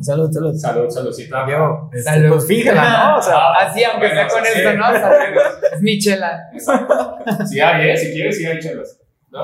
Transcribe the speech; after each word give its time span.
Salud, 0.00 0.30
salud. 0.32 0.54
Salud, 0.54 0.88
saludcita. 0.90 1.44
Diego, 1.46 1.90
este, 1.92 2.10
Salud. 2.10 2.28
pues 2.30 2.46
fíjala, 2.46 2.82
¿no? 3.12 3.18
O 3.18 3.22
sea, 3.22 3.34
Ah, 3.36 3.54
Así, 3.66 3.84
aunque 3.84 4.06
bueno, 4.08 4.14
sea 4.14 4.28
con 4.28 4.44
sí. 4.44 4.52
esto, 4.54 4.72
¿no? 4.78 4.92
Es 5.74 5.80
mi 5.82 5.98
chela. 5.98 6.40
Exacto. 6.52 7.16
Sí 7.46 7.60
hay, 7.60 7.90
¿eh? 7.90 7.96
Si 7.96 8.12
quieres, 8.12 8.36
sí 8.36 8.46
hay 8.46 8.58
chelas. 8.58 9.00
¿No? 9.30 9.40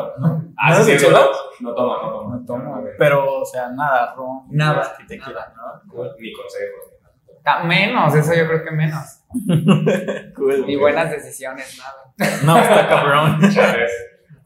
Ah, 0.57 0.71
¿No 0.71 0.77
sí, 0.77 0.81
es 0.81 0.87
de 0.87 0.99
sí, 0.99 1.05
chela? 1.07 1.21
No 1.61 1.75
toma, 1.75 1.97
no 2.03 2.11
toma. 2.13 2.37
no 2.37 2.47
tomo, 2.47 2.75
A 2.77 2.81
ver. 2.81 2.95
pero, 2.99 3.41
o 3.41 3.45
sea, 3.45 3.69
nada, 3.71 4.15
ron. 4.17 4.43
Nada. 4.51 4.95
Ni 5.01 5.07
tequila, 5.07 5.53
¿no? 5.57 6.03
Ni 6.19 6.33
consejos. 6.33 6.85
ni 6.91 7.05
nada. 7.45 7.61
Ah, 7.61 7.65
menos, 7.65 8.15
eso 8.15 8.35
yo 8.35 8.47
creo 8.47 8.65
que 8.65 8.71
menos. 8.71 9.21
Cool. 10.35 10.67
Ni 10.67 10.77
buenas 10.77 11.11
decisiones, 11.11 11.79
nada. 11.79 12.35
No, 12.45 12.59
está 12.59 12.89
cabrón. 12.89 13.39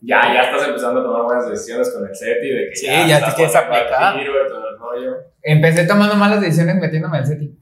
Ya, 0.01 0.20
ya 0.33 0.42
estás 0.42 0.69
empezando 0.69 1.01
a 1.01 1.02
tomar 1.02 1.23
buenas 1.23 1.51
decisiones 1.51 1.92
con 1.92 2.06
el 2.06 2.15
SETI, 2.15 2.48
de 2.51 2.69
que 2.70 2.77
Sí, 2.77 2.87
ya, 2.87 3.05
ya 3.19 3.27
te 3.27 3.34
quieres 3.34 3.56
aplicar. 3.56 4.16
tiro 4.16 4.33
rollo. 4.91 5.16
Empecé 5.42 5.87
tomando 5.87 6.15
malas 6.16 6.41
decisiones 6.41 6.77
metiéndome 6.77 7.19
al 7.19 7.27
SETI. 7.27 7.59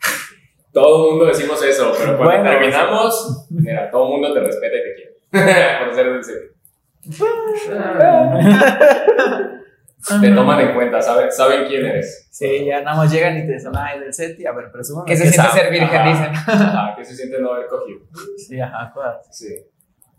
Todo 0.73 1.07
el 1.07 1.11
mundo 1.13 1.27
decimos 1.27 1.63
eso, 1.65 1.93
pero 1.99 2.17
cuando 2.19 2.35
Bueno. 2.43 2.51
terminamos, 2.51 3.47
mira, 3.51 3.91
todo 3.91 4.05
el 4.07 4.11
mundo 4.13 4.35
te 4.35 4.41
respeta 4.41 4.77
y 4.77 4.83
te 4.83 4.95
quiere. 4.95 5.17
Por 5.85 5.95
ser 5.95 6.13
del 6.13 6.25
SETI. 6.25 6.47
Te 10.21 10.31
toman 10.31 10.61
en 10.61 10.75
cuenta, 10.75 11.01
saben, 11.03 11.33
saben 11.33 11.67
quién 11.67 11.85
eres. 11.85 12.29
Sí, 12.31 12.65
ya 12.67 12.81
nada 12.83 12.97
más 12.99 13.11
llegan 13.13 13.37
y 13.39 13.47
te 13.47 13.55
dicen, 13.55 13.73
ay, 13.77 13.99
del 14.01 14.13
SETI, 14.15 14.47
a 14.47 14.53
ver, 14.53 14.71
presúmame. 14.71 15.07
Que 15.07 15.17
se 15.17 15.25
¿qué 15.25 15.31
siente 15.31 15.49
sabe? 15.49 15.61
ser 15.63 15.71
virgen, 15.73 15.99
Ajá. 16.01 16.09
dicen. 16.11 16.35
Ajá, 16.67 16.95
que 16.97 17.05
se 17.05 17.17
siente 17.17 17.41
no 17.41 17.53
haber 17.53 17.67
cogido. 17.67 18.01
Sí, 18.37 18.61
ajá, 18.61 18.93
cosas. 18.95 19.27
Sí. 19.37 19.57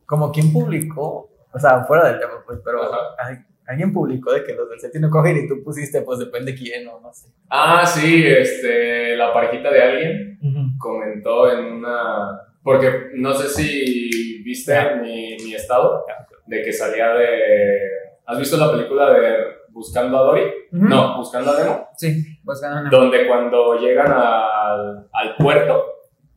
Como 0.06 0.32
quien 0.32 0.52
publicó, 0.52 1.30
o 1.54 1.60
sea, 1.60 1.86
fuera 1.86 2.10
del 2.10 2.20
tema, 2.20 2.34
pues, 2.46 2.60
pero 2.66 2.82
alguien 3.68 3.92
publicó 3.94 4.32
de 4.34 4.44
que 4.44 4.54
los 4.54 4.70
del 4.70 4.80
SETI 4.80 5.00
no 5.00 5.10
cogen 5.10 5.38
y 5.38 5.48
tú 5.48 5.62
pusiste, 5.64 6.02
pues 6.02 6.20
depende 6.20 6.56
quién 6.56 6.88
o 6.88 7.00
no 7.00 7.14
sé. 7.14 7.30
Ah, 7.50 7.86
sí, 7.86 8.24
este, 8.26 9.16
la 9.18 9.34
parejita 9.34 9.72
de 9.72 9.82
alguien 9.82 10.40
comentó 10.80 11.52
en 11.52 11.66
una. 11.66 12.42
Porque 12.64 13.12
no 13.16 13.34
sé 13.34 13.48
si 13.50 14.42
viste 14.44 14.74
Ya. 14.74 14.96
mi, 14.96 15.38
mi 15.44 15.54
estado 15.56 16.04
de 16.46 16.62
que 16.62 16.74
salía 16.74 17.10
de. 17.14 17.80
¿Has 18.26 18.38
visto 18.40 18.58
la 18.58 18.72
película 18.72 19.14
de 19.14 19.38
Buscando 19.70 20.18
a 20.18 20.22
Dory? 20.24 20.42
Ujú. 20.74 20.86
No, 20.86 21.18
Buscando 21.18 21.52
a 21.52 21.60
Nemo. 21.64 21.88
Sí, 21.96 22.24
buscando 22.44 22.82
una. 22.82 22.90
Donde 22.90 23.26
cuando 23.28 23.80
llegan 23.80 24.12
al, 24.12 25.08
al 25.14 25.36
puerto 25.38 25.86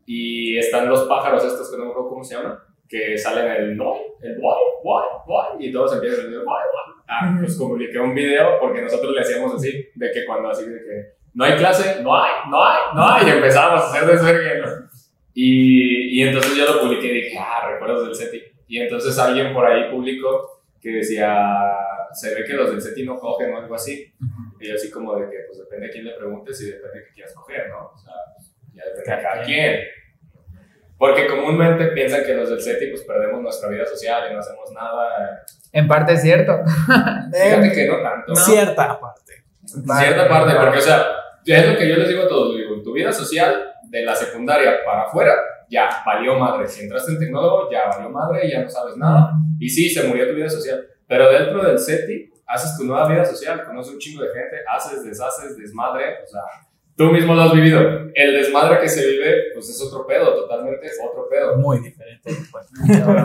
y 0.07 0.57
están 0.59 0.89
los 0.89 1.03
pájaros 1.09 1.45
estos 1.45 1.71
que 1.71 1.77
no 1.79 1.85
me 1.87 1.91
acuerdo 1.91 2.11
cómo 2.11 2.25
se 2.25 2.35
llaman, 2.37 2.59
que 2.91 3.17
salen 3.17 3.53
el 3.53 3.77
no, 3.77 3.95
el 4.21 4.37
guay, 4.41 4.59
guay, 4.83 5.07
guay, 5.25 5.69
y 5.69 5.73
todos 5.73 5.95
empiezan 5.95 6.21
a 6.21 6.25
decir 6.25 6.43
guay, 6.43 6.65
guay. 6.73 7.05
Ah, 7.07 7.37
pues 7.39 7.57
publiqué 7.57 7.99
un 8.01 8.15
video 8.15 8.59
porque 8.61 8.83
nosotros 8.83 9.15
le 9.15 9.21
hacíamos 9.21 9.55
así, 9.55 9.89
de 9.95 10.11
que 10.11 10.27
cuando 10.27 10.51
así 10.51 10.69
de 10.69 10.79
que 10.79 11.21
no 11.35 11.45
hay 11.45 11.57
clase, 11.57 12.03
no 12.03 12.21
hay, 12.21 12.33
no 12.51 12.65
hay, 12.65 12.81
no 12.95 13.09
hay, 13.09 13.27
y 13.29 13.31
empezábamos 13.31 13.83
a 13.83 13.87
hacer 13.87 14.09
desvergue, 14.09 14.61
¿no? 14.61 14.67
Y, 15.33 16.19
y 16.19 16.23
entonces 16.27 16.57
yo 16.57 16.67
lo 16.67 16.81
publiqué 16.81 17.07
y 17.07 17.23
dije, 17.23 17.39
ah, 17.39 17.71
recuerdos 17.71 18.07
del 18.07 18.15
SETI. 18.17 18.43
Y 18.67 18.81
entonces 18.81 19.17
alguien 19.17 19.55
por 19.55 19.65
ahí 19.65 19.89
publicó 19.89 20.65
que 20.81 20.91
decía, 20.91 21.77
se 22.13 22.35
ve 22.35 22.45
que 22.45 22.55
los 22.55 22.71
del 22.71 22.81
SETI 22.81 23.05
no 23.05 23.17
cogen 23.17 23.55
o 23.55 23.59
algo 23.59 23.75
así. 23.77 24.13
Y 24.59 24.69
yo 24.69 24.75
así 24.75 24.91
como 24.91 25.17
de 25.17 25.31
que, 25.31 25.37
pues 25.47 25.61
depende 25.61 25.87
a 25.87 25.91
quién 25.91 26.05
le 26.05 26.15
preguntes 26.15 26.61
y 26.63 26.71
depende 26.71 26.99
de 26.99 27.05
qué 27.05 27.13
quieras 27.15 27.35
coger, 27.35 27.69
¿no? 27.69 27.93
O 27.95 27.99
sea, 27.99 28.13
ya 28.75 28.83
depende 28.85 29.17
de 29.17 29.23
cada 29.23 29.43
quien. 29.45 29.81
Porque 31.01 31.27
comúnmente 31.27 31.87
piensan 31.87 32.23
que 32.25 32.35
los 32.35 32.51
del 32.51 32.61
SETI 32.61 32.91
pues 32.91 33.05
perdemos 33.05 33.41
nuestra 33.41 33.71
vida 33.71 33.87
social 33.87 34.31
y 34.31 34.35
no 34.35 34.41
hacemos 34.41 34.71
nada. 34.71 35.47
En 35.73 35.89
parte 35.89 36.13
es 36.13 36.21
cierto. 36.21 36.61
Fíjate 37.33 37.73
que 37.73 37.89
no 37.89 38.03
tanto. 38.03 38.37
Cierta 38.37 39.01
parte. 39.01 39.33
Cierta 39.65 40.29
parte, 40.29 40.55
porque 40.57 40.77
o 40.77 40.83
sea, 40.83 41.07
es 41.47 41.67
lo 41.67 41.79
que 41.79 41.89
yo 41.89 41.97
les 41.97 42.07
digo 42.07 42.25
a 42.25 42.29
todos, 42.29 42.55
digo, 42.55 42.83
tu 42.83 42.93
vida 42.93 43.11
social 43.15 43.73
de 43.85 44.03
la 44.05 44.15
secundaria 44.15 44.85
para 44.85 45.05
afuera, 45.05 45.33
ya 45.71 45.89
valió 46.05 46.39
madre. 46.39 46.69
Si 46.69 46.83
entraste 46.83 47.13
en 47.13 47.19
tecnólogo, 47.19 47.71
ya 47.71 47.87
valió 47.89 48.11
madre, 48.11 48.51
ya 48.51 48.61
no 48.61 48.69
sabes 48.69 48.99
nada. 48.99 49.33
Y 49.59 49.71
sí, 49.71 49.89
se 49.89 50.07
murió 50.07 50.29
tu 50.29 50.35
vida 50.35 50.51
social. 50.51 50.87
Pero 51.09 51.33
dentro 51.33 51.65
del 51.65 51.79
SETI, 51.79 52.31
haces 52.47 52.77
tu 52.77 52.85
nueva 52.85 53.09
vida 53.09 53.25
social, 53.25 53.65
conoces 53.65 53.95
un 53.95 53.99
chingo 53.99 54.23
de 54.23 54.29
gente, 54.35 54.57
haces, 54.69 55.03
deshaces, 55.03 55.57
desmadre, 55.57 56.19
o 56.25 56.27
sea, 56.27 56.43
tú 57.01 57.07
mismo 57.07 57.35
lo 57.35 57.41
has 57.41 57.55
vivido. 57.55 57.81
El 58.15 58.35
desmadre 58.35 58.79
que 58.79 58.89
se 58.89 59.07
vive, 59.09 59.55
pues 59.55 59.71
es 59.71 59.81
otro 59.81 60.07
pedo, 60.07 60.35
totalmente 60.35 60.87
otro 61.03 61.27
pedo. 61.31 61.57
Muy 61.57 61.81
diferente. 61.81 62.31
Pues. 62.53 62.67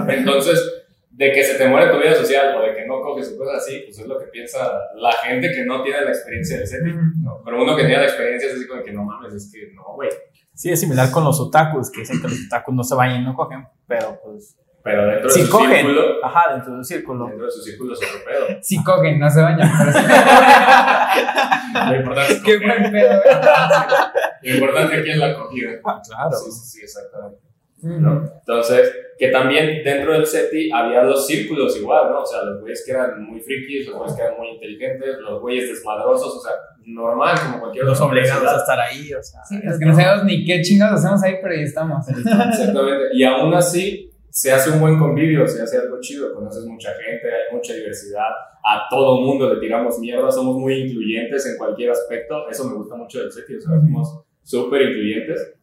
Entonces, 0.08 0.86
de 1.10 1.34
que 1.34 1.44
se 1.44 1.58
te 1.58 1.68
muere 1.68 1.92
tu 1.92 1.98
vida 1.98 2.16
social 2.16 2.56
o 2.56 2.62
de 2.62 2.74
que 2.74 2.86
no 2.86 3.02
coges 3.02 3.36
cosas 3.38 3.64
así, 3.64 3.82
pues 3.86 4.00
es 4.00 4.08
lo 4.08 4.18
que 4.18 4.28
piensa 4.28 4.72
la 4.96 5.12
gente 5.12 5.52
que 5.52 5.66
no 5.66 5.84
tiene 5.84 6.06
la 6.06 6.12
experiencia 6.12 6.58
del 6.58 6.68
SETI. 6.68 6.90
¿no? 7.22 7.42
Pero 7.44 7.62
uno 7.62 7.76
que 7.76 7.84
tiene 7.84 7.98
la 7.98 8.06
experiencia 8.06 8.48
es 8.48 8.56
así 8.56 8.66
como 8.66 8.82
que 8.82 8.94
no 8.94 9.04
mames, 9.04 9.34
es 9.34 9.52
que 9.52 9.74
no, 9.74 9.84
güey. 9.96 10.10
Sí, 10.54 10.72
es 10.72 10.80
similar 10.80 11.12
con 11.12 11.26
los 11.26 11.38
otakus, 11.42 11.92
que 11.92 12.00
dicen 12.00 12.22
que 12.22 12.30
los 12.30 12.46
otakus 12.48 12.74
no 12.74 12.84
se 12.86 12.96
bañan 12.96 13.24
y 13.24 13.26
no 13.26 13.36
cogen, 13.36 13.68
pero 13.86 14.22
pues. 14.24 14.56
Pero 14.86 15.08
dentro 15.08 15.28
de 15.28 15.34
Si 15.34 15.42
su 15.46 15.50
cogen. 15.52 15.72
círculo, 15.78 16.02
Ajá, 16.24 16.54
dentro 16.54 16.76
del 16.76 16.86
círculo. 16.86 17.26
dentro 17.26 17.46
de 17.48 17.52
su 17.52 17.62
círculo 17.62 17.94
es 17.94 18.00
otro 18.00 18.20
pedo. 18.24 18.60
Sí 18.62 18.84
cogen, 18.84 19.20
no 19.20 19.30
se 19.32 19.42
bañan. 19.42 19.72
pero 19.80 19.92
sí- 19.92 20.06
Lo 21.90 21.96
importante 21.96 22.34
es 22.34 22.44
Qué 22.44 22.54
coger. 22.62 22.80
buen 22.80 22.92
pedo. 22.92 23.22
Lo 24.44 24.56
importante 24.56 24.96
aquí 24.98 25.10
es 25.10 25.18
la 25.18 25.26
acogida. 25.32 25.70
Ah, 25.84 26.02
claro. 26.08 26.32
Sí, 26.38 26.52
sí, 26.52 26.68
sí, 26.68 26.82
exactamente. 26.84 27.40
¿no? 27.82 28.24
Entonces, 28.40 28.96
que 29.18 29.28
también 29.30 29.84
dentro 29.84 30.14
del 30.14 30.26
SETI 30.26 30.72
había 30.72 31.04
los 31.04 31.26
círculos 31.28 31.76
igual, 31.78 32.10
¿no? 32.12 32.22
O 32.22 32.26
sea, 32.26 32.42
los 32.44 32.60
güeyes 32.62 32.84
que 32.86 32.92
eran 32.94 33.24
muy 33.24 33.40
frikis, 33.42 33.88
los 33.88 33.98
güeyes 33.98 34.16
que 34.16 34.22
eran 34.24 34.38
muy 34.38 34.48
inteligentes, 34.50 35.18
los 35.20 35.40
güeyes 35.42 35.70
desmadrosos, 35.70 36.36
o 36.36 36.40
sea, 36.42 36.52
normal, 36.86 37.36
como 37.44 37.60
cualquier 37.60 37.86
Los 37.86 37.98
otra 38.00 38.12
obligados 38.12 38.48
a 38.54 38.58
estar 38.58 38.80
ahí, 38.80 39.14
o 39.14 39.22
sea. 39.22 39.42
Sí, 39.46 39.60
es 39.64 39.78
que 39.78 39.86
no 39.86 39.96
sabemos 39.96 40.26
ni 40.26 40.46
qué 40.46 40.62
chingados 40.62 41.00
hacemos 41.00 41.22
ahí, 41.24 41.36
pero 41.42 41.54
ahí 41.54 41.64
estamos. 41.64 42.08
Exactamente. 42.08 43.06
Y 43.14 43.24
aún 43.24 43.54
así, 43.54 44.12
se 44.36 44.52
hace 44.52 44.70
un 44.70 44.82
buen 44.82 45.00
convivio, 45.00 45.48
se 45.48 45.62
hace 45.62 45.78
algo 45.78 45.98
chido, 46.02 46.34
conoces 46.34 46.66
mucha 46.66 46.92
gente, 46.96 47.26
hay 47.26 47.56
mucha 47.56 47.74
diversidad, 47.74 48.28
a 48.66 48.86
todo 48.90 49.22
mundo 49.22 49.54
le 49.54 49.62
tiramos 49.62 49.98
mierda, 49.98 50.30
somos 50.30 50.58
muy 50.58 50.74
incluyentes 50.74 51.46
en 51.46 51.58
cualquier 51.58 51.92
aspecto, 51.92 52.50
eso 52.50 52.66
me 52.66 52.76
gusta 52.76 52.98
mucho 52.98 53.22
del 53.22 53.32
SETI, 53.32 53.56
o 53.56 53.62
sea, 53.62 53.80
somos 53.80 54.26
súper 54.44 54.82
incluyentes 54.82 55.54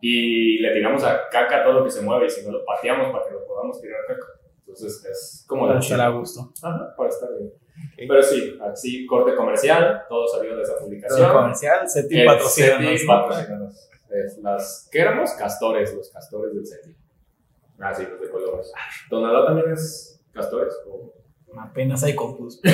y 0.00 0.58
le 0.60 0.72
tiramos 0.72 1.04
a 1.04 1.28
caca 1.30 1.62
todo 1.62 1.80
lo 1.80 1.84
que 1.84 1.90
se 1.90 2.00
mueve 2.00 2.24
y 2.24 2.30
si 2.30 2.42
no 2.46 2.52
lo 2.52 2.64
pateamos 2.64 3.12
para 3.12 3.26
que 3.26 3.34
lo 3.34 3.46
podamos 3.46 3.78
tirar 3.82 4.00
a 4.00 4.14
caca. 4.14 4.26
Entonces 4.60 5.04
es 5.04 5.44
como 5.46 5.66
Para 5.66 5.78
estar 5.78 6.00
a 6.00 6.08
gusto. 6.08 6.54
Ajá, 6.62 6.94
para 6.96 7.10
estar 7.10 7.28
bien. 7.38 7.52
Pero 7.98 8.22
sí, 8.22 8.58
así 8.62 9.04
corte 9.04 9.36
comercial, 9.36 10.04
todo 10.08 10.26
salió 10.26 10.56
de 10.56 10.62
esa 10.62 10.78
publicación. 10.78 11.30
comercial, 11.30 11.86
SETI 11.86 12.20
El 12.20 12.26
patrocina. 12.26 12.78
SETI 12.78 13.06
patrocínanos. 13.06 13.90
Es 14.08 14.38
las, 14.38 14.88
¿Qué 14.90 15.00
éramos? 15.00 15.32
Castores, 15.32 15.94
los 15.94 16.08
castores 16.10 16.54
del 16.54 16.64
SETI. 16.64 17.01
Ah, 17.82 17.92
sí, 17.92 18.06
los 18.08 18.20
de 18.20 18.30
colores. 18.30 18.72
¿Tonalá 19.10 19.44
también 19.44 19.72
es 19.72 20.24
castores? 20.32 20.72
¿O? 20.88 21.12
Apenas 21.60 22.02
hay 22.04 22.14
concurso. 22.14 22.60
ok, 22.64 22.70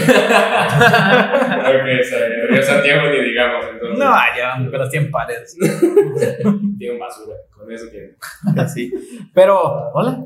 o 2.58 2.62
Santiago 2.62 3.08
ni 3.10 3.24
digamos, 3.24 3.64
entonces. 3.72 3.98
No, 3.98 4.14
ya, 4.36 4.56
pero 4.70 4.86
100 4.86 5.10
pares. 5.10 5.56
Tienen 6.78 6.98
basura, 6.98 7.36
con 7.50 7.72
eso 7.72 7.86
tienen. 7.90 8.16
Así. 8.56 8.92
Pero, 9.34 9.90
hola. 9.92 10.22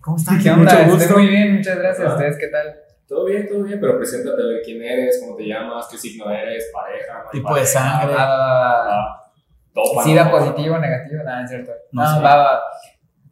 ¿Cómo 0.00 0.16
están? 0.18 0.42
¿Qué 0.42 0.50
onda? 0.50 0.64
Mucho 0.74 0.84
gusto. 0.90 1.02
Estoy 1.04 1.22
muy 1.22 1.28
bien, 1.30 1.56
muchas 1.56 1.78
gracias. 1.78 2.06
Ah. 2.06 2.12
¿Ustedes 2.14 2.36
qué 2.38 2.48
tal? 2.48 2.74
Todo 3.08 3.24
bien, 3.24 3.48
todo 3.48 3.62
bien, 3.62 3.80
pero 3.80 3.96
preséntate 3.96 4.42
a 4.42 4.46
ver 4.46 4.60
quién 4.64 4.82
eres, 4.82 5.20
cómo 5.22 5.36
te 5.36 5.46
llamas, 5.46 5.86
qué 5.90 5.96
signo 5.96 6.30
eres, 6.30 6.70
pareja, 6.72 7.24
Tipo 7.32 7.54
de 7.54 7.64
sangre. 7.64 8.14
Ah, 8.18 8.84
ah, 8.88 9.32
topa, 9.72 10.02
¿Sida 10.04 10.24
no, 10.24 10.30
positivo, 10.30 10.78
negativo? 10.78 11.22
Nada, 11.22 11.44
es 11.44 11.50
cierto. 11.50 11.72
No 11.92 12.02
No, 12.02 12.16
sé. 12.16 12.22
va, 12.22 12.36
va. 12.36 12.60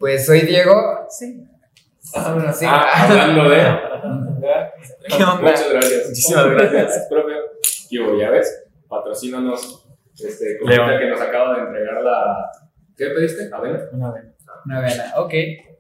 Pues 0.03 0.27
soy 0.27 0.41
Diego. 0.41 1.07
Sí. 1.09 1.47
Ah, 2.17 2.33
bueno, 2.35 2.53
sí. 2.53 2.65
Ah, 2.69 3.05
hablando 3.05 3.49
de. 3.49 3.61
¿Qué 5.07 5.23
onda? 5.23 5.43
Muchas 5.43 5.73
gracias. 5.73 6.09
Muchísimas 6.09 6.51
gracias. 6.51 7.07
profe. 7.09 7.33
¿Qué 7.89 8.01
hubo? 8.01 8.19
¿Ya 8.19 8.31
ves? 8.31 8.65
Patrocínanos. 8.89 9.87
Este, 10.19 10.59
comida 10.59 10.89
León. 10.89 10.99
que 10.99 11.07
nos 11.09 11.21
acaba 11.21 11.55
de 11.55 11.61
entregar 11.69 12.03
la. 12.03 12.51
¿Qué 12.97 13.11
pediste? 13.11 13.49
¿Avena? 13.55 13.79
Una 13.93 14.11
vez. 14.11 14.25
Una 14.65 14.81
vena. 14.81 15.13
Ok. 15.19 15.35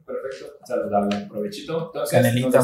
Perfecto. 0.06 0.52
Saludable. 0.66 1.26
Provechito. 1.28 1.86
Entonces, 1.86 2.16
Canelita. 2.16 2.60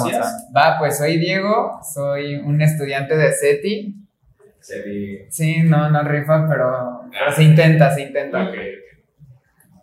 Va, 0.56 0.78
pues 0.78 0.96
soy 0.96 1.18
Diego. 1.18 1.80
Soy 1.92 2.36
un 2.36 2.62
estudiante 2.62 3.16
de 3.16 3.32
SETI. 3.32 3.96
Seri. 4.60 5.26
Sí, 5.28 5.64
no, 5.64 5.90
no 5.90 6.04
rifa, 6.04 6.46
pero, 6.48 7.02
pero 7.10 7.32
se 7.32 7.42
intenta, 7.42 7.92
se 7.92 8.02
intenta. 8.02 8.48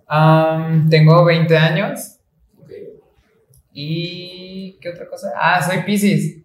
Am, 0.07 0.90
tengo 0.90 1.24
20 1.25 1.57
años. 1.57 2.18
ok. 2.62 2.69
¿Y 3.74 4.78
qué 4.81 4.90
otra 4.90 5.07
cosa? 5.07 5.31
Ah, 5.40 5.62
soy 5.62 5.84
Pisces. 5.84 6.38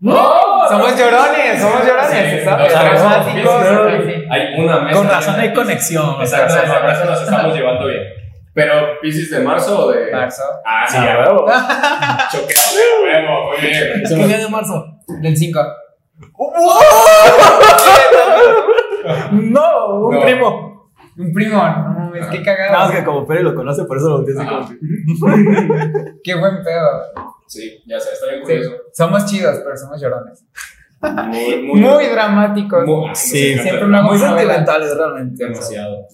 ¡No! 0.00 0.34
Somos 0.68 0.98
llorones, 0.98 1.60
somos 1.60 1.86
llorones, 1.86 2.40
Sí, 2.40 2.44
¿sabes? 2.44 2.72
Dramáticos. 2.72 3.64
Hay 4.30 4.60
una 4.62 4.80
mesa. 4.80 4.98
Con 4.98 5.08
razón 5.08 5.40
hay 5.40 5.52
conexión. 5.54 6.16
Exacto, 6.20 6.54
Exacto, 6.54 6.80
por 6.82 6.90
eso 6.90 7.04
nos 7.06 7.22
estamos 7.22 7.54
llevando 7.56 7.86
bien. 7.86 8.02
Pero, 8.52 9.00
¿Piscis 9.00 9.30
de 9.30 9.40
marzo 9.40 9.86
o 9.86 9.92
de.? 9.92 10.10
Marzo. 10.12 10.42
Ah, 10.64 10.84
sí, 10.88 10.96
Ah, 10.98 11.04
ya. 11.06 11.18
huevo. 11.18 11.46
Choque. 12.32 12.54
Huevo, 13.04 13.50
muy 13.52 13.58
bien. 13.68 14.02
¿Qué 14.08 14.14
día 14.26 14.38
de 14.38 14.48
marzo? 14.48 14.84
Del 15.20 15.36
5. 15.36 15.60
no, 19.32 19.94
un 20.06 20.14
No. 20.14 20.20
primo. 20.22 20.65
Un 21.18 21.32
primo, 21.32 21.56
no, 21.56 22.14
es 22.14 22.26
que 22.26 22.42
cagado. 22.42 22.72
Nada 22.72 22.86
más 22.88 22.96
que 22.96 23.04
como 23.04 23.26
Pere 23.26 23.42
lo 23.42 23.54
conoce, 23.54 23.84
por 23.84 23.96
eso 23.96 24.08
lo 24.10 24.16
volteé 24.18 24.34
así 24.38 24.46
como. 24.46 24.68
Qué 26.22 26.34
buen 26.34 26.62
pedo. 26.62 26.90
Sí, 27.46 27.82
ya 27.86 27.98
sé, 28.00 28.10
está 28.12 28.26
bien 28.26 28.40
Sí, 28.40 28.52
curioso. 28.52 28.76
somos 28.92 29.24
chidos, 29.26 29.60
pero 29.64 29.76
somos 29.76 30.00
llorones. 30.00 30.44
Muy, 31.00 31.62
muy, 31.62 31.80
Muy 31.80 32.06
dramáticos. 32.06 32.84
muy- 32.84 33.14
Sí, 33.14 33.54
siempre 33.58 33.84
una- 33.84 34.02
Muy 34.02 34.18
sentimentales, 34.18 34.96
realmente. 34.96 35.44
Demasiado. 35.44 36.06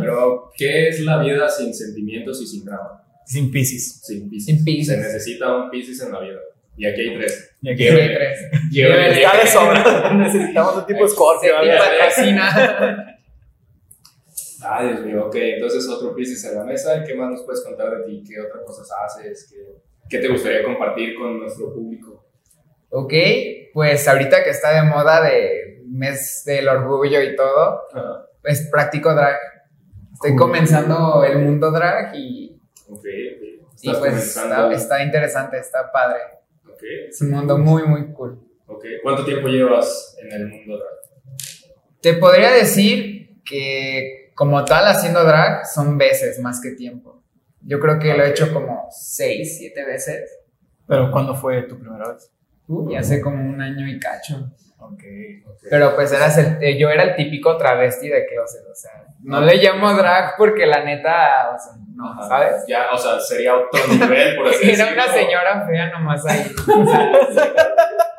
Pero, 0.00 0.50
¿qué 0.56 0.88
es 0.88 1.00
la 1.00 1.18
vida 1.18 1.48
sin 1.48 1.74
sentimientos 1.74 2.40
y 2.42 2.46
sin 2.46 2.64
drama? 2.64 3.02
Sin 3.26 3.50
Pisces. 3.50 4.00
Sin 4.04 4.30
Pisces. 4.30 4.46
Sin 4.56 4.64
Pisces. 4.64 4.96
Se 4.96 5.02
necesita 5.02 5.54
un 5.56 5.70
Pisces 5.70 6.00
en 6.02 6.12
la 6.12 6.20
vida. 6.20 6.38
Y 6.76 6.86
aquí 6.86 7.00
hay 7.00 7.14
tres. 7.16 7.50
Y 7.60 7.70
aquí 7.72 7.82
Llévele. 7.82 8.14
tres. 8.14 8.38
Está 9.18 9.36
de 9.38 9.46
sobra. 9.48 10.12
Necesitamos 10.14 10.76
un 10.76 10.86
tipo 10.86 11.08
Scorpio. 11.08 11.50
Se 11.60 11.66
te 12.22 13.17
Ay, 14.62 14.88
Dios 14.88 15.00
mío, 15.04 15.26
ok. 15.26 15.34
Entonces, 15.36 15.88
otro 15.88 16.14
Pisces 16.14 16.44
en 16.44 16.56
la 16.58 16.64
mesa. 16.64 17.04
¿Qué 17.04 17.14
más 17.14 17.30
nos 17.30 17.42
puedes 17.44 17.62
contar 17.62 17.96
de 17.98 18.04
ti? 18.04 18.24
¿Qué 18.26 18.40
otras 18.40 18.64
cosas 18.64 18.88
haces? 19.04 19.48
¿Qué, 19.52 19.80
qué 20.08 20.18
te 20.18 20.28
gustaría 20.28 20.62
compartir 20.64 21.14
con 21.16 21.38
nuestro 21.40 21.72
público? 21.72 22.24
Ok, 22.90 23.12
pues 23.74 24.08
ahorita 24.08 24.42
que 24.42 24.50
está 24.50 24.72
de 24.82 24.88
moda 24.88 25.22
de 25.22 25.82
mes 25.86 26.42
del 26.46 26.68
orgullo 26.68 27.22
y 27.22 27.36
todo, 27.36 27.82
Ajá. 27.92 28.26
pues 28.42 28.68
practico 28.70 29.14
drag. 29.14 29.36
Estoy 30.14 30.34
comenzando 30.34 31.22
el 31.24 31.38
mundo 31.38 31.70
drag 31.70 32.14
y, 32.16 32.60
Ok, 32.88 32.98
ok. 32.98 33.04
y 33.82 33.88
pues 33.90 33.98
comenzando. 33.98 34.70
está, 34.72 34.74
está 34.74 35.04
interesante, 35.04 35.58
está 35.58 35.92
padre. 35.92 36.18
Ok, 36.66 36.82
Es 37.10 37.20
un 37.20 37.30
mundo 37.30 37.58
muy, 37.58 37.84
muy 37.84 38.12
cool. 38.12 38.40
ok. 38.66 38.84
¿Cuánto 39.02 39.24
tiempo 39.24 39.48
llevas 39.48 40.16
en 40.22 40.32
el 40.32 40.46
mundo 40.48 40.78
drag? 40.78 40.98
Te 42.00 42.14
podría 42.14 42.50
decir 42.52 43.42
que 43.44 44.17
como 44.38 44.64
tal 44.64 44.86
haciendo 44.86 45.24
drag 45.24 45.66
son 45.66 45.98
veces 45.98 46.38
más 46.38 46.60
que 46.60 46.70
tiempo. 46.70 47.24
Yo 47.60 47.80
creo 47.80 47.98
que 47.98 48.14
lo 48.14 48.22
he 48.22 48.30
hecho 48.30 48.54
como 48.54 48.86
seis, 48.88 49.58
siete 49.58 49.84
veces. 49.84 50.30
Pero 50.86 51.10
¿cuándo 51.10 51.34
fue 51.34 51.62
tu 51.64 51.76
primera 51.76 52.12
vez? 52.12 52.30
Uy, 52.68 52.94
hace 52.94 53.20
como 53.20 53.36
un 53.44 53.60
año 53.60 53.88
y 53.88 53.98
cacho. 53.98 54.36
Ok. 54.78 55.02
Ok. 55.44 55.58
Pero 55.68 55.96
pues 55.96 56.12
eras 56.12 56.38
el, 56.38 56.62
eh, 56.62 56.78
yo 56.78 56.88
era 56.88 57.02
el 57.02 57.16
típico 57.16 57.56
travesti 57.56 58.08
de 58.08 58.26
closet, 58.26 58.64
o 58.70 58.74
sea, 58.76 59.06
no 59.24 59.40
le 59.40 59.56
llamo 59.56 59.92
drag 59.94 60.36
porque 60.38 60.66
la 60.66 60.84
neta, 60.84 61.50
o 61.52 61.58
sea, 61.58 61.72
no, 61.96 62.12
Ajá. 62.12 62.28
¿sabes? 62.28 62.64
Ya, 62.68 62.86
o 62.92 62.96
sea, 62.96 63.18
sería 63.18 63.56
otro 63.56 63.80
nivel, 63.92 64.36
por 64.36 64.46
así 64.46 64.58
Era 64.70 64.84
decirlo. 64.84 64.92
una 64.92 65.12
señora 65.12 65.66
fea 65.66 65.90
nomás 65.90 66.24
ahí. 66.26 66.46
o 66.62 67.32
sea, 67.32 67.52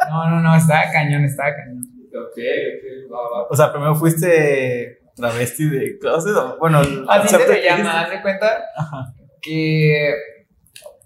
no, 0.10 0.30
no, 0.31 0.42
no, 0.42 0.54
estaba 0.54 0.81
cañón, 0.92 1.24
estaba 1.24 1.56
cañón. 1.56 1.81
Ok, 2.10 2.38
ok, 2.38 3.10
va, 3.10 3.18
va. 3.21 3.48
O 3.50 3.56
sea, 3.56 3.71
primero 3.71 3.95
fuiste 3.95 4.98
travesti 5.19 5.69
de 5.69 5.98
closet. 6.00 6.36
o- 6.36 6.57
Bueno, 6.60 6.80
Así 7.07 7.27
se 7.27 7.38
te 7.44 7.63
llama, 7.63 8.01
haz 8.01 8.10
de 8.10 8.21
cuenta 8.21 8.63
Ajá. 8.77 9.13
que, 9.42 10.13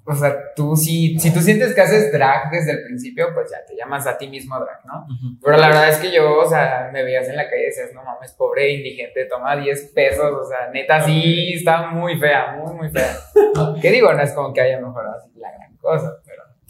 o 0.06 0.14
sea, 0.14 0.36
tú 0.56 0.76
si, 0.76 1.18
si 1.20 1.34
tú 1.34 1.40
sientes 1.40 1.74
que 1.74 1.80
haces 1.82 2.12
drag 2.12 2.52
desde 2.52 2.72
el 2.74 2.84
principio, 2.84 3.34
pues 3.34 3.50
ya 3.52 3.66
te 3.66 3.76
llamas 3.76 4.06
a 4.06 4.18
ti 4.18 4.28
mismo 4.28 4.60
drag, 4.60 4.86
¿no? 4.86 5.08
Pero 5.42 5.58
la 5.58 5.68
verdad 5.68 5.90
es 5.90 5.98
que 5.98 6.12
yo, 6.12 6.40
o 6.40 6.50
sea, 6.50 6.90
me 6.92 7.04
veías 7.04 7.28
en 7.30 7.38
la 7.38 7.50
calle 7.50 7.62
y 7.64 7.66
decías, 7.68 7.94
no 7.94 8.04
mames, 8.04 8.34
pobre 8.34 8.70
indigente, 8.74 9.26
toma 9.26 9.56
10 9.56 9.92
pesos, 9.96 10.32
o 10.34 10.46
sea, 10.46 10.70
neta, 10.74 11.02
sí, 11.02 11.54
está 11.54 11.88
muy 11.88 12.18
fea, 12.20 12.54
muy, 12.58 12.74
muy 12.76 12.90
fea. 12.90 13.16
¿Qué 13.82 13.92
digo? 13.92 14.12
No 14.14 14.22
es 14.22 14.34
como 14.34 14.54
que 14.54 14.60
haya 14.62 14.78
mejorado 14.80 15.16
así 15.18 15.32
la 15.40 15.52
gran 15.52 15.78
cosa, 15.78 16.12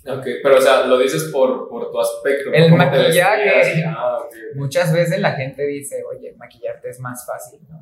Ok, 0.05 0.25
pero 0.44 0.57
o 0.57 0.61
sea, 0.61 0.85
lo 0.85 0.97
dices 0.97 1.29
por, 1.31 1.69
por 1.69 1.91
tu 1.91 2.00
aspecto. 2.00 2.51
El 2.51 2.69
¿cómo 2.69 2.83
te 2.89 2.97
maquillaje. 2.97 3.83
Ah, 3.88 4.17
ok. 4.19 4.35
muchas 4.55 4.91
veces 4.94 5.19
la 5.19 5.31
gente 5.31 5.65
dice, 5.65 6.03
oye, 6.03 6.33
maquillarte 6.38 6.89
es 6.89 7.00
más 7.00 7.25
fácil, 7.25 7.61
¿no? 7.69 7.79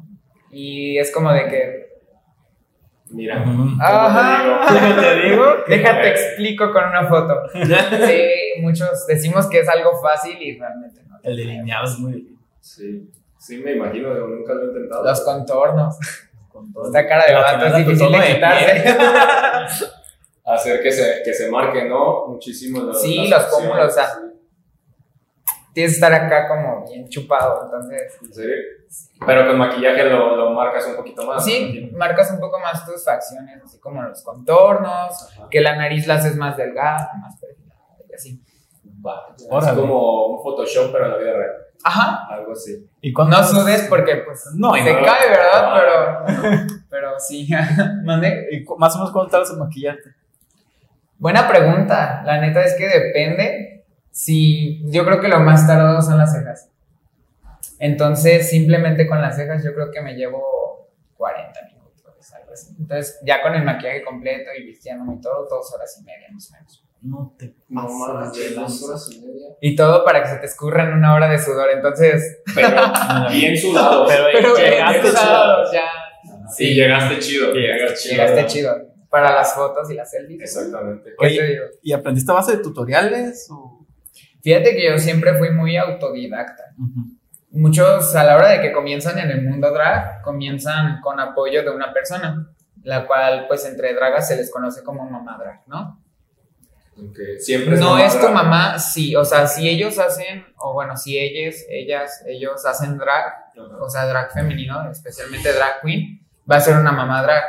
Y 0.51 0.97
es 0.99 1.11
como 1.11 1.31
de 1.31 1.47
que, 1.47 1.91
Mira. 3.13 3.43
Ajá, 3.79 4.67
¿Cómo 4.67 5.01
te 5.01 5.15
digo? 5.27 5.45
déjate 5.67 6.09
explico 6.09 6.71
con 6.71 6.85
una 6.85 7.07
foto. 7.07 7.41
Sí, 7.53 8.61
muchos 8.61 9.05
decimos 9.07 9.47
que 9.47 9.59
es 9.59 9.69
algo 9.69 9.99
fácil 10.01 10.41
y 10.41 10.57
realmente 10.57 11.01
no. 11.07 11.17
El 11.23 11.37
delineado 11.37 11.85
es 11.85 11.99
muy 11.99 12.13
difícil. 12.13 12.37
Sí, 12.59 13.11
sí, 13.37 13.57
me 13.57 13.73
imagino, 13.73 14.15
yo 14.15 14.27
nunca 14.27 14.53
lo 14.53 14.63
he 14.63 14.65
intentado. 14.67 15.03
Los 15.03 15.21
contornos, 15.21 15.97
esta 16.85 17.07
cara 17.07 17.25
de 17.25 17.33
vato 17.33 17.65
es 17.65 17.75
difícil 17.85 18.11
de 18.11 18.33
quitarse. 18.33 19.85
Hacer 20.45 20.81
que 20.81 20.91
se, 20.91 21.21
que 21.23 21.33
se 21.33 21.49
marque, 21.49 21.85
¿no? 21.87 22.27
Muchísimo. 22.27 22.81
las- 22.83 23.01
Sí, 23.01 23.27
las 23.27 23.43
los 23.43 23.51
pómulos, 23.53 23.87
o 23.87 23.91
sea. 23.91 24.03
facciones, 24.05 24.31
Tienes 25.73 25.91
que 25.93 25.95
estar 25.95 26.13
acá 26.13 26.49
como 26.49 26.85
bien 26.85 27.07
chupado, 27.07 27.63
entonces... 27.63 28.13
sí. 28.19 28.25
¿En 28.25 28.33
serio? 28.33 28.55
Pero 29.25 29.47
con 29.47 29.57
maquillaje 29.57 30.03
lo, 30.03 30.35
lo 30.35 30.49
marcas 30.51 30.85
un 30.87 30.97
poquito 30.97 31.25
más. 31.25 31.45
Sí, 31.45 31.89
marcas 31.93 32.29
un 32.31 32.39
poco 32.41 32.59
más 32.59 32.85
tus 32.85 33.05
facciones, 33.05 33.61
así 33.63 33.79
como 33.79 34.01
los 34.01 34.21
contornos, 34.21 35.29
Ajá. 35.31 35.47
que 35.49 35.61
la 35.61 35.77
nariz 35.77 36.07
la 36.07 36.15
haces 36.15 36.35
más 36.35 36.57
delgada, 36.57 37.09
más 37.21 37.39
perfilada, 37.39 37.79
y 38.09 38.13
así. 38.13 38.41
Va, 39.05 39.33
Es 39.37 39.67
como 39.73 40.25
un 40.25 40.43
Photoshop, 40.43 40.91
pero 40.91 41.05
en 41.05 41.11
la 41.11 41.17
vida 41.17 41.33
real. 41.33 41.51
Ajá. 41.83 42.27
Algo 42.29 42.51
así. 42.51 42.85
¿Y 42.99 43.13
No 43.13 43.43
sudes 43.43 43.85
porque 43.89 44.17
pues 44.17 44.43
No, 44.55 44.73
se 44.75 44.93
no. 44.93 45.05
cae, 45.05 45.29
¿verdad? 45.29 45.51
Ah. 45.53 46.23
Pero, 46.27 46.67
pero 46.89 47.19
sí. 47.19 47.49
¿Mande? 48.03 48.47
¿Y 48.51 48.65
más 48.77 48.93
o 48.95 48.99
menos 48.99 49.13
cuánto 49.13 49.31
tardas 49.31 49.51
en 49.51 49.59
maquillarte? 49.59 50.09
Buena 51.21 51.47
pregunta. 51.47 52.23
La 52.25 52.41
neta 52.41 52.65
es 52.65 52.73
que 52.73 52.87
depende. 52.87 53.85
Si 54.09 54.81
yo 54.91 55.05
creo 55.05 55.21
que 55.21 55.27
lo 55.27 55.39
más 55.39 55.67
tardado 55.67 56.01
son 56.01 56.17
las 56.17 56.33
cejas. 56.33 56.71
Entonces, 57.77 58.49
simplemente 58.49 59.05
con 59.05 59.21
las 59.21 59.35
cejas 59.35 59.63
yo 59.63 59.71
creo 59.75 59.91
que 59.91 60.01
me 60.01 60.15
llevo 60.15 60.89
40 61.17 61.59
minutos, 61.67 62.33
algo 62.33 62.51
así. 62.51 62.75
Entonces, 62.79 63.19
ya 63.23 63.43
con 63.43 63.53
el 63.53 63.63
maquillaje 63.63 64.03
completo 64.03 64.49
y 64.59 64.63
vistiéndome 64.63 65.13
y 65.13 65.21
todo, 65.21 65.47
dos 65.47 65.71
horas 65.75 65.95
y 66.01 66.05
media 66.05 66.27
más 66.31 66.49
o 66.49 66.53
menos. 66.55 66.85
No 67.03 67.35
te 67.37 67.53
No 67.69 67.87
pases 67.87 68.55
dos 68.55 68.83
horas 68.83 69.09
y 69.11 69.21
media. 69.21 69.49
Y 69.61 69.75
todo 69.75 70.03
para 70.03 70.23
que 70.23 70.29
se 70.29 70.37
te 70.37 70.47
escurra 70.47 70.85
en 70.85 70.93
una 70.93 71.13
hora 71.13 71.29
de 71.29 71.37
sudor. 71.37 71.69
Entonces, 71.71 72.41
Pero 72.55 72.81
bien 73.31 73.55
sudado. 73.55 74.07
Pero, 74.07 74.23
pero 74.33 74.57
llegaste 74.57 75.01
bien 75.01 75.15
sudado. 75.15 75.71
ya. 75.71 75.83
Sí, 76.51 76.73
llegaste 76.73 77.19
chido. 77.19 77.53
Llegaste 77.53 78.09
Llegaste 78.09 78.09
chido. 78.09 78.15
Llegaste 78.25 78.45
chido. 78.47 78.90
Para 79.11 79.31
las 79.33 79.53
fotos 79.53 79.91
y 79.91 79.93
las 79.93 80.09
selfies. 80.09 80.41
Exactamente. 80.41 81.11
¿Qué 81.19 81.25
Oye, 81.27 81.37
te 81.37 81.47
digo? 81.47 81.63
¿Y 81.83 81.93
aprendiste 81.93 82.31
a 82.31 82.35
base 82.35 82.57
de 82.57 82.63
tutoriales? 82.63 83.47
O... 83.51 83.85
Fíjate 84.41 84.73
que 84.75 84.89
yo 84.89 84.97
siempre 84.97 85.37
fui 85.37 85.51
muy 85.51 85.77
autodidacta. 85.77 86.63
Ujú. 86.79 87.01
Muchos 87.51 88.15
a 88.15 88.23
la 88.23 88.37
hora 88.37 88.47
de 88.47 88.61
que 88.61 88.71
comienzan 88.71 89.19
en 89.19 89.29
el 89.29 89.41
mundo 89.43 89.71
drag, 89.73 90.21
comienzan 90.21 91.01
con 91.01 91.19
apoyo 91.19 91.61
de 91.63 91.69
una 91.71 91.91
persona, 91.93 92.49
la 92.83 93.05
cual 93.05 93.45
pues 93.49 93.65
entre 93.65 93.93
dragas 93.93 94.29
se 94.29 94.37
les 94.37 94.49
conoce 94.49 94.81
como 94.83 95.03
mamá 95.09 95.37
drag, 95.37 95.61
¿no? 95.67 96.01
Ok, 96.97 97.17
Siempre 97.39 97.75
No 97.77 97.91
mamá 97.91 98.05
es 98.05 98.13
tu 98.13 98.19
drag. 98.21 98.33
mamá, 98.33 98.79
sí, 98.79 99.15
o 99.17 99.25
sea, 99.25 99.47
si 99.47 99.67
ellos 99.67 99.99
hacen, 99.99 100.45
o 100.57 100.73
bueno, 100.73 100.95
si 100.95 101.17
ellas, 101.17 101.65
ellas, 101.69 102.23
ellos 102.25 102.65
hacen 102.65 102.97
drag, 102.97 103.25
Ajá. 103.25 103.77
o 103.81 103.89
sea, 103.89 104.05
drag 104.07 104.31
femenino, 104.31 104.89
especialmente 104.89 105.51
drag 105.51 105.81
queen, 105.81 106.25
va 106.49 106.55
a 106.55 106.61
ser 106.61 106.77
una 106.77 106.93
mamá 106.93 107.21
drag. 107.23 107.43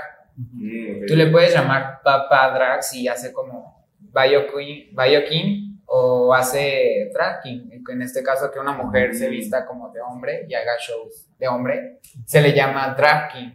Tú 1.07 1.15
le 1.15 1.27
puedes 1.29 1.55
llamar 1.55 2.01
papá 2.03 2.53
drag 2.55 2.83
si 2.83 3.07
hace 3.09 3.33
como 3.33 3.87
Bio 3.99 4.47
Queen, 4.53 4.95
Bio 4.95 5.25
King 5.29 5.79
o 5.87 6.33
hace 6.33 7.11
drag 7.13 7.43
king. 7.43 7.69
En 7.91 8.03
este 8.03 8.23
caso, 8.23 8.51
que 8.51 8.59
una 8.59 8.73
mujer 8.73 9.15
se 9.15 9.29
vista 9.29 9.67
como 9.67 9.91
de 9.91 10.01
hombre 10.01 10.47
y 10.49 10.55
haga 10.55 10.73
shows 10.81 11.29
de 11.39 11.49
hombre, 11.49 11.99
se 12.25 12.41
le 12.41 12.53
llama 12.55 12.95
drag 12.97 13.33
king. 13.33 13.51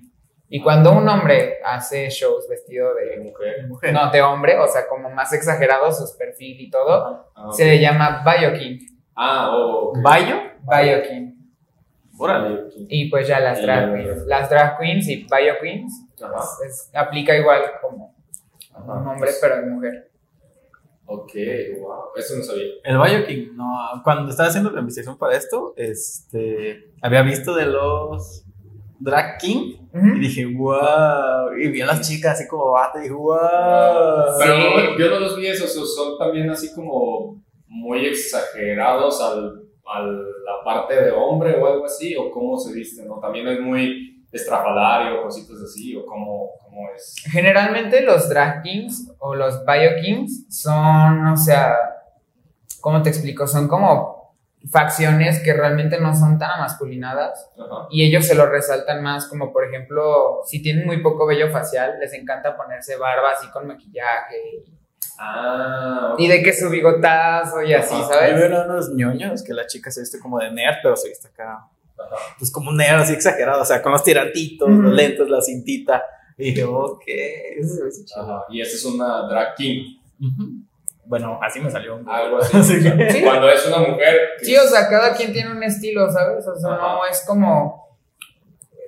Y 0.49 0.61
cuando 0.61 0.93
un 0.93 1.07
hombre 1.09 1.57
hace 1.65 2.09
shows 2.09 2.47
vestido 2.47 2.93
de, 2.93 3.17
Mujer. 3.17 3.67
Mujer. 3.67 3.91
no, 3.91 4.09
de 4.11 4.21
hombre, 4.21 4.57
o 4.57 4.67
sea, 4.67 4.87
como 4.87 5.09
más 5.09 5.33
exagerado 5.33 5.91
su 5.91 6.17
perfil 6.17 6.61
y 6.61 6.69
todo, 6.69 7.27
Ah, 7.35 7.49
se 7.51 7.65
le 7.65 7.79
llama 7.79 8.23
Bio 8.23 8.53
king. 8.57 8.79
Ah, 9.15 9.51
oh. 9.51 9.93
Bio 9.95 11.03
king. 11.03 11.36
Órale. 12.17 12.63
Y 12.89 13.09
pues 13.09 13.27
ya 13.27 13.39
las 13.39 13.61
drag 13.61 13.87
ya. 13.89 13.93
queens. 14.03 14.25
Las 14.27 14.49
drag 14.49 14.77
queens 14.79 15.07
y 15.07 15.15
Bio 15.23 15.53
queens 15.61 15.93
Ajá. 16.21 16.33
pues, 16.33 16.69
es- 16.69 16.89
aplica 16.95 17.35
igual 17.37 17.61
como 17.81 18.15
Ajá. 18.73 18.93
un 18.93 19.07
hombre, 19.07 19.31
pero 19.41 19.55
en 19.55 19.73
mujer. 19.73 20.09
Ok, 21.09 21.31
wow. 21.79 22.03
Eso 22.17 22.35
no 22.37 22.43
sabía. 22.43 22.65
El 22.83 22.97
Bayo 22.97 23.25
King, 23.25 23.51
no, 23.55 24.01
cuando 24.03 24.29
estaba 24.29 24.49
haciendo 24.49 24.71
la 24.71 24.81
investigación 24.81 25.17
para 25.17 25.37
esto, 25.37 25.73
este, 25.77 26.91
había 27.01 27.21
visto 27.21 27.55
de 27.55 27.65
los 27.67 28.43
Drag 28.99 29.37
King 29.37 29.75
y 29.93 30.19
dije, 30.19 30.45
wow, 30.45 31.53
y 31.57 31.69
vi 31.69 31.79
a 31.81 31.85
las 31.85 32.01
chicas 32.07 32.33
así 32.39 32.47
como 32.49 32.71
bate 32.71 32.99
y 32.99 33.01
dije, 33.03 33.13
wow. 33.13 33.37
Pero 34.37 34.53
Sí. 34.55 34.63
yo 34.99 35.09
no 35.11 35.19
los 35.19 35.37
vi 35.37 35.47
esos, 35.47 35.95
son 35.95 36.17
también 36.17 36.49
así 36.49 36.73
como 36.73 37.41
muy 37.67 38.05
exagerados 38.05 39.21
al, 39.21 39.61
a 39.89 40.01
la 40.01 40.63
parte 40.63 41.01
de 41.01 41.11
hombre 41.11 41.55
o 41.55 41.67
algo 41.67 41.85
así, 41.85 42.15
o 42.15 42.31
cómo 42.31 42.57
se 42.57 42.73
visten, 42.73 43.07
¿no? 43.07 43.19
También 43.19 43.47
es 43.47 43.59
muy 43.59 44.25
estrafalario, 44.31 45.23
cositas 45.23 45.61
así, 45.61 45.95
o 45.95 46.05
cómo, 46.05 46.51
cómo 46.63 46.89
es. 46.95 47.15
Generalmente 47.31 48.01
los 48.01 48.29
drag 48.29 48.61
kings 48.63 49.13
o 49.19 49.35
los 49.35 49.65
bio 49.65 49.91
kings 50.01 50.45
son, 50.49 51.27
o 51.27 51.37
sea, 51.37 51.75
¿cómo 52.81 53.01
te 53.01 53.09
explico? 53.09 53.47
Son 53.47 53.67
como 53.67 54.17
facciones 54.69 55.41
que 55.41 55.53
realmente 55.53 55.99
no 55.99 56.13
son 56.13 56.37
tan 56.37 56.59
masculinadas 56.59 57.49
Ajá. 57.57 57.87
y 57.89 58.05
ellos 58.05 58.25
se 58.25 58.35
lo 58.35 58.47
resaltan 58.47 59.01
más, 59.01 59.27
como 59.27 59.53
por 59.53 59.65
ejemplo, 59.65 60.41
si 60.45 60.61
tienen 60.61 60.85
muy 60.85 61.01
poco 61.01 61.25
vello 61.25 61.49
facial, 61.49 61.97
les 61.99 62.11
encanta 62.13 62.57
ponerse 62.57 62.97
barba 62.97 63.31
así 63.31 63.49
con 63.51 63.67
maquillaje 63.67 64.63
Ah, 65.19 66.13
y 66.17 66.27
de 66.27 66.43
que 66.43 66.53
su 66.53 66.69
bigotazo 66.69 67.61
y 67.63 67.73
así, 67.73 67.93
Ajá. 67.95 68.03
Yo 68.03 68.07
¿sabes? 68.13 68.35
veo 68.49 68.63
unos 68.65 68.89
ñoños 68.93 69.43
que 69.43 69.53
la 69.53 69.65
chica 69.65 69.89
se 69.91 70.01
viste 70.01 70.19
como 70.19 70.39
de 70.39 70.51
nerd, 70.51 70.75
pero 70.83 70.95
se 70.95 71.09
viste 71.09 71.27
acá, 71.27 71.53
Ajá. 71.97 72.15
pues 72.37 72.51
como 72.51 72.69
un 72.69 72.77
nerd 72.77 72.99
así 73.01 73.13
exagerado, 73.13 73.61
o 73.61 73.65
sea, 73.65 73.81
con 73.81 73.91
los 73.91 74.03
tirantitos, 74.03 74.69
los 74.69 74.93
lentes, 74.93 75.27
la 75.29 75.41
cintita. 75.41 76.03
Y 76.37 76.51
dije, 76.51 76.63
ok, 76.65 77.01
eso 77.07 77.79
chido. 78.05 78.21
Ajá. 78.21 78.45
Y 78.49 78.61
esta 78.61 78.75
es 78.75 78.85
una 78.85 79.27
drag 79.27 79.55
king. 79.55 79.97
Bueno, 81.05 81.39
así 81.41 81.59
me 81.61 81.71
salió. 81.71 81.99
Algo 82.05 82.37
así. 82.39 82.57
Así 82.57 82.77
O 82.77 82.81
sea, 82.81 82.97
que- 82.97 83.09
Sí. 83.11 83.21
Cuando 83.23 83.49
es 83.49 83.65
una 83.65 83.79
mujer. 83.79 84.17
Sí, 84.43 84.55
o 84.55 84.67
sea, 84.67 84.87
cada 84.89 85.15
quien 85.15 85.31
tiene 85.33 85.51
un 85.51 85.63
estilo, 85.63 86.11
¿sabes? 86.11 86.45
O 86.45 86.55
sea, 86.59 86.71
no 86.75 87.05
es 87.09 87.23
como... 87.25 87.86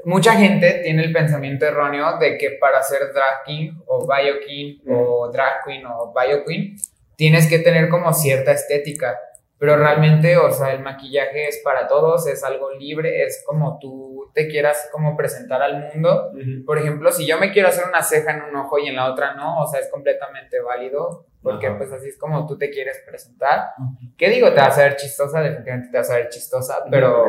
Mucha 0.06 0.34
gente 0.34 0.80
tiene 0.84 1.04
el 1.04 1.12
pensamiento 1.12 1.66
erróneo 1.66 2.18
de 2.18 2.38
que 2.38 2.52
para 2.52 2.82
ser 2.82 3.12
drag 3.14 3.44
king 3.46 3.72
o 3.86 4.08
bio 4.08 4.36
king 4.46 4.80
o 4.88 5.30
drag 5.32 5.64
queen 5.66 5.86
o 5.86 6.14
bio 6.14 6.44
queen 6.46 6.76
tienes 7.16 7.50
que 7.50 7.60
tener 7.60 7.90
como 7.90 8.14
cierta 8.14 8.54
estética, 8.54 9.20
pero 9.58 9.76
realmente, 9.76 10.38
o 10.38 10.50
sea, 10.52 10.72
el 10.72 10.80
maquillaje 10.80 11.50
es 11.50 11.60
para 11.66 11.86
todos, 11.86 12.26
es 12.28 12.46
algo 12.46 12.72
libre, 12.72 13.24
es 13.24 13.44
como 13.46 13.78
tú 13.78 14.32
te 14.34 14.48
quieras 14.48 14.88
como 14.90 15.18
presentar 15.18 15.62
al 15.62 15.92
mundo. 15.92 16.32
Por 16.66 16.78
ejemplo, 16.78 17.12
si 17.12 17.28
yo 17.28 17.38
me 17.38 17.52
quiero 17.52 17.68
hacer 17.68 17.84
una 17.90 18.02
ceja 18.02 18.32
en 18.32 18.44
un 18.44 18.56
ojo 18.56 18.80
y 18.80 18.88
en 18.88 18.96
la 18.96 19.12
otra 19.12 19.34
no, 19.34 19.62
o 19.62 19.68
sea, 19.68 19.82
es 19.82 19.90
completamente 19.92 20.62
válido, 20.62 21.26
porque 21.42 21.68
Ajá. 21.68 21.78
pues 21.78 21.92
así 21.92 22.08
es 22.08 22.18
como 22.18 22.48
tú 22.48 22.58
te 22.58 22.70
quieres 22.70 23.04
presentar. 23.06 23.72
¿Qué 24.18 24.30
digo? 24.30 24.54
Te 24.54 24.62
vas 24.62 24.78
a 24.78 24.84
ver 24.84 24.96
chistosa, 24.96 25.42
definitivamente 25.42 25.92
te 25.92 25.98
vas 25.98 26.10
a 26.10 26.16
ver 26.16 26.30
chistosa, 26.30 26.86
pero. 26.90 27.26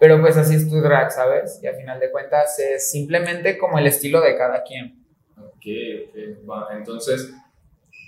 Pero 0.00 0.18
pues 0.18 0.36
así 0.38 0.54
es 0.54 0.68
tu 0.68 0.80
drag, 0.80 1.12
¿sabes? 1.12 1.60
Y 1.62 1.66
al 1.66 1.76
final 1.76 2.00
de 2.00 2.10
cuentas 2.10 2.58
es 2.58 2.90
simplemente 2.90 3.58
como 3.58 3.78
el 3.78 3.86
estilo 3.86 4.22
de 4.22 4.34
cada 4.34 4.62
quien. 4.62 5.04
Ok, 5.36 5.66
ok. 6.08 6.48
Va, 6.48 6.68
entonces, 6.74 7.32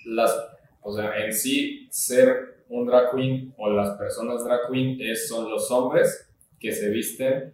las, 0.07 0.35
o 0.81 0.97
sea, 0.97 1.15
en 1.23 1.33
sí, 1.35 1.87
ser 1.91 2.65
un 2.71 2.87
drag 2.87 3.15
queen 3.15 3.53
o 3.59 3.69
las 3.69 3.91
personas 3.99 4.43
drag 4.43 4.61
queen 4.71 4.97
es, 5.03 5.29
son 5.29 5.51
los 5.51 5.71
hombres 5.71 6.31
que 6.59 6.73
se 6.73 6.89
visten 6.89 7.53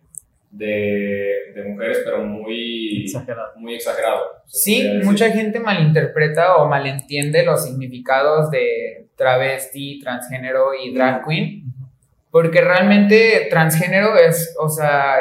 de, 0.52 1.52
de 1.54 1.64
mujeres, 1.64 2.02
pero 2.04 2.25
muy 2.25 3.02
Exagerado. 3.02 3.52
Muy 3.57 3.75
exagerado. 3.75 4.23
Sí, 4.47 4.88
mucha 5.02 5.30
gente 5.30 5.59
malinterpreta 5.59 6.59
o 6.59 6.68
malentiende 6.68 7.45
los 7.45 7.64
significados 7.64 8.52
de 8.52 9.09
travesti, 9.16 9.99
transgénero 9.99 10.68
y 10.75 10.95
drag 10.95 11.26
queen, 11.26 11.67
porque 12.30 12.61
realmente 12.61 13.47
transgénero 13.50 14.16
es, 14.16 14.54
o 14.58 14.68
sea, 14.68 15.16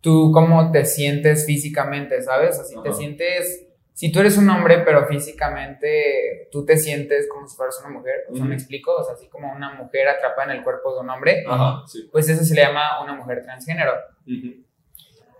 tú 0.00 0.30
cómo 0.32 0.70
te 0.70 0.84
sientes 0.84 1.46
físicamente, 1.46 2.22
¿sabes? 2.22 2.58
Así 2.58 2.74
te 2.82 2.88
Ajá. 2.88 2.98
sientes, 2.98 3.66
si 3.92 4.12
tú 4.12 4.20
eres 4.20 4.38
un 4.38 4.48
hombre, 4.48 4.78
pero 4.84 5.06
físicamente 5.06 6.48
tú 6.50 6.64
te 6.64 6.76
sientes 6.76 7.28
como 7.28 7.46
si 7.46 7.56
fueras 7.56 7.78
una 7.84 7.90
mujer, 7.98 8.24
o 8.30 8.36
sea, 8.36 8.44
me 8.44 8.54
explico, 8.54 8.94
o 8.94 9.04
sea, 9.04 9.14
así 9.14 9.28
como 9.28 9.52
una 9.52 9.74
mujer 9.74 10.08
atrapada 10.08 10.52
en 10.52 10.58
el 10.58 10.64
cuerpo 10.64 10.94
de 10.94 11.00
un 11.00 11.10
hombre, 11.10 11.44
Ajá, 11.46 11.82
sí. 11.86 12.08
pues 12.10 12.28
eso 12.28 12.44
se 12.44 12.54
le 12.54 12.62
llama 12.62 13.02
una 13.02 13.14
mujer 13.14 13.42
transgénero. 13.42 13.92
Ujú. 14.26 14.64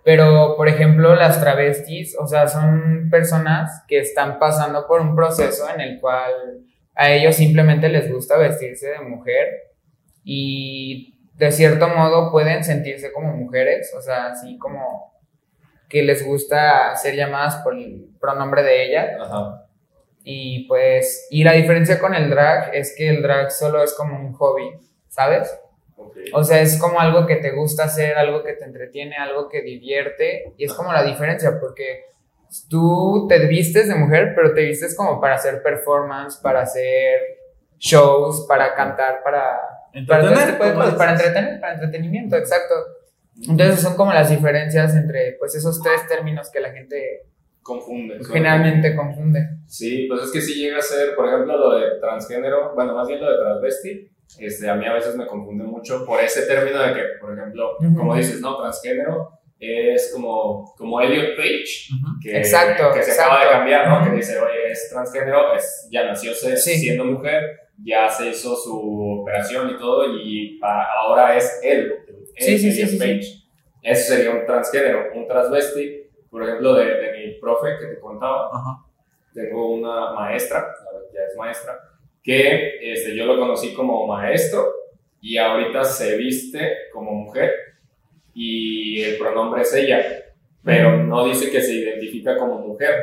Pero, 0.03 0.55
por 0.55 0.67
ejemplo, 0.67 1.13
las 1.15 1.41
travestis, 1.41 2.15
o 2.17 2.25
sea, 2.25 2.47
son 2.47 3.09
personas 3.11 3.83
que 3.87 3.99
están 3.99 4.39
pasando 4.39 4.87
por 4.87 5.01
un 5.01 5.15
proceso 5.15 5.69
en 5.73 5.81
el 5.81 5.99
cual 5.99 6.31
a 6.95 7.11
ellos 7.11 7.35
simplemente 7.35 7.89
les 7.89 8.11
gusta 8.11 8.37
vestirse 8.37 8.87
de 8.87 8.99
mujer 9.01 9.68
y 10.31 11.15
de 11.33 11.51
cierto 11.51 11.87
modo 11.87 12.31
pueden 12.31 12.63
sentirse 12.63 13.11
como 13.11 13.33
mujeres, 13.33 13.91
o 13.97 14.01
sea, 14.01 14.27
así 14.27 14.59
como 14.59 15.11
que 15.89 16.03
les 16.03 16.23
gusta 16.23 16.95
ser 16.95 17.15
llamadas 17.15 17.55
por 17.63 17.73
el 17.73 18.11
pronombre 18.21 18.61
de 18.61 18.85
ella. 18.85 19.17
Ajá. 19.19 19.65
Y 20.23 20.67
pues, 20.67 21.25
y 21.31 21.43
la 21.43 21.53
diferencia 21.53 21.97
con 21.97 22.13
el 22.13 22.29
drag 22.29 22.75
es 22.75 22.93
que 22.95 23.09
el 23.09 23.23
drag 23.23 23.49
solo 23.51 23.81
es 23.81 23.95
como 23.95 24.19
un 24.19 24.33
hobby, 24.33 24.69
¿sabes? 25.07 25.51
Ok. 25.95 26.17
O 26.33 26.43
sea, 26.43 26.61
es 26.61 26.79
como 26.79 26.99
algo 26.99 27.25
que 27.25 27.37
te 27.37 27.49
gusta 27.49 27.85
hacer, 27.85 28.15
algo 28.15 28.43
que 28.43 28.53
te 28.53 28.65
entretiene, 28.65 29.15
algo 29.15 29.49
que 29.49 29.63
divierte. 29.63 30.53
Y 30.57 30.65
es 30.65 30.73
como 30.73 30.93
la 30.93 31.01
diferencia, 31.01 31.59
porque 31.59 32.05
tú 32.69 33.25
te 33.27 33.47
vistes 33.47 33.87
de 33.87 33.95
mujer, 33.95 34.33
pero 34.35 34.53
te 34.53 34.61
vistes 34.61 34.95
como 34.95 35.19
para 35.19 35.35
hacer 35.35 35.63
performance, 35.63 36.37
para 36.37 36.61
hacer 36.61 37.19
shows, 37.79 38.45
para 38.47 38.75
cantar, 38.75 39.23
para... 39.23 39.78
Para, 40.07 40.21
Entretener, 40.21 40.51
tipo 40.53 40.63
de 40.65 40.71
como 40.71 40.83
cosas, 40.83 40.97
para 40.97 41.11
entretener, 41.13 41.59
para 41.59 41.73
entretenimiento, 41.73 42.35
exacto. 42.37 42.73
Entonces 43.47 43.79
son 43.79 43.95
como 43.95 44.11
las 44.13 44.29
diferencias 44.29 44.95
entre 44.95 45.35
pues 45.39 45.55
esos 45.55 45.81
tres 45.81 46.05
términos 46.07 46.49
que 46.51 46.59
la 46.59 46.71
gente 46.71 47.25
Confunde. 47.61 48.19
generalmente 48.25 48.95
confunde. 48.95 49.47
Sí, 49.67 50.05
pues 50.09 50.23
es 50.23 50.31
que 50.31 50.41
sí 50.41 50.55
llega 50.55 50.77
a 50.79 50.81
ser, 50.81 51.15
por 51.15 51.27
ejemplo, 51.27 51.57
lo 51.57 51.77
de 51.79 51.99
transgénero, 51.99 52.73
bueno, 52.75 52.93
más 52.95 53.07
bien 53.07 53.21
lo 53.21 53.31
de 53.31 53.37
transvesti, 53.37 54.09
este, 54.39 54.69
a 54.69 54.75
mí 54.75 54.85
a 54.85 54.93
veces 54.93 55.15
me 55.15 55.25
confunde 55.25 55.63
mucho 55.63 56.05
por 56.05 56.19
ese 56.21 56.43
término 56.43 56.79
de 56.81 56.93
que, 56.93 57.01
por 57.21 57.37
ejemplo, 57.37 57.77
Ujú. 57.79 57.95
como 57.95 58.15
dices, 58.15 58.41
¿no? 58.41 58.57
Transgénero 58.57 59.31
es 59.59 60.11
como, 60.13 60.73
como 60.77 61.01
Elliot 61.01 61.35
Page, 61.35 61.89
Ujú. 61.93 62.19
que, 62.23 62.37
Exacto, 62.37 62.91
que 62.93 63.03
se 63.03 63.11
exacto. 63.11 63.33
acaba 63.33 63.45
de 63.45 63.51
cambiar, 63.51 63.87
¿no? 63.89 64.01
Ujú. 64.01 64.09
Que 64.11 64.15
dice, 64.17 64.39
oye, 64.39 64.71
es 64.71 64.89
transgénero, 64.91 65.53
es, 65.55 65.87
ya 65.91 66.05
nació 66.05 66.33
Sí. 66.33 66.55
siendo 66.77 67.05
mujer, 67.05 67.41
ya 67.83 68.09
se 68.09 68.29
hizo 68.29 68.55
su 68.55 69.19
operación 69.21 69.69
y 69.71 69.77
todo, 69.77 70.05
y 70.21 70.57
pa- 70.59 70.87
ahora 71.01 71.35
es 71.37 71.59
él, 71.63 71.93
él, 72.07 72.15
Sí, 72.37 72.57
sí, 72.59 72.71
sí, 72.71 72.81
Elliot 72.81 72.89
sí. 72.89 72.97
Page. 72.99 73.43
Eso 73.81 74.13
sería 74.15 74.31
un 74.31 74.45
transgénero, 74.45 75.07
un 75.15 75.27
transvesti, 75.27 76.03
por 76.29 76.43
ejemplo, 76.43 76.73
de, 76.75 76.85
de 76.85 77.17
mi 77.27 77.33
profe 77.39 77.69
que 77.79 77.87
te 77.95 77.99
contaba, 77.99 78.47
Ajá. 78.53 78.85
tengo 79.33 79.71
una 79.73 80.13
maestra, 80.13 80.67
ya 81.13 81.21
es 81.29 81.35
maestra, 81.37 81.77
que 82.21 82.93
este, 82.93 83.15
yo 83.15 83.25
lo 83.25 83.37
conocí 83.39 83.73
como 83.73 84.05
maestro 84.05 84.67
y 85.21 85.37
ahorita 85.37 85.83
se 85.83 86.17
viste 86.17 86.59
como 86.93 87.11
mujer 87.13 87.51
y 88.33 89.01
el 89.01 89.17
pronombre 89.17 89.61
es 89.63 89.73
ella, 89.73 90.01
pero 90.63 90.97
no 90.97 91.25
dice 91.25 91.49
que 91.49 91.61
se 91.61 91.73
identifica 91.73 92.37
como 92.37 92.59
mujer, 92.59 92.95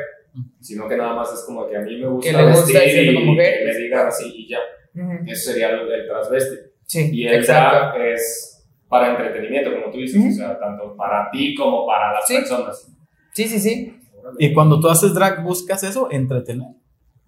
sino 0.61 0.89
que 0.89 0.97
nada 0.97 1.15
más 1.15 1.33
es 1.33 1.41
como 1.45 1.67
que 1.69 1.77
a 1.77 1.81
mí 1.81 1.97
me 1.97 2.09
gusta, 2.09 2.31
Que 2.31 2.37
le 2.37 2.47
gusta 2.51 2.79
vestir 2.79 3.11
y 3.11 3.15
como 3.15 3.27
mujer. 3.33 3.59
que 3.59 3.65
me 3.67 3.77
digan 3.79 4.07
así 4.07 4.33
y 4.35 4.49
ya. 4.51 4.59
Ujú. 4.95 5.13
Eso 5.27 5.51
sería 5.53 5.71
el, 5.71 5.91
el 5.93 6.07
transvesti. 6.07 6.57
Sí, 6.87 7.11
Y 7.13 7.27
el 7.27 7.45
drag 7.45 7.97
es 8.01 8.67
para 8.89 9.11
entretenimiento, 9.11 9.73
como 9.73 9.91
tú 9.91 9.99
dices, 9.99 10.21
Ujú. 10.21 10.29
o 10.29 10.33
sea, 10.33 10.59
tanto 10.59 10.97
para 10.97 11.31
ti 11.31 11.55
como 11.55 11.87
para 11.87 12.13
las 12.13 12.27
Sí. 12.27 12.37
personas. 12.37 12.93
Sí, 13.33 13.45
sí, 13.49 13.59
sí. 13.59 13.99
Y 14.39 14.53
cuando 14.53 14.81
tú 14.81 14.89
haces 14.89 15.13
drag, 15.15 15.43
buscas 15.43 15.83
eso, 15.85 16.09
entretener. 16.11 16.69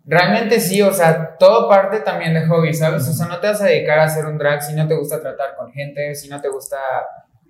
Realmente 0.05 0.59
sí, 0.61 0.81
o 0.81 0.91
sea, 0.93 1.37
todo 1.39 1.69
parte 1.69 2.01
también 2.01 2.33
de 2.33 2.47
hobby, 2.47 2.73
¿sabes? 2.73 3.07
O 3.09 3.13
sea, 3.13 3.27
no 3.27 3.39
te 3.41 3.47
vas 3.49 3.61
a 3.61 3.67
dedicar 3.67 3.99
a 3.99 4.05
hacer 4.05 4.25
un 4.25 4.39
drag 4.39 4.63
si 4.63 4.75
no 4.75 4.89
te 4.89 4.97
gusta 4.97 5.21
tratar 5.21 5.55
con 5.57 5.71
gente, 5.73 6.15
si 6.15 6.29
no 6.29 6.41
te 6.41 6.49
gusta, 6.49 6.79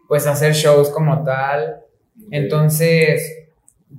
pues, 0.08 0.26
hacer 0.26 0.52
shows 0.54 0.90
como 0.90 1.22
tal. 1.22 1.76
Entonces, 2.32 3.37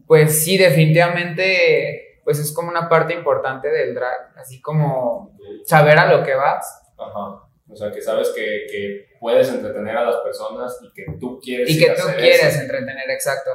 pues 0.07 0.43
sí, 0.43 0.57
definitivamente, 0.57 2.19
pues 2.23 2.39
es 2.39 2.51
como 2.51 2.69
una 2.69 2.87
parte 2.89 3.13
importante 3.13 3.69
del 3.69 3.93
drag, 3.93 4.33
así 4.35 4.61
como 4.61 5.37
saber 5.65 5.97
a 5.97 6.11
lo 6.11 6.23
que 6.23 6.35
vas 6.35 6.79
Ajá. 6.99 7.43
O 7.71 7.75
sea, 7.75 7.91
que 7.91 8.01
sabes 8.01 8.29
que, 8.35 8.65
que 8.69 9.05
puedes 9.19 9.49
entretener 9.49 9.95
a 9.95 10.05
las 10.05 10.17
personas 10.17 10.79
y 10.83 10.91
que 10.91 11.05
tú 11.19 11.39
quieres 11.39 11.69
y 11.69 11.79
que 11.79 11.91
tú 11.91 12.03
quieres 12.17 12.43
eso. 12.43 12.61
entretener, 12.61 13.09
exacto. 13.09 13.51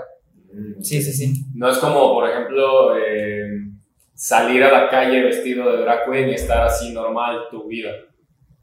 Mm. 0.52 0.80
Sí, 0.80 1.02
sí, 1.02 1.12
sí. 1.12 1.44
No 1.54 1.68
es 1.68 1.78
como, 1.78 2.12
por 2.14 2.30
ejemplo, 2.30 2.96
eh, 2.96 3.48
salir 4.14 4.62
a 4.62 4.70
la 4.70 4.88
calle 4.88 5.22
vestido 5.22 5.70
de 5.70 5.82
drag 5.82 6.04
queen 6.08 6.28
y 6.28 6.34
estar 6.34 6.62
así 6.62 6.92
normal 6.92 7.48
tu 7.50 7.66
vida. 7.66 7.90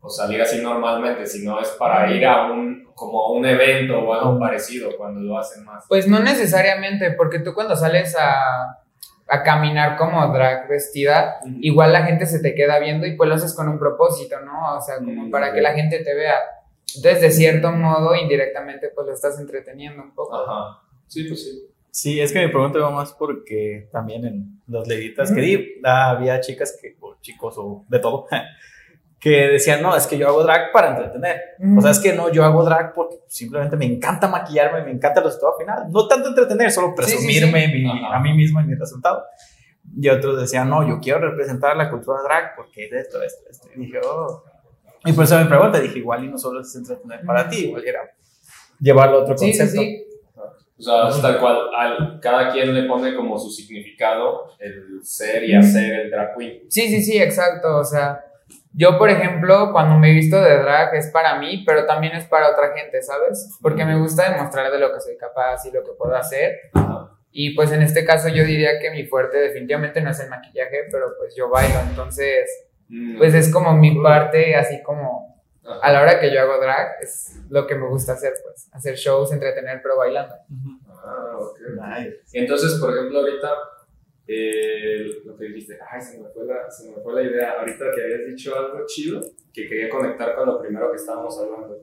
O 0.02 0.10
salir 0.10 0.42
así 0.42 0.62
normalmente, 0.62 1.26
sino 1.28 1.60
es 1.62 1.70
para 1.70 2.12
ir 2.12 2.26
a 2.26 2.52
un, 2.52 2.86
como 2.96 3.24
a 3.24 3.32
un 3.32 3.46
evento 3.46 4.00
o 4.00 4.14
algo 4.14 4.40
parecido 4.40 4.90
cuando 4.98 5.22
lo 5.22 5.38
hacen 5.38 5.64
más. 5.64 5.86
Pues 5.88 6.08
no 6.08 6.20
necesariamente, 6.20 7.12
porque 7.12 7.40
tú 7.40 7.54
cuando 7.54 7.76
sales 7.76 8.16
a, 8.18 8.82
a 9.28 9.44
caminar 9.44 9.98
como 9.98 10.28
drag 10.34 10.68
vestida, 10.68 11.40
igual 11.62 11.94
la 11.94 12.04
gente 12.04 12.26
se 12.26 12.40
te 12.40 12.56
queda 12.56 12.80
viendo 12.80 13.06
y 13.06 13.16
pues 13.16 13.30
lo 13.30 13.36
haces 13.36 13.54
con 13.54 13.70
un 13.70 13.78
propósito, 13.78 14.40
¿no? 14.42 14.76
O 14.76 14.82
sea, 14.82 14.98
como 14.98 15.30
para 15.30 15.54
que 15.54 15.62
la 15.62 15.74
gente 15.74 16.04
te 16.04 16.16
vea. 16.16 16.40
Entonces, 16.96 17.22
de 17.22 17.32
cierto 17.32 17.72
modo, 17.72 18.16
indirectamente, 18.16 18.92
pues 18.94 19.08
lo 19.08 19.14
estás 19.14 19.40
entreteniendo 19.40 20.04
un 20.04 20.14
poco. 20.14 20.36
Ajá. 20.36 20.82
Sí, 21.08 21.26
pues 21.26 21.44
sí. 21.44 21.68
Sí, 21.92 22.22
es 22.22 22.32
que 22.32 22.46
mi 22.46 22.52
pregunta 22.52 22.80
va 22.80 22.90
más 22.90 23.12
porque 23.12 23.90
también 23.92 24.26
en 24.26 24.62
las 24.68 24.88
leyitas 24.88 25.32
que 25.32 25.42
di, 25.42 25.82
ah, 25.84 26.12
había 26.12 26.40
chicas 26.40 26.78
que, 26.82 26.96
o 27.02 27.18
chicos 27.20 27.56
o 27.58 27.86
de 27.90 28.00
todo, 28.00 28.28
que 29.22 29.30
decían, 29.50 29.84
no, 29.84 29.96
es 29.96 30.08
que 30.08 30.18
yo 30.18 30.28
hago 30.28 30.44
drag 30.44 30.72
para 30.74 30.90
entretener. 30.90 31.40
Ujú. 31.60 31.78
O 31.78 31.82
sea, 31.84 31.92
es 31.92 32.00
que 32.00 32.14
no, 32.14 32.30
yo 32.32 32.44
hago 32.44 32.66
drag 32.66 32.92
porque 32.94 33.18
simplemente 33.28 33.78
me 33.78 33.86
encanta 33.86 34.28
maquillarme, 34.28 34.84
me 34.84 34.92
encanta 34.92 35.20
el 35.20 35.28
resultado 35.28 35.54
final. 35.60 35.84
No 35.92 36.08
tanto 36.08 36.30
entretener, 36.30 36.72
solo 36.72 36.88
Sí, 36.98 37.04
sí, 37.04 37.12
sí. 37.18 37.28
presumirme 37.28 37.68
mi- 37.68 38.06
a 38.12 38.20
mí 38.20 38.34
mismo 38.34 38.60
y 38.62 38.64
mi 38.66 38.74
resultado. 38.74 39.24
Y 39.96 40.10
otros 40.10 40.42
decían, 40.42 40.68
no, 40.70 40.88
yo 40.88 41.00
quiero 41.00 41.20
representar 41.20 41.78
la 41.78 41.90
cultura 41.92 42.22
drag 42.24 42.56
porque 42.56 42.86
es 42.86 42.92
esto, 42.94 43.22
esto, 43.22 43.44
esto. 43.50 43.68
Y 43.76 43.80
dije, 43.86 44.00
oh. 44.04 44.44
Y 45.06 45.14
por 45.14 45.26
eso 45.26 45.38
me 45.38 45.46
pregunta, 45.46 45.80
dije, 45.80 46.00
igual 46.00 46.24
y 46.26 46.28
no 46.28 46.38
solo 46.40 46.62
es 46.62 46.76
entretener 46.76 47.24
para 47.26 47.48
ti, 47.48 47.66
igual 47.66 47.84
era 47.86 48.00
llevarlo 48.80 49.20
a 49.20 49.22
otro 49.22 49.38
Sí, 49.38 49.52
sí, 49.54 49.60
concepto. 49.60 49.82
sí. 49.82 50.08
O 50.80 50.84
sea, 50.84 51.10
es 51.10 51.22
tal 51.22 51.40
cual, 51.40 51.58
al- 51.78 52.20
cada 52.20 52.52
quien 52.52 52.74
le 52.74 52.84
pone 52.88 53.14
como 53.16 53.38
su 53.38 53.52
significado 53.52 54.48
el 54.58 55.00
ser 55.04 55.44
y 55.44 55.54
hacer 55.56 55.94
el 56.02 56.10
drag 56.12 56.36
queen. 56.36 56.64
Sí, 56.70 56.88
sí, 56.90 57.04
sí, 57.04 57.18
exacto. 57.22 57.78
O 57.78 57.84
sea, 57.84 58.20
yo, 58.74 58.98
por 58.98 59.10
ejemplo, 59.10 59.72
cuando 59.72 59.98
me 59.98 60.12
he 60.12 60.14
visto 60.14 60.42
de 60.42 60.58
drag 60.58 60.96
es 60.96 61.08
para 61.08 61.38
mí, 61.40 61.64
pero 61.66 61.86
también 61.86 62.16
es 62.16 62.26
para 62.26 62.50
otra 62.50 62.74
gente, 62.76 63.02
¿sabes? 63.02 63.58
Porque 63.62 63.86
me 63.86 63.98
gusta 64.00 64.32
demostrar 64.32 64.72
de 64.72 64.80
lo 64.80 64.94
que 64.94 65.00
soy 65.02 65.18
capaz 65.18 65.66
y 65.66 65.72
lo 65.72 65.84
que 65.84 65.92
puedo 65.98 66.16
hacer. 66.16 66.56
Y 67.32 67.56
pues 67.56 67.72
en 67.72 67.82
este 67.82 68.04
caso 68.06 68.28
yo 68.30 68.44
diría 68.44 68.80
que 68.80 68.92
mi 68.92 69.06
fuerte 69.06 69.38
definitivamente 69.38 70.02
no 70.02 70.10
es 70.12 70.20
el 70.20 70.30
maquillaje, 70.30 70.84
pero 70.92 71.14
pues 71.18 71.34
yo 71.36 71.50
bailo. 71.50 71.80
Entonces, 71.90 72.50
Mm. 72.94 73.18
pues 73.18 73.34
es 73.34 73.54
como 73.54 73.74
mi 73.74 74.02
parte, 74.04 74.54
así 74.58 74.84
como 74.84 75.42
a 75.82 75.92
la 75.94 76.02
hora 76.02 76.20
que 76.20 76.30
yo 76.34 76.42
hago 76.42 76.60
drag, 76.60 76.98
es 77.02 77.40
lo 77.50 77.66
que 77.66 77.76
me 77.76 77.88
gusta 77.88 78.12
hacer, 78.14 78.34
pues. 78.44 78.68
Hacer 78.74 78.96
shows, 78.96 79.32
entretener, 79.32 79.80
pero 79.82 79.96
bailando. 79.96 80.36
Ah, 81.06 81.38
ok. 81.40 81.58
Nice. 81.88 82.18
Entonces, 82.34 82.78
por 82.82 82.92
ejemplo, 82.94 83.20
ahorita, 83.20 83.48
eh, 84.28 85.22
lo 85.26 85.36
que 85.36 85.46
dijiste, 85.46 85.78
ay, 85.90 86.02
se 86.02 86.20
me, 86.20 86.30
fue 86.30 86.46
la, 86.46 86.70
se 86.70 86.90
me 86.90 87.02
fue 87.02 87.14
la 87.16 87.24
idea. 87.24 87.60
Ahorita 87.60 87.86
que 87.94 88.04
habías 88.04 88.28
dicho 88.28 88.56
algo 88.56 88.86
chido, 88.86 89.22
que 89.54 89.68
quería 89.68 89.90
conectar 89.90 90.36
con 90.36 90.48
lo 90.48 90.60
primero 90.62 90.90
que 90.92 90.98
estábamos 90.98 91.38
hablando, 91.40 91.80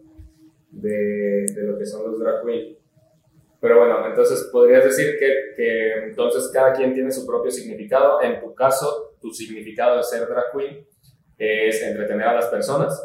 de, 0.71 1.47
de 1.55 1.63
lo 1.65 1.79
que 1.79 1.87
son 1.87 2.11
los 2.11 2.19
drag 2.19 2.45
queen. 2.45 2.77
Pero 3.61 3.79
bueno, 3.79 4.07
entonces 4.07 4.49
podrías 4.53 4.85
decir 4.85 5.17
que, 5.19 5.55
que 5.57 5.93
entonces 6.05 6.51
cada 6.53 6.73
quien 6.73 6.95
tiene 6.95 7.11
su 7.11 7.27
propio 7.27 7.51
significado. 7.51 8.23
En 8.23 8.41
tu 8.41 8.55
caso, 8.55 9.17
tu 9.21 9.31
significado 9.31 9.97
de 9.97 10.03
ser 10.05 10.29
drag 10.29 10.53
queen 10.57 10.87
es 11.37 11.83
entretener 11.83 12.27
a 12.27 12.35
las 12.35 12.47
personas. 12.47 13.01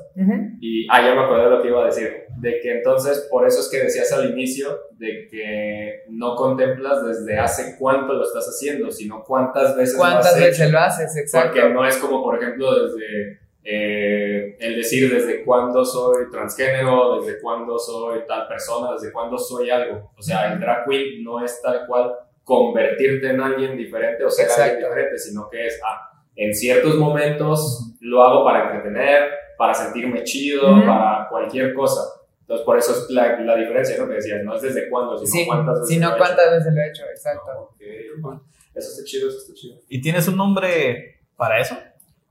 Y, 0.59 0.87
ah, 0.89 1.05
ya 1.05 1.15
me 1.15 1.21
acordé 1.21 1.43
de 1.45 1.49
lo 1.49 1.61
que 1.61 1.67
iba 1.67 1.83
a 1.83 1.85
decir, 1.85 2.23
de 2.43 2.59
que 2.59 2.71
entonces, 2.73 3.25
por 3.31 3.47
eso 3.47 3.61
es 3.61 3.69
que 3.69 3.83
decías 3.85 4.11
al 4.11 4.29
inicio, 4.29 4.81
de 4.91 5.27
que 5.31 6.03
no 6.09 6.35
contemplas 6.35 7.05
desde 7.05 7.39
hace 7.39 7.77
cuánto 7.79 8.13
lo 8.13 8.23
estás 8.23 8.45
haciendo, 8.49 8.91
sino 8.91 9.23
cuántas 9.23 9.77
veces 9.77 9.93
lo 9.93 9.99
¿Cuántas 10.01 10.33
has 10.33 10.39
veces 10.39 10.59
hecho. 10.59 10.71
lo 10.71 10.79
haces? 10.79 11.15
Exacto. 11.15 11.51
Porque 11.53 11.73
no 11.73 11.87
es 11.87 11.95
como, 11.97 12.21
por 12.21 12.35
ejemplo, 12.35 12.83
desde 12.83 13.39
eh, 13.63 14.57
el 14.59 14.75
decir 14.75 15.09
desde 15.09 15.45
cuándo 15.45 15.85
soy 15.85 16.29
transgénero, 16.29 17.21
desde 17.21 17.39
cuándo 17.39 17.79
soy 17.79 18.19
tal 18.27 18.45
persona, 18.45 18.91
desde 18.91 19.13
cuándo 19.13 19.37
soy 19.37 19.69
algo. 19.69 20.11
O 20.17 20.21
sea, 20.21 20.51
el 20.51 20.59
drag 20.59 20.85
queen 20.85 21.23
no 21.23 21.43
es 21.43 21.61
tal 21.61 21.87
cual 21.87 22.13
convertirte 22.43 23.29
en 23.29 23.39
alguien 23.39 23.77
diferente 23.77 24.21
o 24.25 24.29
ser 24.29 24.49
alguien 24.49 24.65
Exacto. 24.67 24.87
diferente, 24.89 25.17
sino 25.17 25.49
que 25.49 25.67
es, 25.67 25.79
ah, 25.81 26.11
en 26.35 26.53
ciertos 26.53 26.95
momentos 26.95 27.93
lo 28.01 28.21
hago 28.21 28.43
para 28.43 28.65
entretener, 28.65 29.29
para 29.57 29.73
sentirme 29.73 30.23
chido, 30.23 30.83
para 30.85 31.27
cualquier 31.29 31.73
cosa. 31.73 32.01
Entonces, 32.43 32.65
por 32.65 32.77
eso 32.77 32.91
es 32.91 33.09
la, 33.09 33.39
la 33.39 33.55
diferencia, 33.55 33.97
¿no? 33.97 34.07
Que 34.07 34.15
decías, 34.15 34.43
no 34.43 34.55
es 34.55 34.61
desde 34.61 34.89
cuándo, 34.89 35.17
sino 35.17 35.31
Sí, 35.31 35.45
cuántas 35.47 35.75
veces. 35.75 35.87
sino 35.89 36.09
lo 36.09 36.15
he 36.15 36.17
cuántas 36.19 36.51
veces 36.51 36.73
lo 36.73 36.81
he 36.81 36.87
hecho, 36.89 37.03
hecho. 37.03 37.11
exacto. 37.11 37.51
Ok, 37.73 37.81
bueno, 38.19 38.43
Eso 38.75 38.89
está 38.91 39.03
chido, 39.05 39.29
eso 39.29 39.37
está 39.37 39.53
chido. 39.53 39.79
¿Y 39.87 40.01
tienes 40.01 40.27
un 40.27 40.35
nombre 40.37 41.21
para 41.37 41.59
eso? 41.59 41.77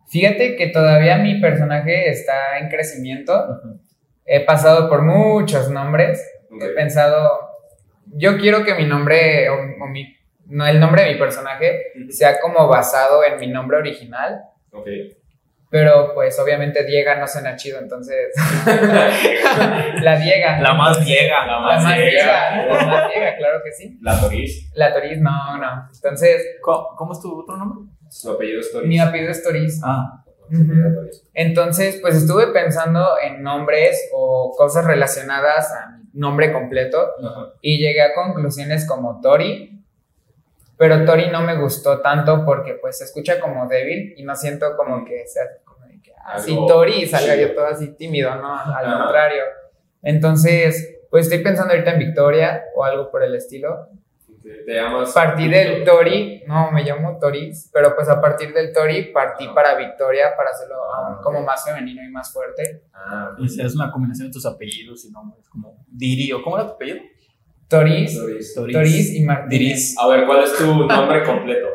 Fíjate 0.08 0.56
que 0.56 0.66
todavía 0.68 1.16
mi 1.18 1.40
personaje 1.40 2.10
está 2.10 2.58
en 2.58 2.68
crecimiento. 2.68 3.32
He 4.26 4.44
pasado 4.44 4.88
por 4.88 5.02
muchos 5.02 5.70
nombres. 5.70 6.22
He 6.60 6.68
pensado, 6.74 7.40
yo 8.14 8.36
quiero 8.36 8.62
que 8.64 8.74
mi 8.74 8.84
nombre, 8.84 9.48
o, 9.48 9.54
o 9.54 9.86
mi, 9.88 10.14
no 10.46 10.66
el 10.66 10.78
nombre 10.78 11.04
de 11.04 11.14
mi 11.14 11.18
personaje, 11.18 11.84
sea 12.10 12.38
como 12.40 12.68
basado 12.68 13.24
en 13.24 13.40
mi 13.40 13.46
nombre 13.46 13.78
original. 13.78 14.42
Ok. 14.72 14.86
Pero 15.72 16.12
pues 16.14 16.38
obviamente 16.38 16.84
Diega 16.84 17.18
no 17.18 17.26
suena 17.26 17.56
chido, 17.56 17.78
entonces 17.80 18.28
la 20.02 20.16
Diega. 20.18 20.60
La 20.60 20.74
más 20.74 21.04
Diega. 21.04 21.46
La 21.46 21.52
La 21.52 21.60
más 21.60 21.82
más 21.84 21.96
Diega. 21.96 22.10
Diega, 22.10 22.66
la 22.66 22.86
más 22.86 23.08
Diega, 23.10 23.36
claro 23.36 23.60
que 23.64 23.72
sí. 23.72 23.98
La 24.02 24.20
Toris, 24.20 24.70
La 24.74 24.92
Toris, 24.92 25.18
no, 25.20 25.56
no. 25.58 25.88
Entonces, 25.94 26.58
¿Cómo, 26.60 26.88
cómo 26.96 27.12
es 27.12 27.20
tu 27.20 27.40
otro 27.40 27.56
nombre? 27.56 27.90
su 28.10 28.30
apellido 28.30 28.60
es 28.60 28.70
Toris. 28.70 28.86
mi 28.88 28.98
apellido 29.00 29.30
es 29.30 29.42
Toris. 29.42 29.80
Ah, 29.82 30.22
Su 30.50 30.56
apellido 30.62 30.88
es 30.88 30.94
Toris. 30.94 31.28
Entonces, 31.32 31.98
pues 32.02 32.16
estuve 32.16 32.48
pensando 32.48 33.16
en 33.24 33.42
nombres 33.42 34.10
o 34.14 34.52
cosas 34.56 34.84
relacionadas 34.84 35.72
a 35.72 35.96
mi 35.96 36.20
nombre 36.20 36.52
completo 36.52 36.98
Ajá. 37.24 37.54
y 37.62 37.78
llegué 37.78 38.02
a 38.02 38.12
conclusiones 38.14 38.86
como 38.86 39.20
Tori, 39.22 39.81
pero 40.82 41.04
Tori 41.04 41.30
no 41.30 41.42
me 41.42 41.56
gustó 41.60 42.00
tanto 42.00 42.44
porque 42.44 42.74
pues 42.74 42.98
se 42.98 43.04
escucha 43.04 43.38
como 43.38 43.68
débil 43.68 44.14
y 44.16 44.24
no 44.24 44.34
siento 44.34 44.76
como 44.76 45.04
que 45.04 45.24
sea 45.28 45.44
como 45.64 45.86
de 45.86 46.00
que 46.02 46.10
así 46.26 46.50
Algo 46.50 46.66
Tori 46.66 47.02
y 47.04 47.06
salga 47.06 47.34
chido. 47.34 47.46
yo 47.50 47.54
todo 47.54 47.66
así 47.66 47.94
tímido, 47.94 48.34
¿no? 48.34 48.52
Al 48.58 48.84
Ajá. 48.86 48.98
contrario. 49.04 49.44
Entonces, 50.02 50.98
pues 51.08 51.26
estoy 51.26 51.38
pensando 51.44 51.72
ahorita 51.72 51.92
en 51.92 51.98
Victoria 52.00 52.64
o 52.74 52.82
algo 52.82 53.12
por 53.12 53.22
el 53.22 53.36
estilo. 53.36 53.90
Te, 54.42 54.64
te 54.64 54.74
llamas. 54.74 55.10
A 55.10 55.14
partir 55.14 55.52
del 55.52 55.84
Tori, 55.84 56.42
no, 56.48 56.72
me 56.72 56.82
llamo 56.82 57.16
Toris, 57.20 57.70
pero 57.72 57.94
pues 57.94 58.08
a 58.08 58.20
partir 58.20 58.52
del 58.52 58.72
Tori 58.72 59.12
partí 59.12 59.46
para 59.54 59.76
Victoria 59.76 60.34
para 60.36 60.50
hacerlo 60.50 60.74
aún 60.92 61.22
como 61.22 61.42
más 61.42 61.64
femenino 61.64 62.02
y 62.02 62.08
más 62.08 62.32
fuerte. 62.32 62.82
Ah, 62.92 63.36
y 63.38 63.48
si 63.48 63.62
es 63.62 63.76
una 63.76 63.92
combinación 63.92 64.26
de 64.26 64.32
tus 64.32 64.44
apellidos 64.46 65.04
y 65.04 65.12
nombres, 65.12 65.48
como 65.48 65.84
Diri, 65.86 66.32
¿o 66.32 66.42
cómo 66.42 66.56
era 66.56 66.66
tu 66.66 66.72
apellido? 66.72 66.98
Toris, 67.78 68.54
Toris. 68.54 68.72
Toris 68.72 69.14
y 69.14 69.24
Martínez. 69.24 69.94
A 69.98 70.08
ver, 70.08 70.26
¿cuál 70.26 70.44
es 70.44 70.56
tu 70.56 70.66
nombre 70.86 71.22
completo? 71.24 71.66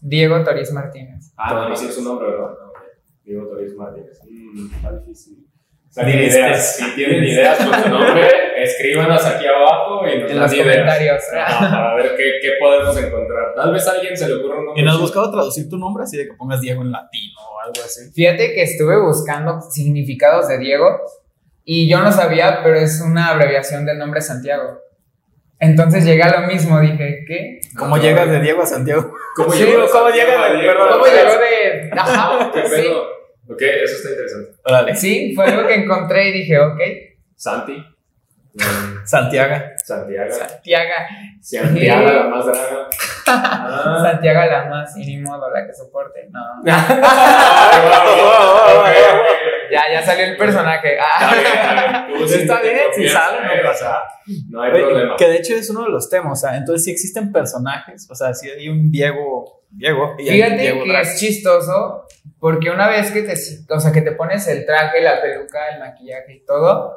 Diego 0.00 0.42
Toris 0.44 0.72
Martínez. 0.72 1.32
Ah, 1.36 1.54
no, 1.54 1.68
no, 1.70 1.76
sí 1.76 1.86
es 1.88 1.96
un 1.98 2.04
nombre, 2.04 2.28
¿verdad? 2.28 2.48
No, 2.60 2.68
ok. 2.70 2.78
Diego 3.24 3.46
Toris 3.48 3.74
Martínez. 3.74 4.20
Mmm, 4.28 4.74
está 4.74 4.92
difícil. 4.98 5.46
Saquen 5.88 6.12
Diris, 6.18 6.34
ideas. 6.34 6.76
Si 6.76 6.94
tienen 6.94 7.24
ideas 7.24 7.56
con 7.56 7.82
su 7.82 7.88
nombre, 7.88 8.28
escríbanos 8.62 9.24
aquí 9.24 9.46
abajo 9.46 10.06
y 10.06 10.20
nos 10.20 10.30
En 10.30 10.38
los 10.40 10.52
ideas. 10.52 10.66
comentarios. 10.66 11.22
Ajá, 11.34 11.70
Para 11.70 11.94
ver 11.96 12.16
qué, 12.16 12.32
qué 12.42 12.50
podemos 12.60 12.96
encontrar. 12.98 13.54
Tal 13.54 13.72
vez 13.72 13.88
a 13.88 13.92
alguien 13.92 14.14
se 14.16 14.28
le 14.28 14.34
ocurra 14.34 14.58
un 14.58 14.66
nombre. 14.66 14.82
Y 14.82 14.84
no 14.84 14.92
has 14.92 15.00
buscado 15.00 15.30
traducir 15.30 15.68
tu 15.70 15.78
nombre 15.78 16.04
así 16.04 16.18
de 16.18 16.26
que 16.26 16.34
pongas 16.34 16.60
Diego 16.60 16.82
en 16.82 16.92
latino 16.92 17.40
o 17.40 17.60
algo 17.60 17.80
así. 17.84 18.10
Fíjate 18.12 18.52
que 18.52 18.62
estuve 18.62 19.00
buscando 19.00 19.60
significados 19.70 20.48
de 20.48 20.58
Diego 20.58 20.86
y 21.64 21.88
yo 21.88 22.00
no 22.00 22.12
sabía, 22.12 22.60
pero 22.62 22.76
es 22.76 23.00
una 23.00 23.30
abreviación 23.30 23.86
del 23.86 23.98
nombre 23.98 24.20
Santiago. 24.20 24.78
Entonces 25.58 26.04
llegué 26.04 26.22
a 26.22 26.40
lo 26.40 26.46
mismo, 26.46 26.78
dije, 26.80 27.24
¿qué? 27.26 27.60
¿Cómo 27.78 27.96
llegas 27.96 28.28
de 28.30 28.40
Diego 28.40 28.62
a 28.62 28.66
Santiago? 28.66 29.10
¿Cómo 29.36 29.50
Sí, 29.52 29.64
llegó 29.64 29.86
¿cómo 29.90 30.04
Santiago 30.04 30.30
llega 30.30 30.44
a 30.44 30.52
de- 30.52 30.58
Diego? 30.60 30.80
¿Cómo 30.90 31.06
llegó 31.06 31.32
de...? 31.40 31.90
Ajá, 31.92 32.50
¿Qué 32.52 32.62
sí. 32.68 32.82
pedo? 32.82 33.02
Ok, 33.48 33.62
eso 33.62 33.94
está 33.96 34.10
interesante. 34.10 34.50
Órale. 34.64 34.94
Sí, 34.96 35.32
fue 35.34 35.44
algo 35.46 35.66
que 35.66 35.74
encontré 35.74 36.28
y 36.28 36.32
dije, 36.32 36.58
ok, 36.58 36.78
Santi. 37.36 37.82
Santiago. 39.04 39.54
Santiago. 39.84 40.32
Santiago, 40.32 40.90
Santiago, 41.40 42.08
la 42.10 42.24
más 42.24 42.46
draga. 42.46 42.88
Ah. 43.28 43.98
Santiago 44.10 44.50
la 44.50 44.64
más, 44.66 44.96
y 44.96 45.06
ni 45.06 45.16
modo, 45.22 45.48
la 45.50 45.66
que 45.66 45.72
soporte, 45.72 46.28
no. 46.30 46.40
Ya, 49.70 49.82
ya 49.92 50.02
salió 50.02 50.24
el 50.24 50.36
personaje. 50.36 50.96
Ah. 51.00 52.06
Está 52.24 52.60
bien, 52.60 52.78
si 52.94 53.08
sale, 53.08 53.38
no 53.42 53.68
pasa. 53.68 54.02
No 54.50 54.62
hay 54.62 54.70
problema. 54.72 55.16
que 55.16 55.28
de 55.28 55.36
hecho 55.36 55.54
es 55.54 55.70
uno 55.70 55.84
de 55.84 55.90
los 55.90 56.08
temas, 56.08 56.32
o 56.32 56.48
sea, 56.48 56.56
entonces 56.56 56.84
sí 56.84 56.90
existen 56.90 57.32
personajes, 57.32 58.08
o 58.10 58.14
sea, 58.14 58.34
sí 58.34 58.50
hay 58.50 58.68
un 58.68 58.90
Diego, 58.90 59.62
Diego 59.70 60.14
y 60.18 60.22
un 60.22 60.34
Fíjate 60.34 60.56
Diego 60.56 60.84
que 60.84 60.90
drag. 60.90 61.02
es 61.02 61.20
chistoso 61.20 62.06
porque 62.38 62.70
una 62.70 62.88
vez 62.88 63.10
que 63.12 63.22
te, 63.22 63.34
o 63.68 63.80
sea, 63.80 63.92
que 63.92 64.02
te 64.02 64.12
pones 64.12 64.46
el 64.48 64.66
traje, 64.66 65.00
la 65.00 65.20
peluca, 65.20 65.68
el 65.72 65.80
maquillaje 65.80 66.34
y 66.34 66.44
todo, 66.44 66.92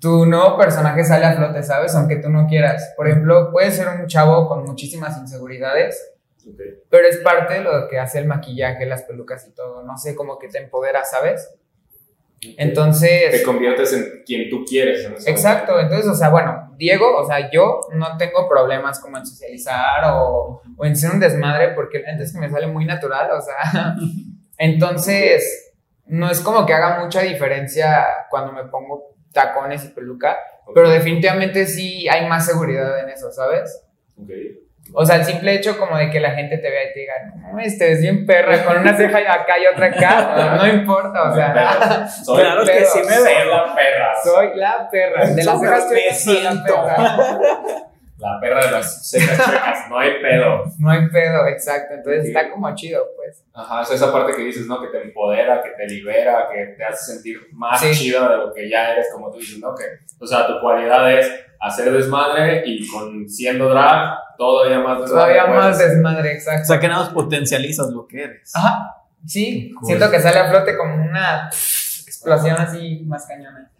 tu 0.00 0.26
nuevo 0.26 0.56
personaje 0.56 1.04
sale 1.04 1.26
a 1.26 1.34
flote, 1.34 1.62
¿sabes? 1.62 1.94
Aunque 1.94 2.16
tú 2.16 2.28
no 2.28 2.46
quieras. 2.46 2.92
Por 2.96 3.08
ejemplo, 3.08 3.50
puedes 3.50 3.74
ser 3.76 3.88
un 3.88 4.06
chavo 4.06 4.48
con 4.48 4.64
muchísimas 4.64 5.16
inseguridades, 5.18 6.15
Ok. 6.48 6.60
pero 6.88 7.08
es 7.08 7.16
parte 7.18 7.54
de 7.54 7.60
lo 7.60 7.88
que 7.88 7.98
hace 7.98 8.20
el 8.20 8.26
maquillaje, 8.26 8.86
las 8.86 9.02
pelucas 9.02 9.46
y 9.48 9.54
todo. 9.54 9.82
No 9.82 9.96
sé, 9.96 10.14
como 10.14 10.38
que 10.38 10.48
te 10.48 10.58
empodera, 10.58 11.04
¿sabes? 11.04 11.52
Te 12.40 12.54
Entonces... 12.58 13.42
conviertes 13.44 13.92
en 13.92 14.22
quien 14.24 14.48
tú 14.50 14.64
quieres. 14.64 15.04
en 15.04 15.14
Exacto, 15.26 15.80
entonces, 15.80 16.06
o 16.08 16.14
sea, 16.14 16.28
bueno, 16.28 16.74
Diego, 16.76 17.16
o 17.16 17.26
sea, 17.26 17.50
yo 17.50 17.80
no 17.94 18.16
tengo 18.16 18.48
problemas 18.48 19.00
como 19.00 19.18
en 19.18 19.26
socializar 19.26 20.04
o, 20.12 20.62
o 20.76 20.84
en 20.84 20.94
ser 20.94 21.10
un 21.10 21.20
desmadre 21.20 21.70
porque 21.74 22.00
la 22.00 22.12
neta 22.12 22.24
es 22.24 22.32
que 22.32 22.38
me 22.38 22.50
sale 22.50 22.66
muy 22.66 22.84
natural, 22.84 23.30
o 23.32 23.40
sea, 23.40 23.96
entonces, 24.58 25.74
no 26.04 26.30
es 26.30 26.40
como 26.40 26.64
que 26.66 26.74
haga 26.74 27.02
mucha 27.02 27.22
diferencia 27.22 28.06
cuando 28.30 28.52
me 28.52 28.64
pongo 28.64 29.16
tacones 29.32 29.84
y 29.84 29.88
peluca, 29.88 30.36
momento. 30.66 30.72
pero 30.74 30.90
definitivamente 30.90 31.66
sí 31.66 32.08
hay 32.08 32.28
más 32.28 32.46
seguridad 32.46 33.00
en 33.00 33.08
eso, 33.08 33.32
¿sabes? 33.32 33.82
Ok. 34.16 34.30
O 34.92 35.04
sea, 35.04 35.16
el 35.16 35.24
simple 35.24 35.54
hecho 35.54 35.78
como 35.78 35.96
de 35.98 36.08
que 36.10 36.20
la 36.20 36.30
gente 36.30 36.58
te 36.58 36.70
vea 36.70 36.84
y 36.84 36.92
te 36.92 37.00
diga, 37.00 37.12
no, 37.52 37.58
este 37.58 37.92
es 37.92 38.00
bien 38.00 38.24
perra, 38.24 38.64
con 38.64 38.78
una 38.78 38.96
ceja 38.96 39.18
acá 39.18 39.54
y 39.58 39.66
otra 39.66 39.86
acá, 39.86 40.56
no, 40.56 40.66
importa, 40.66 41.30
o 41.30 41.34
sea, 41.34 42.06
Soy, 42.24 42.42
Claro 42.42 42.64
que 42.64 42.84
sí 42.84 42.98
me 43.00 43.12
soy 43.14 43.24
veo. 43.24 43.50
la 43.50 43.74
perra. 43.74 44.12
soy 44.24 44.50
la 44.54 44.88
perra, 44.90 45.26
de 45.26 45.44
las 45.44 45.60
cejas 45.60 45.86
Me 45.90 46.14
soy 46.14 46.34
la 46.42 46.50
siento. 46.52 46.84
perra. 46.84 47.16
La 48.18 48.40
perra 48.40 48.64
de 48.64 48.70
las 48.72 49.10
cejas 49.10 49.36
chuecas, 49.44 49.90
no 49.90 49.98
hay 49.98 50.12
pedo. 50.22 50.64
No 50.78 50.90
hay 50.90 51.06
pedo, 51.08 51.46
exacto. 51.48 51.94
Entonces 51.94 52.26
está 52.26 52.50
como 52.50 52.74
chido, 52.74 53.02
pues. 53.16 53.44
Ajá, 53.52 53.82
es 53.82 53.90
esa 53.90 54.10
parte 54.12 54.32
que 54.34 54.42
dices, 54.42 54.66
¿no? 54.66 54.80
Que 54.80 54.88
te 54.88 55.02
empodera, 55.02 55.62
que 55.62 55.70
te 55.70 55.86
libera, 55.86 56.48
que 56.50 56.74
te 56.76 56.84
hace 56.84 57.12
sentir 57.14 57.38
más 57.52 57.78
Sí. 57.80 57.90
chido 57.92 58.26
de 58.28 58.36
lo 58.38 58.54
que 58.54 58.70
ya 58.70 58.92
eres, 58.92 59.08
como 59.12 59.30
tú 59.30 59.38
dices, 59.38 59.58
¿no? 59.58 59.74
Que, 59.74 59.84
o 60.18 60.26
sea, 60.26 60.46
tu 60.46 60.58
cualidad 60.60 61.12
es 61.12 61.30
hacer 61.60 61.92
desmadre 61.92 62.62
y 62.66 62.86
con 62.88 63.28
siendo 63.28 63.68
drag, 63.68 64.16
todavía 64.38 64.78
más 64.80 65.00
desmadre. 65.00 65.34
Todavía 65.34 65.46
puedes 65.46 65.64
más 65.64 65.78
desmadre, 65.78 66.28
O 66.30 66.32
exacto. 66.32 66.64
sea, 66.66 66.80
que 66.80 66.88
nada 66.88 67.00
más 67.04 67.10
potencializas 67.12 67.90
lo 67.90 68.06
que 68.06 68.22
eres. 68.24 68.56
Ajá, 68.56 68.96
sí. 69.26 69.72
Cool. 69.78 69.86
Siento 69.88 70.10
que 70.10 70.20
sale 70.20 70.38
a 70.38 70.48
flote 70.50 70.74
como 70.76 70.94
una 70.94 71.46
explosión 71.48 72.56
así 72.58 73.02
más 73.06 73.26
cañona. 73.26 73.70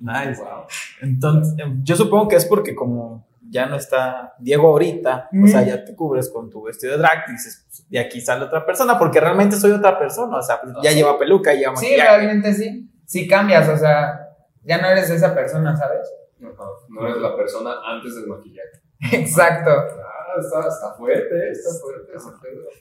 Nice. 0.00 0.40
Wow. 0.42 0.64
Entonces, 1.02 1.54
em, 1.58 1.82
yo 1.84 1.96
supongo 1.96 2.28
que 2.28 2.36
es 2.36 2.44
porque 2.46 2.74
como 2.74 3.26
ya 3.50 3.66
no 3.66 3.76
está 3.76 4.34
Diego 4.38 4.68
ahorita, 4.68 5.28
o 5.44 5.46
sea, 5.46 5.62
ya 5.62 5.84
te 5.84 5.94
cubres 5.94 6.30
con 6.30 6.50
tu 6.50 6.62
vestido 6.62 6.92
de 6.92 6.98
drag, 6.98 7.26
dices, 7.30 7.64
pues, 7.68 7.88
de 7.88 7.98
aquí 7.98 8.20
sale 8.20 8.44
otra 8.44 8.64
persona, 8.64 8.98
porque 8.98 9.20
realmente 9.20 9.56
soy 9.56 9.72
otra 9.72 9.98
persona, 9.98 10.38
o 10.38 10.42
sea, 10.42 10.60
pues, 10.60 10.74
ya 10.82 10.92
lleva 10.92 11.18
peluca, 11.18 11.52
ya 11.52 11.60
lleva 11.60 11.76
Sí, 11.76 11.86
maquillaje. 11.86 12.16
realmente 12.16 12.54
sí. 12.54 12.90
Sí 13.06 13.28
cambias, 13.28 13.68
o 13.68 13.76
sea, 13.76 14.18
ya 14.62 14.80
no 14.80 14.88
eres 14.88 15.10
esa 15.10 15.34
persona, 15.34 15.76
¿sabes? 15.76 16.08
Ajá, 16.42 16.64
No 16.88 17.06
eres 17.06 17.20
la 17.22 17.36
persona 17.36 17.74
antes 17.86 18.14
del 18.14 18.26
maquillaje. 18.26 18.80
Exacto. 19.12 19.70
Ah, 19.70 20.40
está, 20.40 20.60
está 20.68 20.94
fuerte, 20.96 21.50
está 21.50 21.70
fuerte. 21.80 22.12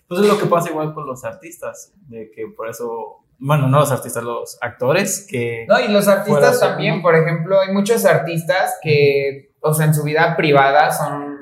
Pues 0.08 0.22
es 0.22 0.28
lo 0.28 0.38
que 0.40 0.46
pasa 0.46 0.70
igual 0.70 0.94
con 0.94 1.06
los 1.06 1.24
artistas, 1.26 1.94
de 2.08 2.32
que 2.32 2.48
por 2.56 2.70
eso, 2.70 3.26
bueno, 3.40 3.68
no 3.68 3.80
los 3.80 3.92
artistas, 3.92 4.24
los 4.24 4.58
actores, 4.62 5.28
que... 5.30 5.66
No, 5.68 5.80
y 5.80 5.90
los 5.90 6.08
artistas 6.08 6.60
también, 6.60 7.02
por 7.02 7.16
ejemplo, 7.16 7.60
hay 7.60 7.74
muchos 7.74 8.06
artistas 8.06 8.80
que, 8.82 9.53
o 9.64 9.74
sea, 9.74 9.86
en 9.86 9.94
su 9.94 10.04
vida 10.04 10.36
privada 10.36 10.92
son 10.92 11.34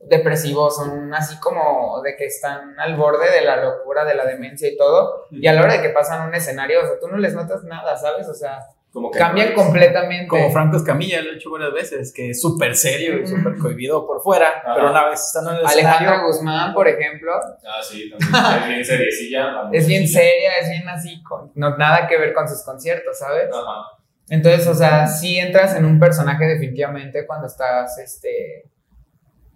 depresivos, 0.00 0.76
son 0.76 1.12
así 1.12 1.38
como 1.40 2.00
de 2.02 2.14
que 2.16 2.26
están 2.26 2.78
al 2.78 2.94
borde 2.96 3.30
de 3.30 3.40
la 3.42 3.56
locura, 3.56 4.04
de 4.04 4.14
la 4.14 4.24
demencia 4.24 4.68
y 4.68 4.76
todo, 4.76 5.26
y 5.32 5.46
a 5.48 5.52
la 5.52 5.62
hora 5.62 5.72
de 5.74 5.82
que 5.82 5.88
pasan 5.90 6.28
un 6.28 6.34
escenario, 6.34 6.80
o 6.82 6.86
sea, 6.86 6.98
tú 7.00 7.08
no 7.08 7.16
les 7.18 7.34
notas 7.34 7.64
nada, 7.64 7.96
¿sabes? 7.96 8.28
O 8.28 8.34
sea, 8.34 8.60
Como 8.92 9.10
que 9.10 9.18
cambian 9.18 9.52
completamente. 9.52 10.28
Como 10.28 10.50
Franco 10.52 10.76
Escamilla, 10.76 11.20
lo 11.22 11.32
he 11.32 11.34
hecho 11.34 11.50
varias 11.50 11.72
veces, 11.72 12.12
que 12.14 12.30
es 12.30 12.40
súper 12.40 12.76
serio 12.76 13.20
y 13.20 13.26
súper 13.26 13.58
cohibido 13.58 14.06
por 14.06 14.22
fuera, 14.22 14.48
Ajá. 14.62 14.74
pero 14.76 14.90
una 14.90 15.08
vez 15.08 15.20
estando 15.26 15.50
en 15.50 15.56
el 15.56 15.66
Alejandra 15.66 15.96
escenario, 15.96 16.26
Guzmán, 16.28 16.72
por 16.72 16.86
ejemplo, 16.86 17.32
Ah, 17.34 17.82
sí, 17.82 18.08
también. 18.10 18.62
Es 18.62 18.68
bien 18.68 18.84
seriecilla. 18.84 19.46
la 19.50 19.70
es 19.72 19.86
bien 19.88 20.06
seria, 20.06 20.52
es 20.60 20.68
bien 20.70 20.88
así, 20.88 21.20
con, 21.24 21.50
no 21.56 21.76
nada 21.76 22.06
que 22.06 22.16
ver 22.16 22.32
con 22.32 22.48
sus 22.48 22.62
conciertos, 22.62 23.18
¿sabes? 23.18 23.48
Ajá. 23.52 23.95
Entonces, 24.28 24.66
o 24.66 24.74
sea, 24.74 25.06
sí 25.06 25.38
entras 25.38 25.76
en 25.76 25.84
un 25.84 26.00
personaje 26.00 26.44
definitivamente 26.46 27.26
cuando 27.26 27.46
estás, 27.46 27.96
este, 27.98 28.64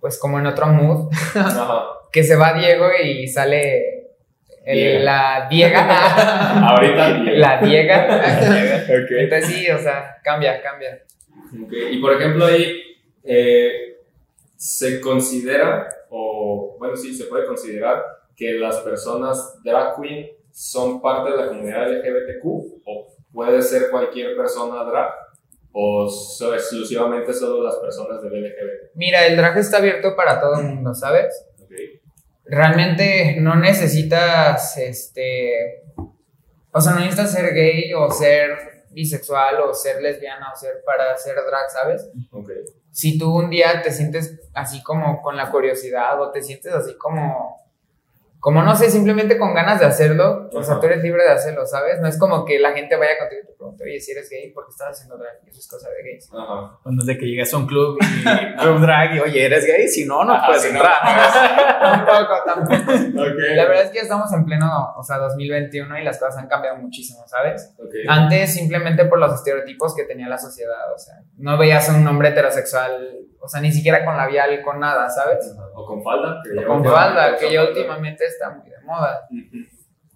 pues 0.00 0.18
como 0.18 0.38
en 0.38 0.46
otro 0.46 0.66
mood, 0.68 1.10
Ajá. 1.34 1.82
que 2.12 2.22
se 2.22 2.36
va 2.36 2.54
Diego 2.54 2.86
y 3.02 3.26
sale 3.26 4.06
el- 4.64 4.76
Diego. 4.78 5.04
la 5.04 5.46
Diega. 5.50 6.68
Ahorita. 6.68 7.08
la 7.18 7.60
Diega. 7.60 8.86
Entonces 8.88 9.46
sí, 9.46 9.68
o 9.70 9.78
sea, 9.78 10.16
cambia, 10.22 10.62
cambia. 10.62 11.02
Ok, 11.64 11.72
Y 11.90 11.98
por 12.00 12.12
ejemplo 12.14 12.46
ahí 12.46 12.80
eh, 13.24 13.96
se 14.56 15.00
considera, 15.00 15.88
o 16.10 16.76
bueno, 16.78 16.96
sí, 16.96 17.12
se 17.14 17.24
puede 17.24 17.44
considerar 17.46 18.02
que 18.36 18.52
las 18.54 18.76
personas 18.78 19.60
drag 19.64 20.00
queen 20.00 20.28
son 20.52 21.00
parte 21.02 21.30
de 21.32 21.36
la 21.36 21.46
comunidad 21.48 21.90
LGBTQ 21.90 22.44
o 22.86 23.08
puede 23.32 23.62
ser 23.62 23.90
cualquier 23.90 24.36
persona 24.36 24.84
drag 24.84 25.10
o 25.72 26.08
so- 26.08 26.54
exclusivamente 26.54 27.32
solo 27.32 27.62
las 27.62 27.76
personas 27.76 28.20
del 28.22 28.32
LGBT. 28.44 28.90
Mira, 28.94 29.26
el 29.26 29.36
drag 29.36 29.56
está 29.58 29.78
abierto 29.78 30.16
para 30.16 30.40
todo 30.40 30.60
el 30.60 30.66
mundo, 30.66 30.94
¿sabes? 30.94 31.46
Ok. 31.62 31.70
Realmente 32.44 33.36
no 33.40 33.54
necesitas, 33.56 34.76
este, 34.78 35.82
o 36.72 36.80
sea, 36.80 36.92
no 36.94 37.00
necesitas 37.00 37.32
ser 37.32 37.54
gay 37.54 37.92
o 37.94 38.10
ser 38.10 38.50
bisexual 38.90 39.60
o 39.60 39.72
ser 39.72 40.02
lesbiana 40.02 40.50
o 40.52 40.56
ser 40.56 40.82
para 40.84 41.16
ser 41.16 41.36
drag, 41.36 41.70
¿sabes? 41.70 42.10
Ok. 42.32 42.50
si 42.90 43.16
tú 43.16 43.32
un 43.36 43.50
día 43.50 43.82
te 43.82 43.92
sientes 43.92 44.40
así 44.52 44.82
como 44.82 45.22
con 45.22 45.36
la 45.36 45.48
curiosidad 45.52 46.20
o 46.20 46.32
te 46.32 46.42
sientes 46.42 46.72
así 46.74 46.96
como, 46.96 47.56
como 48.40 48.62
no 48.62 48.74
sé, 48.74 48.90
simplemente 48.90 49.36
con 49.36 49.54
ganas 49.54 49.80
de 49.80 49.86
hacerlo, 49.86 50.48
o 50.50 50.62
sea, 50.62 50.80
tú 50.80 50.86
eres 50.86 51.02
libre 51.02 51.22
de 51.22 51.30
hacerlo, 51.30 51.66
¿sabes? 51.66 52.00
No 52.00 52.08
es 52.08 52.18
como 52.18 52.46
que 52.46 52.58
la 52.58 52.72
gente 52.72 52.96
vaya 52.96 53.18
contigo 53.18 53.42
y 53.44 53.46
te 53.46 53.52
pregunte, 53.52 53.84
oye, 53.84 54.00
si 54.00 54.12
eres 54.12 54.30
gay, 54.30 54.50
¿por 54.50 54.64
qué 54.64 54.70
estás 54.70 54.88
haciendo 54.96 55.18
drag? 55.18 55.34
Eso 55.46 55.58
es 55.58 55.68
cosa 55.68 55.88
de 55.90 56.02
gays. 56.02 56.30
Ajá. 56.32 56.78
cuando 56.82 57.02
es 57.02 57.06
de 57.06 57.18
que 57.18 57.26
llegas 57.26 57.52
a 57.52 57.58
un 57.58 57.66
club 57.66 57.98
y 58.00 58.56
club 58.62 58.80
drag 58.80 59.16
y, 59.16 59.20
oye, 59.20 59.44
¿eres 59.44 59.66
gay? 59.66 59.86
Si 59.88 60.06
no, 60.06 60.24
no 60.24 60.32
Ajá, 60.32 60.46
puedes 60.46 60.62
si 60.62 60.72
no, 60.72 60.76
entrar. 60.76 61.80
tampoco, 61.80 62.34
tampoco. 62.46 62.92
Ok. 63.22 63.38
La 63.54 63.66
verdad 63.66 63.84
es 63.84 63.90
que 63.90 63.96
ya 63.96 64.02
estamos 64.02 64.32
en 64.32 64.44
pleno, 64.46 64.94
o 64.96 65.02
sea, 65.02 65.18
2021 65.18 65.98
y 65.98 66.04
las 66.04 66.18
cosas 66.18 66.38
han 66.38 66.48
cambiado 66.48 66.78
muchísimo, 66.78 67.22
¿sabes? 67.26 67.74
Ok. 67.78 67.94
Antes 68.08 68.54
simplemente 68.54 69.04
por 69.04 69.18
los 69.18 69.34
estereotipos 69.34 69.94
que 69.94 70.04
tenía 70.04 70.28
la 70.28 70.38
sociedad, 70.38 70.90
o 70.94 70.98
sea, 70.98 71.16
no 71.36 71.58
veías 71.58 71.90
a 71.90 71.94
un 71.94 72.06
hombre 72.06 72.30
heterosexual, 72.30 73.26
o 73.40 73.48
sea, 73.48 73.60
ni 73.60 73.72
siquiera 73.72 74.04
con 74.04 74.16
labial, 74.16 74.62
con 74.62 74.78
nada, 74.78 75.08
¿sabes? 75.08 75.54
O 75.74 75.84
con 75.86 76.02
falda. 76.02 76.40
que 76.44 76.64
con 76.64 76.84
falda, 76.84 77.36
que 77.36 77.52
ya 77.52 77.64
últimamente 77.64 78.24
está 78.24 78.50
muy 78.50 78.68
de 78.68 78.80
moda. 78.80 79.26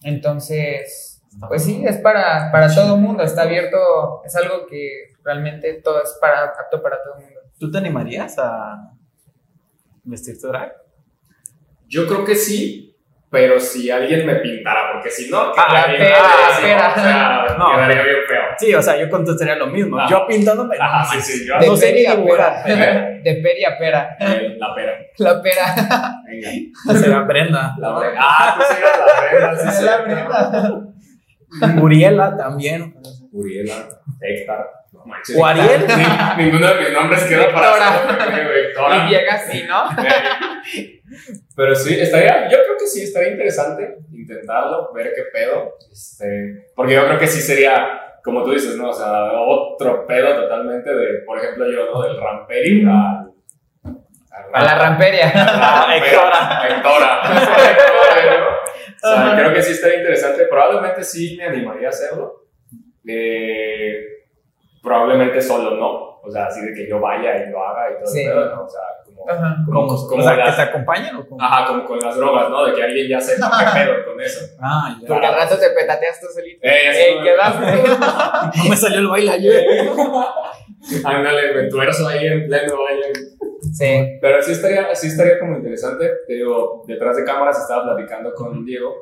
Entonces, 0.03 1.23
pues 1.49 1.65
sí, 1.65 1.85
es 1.87 1.99
para, 1.99 2.53
para 2.53 2.73
todo 2.73 2.97
el 2.97 3.01
mundo, 3.01 3.23
está 3.23 3.43
abierto, 3.43 4.23
es 4.25 4.37
algo 4.37 4.67
que 4.67 5.15
realmente 5.23 5.81
todo 5.83 6.03
es 6.03 6.17
para, 6.21 6.45
apto 6.45 6.83
para 6.83 7.03
todo 7.03 7.15
el 7.19 7.25
mundo. 7.25 7.41
¿Tú 7.59 7.71
te 7.71 7.79
animarías 7.79 8.39
a 8.39 8.93
vestirte 10.05 10.47
drag? 10.47 10.75
Yo 11.87 12.07
creo 12.07 12.25
que 12.25 12.35
sí, 12.35 12.94
pero 13.31 13.59
si 13.59 13.91
alguien 13.91 14.25
me 14.27 14.37
pintara, 14.37 14.93
porque 14.93 15.11
si 15.11 15.29
no, 15.31 15.53
Ah, 15.57 15.67
quedaría 15.87 16.15
espera. 16.15 16.93
o 16.97 17.01
sea, 17.01 17.57
No. 17.59 17.73
quedaría 17.75 18.03
bien 18.03 18.17
feo. 18.29 18.43
Sí, 18.59 18.75
o 18.75 18.81
sea, 18.83 18.97
yo 18.97 19.11
contestaría 19.11 19.57
lo 19.57 19.67
mismo. 19.67 19.99
Ah. 19.99 20.07
Yo 20.09 20.25
pintándome. 20.27 20.77
Ajá, 20.79 21.15
no 21.17 21.21
sí, 21.21 21.33
sí, 21.39 21.47
yo 21.49 21.59
De 21.59 21.67
no 21.67 21.77
sé 21.77 21.93
ni 21.93 22.01
dibujar. 22.07 22.63
pera. 22.65 23.11
De 23.25 23.35
peri 23.43 23.65
a 23.65 23.77
pera. 23.79 24.17
Eh, 24.21 24.57
La 24.59 24.75
pera. 24.75 24.93
La 25.19 25.43
pera. 25.43 25.65
Venga. 26.27 27.01
Será 27.01 27.21
Brenda. 27.23 27.75
La 27.79 27.91
Brenda. 27.99 28.21
Ah, 28.23 28.55
tú 28.57 28.63
sí 28.69 28.77
eres 28.79 28.93
la 28.99 29.49
Brenda, 29.49 29.73
sí, 29.73 29.85
la 29.85 29.97
Brenda. 29.99 31.81
Muriela 31.81 32.37
también. 32.37 32.95
Uriela, 33.33 33.75
Héctor. 34.21 34.71
No 34.93 35.05
manches. 35.07 35.37
¿O 35.37 35.45
Ariel? 35.47 35.85
Ni- 36.37 36.45
Ninguno 36.45 36.67
de 36.69 36.81
mis 36.81 36.93
nombres 36.93 37.25
queda 37.25 37.53
para 37.53 37.73
Victora. 38.65 39.07
Y 39.07 39.11
llega 39.11 39.35
así, 39.35 39.65
¿no? 39.69 39.89
Pero 41.57 41.75
sí, 41.75 42.01
estaría, 42.01 42.49
yo 42.49 42.59
creo 42.65 42.77
que 42.79 42.87
sí 42.87 43.05
estaría 43.05 43.31
interesante 43.31 43.99
intentarlo, 44.13 44.93
ver 44.93 45.13
qué 45.15 45.23
pedo. 45.33 45.75
Este, 45.91 46.71
porque 46.75 46.95
yo 46.95 47.07
creo 47.07 47.19
que 47.19 47.27
sí 47.27 47.41
sería, 47.41 48.19
como 48.23 48.43
tú 48.43 48.53
dices, 48.53 48.77
¿no? 48.77 48.91
O 48.91 48.93
sea, 48.93 49.33
otro 49.33 50.07
pedo 50.07 50.35
totalmente 50.35 50.93
de, 50.93 51.21
por 51.25 51.39
ejemplo, 51.39 51.71
yo, 51.71 51.87
¿no? 51.93 52.03
Del 52.03 52.21
ramperi 52.21 52.85
al. 52.85 53.31
A 54.53 54.63
la 54.63 54.79
ramperia. 54.79 55.29
Héctora. 55.29 56.69
Héctora. 56.69 57.23
Héctora, 57.29 58.39
¿no? 58.41 59.09
O 59.11 59.15
sea, 59.15 59.37
creo 59.37 59.55
que 59.55 59.63
sí 59.63 59.73
estaría 59.73 59.99
interesante. 59.99 60.47
Probablemente 60.47 61.05
sí 61.05 61.37
me 61.37 61.45
animaría 61.45 61.89
a 61.89 61.91
hacerlo. 61.91 62.47
Eh, 63.07 64.24
probablemente 64.85 65.41
solo 65.41 65.73
no. 65.77 66.15
O 66.27 66.31
sea, 66.31 66.47
así 66.47 66.61
de 66.65 66.73
que 66.73 66.89
yo 66.89 67.01
vaya 67.01 67.37
y 67.37 67.51
lo 67.51 67.63
haga 67.67 67.91
y 67.91 67.95
todo 68.03 68.07
Sí. 68.13 68.23
el 68.23 68.31
pedo, 68.33 68.55
¿no? 68.57 68.63
O 68.65 68.69
sea, 68.69 68.81
como, 69.05 69.29
Ajá. 69.31 69.57
como, 69.67 69.87
¿Cómo? 69.89 70.09
como 70.09 70.23
o 70.23 70.25
sea, 70.25 70.37
las- 70.37 70.51
que 70.57 70.63
te 70.63 70.69
acompañan 70.71 71.17
o 71.17 71.27
cómo? 71.29 71.43
Ajá, 71.43 71.67
como 71.67 71.85
con 71.85 71.99
las 71.99 72.17
drogas, 72.17 72.49
¿no? 72.49 72.65
De 72.67 72.73
que 72.75 72.83
alguien 72.83 73.09
ya 73.09 73.21
sepa 73.21 73.51
qué 73.75 73.81
pedo 73.85 74.05
con 74.07 74.21
eso. 74.23 74.41
Ah, 74.61 74.97
ya. 75.03 75.07
Porque 75.09 75.27
al 75.27 75.35
rato 75.35 75.59
te 75.59 75.69
petateas 75.71 76.21
tú 76.21 76.27
solito. 76.33 76.61
Eh, 76.63 77.13
como- 77.13 77.25
quedaste. 77.25 77.91
No 78.65 78.71
me 78.71 78.77
salió 78.77 78.99
el 79.01 79.09
baile 79.09 79.31
ayer. 79.33 79.65
Ándale, 81.05 81.53
me 81.55 81.69
tuerzo 81.69 82.09
ahí 82.09 82.27
en 82.27 82.47
pleno 82.47 82.75
baile. 82.83 83.13
Sí. 83.73 84.19
Pero 84.21 84.41
sí 84.43 84.53
estaría, 84.53 84.95
sí 84.95 85.09
estaría 85.09 85.39
como 85.39 85.57
interesante. 85.57 86.11
Te 86.27 86.35
digo, 86.35 86.85
detrás 86.87 87.17
de 87.17 87.25
cámaras 87.25 87.59
estaba 87.61 87.85
platicando 87.85 88.33
con 88.35 88.65
Diego 88.65 88.95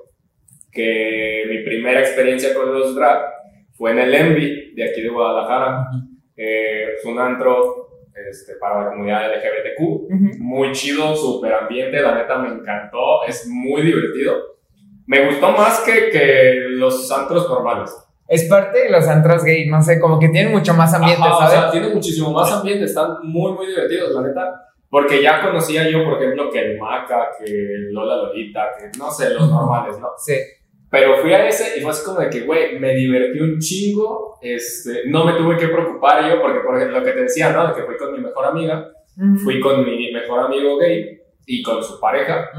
que 0.73 1.45
mi 1.49 1.63
primera 1.65 2.01
experiencia 2.01 2.55
con 2.55 2.73
los 2.73 2.95
drag 2.95 3.21
fue 3.73 3.93
en 3.93 3.99
el 3.99 4.15
Envy 4.15 4.75
de 4.75 4.91
aquí 4.91 5.03
de 5.03 5.09
Guadalajara. 5.09 5.89
Eh, 6.37 6.95
fue 7.03 7.13
un 7.13 7.19
antro 7.19 7.89
este, 8.15 8.55
para 8.57 8.85
la 8.85 8.91
comunidad 8.91 9.31
LGBTQ. 9.31 10.39
Muy 10.39 10.73
chido, 10.73 11.15
super 11.17 11.53
ambiente, 11.55 12.01
la 12.01 12.15
neta 12.15 12.39
me 12.39 12.49
encantó, 12.49 13.25
es 13.27 13.47
muy 13.49 13.83
divertido. 13.83 14.35
Me 15.07 15.27
gustó 15.27 15.51
más 15.53 15.81
que, 15.81 16.11
que 16.11 16.55
los 16.71 17.11
antros 17.11 17.49
normales. 17.49 17.95
Es 18.29 18.49
parte 18.49 18.85
de 18.85 18.91
los 18.91 19.07
antros 19.09 19.45
gay, 19.45 19.69
no 19.69 19.83
sé, 19.83 20.01
como 20.01 20.19
que 20.19 20.29
tienen 20.29 20.53
mucho 20.53 20.75
más 20.75 20.95
ambiente, 20.95 21.23
Ajá, 21.23 21.47
¿sabes? 21.47 21.59
O 21.59 21.61
sea, 21.61 21.71
tiene 21.71 21.89
muchísimo 21.89 22.33
más 22.33 22.51
ambiente, 22.53 22.85
están 22.85 23.17
muy, 23.23 23.53
muy 23.53 23.67
divertidos, 23.67 24.13
la 24.13 24.23
neta. 24.23 24.73
Porque 24.89 25.23
ya 25.23 25.41
conocía 25.41 25.89
yo, 25.91 26.05
por 26.05 26.23
ejemplo, 26.23 26.51
que 26.51 26.61
el 26.61 26.79
Maca, 26.79 27.31
que 27.39 27.45
el 27.45 27.93
Lola 27.93 28.17
Lolita, 28.17 28.69
que 28.79 28.97
no 28.99 29.11
sé, 29.11 29.31
los 29.31 29.51
normales, 29.51 29.99
¿no? 29.99 30.09
Sí. 30.19 30.35
Pero 30.93 31.17
fui 31.17 31.33
a 31.33 31.49
ese 31.49 31.79
y 31.79 31.81
fue 31.81 31.91
así 31.91 32.05
como 32.05 32.21
de 32.21 32.29
que, 32.29 32.43
güey, 32.43 32.79
me 32.79 32.95
divertí 32.95 33.41
un 33.41 33.59
chingo, 33.59 34.39
este, 34.43 35.05
no 35.07 35.25
me 35.25 35.33
tuve 35.33 35.57
que 35.57 35.69
preocupar 35.69 36.29
yo, 36.29 36.39
porque 36.43 36.61
por 36.61 36.77
ejemplo, 36.77 36.99
lo 37.01 37.05
que 37.07 37.13
te 37.13 37.23
decía, 37.23 37.51
¿no? 37.51 37.67
De 37.67 37.75
que 37.75 37.87
fui 37.87 37.97
con 37.97 38.13
mi 38.13 38.19
mejor 38.19 38.45
amiga, 38.45 38.93
fui 39.43 39.59
con 39.59 39.87
mi 39.87 40.13
mejor 40.13 40.41
amigo 40.41 40.77
gay 40.77 41.19
y 41.47 41.63
con 41.63 41.83
su 41.83 41.99
pareja 41.99 42.51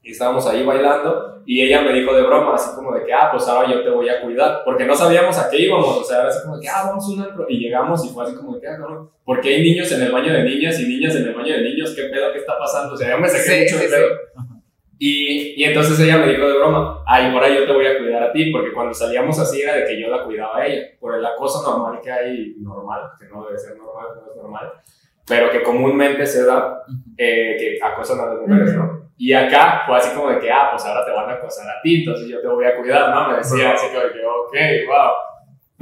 y 0.00 0.12
estábamos 0.12 0.46
ahí 0.46 0.64
bailando 0.64 1.42
y 1.44 1.60
ella 1.62 1.82
me 1.82 1.92
dijo 1.92 2.14
de 2.14 2.22
broma, 2.22 2.54
así 2.54 2.72
como 2.76 2.94
de 2.94 3.04
que, 3.04 3.12
ah, 3.12 3.30
pues 3.32 3.48
ahora 3.48 3.68
yo 3.68 3.82
te 3.82 3.90
voy 3.90 4.08
a 4.08 4.20
cuidar, 4.20 4.62
porque 4.64 4.84
no 4.84 4.94
sabíamos 4.94 5.36
a 5.38 5.50
qué 5.50 5.62
íbamos, 5.62 5.98
o 5.98 6.04
sea, 6.04 6.20
era 6.20 6.28
así 6.28 6.40
como 6.44 6.58
de 6.58 6.62
que, 6.62 6.68
ah, 6.68 6.84
vamos 6.86 7.04
a 7.04 7.10
un 7.10 7.20
antro, 7.20 7.46
y 7.48 7.58
llegamos 7.58 8.04
y 8.04 8.10
fue 8.10 8.24
así 8.24 8.36
como 8.36 8.54
de 8.54 8.60
que, 8.60 8.68
ah, 8.68 8.78
no, 8.78 9.10
porque 9.24 9.48
hay 9.48 9.62
niños 9.62 9.90
en 9.90 10.02
el 10.02 10.12
baño 10.12 10.32
de 10.32 10.44
niñas 10.44 10.78
y 10.78 10.86
niñas 10.86 11.16
en 11.16 11.24
el 11.24 11.34
baño 11.34 11.52
de 11.52 11.62
niños, 11.62 11.94
¿qué 11.96 12.04
pedo, 12.04 12.32
qué 12.32 12.38
está 12.38 12.56
pasando? 12.56 12.94
O 12.94 12.96
sea, 12.96 13.10
yo 13.10 13.18
me 13.18 13.28
saqué 13.28 13.42
Sí, 13.42 13.60
mucho 13.62 13.76
sí, 13.76 13.90
de 13.90 13.96
pedo. 13.96 14.06
Y, 15.04 15.60
y 15.60 15.64
entonces 15.64 15.98
ella 15.98 16.18
me 16.18 16.28
dijo 16.28 16.46
de 16.46 16.58
broma, 16.58 17.02
ay, 17.04 17.26
ahora 17.26 17.48
yo 17.48 17.66
te 17.66 17.72
voy 17.72 17.84
a 17.84 17.98
cuidar 17.98 18.22
a 18.22 18.32
ti, 18.32 18.52
porque 18.52 18.72
cuando 18.72 18.94
salíamos 18.94 19.36
así 19.36 19.60
era 19.60 19.74
de 19.74 19.84
que 19.84 20.00
yo 20.00 20.06
la 20.06 20.22
cuidaba 20.22 20.58
a 20.58 20.64
ella, 20.64 20.80
por 21.00 21.16
el 21.16 21.26
acoso 21.26 21.60
normal 21.68 22.00
que 22.00 22.12
hay, 22.12 22.54
normal, 22.60 23.10
que 23.18 23.26
no 23.26 23.44
debe 23.44 23.58
ser 23.58 23.76
normal, 23.76 24.06
no 24.14 24.30
es 24.30 24.36
normal, 24.36 24.72
pero 25.26 25.50
que 25.50 25.60
comúnmente 25.64 26.24
se 26.24 26.46
da, 26.46 26.84
eh, 27.18 27.56
que 27.58 27.84
acosan 27.84 28.20
a 28.20 28.26
las 28.26 28.46
mujeres, 28.46 28.76
¿no? 28.76 29.08
Y 29.18 29.32
acá 29.32 29.82
fue 29.88 29.96
así 29.96 30.14
como 30.14 30.30
de 30.30 30.38
que, 30.38 30.52
ah, 30.52 30.68
pues 30.70 30.84
ahora 30.84 31.04
te 31.04 31.10
van 31.10 31.30
a 31.30 31.32
acosar 31.32 31.68
a 31.68 31.82
ti, 31.82 31.96
entonces 31.96 32.28
yo 32.28 32.40
te 32.40 32.46
voy 32.46 32.64
a 32.64 32.76
cuidar, 32.76 33.12
¿no? 33.12 33.28
Me 33.28 33.38
decía 33.38 33.72
así 33.72 33.88
como 33.88 34.04
de 34.04 34.12
que, 34.12 34.24
ok, 34.24 34.86
wow. 34.86 35.10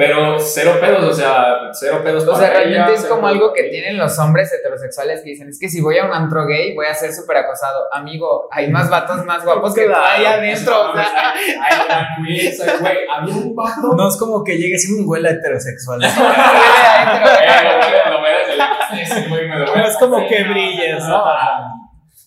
Pero 0.01 0.41
cero 0.41 0.79
pedos, 0.81 1.05
o 1.05 1.13
sea, 1.13 1.59
cero 1.79 2.01
pedos. 2.03 2.27
O 2.27 2.35
sea, 2.35 2.49
realmente 2.49 2.93
ella, 2.93 2.95
es 2.95 3.05
como 3.05 3.21
pedos 3.27 3.35
algo 3.37 3.53
que 3.53 3.65
tienen 3.65 3.99
los 3.99 4.19
hombres 4.19 4.51
heterosexuales 4.51 5.21
que 5.23 5.29
dicen, 5.29 5.51
es 5.51 5.59
que 5.61 5.69
si 5.69 5.83
voy 5.83 5.99
a 5.99 6.07
un 6.07 6.13
antro 6.15 6.47
gay 6.47 6.75
voy 6.75 6.87
a 6.87 6.95
ser 6.95 7.13
súper 7.13 7.37
acosado. 7.37 7.81
Amigo, 7.93 8.49
hay 8.51 8.71
más 8.71 8.89
vatos 8.89 9.23
más 9.27 9.45
guapos 9.45 9.75
que 9.75 9.87
ahí 9.95 10.25
adentro. 10.25 10.91
O 10.91 10.95
sea, 10.95 11.35
Hay 11.35 11.45
hay 11.61 11.77
hay- 12.19 12.57
güey, 12.81 12.97
había 13.15 13.35
un 13.35 13.55
vato 13.55 13.95
No 13.95 14.09
es 14.09 14.17
como 14.17 14.43
que 14.43 14.57
llegues 14.57 14.89
y 14.89 14.93
un 14.95 15.05
huele 15.07 15.33
heterosexual. 15.33 16.01
No 16.01 16.07
es 19.87 19.97
como 19.99 20.27
que 20.27 20.45
brilles, 20.45 21.05
¿no? 21.05 21.25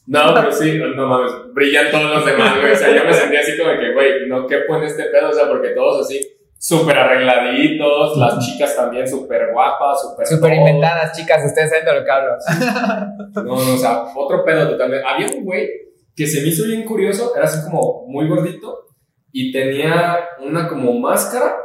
No, 0.06 0.34
pero 0.36 0.52
sí, 0.52 0.80
no 0.96 1.08
mames, 1.08 1.32
brillan 1.54 1.90
todos 1.90 2.12
los 2.18 2.26
demás, 2.26 2.56
güey. 2.60 2.72
O 2.72 2.76
sea, 2.76 2.90
yo 2.96 3.04
me 3.06 3.14
sentía 3.14 3.40
así 3.40 3.58
como 3.58 3.72
que, 3.80 3.94
güey, 3.94 4.28
no 4.28 4.46
quepo 4.46 4.76
en 4.76 4.84
este 4.84 5.06
pedo, 5.06 5.30
o 5.30 5.34
sea, 5.34 5.48
porque 5.48 5.70
todos 5.70 6.06
así, 6.06 6.20
súper 6.63 6.97
arregladitos, 6.97 8.15
las 8.15 8.39
chicas 8.39 8.73
también 8.73 9.06
súper 9.06 9.52
guapas, 9.52 10.02
súper. 10.02 10.26
Súper 10.26 10.54
inventadas, 10.54 11.12
chicas, 11.12 11.43
ustedes 11.45 11.69
saben 11.69 11.86
de 11.86 11.93
lo 11.93 12.06
que 12.06 12.12
hablo. 12.12 12.38
No, 13.43 13.43
no, 13.43 13.73
o 13.73 13.78
sea, 13.78 14.04
otro 14.15 14.45
pedo 14.45 14.69
totalmente. 14.69 15.06
Había 15.06 15.28
un 15.36 15.43
güey 15.43 15.67
que 16.15 16.26
se 16.26 16.41
me 16.41 16.47
hizo 16.47 16.65
bien 16.65 16.86
curioso, 16.86 17.34
era 17.36 17.45
así 17.45 17.62
como 17.63 18.06
muy 18.08 18.30
gordito 18.30 18.86
y 19.32 19.52
tenía 19.52 20.19
una 20.39 20.69
como 20.69 20.93
máscara 20.99 21.58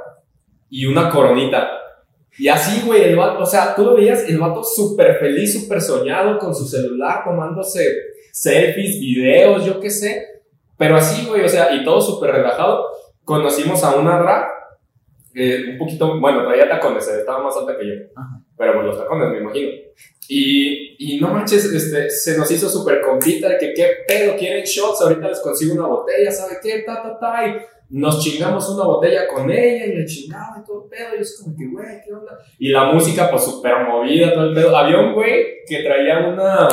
y 0.69 0.87
una 0.87 1.11
coronita. 1.11 1.69
Y 2.37 2.49
así, 2.49 2.85
güey, 2.85 3.05
el 3.05 3.17
vato, 3.17 3.43
o 3.43 3.47
sea, 3.47 3.77
tú 3.77 3.85
lo 3.85 3.95
veías, 3.95 4.25
el 4.29 4.39
vato 4.39 4.65
súper 4.65 5.19
feliz, 5.19 5.61
súper 5.61 5.81
soñado 5.81 6.39
con 6.39 6.53
su 6.55 6.67
celular, 6.67 7.23
tomándose 7.23 7.87
selfies, 8.33 8.99
videos, 8.99 9.65
yo 9.65 9.79
qué 9.79 9.91
sé. 9.91 10.27
Pero 10.77 10.97
así, 10.97 11.27
güey, 11.27 11.45
o 11.45 11.49
sea, 11.49 11.73
y 11.73 11.85
todo 11.85 12.01
súper 12.01 12.33
relajado. 12.33 12.87
Conocimos 13.25 13.85
a 13.85 13.95
una 13.95 14.19
drag, 14.19 14.58
eh, 15.39 15.71
un 15.71 15.79
poquito, 15.79 16.19
bueno, 16.19 16.45
traía 16.47 16.69
tacones, 16.69 17.07
eh, 17.09 17.21
estaba 17.21 17.43
más 17.43 17.57
alta 17.57 17.79
que 17.79 17.87
yo. 17.87 17.95
Pero 18.57 18.75
pues 18.75 18.87
los 18.87 18.99
tacones, 18.99 19.31
me 19.31 19.39
imagino. 19.39 19.69
Y, 20.29 21.15
y 21.15 21.21
no 21.21 21.29
manches, 21.29 21.65
este, 21.65 22.11
se 22.11 22.37
nos 22.37 22.51
hizo 22.51 22.69
súper 22.69 23.01
compita 23.01 23.49
de 23.49 23.59
que 23.59 23.73
qué 23.73 23.89
pedo, 24.07 24.37
quieren 24.37 24.65
shots, 24.65 25.01
ahorita 25.01 25.29
les 25.29 25.41
consigo 25.41 25.75
una 25.75 25.87
botella, 25.87 26.31
¿sabe 26.31 26.57
qué? 26.63 26.83
Ta, 26.85 27.03
ta, 27.03 27.19
ta, 27.19 27.47
y 27.47 27.57
nos 27.91 28.23
chingamos 28.23 28.69
una 28.69 28.85
botella 28.85 29.27
con 29.27 29.51
ella 29.51 29.87
y 29.87 29.97
le 29.97 30.05
chingaba 30.05 30.61
y 30.61 30.67
todo 30.67 30.85
el 30.85 30.91
pedo, 30.91 31.17
y 31.17 31.23
es 31.23 31.41
como 31.41 31.57
que, 31.57 31.67
güey, 31.67 32.01
¿qué 32.05 32.13
onda? 32.13 32.39
Y 32.59 32.69
la 32.69 32.93
música, 32.93 33.31
pues 33.31 33.45
súper 33.45 33.87
movida, 33.87 34.35
todo 34.35 34.49
el 34.49 34.55
pedo. 34.55 34.77
Había 34.77 34.99
un 34.99 35.15
güey 35.15 35.65
que 35.67 35.83
traía 35.83 36.19
una, 36.27 36.69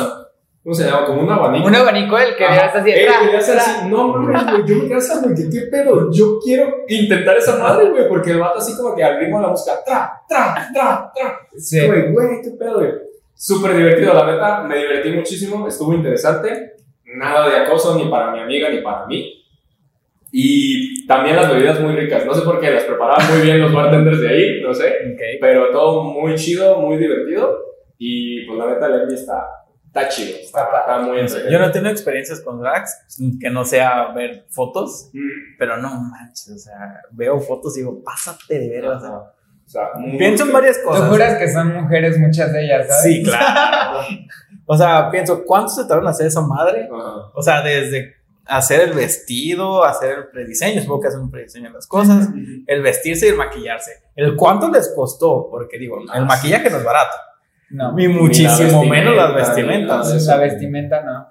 ¿cómo 0.66 0.74
se 0.74 0.84
llama? 0.84 1.06
Como 1.06 1.22
un 1.22 1.30
abanico. 1.30 1.68
Un 1.68 1.76
abanico 1.76 2.18
el 2.18 2.34
que 2.34 2.42
veas 2.42 2.74
así. 2.74 2.90
Hacer 2.90 3.06
tra. 3.06 3.62
así, 3.62 3.88
no 3.88 4.08
mames, 4.08 4.50
güey, 4.50 4.64
yo 4.66 4.74
me 4.82 4.88
quedé 4.88 4.96
así, 4.96 5.12
güey, 5.22 5.34
que 5.36 5.48
qué 5.48 5.66
pedo, 5.70 6.10
yo 6.10 6.40
quiero 6.40 6.74
intentar 6.88 7.36
esa 7.36 7.56
madre, 7.56 7.88
güey, 7.88 8.08
porque 8.08 8.32
el 8.32 8.40
vato 8.40 8.58
así 8.58 8.76
como 8.76 8.96
que 8.96 9.04
al 9.04 9.20
ritmo 9.20 9.36
de 9.36 9.44
la 9.44 9.50
música, 9.50 9.76
tra, 9.86 10.20
tra, 10.28 10.68
tra, 10.74 11.12
tra, 11.14 11.40
Sí. 11.56 11.86
Güey, 11.86 12.12
güey, 12.12 12.42
qué 12.42 12.50
pedo, 12.58 12.80
güey. 12.80 12.90
Súper 13.32 13.76
divertido, 13.76 14.12
la 14.12 14.26
neta, 14.26 14.62
me 14.64 14.78
divertí 14.78 15.10
muchísimo, 15.12 15.68
estuvo 15.68 15.94
interesante. 15.94 16.72
Nada 17.04 17.48
de 17.48 17.58
acoso 17.58 17.94
ni 17.96 18.10
para 18.10 18.32
mi 18.32 18.40
amiga 18.40 18.68
ni 18.68 18.80
para 18.80 19.06
mí. 19.06 19.44
Y 20.32 21.06
también 21.06 21.36
las 21.36 21.48
bebidas 21.48 21.78
muy 21.78 21.94
ricas. 21.94 22.26
No 22.26 22.34
sé 22.34 22.42
por 22.42 22.58
qué, 22.58 22.72
las 22.72 22.82
preparaban 22.82 23.24
muy 23.30 23.42
bien 23.42 23.60
los 23.60 23.72
bartenders 23.72 24.20
de 24.20 24.28
ahí, 24.28 24.60
no 24.62 24.74
sé. 24.74 24.88
Ok. 25.12 25.20
Pero 25.40 25.70
todo 25.70 26.02
muy 26.02 26.34
chido, 26.34 26.80
muy 26.80 26.96
divertido. 26.96 27.56
Y 27.98 28.44
pues 28.46 28.58
la 28.58 28.66
neta, 28.66 28.86
el 28.86 29.02
Emmy 29.02 29.14
está, 29.14 29.46
está 29.96 30.08
chido, 30.08 30.36
está, 30.38 30.68
está 30.80 30.98
muy 30.98 31.20
entretenido. 31.20 31.50
Yo 31.50 31.58
no 31.66 31.72
tengo 31.72 31.88
experiencias 31.88 32.40
con 32.40 32.60
drags, 32.60 32.96
que 33.40 33.50
no 33.50 33.64
sea 33.64 34.12
ver 34.12 34.46
fotos, 34.50 35.10
Mm, 35.12 35.56
pero 35.58 35.76
no 35.78 35.90
manches, 36.00 36.50
o 36.50 36.58
sea, 36.58 37.00
veo 37.10 37.40
fotos 37.40 37.76
y 37.76 37.80
digo, 37.80 38.02
pásate 38.04 38.58
de 38.58 38.68
ver, 38.68 38.86
o 38.86 39.00
sea, 39.00 39.90
pienso 40.18 40.44
en 40.44 40.52
varias 40.52 40.80
Tú 40.80 40.88
cosas. 40.88 41.08
juras 41.10 41.38
que 41.38 41.50
son 41.52 41.74
mujeres 41.74 42.18
muchas 42.18 42.52
de 42.52 42.64
ellas, 42.64 42.86
¿sabes? 42.88 43.02
Sí, 43.02 43.22
claro. 43.24 44.00
o 44.66 44.76
sea, 44.76 45.10
pienso, 45.10 45.44
¿cuánto 45.44 45.68
se 45.70 45.82
tardaron 45.82 46.04
en 46.04 46.10
hacer 46.10 46.26
esa 46.26 46.40
madre? 46.42 46.88
Ajá. 46.92 47.30
O 47.34 47.42
sea, 47.42 47.62
desde 47.62 48.14
hacer 48.44 48.80
el 48.82 48.92
vestido, 48.92 49.82
hacer 49.84 50.18
el 50.18 50.28
prediseño, 50.28 50.80
supongo 50.80 51.00
que 51.00 51.08
hacen 51.08 51.20
un 51.20 51.30
prediseño 51.32 51.66
de 51.68 51.74
las 51.74 51.86
cosas, 51.88 52.28
el 52.66 52.80
vestirse 52.82 53.26
y 53.26 53.30
el 53.30 53.36
maquillarse. 53.36 53.90
¿El 54.14 54.36
cuánto 54.36 54.70
les 54.70 54.92
costó? 54.94 55.48
Porque 55.50 55.78
digo, 55.78 55.98
el 56.14 56.26
maquillaje 56.26 56.70
no 56.70 56.76
es 56.76 56.84
barato. 56.84 57.16
No. 57.70 57.92
Ni 57.92 58.08
muchísimo 58.08 58.84
menos 58.84 59.16
las 59.16 59.34
vestimentas. 59.34 60.26
La 60.26 60.36
vestimenta 60.38 61.02
no. 61.02 61.28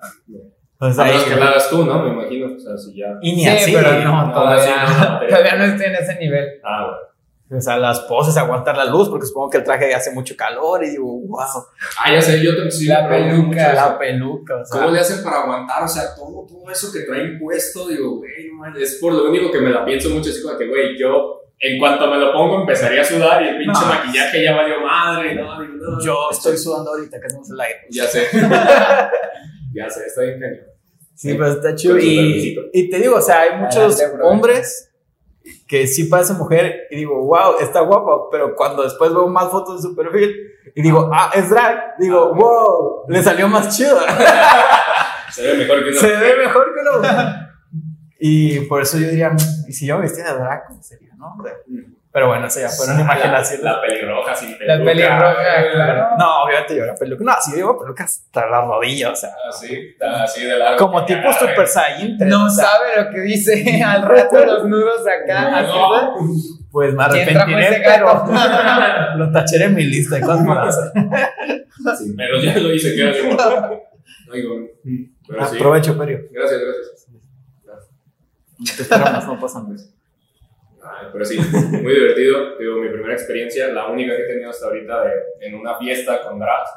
O 0.77 0.91
sea, 0.91 1.05
A 1.05 1.07
menos 1.07 1.23
que 1.23 1.35
la 1.35 1.47
hagas 1.47 1.69
tú, 1.69 1.85
¿no? 1.85 2.03
Me 2.03 2.09
imagino. 2.11 2.53
O 2.55 2.59
sea, 2.59 2.77
si 2.77 2.95
ya. 2.97 3.07
y 3.21 3.35
ni 3.35 3.43
Sí, 3.43 3.47
así. 3.49 3.73
pero 3.73 4.03
no, 4.03 4.27
no, 4.27 4.33
todavía, 4.33 4.75
no, 4.85 5.19
no, 5.21 5.27
todavía 5.27 5.55
no 5.55 5.63
estoy 5.65 5.85
en 5.85 5.95
ese 5.95 6.15
nivel. 6.19 6.45
Ah, 6.63 6.83
bueno. 6.85 6.97
O 7.57 7.61
sea, 7.61 7.77
las 7.77 7.99
poses, 8.01 8.35
aguantar 8.37 8.75
la 8.75 8.85
luz, 8.85 9.07
porque 9.07 9.27
supongo 9.27 9.51
que 9.51 9.57
el 9.59 9.63
traje 9.63 9.93
hace 9.93 10.11
mucho 10.11 10.35
calor 10.35 10.83
y 10.83 10.89
digo, 10.89 11.05
wow, 11.05 11.39
Ah, 12.03 12.11
ya 12.11 12.19
sé, 12.21 12.43
yo 12.43 12.55
te 12.61 12.69
sí, 12.71 12.87
La 12.87 13.07
peluca, 13.07 13.73
la 13.73 13.97
peluca, 13.99 14.55
o 14.57 14.65
sea. 14.65 14.81
¿Cómo 14.81 14.91
le 14.91 14.99
hacen 14.99 15.23
para 15.23 15.43
aguantar? 15.43 15.83
O 15.83 15.87
sea, 15.87 16.15
todo, 16.15 16.45
todo 16.49 16.69
eso 16.71 16.91
que 16.91 17.01
traen 17.01 17.37
puesto, 17.39 17.87
digo, 17.87 18.17
güey, 18.17 18.49
no 18.51 18.55
manches. 18.57 18.93
Es 18.93 18.99
por 18.99 19.13
lo 19.13 19.29
único 19.29 19.51
que 19.51 19.61
me 19.61 19.69
la 19.69 19.85
pienso 19.85 20.09
mucho, 20.09 20.31
así 20.31 20.41
como 20.41 20.57
que, 20.57 20.67
güey, 20.67 20.97
yo 20.99 21.43
en 21.59 21.79
cuanto 21.79 22.09
me 22.09 22.17
lo 22.17 22.33
pongo 22.33 22.61
empezaría 22.61 23.01
a 23.01 23.05
sudar 23.05 23.41
y 23.43 23.47
el 23.47 23.57
pinche 23.57 23.81
No. 23.81 23.87
maquillaje 23.87 24.43
ya 24.43 24.55
valió 24.55 24.81
madre, 24.81 25.35
no, 25.35 25.61
digo, 25.61 25.73
no. 25.75 26.03
Yo 26.03 26.29
estoy 26.31 26.57
sudando 26.57 26.91
ahorita 26.91 27.19
que 27.19 27.27
hacemos 27.27 27.49
el 27.49 27.59
aire. 27.59 27.79
Ya 27.89 28.05
sé. 28.05 28.27
ya 29.73 29.89
sé, 29.89 30.05
está 30.05 30.21
bien 30.21 30.39
cañón. 30.39 30.65
Sí, 31.15 31.33
pero 31.33 31.47
está 31.47 31.73
chido. 31.75 31.97
Y, 31.97 32.89
te 32.89 32.99
digo, 32.99 33.15
o 33.15 33.21
sea, 33.21 33.41
hay 33.41 33.57
muchos 33.57 33.77
Adelante, 33.77 34.17
bro. 34.17 34.27
hombres 34.27 34.91
que 35.67 35.87
sí 35.87 36.05
parecen 36.05 36.37
mujer 36.37 36.87
y 36.91 36.97
digo, 36.97 37.23
wow, 37.23 37.59
está 37.61 37.79
guapa, 37.81 38.29
pero 38.31 38.55
cuando 38.55 38.83
después 38.83 39.13
veo 39.13 39.27
más 39.27 39.49
fotos 39.49 39.81
de 39.81 39.87
su 39.89 39.95
perfil 39.95 40.35
y 40.75 40.81
digo, 40.81 41.09
ah, 41.13 41.31
es 41.33 41.49
drag, 41.49 41.95
digo, 41.99 42.33
wow, 42.33 43.05
le 43.07 43.23
salió 43.23 43.47
más 43.47 43.75
chido. 43.75 43.97
Se 45.31 45.41
ve 45.41 45.53
mejor 45.55 45.83
que 45.83 45.89
una 45.89 45.99
Se 45.99 46.07
ve 46.07 46.35
mejor 46.37 46.73
que 46.73 46.81
una 46.81 46.91
mujer. 46.97 47.44
Y 48.19 48.61
por 48.61 48.81
eso 48.81 48.97
yo 48.97 49.09
diría, 49.09 49.31
¿y 49.67 49.73
si 49.73 49.85
yo 49.87 49.95
me 49.97 50.03
vestía 50.03 50.25
de 50.25 50.39
drag, 50.39 50.65
cómo 50.67 50.81
sería, 50.81 51.09
no? 51.17 51.35
Pero 52.11 52.27
bueno, 52.29 52.47
eso 52.47 52.61
ya 52.61 52.69
fueron 52.69 53.01
imaginaciones. 53.01 53.61
La, 53.61 53.73
la 53.73 53.81
pelirroja 53.81 54.33
sin 54.33 54.57
peluca. 54.57 54.75
La 54.77 54.85
pelirroja, 54.85 55.71
claro. 55.73 56.07
No, 56.17 56.43
obviamente 56.43 56.77
yo 56.77 56.83
era 56.85 56.95
peluca. 56.95 57.23
No, 57.25 57.33
si 57.41 57.51
yo 57.51 57.57
llevo 57.57 57.77
peluca 57.77 58.05
hasta 58.05 58.45
la 58.47 58.61
rodilla, 58.61 59.11
o 59.11 59.15
sea, 59.17 59.31
Así, 59.49 59.97
así 59.99 60.45
de 60.45 60.57
largo. 60.57 60.77
como 60.77 61.03
tipo. 61.05 61.33
Super 61.33 61.67
Saiyan. 61.67 62.17
No 62.19 62.49
sabe 62.49 63.03
lo 63.03 63.11
que 63.11 63.19
dice 63.19 63.83
al 63.85 64.03
rato 64.03 64.45
los 64.45 64.65
nudos 64.65 65.01
acá. 65.05 65.49
¿verdad? 65.61 66.09
Pues 66.71 66.93
me 66.93 67.05
¿Quién 67.09 67.27
trajo 67.33 67.51
arrepentiré, 67.51 67.83
pero 67.83 68.25
lo 69.17 69.31
tacharé 69.33 69.65
en 69.65 69.75
mi 69.75 69.83
lista 69.83 70.15
de 70.15 70.21
cosas. 70.21 70.93
Sí, 71.97 72.13
pero 72.15 72.39
ya 72.39 72.57
lo 72.57 72.73
hice, 72.73 72.95
que 72.95 73.01
era. 73.09 73.69
No 74.27 74.33
digo. 74.33 74.55
Pero 75.27 75.45
sí. 75.47 75.55
Aprovecho, 75.57 75.97
Perio. 75.97 76.19
Gracias, 76.31 76.61
gracias. 76.61 77.07
Te 78.63 78.81
esperamos, 78.83 79.25
no 79.27 79.39
pasan 79.39 79.73
eso. 79.73 79.89
Ay, 80.83 81.07
pero 81.11 81.25
sí, 81.25 81.37
muy 81.39 81.93
divertido. 81.93 82.57
Digo, 82.59 82.77
mi 82.77 82.89
primera 82.89 83.13
experiencia, 83.13 83.67
la 83.69 83.87
única 83.87 84.15
que 84.15 84.23
he 84.23 84.27
tenido 84.27 84.49
hasta 84.51 84.67
ahorita 84.67 85.03
de, 85.03 85.11
en 85.41 85.55
una 85.55 85.77
fiesta 85.77 86.21
con 86.21 86.39
drags. 86.39 86.69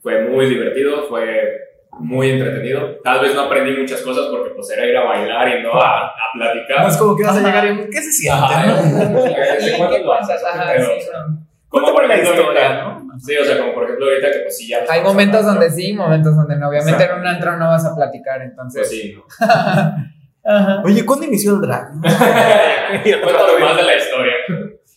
Fue 0.00 0.22
muy 0.28 0.46
divertido, 0.48 1.06
fue 1.08 1.58
muy 1.98 2.30
entretenido. 2.30 2.96
Tal 3.02 3.20
vez 3.20 3.34
no 3.34 3.42
aprendí 3.42 3.76
muchas 3.76 4.00
cosas 4.02 4.26
porque 4.30 4.50
pues 4.54 4.70
era 4.70 4.86
ir 4.86 4.96
a 4.96 5.04
bailar 5.04 5.58
y 5.58 5.62
no 5.62 5.74
a, 5.74 6.06
a 6.06 6.12
platicar. 6.34 6.82
No 6.82 6.88
es 6.88 6.96
como 6.96 7.16
que 7.16 7.24
vas 7.24 7.36
a 7.36 7.40
llegar 7.42 7.66
y 7.66 7.90
¿qué 7.90 8.00
se 8.00 8.12
siente? 8.12 8.38
Ajá, 8.44 8.66
no? 8.66 9.22
¿desde 9.24 9.74
¿Y 9.74 9.76
cuándo 9.76 9.96
qué 9.96 10.02
lo 10.04 10.12
haces? 10.14 10.26
cuentas? 10.40 10.44
Ajá, 10.44 10.72
Pero, 10.76 10.84
sí, 10.86 11.08
no. 11.12 11.46
como 11.68 11.92
por 11.92 12.06
la 12.08 12.14
ejemplo 12.14 12.40
historia, 12.42 12.68
ahorita- 12.78 12.94
¿no? 12.94 13.18
Sí, 13.18 13.36
o 13.36 13.44
sea, 13.44 13.58
como 13.58 13.74
por 13.74 13.84
ejemplo 13.84 14.06
ahorita 14.06 14.30
que 14.30 14.38
pues 14.38 14.56
sí 14.56 14.68
ya... 14.68 14.78
Hay 14.88 15.02
momentos 15.02 15.40
hablando, 15.40 15.60
donde 15.60 15.76
sí, 15.76 15.92
momentos 15.92 16.34
donde 16.36 16.56
no. 16.56 16.68
Obviamente 16.70 17.04
en 17.04 17.12
un 17.18 17.26
antro 17.26 17.56
no 17.58 17.66
vas 17.68 17.84
a 17.84 17.94
platicar, 17.94 18.40
entonces. 18.40 18.80
Pues 18.80 18.88
sí, 18.88 19.14
¿no? 19.14 19.24
Ajá. 20.44 20.82
Oye, 20.84 21.04
¿cuándo 21.04 21.26
inició 21.26 21.54
el 21.56 21.60
drag? 21.62 21.92
Cuéntame 22.02 23.58
más 23.60 23.76
de 23.76 23.82
la 23.82 23.96
historia. 23.96 24.32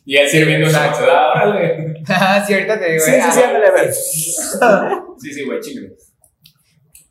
Y 0.05 0.17
él 0.17 0.27
sirviendo 0.27 0.67
macedad, 0.67 1.31
órale. 1.35 2.03
Ah, 2.09 2.43
sí, 2.45 2.53
ahorita 2.53 2.79
te 2.79 2.91
digo, 2.91 2.99
Sí, 3.05 3.11
sí, 3.11 3.31
sí, 3.31 3.41
ándale, 3.41 3.67
a 3.67 3.71
ver. 3.71 3.93
Sí, 5.17 5.33
sí, 5.33 5.43
güey, 5.45 5.59
chingue. 5.61 5.93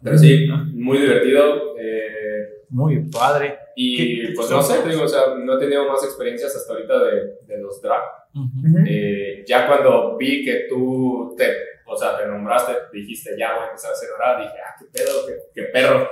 Pero 0.03 0.19
sí, 0.19 0.47
muy 0.75 0.99
divertido. 0.99 1.77
eh, 1.79 2.65
Muy 2.71 3.09
padre. 3.11 3.57
y 3.77 3.97
¿Qué- 4.27 4.33
pues 4.35 4.51
no 4.51 4.61
sé, 4.63 4.87
digo, 4.89 5.05
o 5.05 5.09
sea, 5.09 5.21
no 5.39 5.57
he 5.57 5.61
tenido 5.61 5.89
más 5.89 6.03
experiencias 6.05 6.55
hasta 6.55 6.73
ahorita 6.75 6.99
de, 7.05 7.13
de 7.47 7.59
los 7.63 7.81
drag. 7.81 8.03
Ujú. 8.35 8.85
Eh, 8.87 9.45
ya 9.47 9.67
cuando 9.67 10.17
vi 10.19 10.45
que 10.45 10.67
tú 10.69 11.35
te, 11.39 11.47
o 11.87 11.97
sea, 11.97 12.19
te 12.19 12.27
nombraste, 12.27 12.73
dijiste, 12.93 13.31
ya 13.39 13.55
voy 13.55 13.63
a 13.65 13.67
empezar 13.69 13.91
a 13.91 13.95
hacer 13.95 14.09
drag, 14.19 14.39
dije, 14.41 14.55
ah, 14.67 14.75
qué 14.79 14.87
pedo, 14.93 15.27
qué, 15.27 15.35
qué 15.55 15.63
perro. 15.69 16.09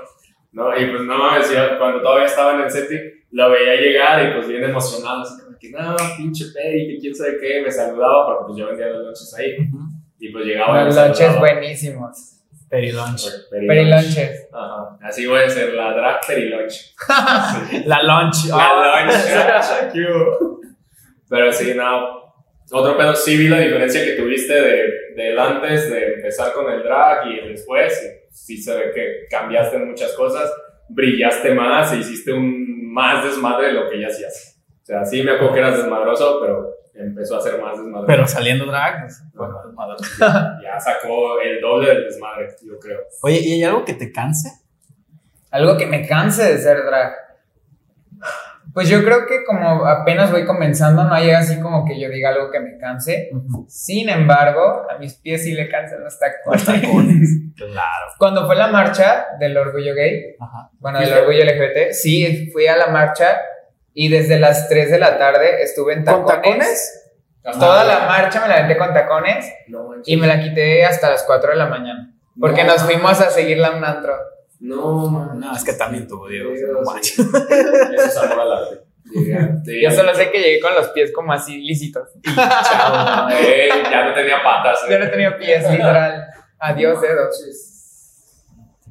¿No? 0.52 0.76
Y 0.76 0.86
pues 0.86 1.02
no 1.02 1.16
mames, 1.18 1.50
yo 1.52 1.78
cuando 1.78 2.02
todavía 2.02 2.26
estaba 2.26 2.54
en 2.54 2.62
el 2.62 2.70
setting, 2.70 3.00
lo 3.32 3.50
veía 3.50 3.74
llegar 3.80 4.28
y 4.28 4.34
pues 4.34 4.48
bien 4.48 4.64
emocionado, 4.64 5.22
así 5.22 5.42
como 5.44 5.56
que, 5.58 5.70
no, 5.70 5.94
pinche 6.16 6.46
Peri, 6.52 6.88
que 6.88 6.98
quién 7.00 7.14
sabe 7.14 7.36
qué, 7.40 7.62
me 7.62 7.70
saludaba 7.70 8.26
porque 8.26 8.44
pues 8.48 8.58
yo 8.58 8.66
vendía 8.66 8.88
los 8.88 9.04
lunches 9.04 9.34
ahí. 9.38 9.56
Y 10.18 10.28
pues 10.30 10.44
llegaba 10.44 10.84
Los 10.84 10.96
lunches 10.96 11.38
buenísimos. 11.38 12.36
Perilunch. 12.68 13.22
Perilunches. 13.50 14.48
Ajá. 14.52 14.96
Así 15.02 15.26
voy 15.26 15.40
a 15.40 15.48
ser 15.48 15.74
la 15.74 15.92
drag 15.92 16.20
perilunch. 16.26 16.94
La 17.86 18.02
lunch. 18.02 18.46
La 18.48 18.56
Ah. 18.70 19.06
lunch. 19.06 19.92
Cute. 19.92 20.68
Pero 21.28 21.52
sí, 21.52 21.72
no. 21.74 22.19
Otro 22.72 22.96
pedo, 22.96 23.14
sí 23.14 23.36
vi 23.36 23.48
la 23.48 23.58
diferencia 23.58 24.04
que 24.04 24.12
tuviste 24.12 24.54
de, 24.54 24.90
del 25.16 25.38
antes 25.38 25.90
de 25.90 26.14
empezar 26.14 26.52
con 26.52 26.70
el 26.72 26.82
drag 26.82 27.26
y 27.26 27.38
el 27.40 27.48
después. 27.48 28.00
Sí 28.30 28.62
se 28.62 28.76
ve 28.76 28.92
que 28.94 29.26
cambiaste 29.28 29.78
muchas 29.78 30.12
cosas, 30.12 30.52
brillaste 30.88 31.52
más 31.52 31.92
e 31.92 31.98
hiciste 31.98 32.32
un 32.32 32.92
más 32.92 33.24
desmadre 33.24 33.68
de 33.68 33.72
lo 33.72 33.88
que 33.88 34.00
ya 34.00 34.08
hacías. 34.08 34.60
O 34.82 34.86
sea, 34.86 35.04
sí 35.04 35.22
me 35.22 35.32
acuerdo 35.32 35.54
que 35.54 35.60
eras 35.60 35.76
desmadroso, 35.78 36.38
pero 36.40 36.74
empezó 36.94 37.38
a 37.38 37.40
ser 37.40 37.60
más 37.60 37.78
desmadre. 37.78 38.06
Pero 38.06 38.26
saliendo 38.26 38.66
drag. 38.66 39.02
pues, 39.02 39.22
bueno, 39.34 39.72
madre. 39.74 39.96
ya 40.62 40.78
sacó 40.78 41.40
el 41.40 41.60
doble 41.60 41.88
del 41.88 42.04
desmadre, 42.04 42.48
yo 42.62 42.78
creo. 42.78 43.00
Oye, 43.22 43.40
¿y 43.40 43.52
hay 43.54 43.64
algo 43.64 43.84
que 43.84 43.94
te 43.94 44.12
canse? 44.12 44.50
Algo 45.50 45.76
que 45.76 45.86
me 45.86 46.06
canse 46.06 46.52
de 46.52 46.58
ser 46.58 46.84
drag. 46.84 47.12
Pues 48.72 48.88
yo 48.88 49.02
creo 49.04 49.26
que 49.26 49.44
como 49.44 49.84
apenas 49.86 50.30
voy 50.30 50.44
comenzando, 50.44 51.04
no 51.04 51.18
llega 51.18 51.38
así 51.40 51.60
como 51.60 51.84
que 51.84 51.98
yo 52.00 52.08
diga 52.08 52.28
algo 52.30 52.50
que 52.50 52.60
me 52.60 52.78
canse. 52.78 53.30
Sin 53.68 54.08
embargo, 54.08 54.86
a 54.90 54.98
mis 54.98 55.14
pies 55.14 55.42
sí 55.44 55.52
le 55.54 55.68
cansan 55.68 56.04
los 56.04 56.18
tacones. 56.18 57.38
Claro. 57.56 58.06
Cuando 58.18 58.46
fue 58.46 58.56
la 58.56 58.68
marcha 58.68 59.26
del 59.38 59.56
orgullo 59.56 59.94
gay, 59.94 60.36
Ajá. 60.38 60.70
bueno, 60.78 61.00
del 61.00 61.12
orgullo 61.12 61.44
LGBT, 61.44 61.92
sí, 61.92 62.50
fui 62.52 62.66
a 62.66 62.76
la 62.76 62.86
marcha 62.88 63.40
y 63.92 64.08
desde 64.08 64.38
las 64.38 64.68
3 64.68 64.90
de 64.90 64.98
la 64.98 65.18
tarde 65.18 65.62
estuve 65.62 65.94
en 65.94 66.04
¿Con 66.04 66.24
tacones. 66.24 66.36
tacones? 67.42 67.58
Toda 67.58 67.84
la 67.84 68.06
marcha 68.06 68.40
me 68.40 68.48
la 68.48 68.54
aventé 68.56 68.76
con 68.76 68.92
tacones 68.94 69.52
No, 69.68 69.90
y 70.04 70.16
me 70.16 70.26
la 70.26 70.40
quité 70.40 70.84
hasta 70.84 71.10
las 71.10 71.22
4 71.24 71.50
de 71.50 71.56
la 71.56 71.66
mañana. 71.66 72.14
Porque 72.38 72.64
No. 72.64 72.72
nos 72.72 72.82
fuimos 72.84 73.20
a 73.20 73.30
seguirla 73.30 73.68
a 73.68 73.76
un 73.76 73.84
antro. 73.84 74.14
No, 74.60 75.08
man. 75.10 75.40
No, 75.40 75.56
es 75.56 75.64
que 75.64 75.72
también 75.72 76.06
tuvo, 76.06 76.28
Diego. 76.28 76.50
Dios, 76.52 76.70
no 76.72 76.82
manches. 76.82 77.18
Eso 77.18 78.04
es 78.06 78.16
amor 78.18 78.40
al 78.40 78.52
arte. 78.52 78.80
Yo 79.82 79.90
solo 79.90 80.14
sé 80.14 80.30
que 80.30 80.38
llegué 80.38 80.60
con 80.60 80.74
los 80.74 80.88
pies 80.90 81.12
como 81.12 81.32
así. 81.32 81.60
Chao. 81.92 83.28
Eh, 83.30 83.68
ya 83.90 84.04
no 84.06 84.14
tenía 84.14 84.42
patas. 84.42 84.78
Yo 84.88 84.96
eh. 84.96 84.98
no 85.04 85.10
tenía 85.10 85.36
pies, 85.38 85.68
literal. 85.70 86.26
Adiós, 86.58 87.00
dedos. 87.00 87.42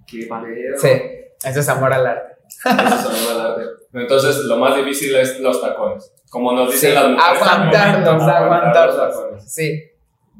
Qué 0.07 0.27
pedo. 0.27 0.77
Sí, 0.77 0.89
eso 1.47 1.59
es 1.59 1.69
amor 1.69 1.93
al 1.93 2.07
arte. 2.07 2.35
Eso 2.49 3.11
es 3.11 3.29
amor 3.29 3.41
al 3.45 3.51
arte. 3.51 3.63
Entonces, 3.93 4.37
lo 4.45 4.57
más 4.57 4.75
difícil 4.75 5.15
es 5.15 5.39
los 5.39 5.61
tacones. 5.61 6.11
Como 6.29 6.51
nos 6.53 6.71
dicen 6.71 6.89
Sí, 6.91 6.95
las 6.95 7.07
mujeres. 7.09 7.41
aguantarlos, 7.41 8.07
aguantar 8.07 8.23
los 8.23 8.29
aguantarlos. 8.33 8.97
tacones. 9.15 9.53
Sí. 9.53 9.83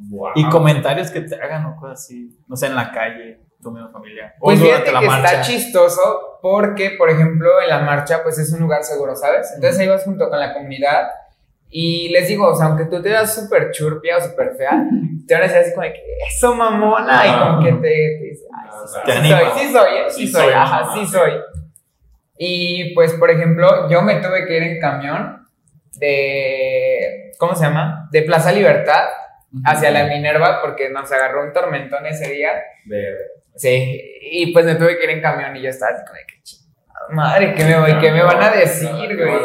Wow. 0.09 0.31
Y 0.35 0.49
comentarios 0.49 1.11
que 1.11 1.21
te 1.21 1.35
hagan 1.35 1.65
o 1.65 1.75
cosas 1.75 2.03
así. 2.03 2.37
No 2.47 2.55
sé, 2.55 2.67
en 2.67 2.75
la 2.75 2.91
calle, 2.91 3.39
tu 3.61 3.71
misma 3.71 3.89
familia. 3.89 4.33
O 4.39 4.45
Pues 4.45 4.59
fíjate 4.61 4.91
que 4.91 5.05
está 5.05 5.41
chistoso 5.41 6.39
porque, 6.41 6.91
por 6.91 7.09
ejemplo, 7.09 7.61
en 7.61 7.69
la 7.69 7.79
marcha, 7.79 8.23
pues 8.23 8.37
es 8.39 8.51
un 8.53 8.61
lugar 8.61 8.83
seguro, 8.83 9.15
¿sabes? 9.15 9.51
Entonces 9.55 9.79
ahí 9.79 9.87
vas 9.87 10.03
junto 10.03 10.29
con 10.29 10.39
la 10.39 10.53
comunidad 10.53 11.09
y 11.69 12.09
les 12.09 12.27
digo, 12.27 12.47
o 12.47 12.55
sea, 12.55 12.67
aunque 12.67 12.85
tú 12.85 13.01
te 13.01 13.09
veas 13.09 13.33
súper 13.33 13.71
churpia 13.71 14.17
o 14.17 14.21
súper 14.21 14.55
fea, 14.55 14.83
te 15.27 15.33
van 15.33 15.43
a 15.43 15.45
decir 15.47 15.61
así 15.61 15.71
como 15.73 15.83
de 15.83 15.93
que 15.93 16.01
eso 16.27 16.55
mamona 16.55 17.27
y 17.27 17.39
como 17.39 17.63
que 17.63 17.71
te, 17.73 17.79
te 18.19 18.23
dice, 18.23 18.45
ay, 18.53 18.69
Ah, 18.71 18.85
sí. 18.87 18.99
Te 19.05 19.11
sí 19.13 19.29
soy, 19.29 19.45
sí 19.57 19.71
soy, 19.71 19.97
¿eh? 19.97 20.05
sí, 20.09 20.25
Sí 20.25 20.31
soy, 20.31 20.43
soy, 20.43 20.53
ajá, 20.53 20.81
mamá. 20.81 20.93
sí 20.95 21.05
soy. 21.07 21.31
Y 22.37 22.93
pues, 22.95 23.13
por 23.13 23.29
ejemplo, 23.29 23.89
yo 23.89 24.01
me 24.01 24.15
tuve 24.15 24.45
que 24.45 24.55
ir 24.57 24.63
en 24.63 24.79
camión 24.79 25.45
de, 25.99 27.31
¿cómo 27.37 27.55
se 27.55 27.65
llama? 27.65 28.07
De 28.11 28.21
Plaza 28.21 28.51
Libertad 28.51 29.05
hacia 29.65 29.91
la 29.91 30.05
Minerva 30.05 30.61
porque 30.61 30.89
nos 30.89 31.11
agarró 31.11 31.43
un 31.43 31.51
tormentón 31.53 32.05
ese 32.05 32.29
día. 32.31 32.51
Verde. 32.85 33.17
Sí, 33.59 34.01
y 34.31 34.53
pues 34.53 34.65
me 34.65 34.75
tuve 34.75 34.97
que 34.97 35.03
ir 35.03 35.09
en 35.11 35.21
camión 35.21 35.55
y 35.55 35.61
yo 35.61 35.69
estaba 35.69 35.91
así 35.91 36.03
como 36.05 36.15
de 36.17 36.25
que 36.25 36.41
chingada 36.43 36.69
madre, 37.11 37.53
¿qué 37.55 37.63
me, 37.65 37.79
voy, 37.79 37.97
¿qué 37.99 38.11
me 38.11 38.21
van 38.23 38.41
a 38.41 38.51
decir, 38.51 38.89
¿Qué 38.89 39.15
güey? 39.15 39.39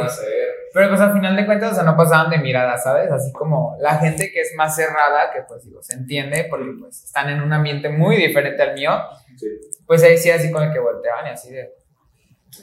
Pero 0.75 0.89
pues 0.89 1.01
al 1.01 1.13
final 1.13 1.37
de 1.37 1.47
cuentas, 1.47 1.73
o 1.73 1.75
sea, 1.77 1.85
no 1.85 1.97
pasaban 1.97 2.31
de 2.31 2.39
mirada, 2.39 2.77
¿sabes? 2.77 3.11
Así 3.11 3.33
como 3.33 3.77
la 3.81 3.97
gente 3.97 4.31
que 4.33 4.41
es 4.41 4.53
más 4.57 4.75
cerrada, 4.77 5.31
que 5.33 5.43
pues 5.49 5.65
digo, 5.65 5.81
se 5.83 5.95
entiende, 5.95 6.47
porque 6.51 6.67
pues 6.81 7.05
están 7.05 7.29
en 7.31 7.41
un 7.43 7.53
ambiente 7.53 7.89
muy 7.89 8.17
diferente 8.17 8.61
al 8.63 8.75
mío, 8.75 8.93
Sí. 9.37 9.47
pues 9.87 10.03
ahí 10.03 10.17
sí 10.19 10.31
así 10.31 10.51
como 10.53 10.71
que 10.73 10.79
volteaban 10.81 11.27
y 11.27 11.31
así 11.31 11.53
de... 11.53 11.71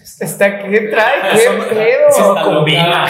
"Este 0.02 0.26
¿Está 0.26 0.60
qué 0.60 0.80
trae? 0.82 1.22
¿Qué 1.32 1.38
Eso- 1.38 1.68
pedo? 1.70 2.08
eso 2.10 2.36
combina. 2.44 3.06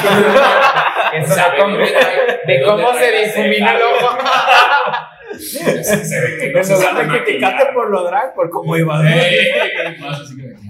Eso 1.13 1.36
no 1.36 1.58
combina. 1.63 1.99
de 2.47 2.63
cómo 2.63 2.93
se 2.93 3.12
difumina 3.12 3.75
el 3.75 3.82
ojo. 3.84 4.17
Se 5.39 6.22
ve 6.22 6.38
que 6.39 6.52
no 6.52 6.63
se 6.63 6.76
sabe 6.76 7.08
criticarte 7.08 7.74
por 7.74 7.89
lo 7.89 8.04
drag, 8.04 8.34
por 8.34 8.50
cómo 8.50 8.76
iba. 8.78 9.02
Que, 9.02 9.98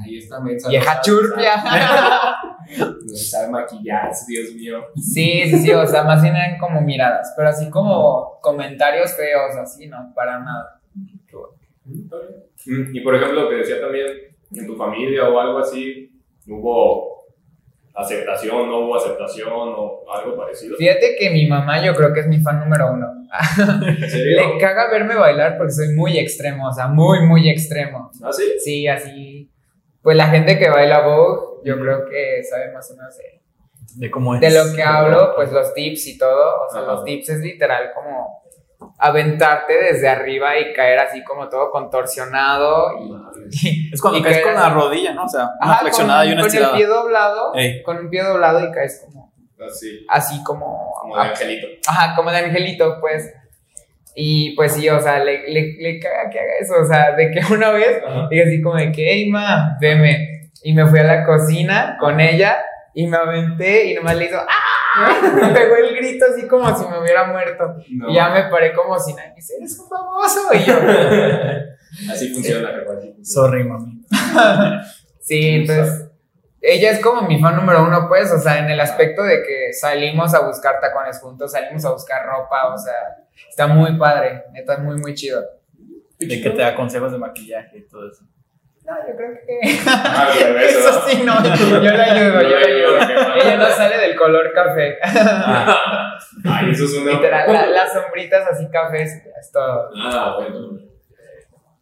Ahí 0.04 0.18
está 0.18 0.40
mensa. 0.40 0.70
Vieja 0.70 1.02
churpia. 1.02 1.64
No 2.78 3.08
se 3.08 3.26
sabe 3.26 3.50
maquillar, 3.50 4.12
Dios 4.28 4.54
mío. 4.54 4.86
Sí, 4.96 5.44
sí, 5.50 5.60
sí, 5.60 5.72
o 5.74 5.86
sea, 5.86 6.04
más 6.04 6.22
bien 6.22 6.36
eran 6.36 6.58
como 6.58 6.82
miradas, 6.82 7.34
pero 7.36 7.50
así 7.50 7.70
como 7.70 8.40
comentarios 8.42 9.14
feos, 9.16 9.56
así, 9.58 9.88
no, 9.88 10.12
para 10.16 10.40
nada. 10.40 10.82
Mm, 11.86 12.96
Y 12.96 13.02
por 13.02 13.16
ejemplo, 13.16 13.48
te 13.50 13.56
decía 13.56 13.82
también, 13.82 14.08
en 14.54 14.68
tu 14.68 14.76
familia 14.76 15.28
o 15.30 15.40
algo 15.40 15.60
así, 15.60 16.12
¿hubo 16.48 17.21
aceptación, 17.96 18.70
no 18.70 18.80
hubo 18.80 18.96
aceptación 18.96 19.50
o 19.52 20.04
algo 20.14 20.36
parecido? 20.38 20.78
Fíjate 20.78 21.16
que 21.20 21.30
mi 21.30 21.48
mamá 21.48 21.84
yo 21.86 21.94
creo 21.96 22.14
que 22.14 22.22
es 22.22 22.28
mi 22.28 22.40
fan 22.40 22.60
número 22.60 22.92
uno. 22.94 23.08
¿En 23.88 24.10
serio? 24.10 24.42
Le 24.54 24.58
caga 24.60 24.90
verme 24.92 25.16
bailar 25.16 25.58
porque 25.58 25.72
soy 25.74 25.96
muy 25.96 26.18
extremo, 26.18 26.68
o 26.70 26.74
sea, 26.74 26.88
muy, 26.88 27.22
muy 27.26 27.50
extremo. 27.50 28.12
¿Ah, 28.24 28.32
sí? 28.32 28.44
Sí, 28.60 28.88
así. 28.88 29.50
Pues 30.02 30.18
la 30.18 30.28
gente 30.28 30.58
que 30.58 30.70
baila 30.70 31.02
Vogue, 31.02 31.62
yo 31.64 31.80
creo 31.80 32.06
que 32.10 32.44
sabe 32.44 32.72
más 32.74 32.90
o 32.92 32.96
menos 32.96 33.16
de, 33.18 33.42
De 33.96 34.10
cómo 34.12 34.34
es. 34.36 34.42
de 34.42 34.50
lo 34.52 34.74
que 34.76 34.82
hablo, 34.84 35.34
pues 35.36 35.52
los 35.52 35.74
tips 35.74 36.08
y 36.08 36.18
todo. 36.18 36.66
O 36.68 36.72
sea, 36.72 36.82
Ajá. 36.82 36.92
los 36.94 37.04
tips 37.06 37.30
es 37.30 37.40
literal 37.42 37.92
como 37.94 38.41
aventarte 38.98 39.74
desde 39.82 40.08
arriba 40.10 40.58
y 40.58 40.74
caer 40.74 41.00
así 41.00 41.24
como 41.24 41.50
todo 41.50 41.72
contorsionado 41.72 42.92
y, 43.00 43.90
Es 43.94 44.02
cuando 44.02 44.20
y 44.20 44.24
caes 44.24 44.42
con 44.42 44.54
la 44.56 44.70
rodilla, 44.70 45.14
¿no? 45.14 45.24
O 45.26 45.30
sea, 45.30 45.50
una 45.62 45.72
Ajá, 45.74 45.82
flexionada 45.82 46.22
con, 46.22 46.30
y 46.30 46.32
una 46.34 46.42
con 46.42 46.48
estirada. 46.48 46.72
el 46.72 46.78
pie 46.78 46.86
doblado, 46.88 47.56
Ey. 47.56 47.84
con 47.84 47.98
un 47.98 48.10
pie 48.10 48.24
doblado 48.24 48.60
y 48.68 48.72
caes 48.72 49.04
como 49.06 49.32
Así, 49.64 50.06
así 50.10 50.44
como, 50.44 50.92
como 51.00 51.16
de 51.16 51.22
angelito. 51.22 51.68
ajá, 51.88 52.16
como 52.16 52.32
de 52.32 52.38
angelito, 52.38 52.98
pues. 53.00 53.32
Y 54.16 54.56
pues 54.56 54.74
sí, 54.74 54.90
o 54.90 55.00
sea, 55.00 55.24
le, 55.24 55.48
le, 55.50 55.76
le 55.80 56.00
caga 56.00 56.30
que 56.32 56.40
haga 56.40 56.52
eso, 56.60 56.74
o 56.82 56.86
sea, 56.86 57.12
de 57.16 57.30
que 57.32 57.42
una 57.54 57.70
vez 57.70 58.02
Ajá. 58.04 58.28
dije 58.30 58.44
así 58.44 58.62
como 58.62 58.76
de 58.78 58.92
que, 58.92 59.06
hey, 59.08 59.30
ma, 59.30 59.78
veme. 59.80 60.50
Y 60.64 60.74
me 60.74 60.86
fui 60.88 60.98
a 61.00 61.04
la 61.04 61.24
cocina 61.24 61.96
con 62.00 62.20
ella 62.20 62.58
y 62.96 63.06
me 63.08 63.18
aventé 63.18 63.86
y 63.86 63.94
nomás 63.96 64.16
le 64.16 64.26
hizo, 64.26 64.38
¡ah! 64.40 64.71
Me 65.36 65.54
pegó 65.54 65.76
el 65.76 65.96
grito 65.96 66.26
así 66.32 66.48
como 66.48 66.78
si 66.78 66.88
me 66.88 67.00
hubiera 67.00 67.26
muerto. 67.26 67.76
No. 67.92 68.10
Y 68.10 68.16
ya 68.16 68.30
me 68.30 68.44
paré 68.50 68.74
como 68.74 69.00
si 69.00 69.14
nadie 69.14 69.30
me 69.30 69.36
dice, 69.36 69.56
eres 69.58 69.80
un 69.80 69.90
famoso. 69.90 70.54
Y 70.54 70.64
yo, 70.64 70.74
Así 72.12 72.34
funciona, 72.34 72.70
funciona. 72.86 73.16
Sorry, 73.24 73.64
mami. 73.64 74.06
Sí, 75.24 75.50
entonces 75.50 76.12
ella 76.62 76.92
es 76.92 77.00
como 77.00 77.22
mi 77.28 77.40
fan 77.40 77.56
número 77.56 77.84
uno, 77.84 78.08
pues, 78.08 78.32
o 78.32 78.40
sea, 78.40 78.60
en 78.60 78.70
el 78.70 78.80
aspecto 78.80 79.24
de 79.24 79.44
que 79.44 79.74
salimos 79.74 80.34
a 80.34 80.46
buscar 80.46 80.80
tacones 80.80 81.20
juntos, 81.20 81.52
salimos 81.52 81.84
a 81.86 81.92
buscar 81.92 82.26
ropa, 82.26 82.74
o 82.74 82.78
sea, 82.78 82.94
está 83.50 83.68
muy 83.68 83.98
padre, 83.98 84.44
neta, 84.52 84.78
muy, 84.78 84.98
muy 84.98 85.16
chido. 85.16 85.44
De 86.20 86.42
que 86.42 86.50
te 86.52 86.62
da 86.62 86.76
consejos 86.76 87.12
de 87.12 87.18
maquillaje 87.18 87.80
y 87.80 87.88
todo 87.88 88.10
eso. 88.12 88.26
No, 88.84 88.94
yo 89.08 89.16
creo 89.16 89.32
que... 89.46 89.80
Ah, 89.88 90.30
Eso 90.62 91.02
sí, 91.08 91.22
no, 91.24 91.36
yo 91.44 91.80
le 91.80 92.02
ayudo, 92.02 92.42
yo 92.42 92.58
le 92.60 92.66
ayudo. 92.68 93.00
ayudo. 93.00 93.36
Ella 93.36 93.58
no 93.58 93.66
sale 93.68 93.98
del 94.00 94.16
color 94.16 94.52
café. 94.54 94.98
Ay, 95.04 96.72
eso 96.72 96.86
es 96.86 96.94
una. 96.98 97.12
Literal, 97.12 97.52
la- 97.54 97.66
las 97.68 97.94
sombritas 97.94 98.48
así 98.52 98.68
cafés, 98.72 99.12
es 99.40 99.52
todo. 99.52 99.90
Ah, 100.04 100.36
bueno. 100.38 100.80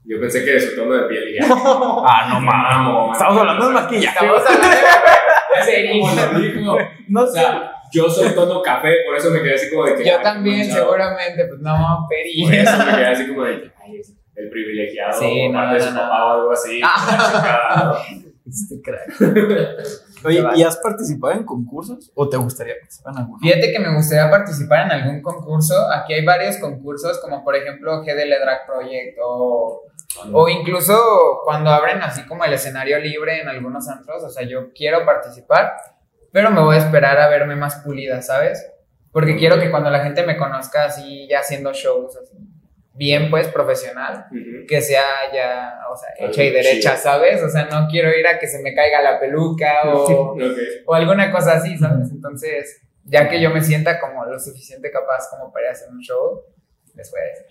Yo 0.05 0.19
pensé 0.19 0.43
que 0.43 0.51
de 0.53 0.59
su 0.59 0.75
tono 0.75 0.93
de 0.95 1.07
piel. 1.07 1.35
ya. 1.39 1.47
Ah, 1.51 2.27
no 2.33 2.39
mames. 2.41 2.77
Mamón. 2.77 3.11
Estamos 3.13 3.37
hablando 3.39 3.67
de 3.67 3.73
maquillaje. 3.73 4.17
Estamos 4.25 4.43
hablando 4.47 6.39
de 6.39 6.47
dijo. 6.51 6.77
No 7.09 7.21
O 7.21 7.27
sé. 7.27 7.39
sea, 7.39 7.71
yo 7.91 8.09
soy 8.09 8.29
tono 8.35 8.61
café, 8.61 8.93
por 9.05 9.15
eso 9.15 9.29
me 9.31 9.41
quedé 9.41 9.55
así 9.55 9.69
como 9.69 9.85
de 9.85 9.95
que. 9.95 10.05
Yo 10.05 10.19
también, 10.21 10.59
manchado. 10.59 10.79
seguramente, 10.85 11.45
pues 11.45 11.59
no, 11.61 12.07
Peri. 12.09 12.43
Por 12.43 12.53
eso 12.53 12.77
me 12.85 12.91
quedé 12.95 13.07
así 13.07 13.27
como 13.27 13.43
de 13.43 13.61
que, 13.61 13.71
ay, 13.83 13.97
es 13.99 14.13
el 14.39 14.49
privilegiado, 14.49 15.19
Sí, 15.19 15.43
por 15.47 15.53
no, 15.53 15.59
parte 15.59 15.75
de 15.75 15.81
su 15.81 15.93
no. 15.93 15.99
papá 15.99 16.25
o 16.25 16.29
algo 16.39 16.51
así. 16.51 16.81
Ah. 16.83 18.01
Este 18.49 18.81
crack. 18.81 19.13
Oye, 20.25 20.43
¿y 20.55 20.63
has 20.63 20.77
participado 20.77 21.33
en 21.33 21.43
concursos? 21.43 22.11
¿O 22.15 22.27
te 22.27 22.35
gustaría 22.35 22.73
participar 22.79 23.13
en 23.13 23.19
alguno? 23.19 23.37
Fíjate 23.39 23.71
que 23.71 23.79
me 23.79 23.93
gustaría 23.95 24.27
participar 24.31 24.85
en 24.87 24.91
algún 24.91 25.21
concurso. 25.21 25.75
Aquí 25.93 26.13
hay 26.15 26.25
varios 26.25 26.57
concursos, 26.57 27.19
como 27.19 27.43
por 27.43 27.55
ejemplo 27.55 28.01
GDL 28.01 28.39
Drag 28.41 28.65
Project 28.65 29.17
o, 29.23 29.83
o 30.33 30.49
incluso 30.49 30.97
cuando 31.45 31.69
abren 31.69 32.01
así 32.01 32.25
como 32.25 32.43
el 32.43 32.53
escenario 32.53 32.97
libre 32.99 33.39
en 33.39 33.49
algunos 33.49 33.87
antros. 33.87 34.23
O 34.23 34.29
sea, 34.29 34.43
yo 34.47 34.73
quiero 34.73 35.05
participar, 35.05 35.73
pero 36.31 36.49
me 36.49 36.61
voy 36.61 36.75
a 36.77 36.79
esperar 36.79 37.19
a 37.19 37.29
verme 37.29 37.55
más 37.55 37.75
pulida, 37.85 38.23
¿sabes? 38.23 38.65
Porque 39.11 39.35
quiero 39.35 39.59
que 39.59 39.69
cuando 39.69 39.91
la 39.91 39.99
gente 40.03 40.25
me 40.25 40.37
conozca 40.37 40.85
así, 40.85 41.27
ya 41.29 41.39
haciendo 41.41 41.71
shows 41.71 42.17
así, 42.17 42.35
bien 42.93 43.29
pues 43.29 43.47
profesional, 43.47 44.25
Ujú. 44.31 44.65
que 44.67 44.81
sea 44.81 45.03
ya, 45.33 45.79
o 45.91 45.95
sea, 45.95 46.09
hecha 46.27 46.43
y 46.43 46.51
derecha, 46.51 46.91
chido. 46.95 47.01
¿sabes? 47.03 47.41
O 47.43 47.49
sea, 47.49 47.65
no 47.65 47.87
quiero 47.89 48.09
ir 48.09 48.27
a 48.27 48.37
que 48.39 48.47
se 48.47 48.61
me 48.61 48.73
caiga 48.73 49.01
la 49.01 49.19
peluca 49.19 49.81
o 49.85 50.33
Ok. 50.33 50.41
o 50.85 50.93
alguna 50.95 51.31
cosa 51.31 51.53
así, 51.53 51.77
¿sabes? 51.77 52.09
Entonces, 52.11 52.81
ya 53.05 53.29
que 53.29 53.41
yo 53.41 53.49
me 53.51 53.61
sienta 53.61 53.99
como 53.99 54.25
lo 54.25 54.39
suficiente 54.39 54.91
capaz 54.91 55.29
como 55.29 55.51
para 55.51 55.65
ir 55.65 55.69
a 55.69 55.71
hacer 55.73 55.89
un 55.89 55.99
show, 56.01 56.43
les 56.95 57.09
voy 57.11 57.21
a 57.21 57.23
decir. 57.25 57.45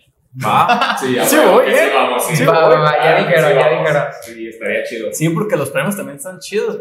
Va. 0.44 0.96
Sí, 1.00 1.14
ya 1.14 1.24
Sí 1.24 1.36
voy, 1.36 1.64
¿eh? 1.70 1.74
sí 1.76 1.90
vamos, 1.94 2.24
sí. 2.26 2.36
Sí 2.36 2.44
Va, 2.44 2.68
voy. 2.68 2.76
va, 2.78 3.02
ya 3.02 3.16
dijeron, 3.18 3.44
sí 3.50 3.54
ya 3.58 3.68
dijeron. 3.70 4.04
Sí, 4.20 4.48
estaría 4.48 4.82
chido. 4.84 5.08
Sí, 5.12 5.28
porque 5.30 5.56
los 5.56 5.70
premios 5.70 5.96
también 5.96 6.18
están 6.18 6.38
chidos. 6.38 6.80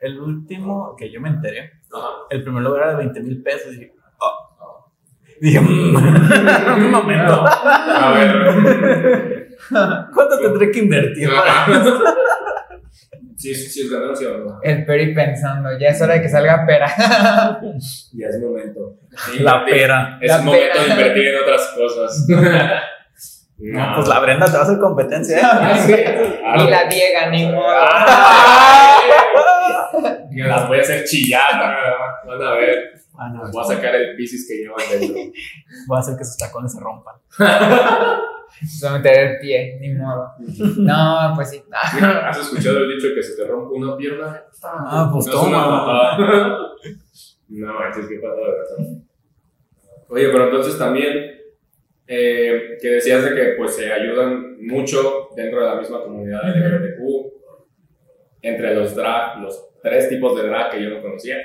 El 0.00 0.20
último 0.20 0.94
que 0.94 1.10
yo 1.10 1.18
me 1.20 1.30
enteré, 1.30 1.72
Ajá. 1.92 2.08
el 2.28 2.42
primer 2.42 2.62
lugar 2.62 2.82
era 2.82 2.90
de 2.90 2.96
20 2.98 3.20
mil 3.20 3.42
pesos. 3.42 3.72
Y 3.72 3.78
dije, 3.78 3.94
oh. 4.20 4.53
Dije, 5.40 5.60
mm, 5.60 5.96
un 6.76 6.90
momento. 6.90 7.44
A 7.46 8.12
ver. 8.12 9.48
¿Cuánto 10.14 10.38
tendré 10.40 10.70
que 10.70 10.78
invertir 10.80 11.28
para. 11.30 11.66
Sí, 13.36 13.54
sí, 13.54 13.68
sí, 13.68 13.80
es 13.82 13.90
ganancia 13.90 14.28
no. 14.38 14.58
El 14.62 14.86
Peri 14.86 15.12
pensando, 15.12 15.68
ya 15.78 15.88
es 15.88 16.00
hora 16.00 16.14
de 16.14 16.22
que 16.22 16.28
salga 16.28 16.64
pera. 16.66 16.86
Ya 18.12 18.28
es 18.28 18.40
momento. 18.40 18.96
Sí, 19.10 19.40
la 19.40 19.64
pera? 19.64 20.18
Es 20.20 20.30
La 20.30 20.38
momento 20.38 20.66
pera. 20.72 20.84
de 20.84 20.90
invertir 20.92 21.26
en 21.28 21.42
otras 21.42 21.74
cosas. 21.76 22.26
No, 23.56 23.92
pues 23.94 24.08
la 24.08 24.18
Brenda 24.18 24.46
te 24.46 24.52
va 24.54 24.58
a 24.58 24.62
hacer 24.62 24.78
competencia. 24.80 25.38
¿eh? 25.38 25.40
Claro. 26.40 26.64
Y 26.64 26.70
la 26.70 26.84
Diega, 26.86 27.30
ni 27.30 27.46
modo. 27.46 27.72
Y 30.32 30.42
las 30.42 30.66
voy 30.66 30.78
a 30.78 30.80
hacer 30.80 31.04
chillar. 31.04 31.52
Van 32.26 32.42
a 32.42 32.50
ver. 32.54 32.94
Ah, 33.16 33.28
no, 33.28 33.50
Voy 33.52 33.62
a 33.62 33.66
sacar 33.66 33.94
el 33.94 34.16
piscis 34.16 34.46
que 34.48 34.56
llevan 34.56 34.78
dentro. 34.90 35.16
voy 35.86 35.96
a 35.96 36.00
hacer 36.00 36.16
que 36.16 36.24
sus 36.24 36.36
tacones 36.36 36.72
se 36.72 36.80
rompan. 36.80 37.14
Se 38.66 38.86
va 38.86 38.94
a 38.94 38.98
meter 38.98 39.18
el 39.30 39.38
pie, 39.38 39.78
ni 39.80 39.94
modo. 39.94 40.30
No, 40.78 41.32
pues 41.34 41.50
sí. 41.50 41.62
¿Has 42.02 42.38
escuchado 42.38 42.78
el 42.78 42.88
dicho 42.88 43.08
que 43.14 43.22
se 43.22 43.36
te 43.36 43.46
rompe 43.48 43.74
una 43.74 43.96
pierna? 43.96 44.42
Ah, 44.62 45.08
pues 45.12 45.26
No 45.26 45.32
es 45.32 45.46
una 45.48 45.62
toma. 45.62 46.58
No 47.48 47.74
manches, 47.74 48.06
qué 48.08 48.16
patada 48.18 48.46
de 48.46 48.52
verdad. 48.52 49.02
Oye, 50.08 50.28
pero 50.30 50.44
entonces 50.46 50.78
también 50.78 51.40
eh, 52.06 52.76
que 52.80 52.88
decías 52.88 53.24
de 53.24 53.34
que 53.34 53.44
pues 53.56 53.76
se 53.76 53.92
ayudan 53.92 54.56
mucho 54.66 55.28
dentro 55.36 55.60
de 55.60 55.66
la 55.66 55.76
misma 55.76 56.02
comunidad 56.02 56.42
LGBTQ 56.44 57.32
entre 58.42 58.74
los 58.74 58.94
drag, 58.94 59.40
los 59.40 59.68
tres 59.82 60.08
tipos 60.08 60.36
de 60.36 60.48
drag 60.48 60.72
que 60.72 60.82
yo 60.82 60.90
no 60.90 61.00
conocía 61.02 61.36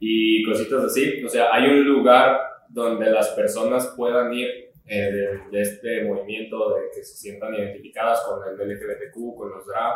y 0.00 0.42
cositas 0.44 0.84
así. 0.84 1.24
O 1.24 1.28
sea, 1.28 1.48
hay 1.52 1.68
un 1.68 1.84
lugar 1.84 2.40
donde 2.68 3.10
las 3.10 3.28
personas 3.30 3.92
puedan 3.96 4.32
ir 4.32 4.48
eh, 4.86 5.10
de, 5.10 5.40
de 5.50 5.62
este 5.62 6.04
movimiento 6.04 6.74
de 6.74 6.82
que 6.94 7.02
se 7.02 7.16
sientan 7.16 7.54
identificadas 7.54 8.22
con 8.22 8.40
el 8.48 8.54
LGBTQ, 8.54 9.36
con 9.36 9.50
los 9.50 9.66
drag, 9.66 9.94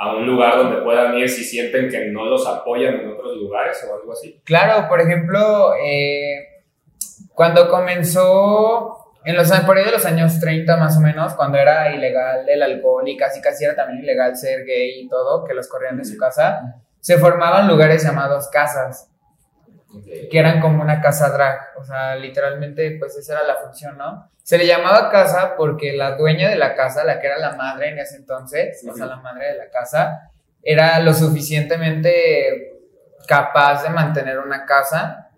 a 0.00 0.16
un 0.16 0.26
lugar 0.26 0.56
donde 0.56 0.80
puedan 0.80 1.16
ir 1.18 1.28
si 1.28 1.44
sienten 1.44 1.90
que 1.90 2.06
no 2.06 2.24
los 2.24 2.46
apoyan 2.46 2.94
en 3.00 3.08
otros 3.10 3.36
lugares 3.36 3.86
o 3.86 3.94
algo 3.94 4.12
así. 4.12 4.40
Claro, 4.44 4.88
por 4.88 4.98
ejemplo, 4.98 5.74
eh, 5.74 6.62
cuando 7.34 7.68
comenzó, 7.68 9.14
en 9.26 9.36
los, 9.36 9.50
por 9.66 9.76
ahí 9.76 9.84
de 9.84 9.92
los 9.92 10.06
años 10.06 10.40
30 10.40 10.74
más 10.78 10.96
o 10.96 11.00
menos, 11.00 11.34
cuando 11.34 11.58
era 11.58 11.94
ilegal 11.94 12.48
el 12.48 12.62
alcohol 12.62 13.06
y 13.06 13.16
casi 13.18 13.42
casi 13.42 13.64
era 13.64 13.76
también 13.76 14.02
ilegal 14.02 14.34
ser 14.36 14.64
gay 14.64 15.02
y 15.02 15.08
todo, 15.08 15.44
que 15.44 15.52
los 15.52 15.68
corrían 15.68 15.98
de 15.98 16.04
su 16.06 16.16
casa, 16.16 16.80
se 17.00 17.18
formaban 17.18 17.66
lugares 17.68 18.02
llamados 18.04 18.48
casas, 18.48 19.08
que 20.30 20.38
eran 20.38 20.60
como 20.60 20.82
una 20.82 21.00
casa 21.00 21.30
drag, 21.30 21.58
o 21.76 21.84
sea, 21.84 22.14
literalmente 22.14 22.96
pues 22.98 23.16
esa 23.16 23.32
era 23.34 23.42
la 23.44 23.56
función, 23.56 23.98
¿no? 23.98 24.30
Se 24.42 24.56
le 24.58 24.66
llamaba 24.66 25.10
casa 25.10 25.54
porque 25.56 25.92
la 25.92 26.12
dueña 26.16 26.48
de 26.48 26.56
la 26.56 26.74
casa, 26.74 27.04
la 27.04 27.20
que 27.20 27.26
era 27.26 27.38
la 27.38 27.52
madre 27.56 27.88
en 27.90 27.98
ese 27.98 28.16
entonces, 28.16 28.84
o 28.88 28.94
sea, 28.94 29.06
la 29.06 29.16
madre 29.16 29.48
de 29.52 29.58
la 29.58 29.68
casa, 29.70 30.30
era 30.62 31.00
lo 31.00 31.12
suficientemente 31.14 32.72
capaz 33.26 33.82
de 33.82 33.90
mantener 33.90 34.38
una 34.38 34.64
casa 34.66 35.28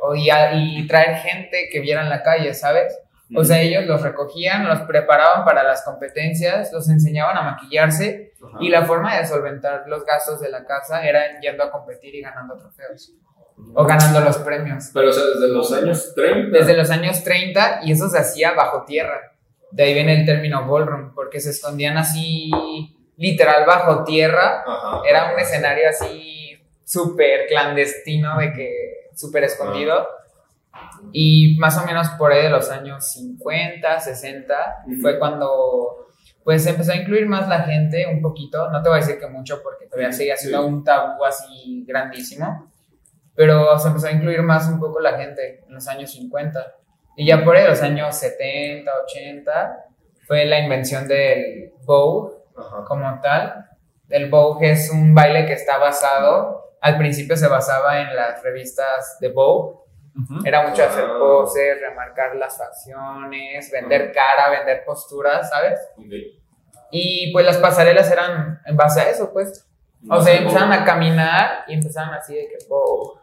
o, 0.00 0.14
y, 0.14 0.30
a- 0.30 0.52
y 0.54 0.86
traer 0.86 1.16
gente 1.16 1.68
que 1.70 1.80
viera 1.80 2.02
en 2.02 2.08
la 2.10 2.22
calle, 2.22 2.54
¿sabes? 2.54 2.98
O 3.36 3.44
sea, 3.44 3.60
ellos 3.60 3.86
los 3.86 4.02
recogían, 4.02 4.66
los 4.66 4.80
preparaban 4.82 5.44
para 5.44 5.62
las 5.62 5.84
competencias, 5.84 6.72
los 6.72 6.88
enseñaban 6.88 7.36
a 7.36 7.42
maquillarse 7.42 8.32
Ajá. 8.42 8.58
y 8.60 8.68
la 8.68 8.84
forma 8.84 9.16
de 9.16 9.26
solventar 9.26 9.84
los 9.86 10.04
gastos 10.04 10.40
de 10.40 10.50
la 10.50 10.64
casa 10.64 11.06
era 11.06 11.40
yendo 11.40 11.62
a 11.62 11.70
competir 11.70 12.14
y 12.14 12.22
ganando 12.22 12.56
trofeos 12.56 13.12
o 13.74 13.84
ganando 13.84 14.20
los 14.20 14.38
premios. 14.38 14.90
Pero 14.92 15.10
o 15.10 15.12
sea, 15.12 15.24
desde 15.24 15.48
los 15.48 15.72
años 15.72 16.12
30. 16.14 16.58
Desde 16.58 16.76
los 16.76 16.90
años 16.90 17.22
30 17.22 17.80
y 17.84 17.92
eso 17.92 18.08
se 18.08 18.18
hacía 18.18 18.52
bajo 18.52 18.84
tierra. 18.84 19.32
De 19.70 19.84
ahí 19.84 19.94
viene 19.94 20.20
el 20.20 20.26
término 20.26 20.66
ballroom, 20.66 21.14
porque 21.14 21.38
se 21.38 21.50
escondían 21.50 21.96
así, 21.96 22.50
literal, 23.16 23.64
bajo 23.66 24.02
tierra. 24.04 24.64
Ajá. 24.66 25.02
Era 25.08 25.32
un 25.32 25.38
escenario 25.38 25.88
así 25.88 26.58
súper 26.84 27.46
clandestino, 27.46 28.38
de 28.38 28.52
que 28.52 29.10
súper 29.14 29.44
escondido. 29.44 30.08
Y 31.12 31.56
más 31.58 31.76
o 31.78 31.86
menos 31.86 32.08
por 32.10 32.32
ahí 32.32 32.42
de 32.42 32.50
los 32.50 32.70
años 32.70 33.04
50, 33.12 34.00
60, 34.00 34.54
Ujú. 34.86 35.00
fue 35.00 35.18
cuando 35.18 36.06
pues 36.44 36.66
empezó 36.66 36.92
a 36.92 36.96
incluir 36.96 37.26
más 37.26 37.48
la 37.48 37.60
gente 37.60 38.06
un 38.06 38.22
poquito. 38.22 38.70
No 38.70 38.82
te 38.82 38.88
voy 38.88 38.98
a 38.98 39.00
decir 39.02 39.18
que 39.20 39.26
mucho 39.26 39.62
porque 39.62 39.86
todavía 39.86 40.10
sigue 40.12 40.36
siendo 40.36 40.62
Sí. 40.62 40.68
un 40.68 40.82
tabú 40.84 41.24
así 41.24 41.84
grandísimo. 41.86 42.72
Pero 43.34 43.78
se 43.78 43.88
empezó 43.88 44.06
a 44.08 44.12
incluir 44.12 44.42
más 44.42 44.66
un 44.68 44.80
poco 44.80 45.00
la 45.00 45.16
gente 45.18 45.62
en 45.66 45.74
los 45.74 45.86
años 45.88 46.10
50. 46.12 46.74
Y 47.16 47.26
ya 47.26 47.44
por 47.44 47.56
ahí 47.56 47.62
de 47.64 47.68
los 47.70 47.82
años 47.82 48.16
70, 48.16 48.90
80, 49.04 49.84
fue 50.26 50.44
la 50.46 50.58
invención 50.60 51.06
del 51.06 51.72
Vogue 51.84 52.36
Ajá. 52.56 52.84
como 52.86 53.20
tal. 53.20 53.66
El 54.08 54.30
Vogue 54.30 54.70
es 54.70 54.90
un 54.90 55.14
baile 55.14 55.46
que 55.46 55.52
está 55.52 55.76
basado, 55.78 56.74
al 56.80 56.96
principio 56.98 57.36
se 57.36 57.46
basaba 57.48 58.00
en 58.00 58.16
las 58.16 58.42
revistas 58.42 59.18
de 59.20 59.28
Ujú. 60.22 60.40
Era 60.44 60.68
mucho 60.68 60.84
hacer 60.84 61.06
poses, 61.18 61.80
remarcar 61.80 62.36
las 62.36 62.56
facciones, 62.56 63.70
vender 63.70 64.12
cara, 64.12 64.50
vender 64.50 64.84
posturas, 64.84 65.48
¿sabes? 65.50 65.78
Ok. 65.96 66.40
Y 66.90 67.32
pues 67.32 67.46
las 67.46 67.58
pasarelas 67.58 68.10
eran 68.10 68.60
en 68.64 68.76
base 68.76 69.00
a 69.00 69.10
eso, 69.10 69.32
pues. 69.32 69.66
O 70.08 70.20
sea, 70.20 70.34
empezaron 70.34 70.72
a 70.72 70.84
caminar 70.84 71.64
y 71.68 71.74
empezaron 71.74 72.14
así 72.14 72.34
de 72.34 72.48
que 72.48 72.56
Vogue. 72.68 73.20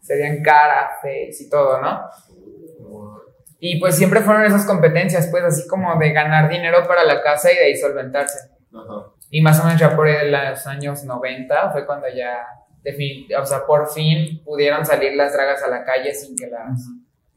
Serían 0.00 0.42
cara, 0.42 0.90
face 1.02 1.36
y 1.40 1.50
todo, 1.50 1.80
¿no? 1.80 2.08
Y 3.58 3.80
pues 3.80 3.96
siempre 3.96 4.20
fueron 4.20 4.44
esas 4.44 4.66
competencias, 4.66 5.28
pues 5.30 5.42
así 5.42 5.66
como 5.66 5.98
de 5.98 6.12
ganar 6.12 6.48
dinero 6.48 6.86
para 6.86 7.04
la 7.04 7.22
casa 7.22 7.50
y 7.50 7.56
de 7.56 7.64
ahí 7.64 7.76
solventarse. 7.76 8.38
Ajá. 8.72 9.06
Y 9.30 9.42
más 9.42 9.58
o 9.60 9.64
menos 9.64 9.80
ya 9.80 9.96
por 9.96 10.08
los 10.08 10.66
años 10.66 11.02
90 11.04 11.70
fue 11.72 11.84
cuando 11.84 12.06
ya, 12.08 12.46
o 13.40 13.46
sea, 13.46 13.66
por 13.66 13.88
fin 13.88 14.42
pudieron 14.44 14.84
salir 14.84 15.14
las 15.14 15.32
dragas 15.32 15.62
a 15.62 15.68
la 15.68 15.84
calle 15.84 16.14
sin 16.14 16.36
que 16.36 16.46
las, 16.46 16.82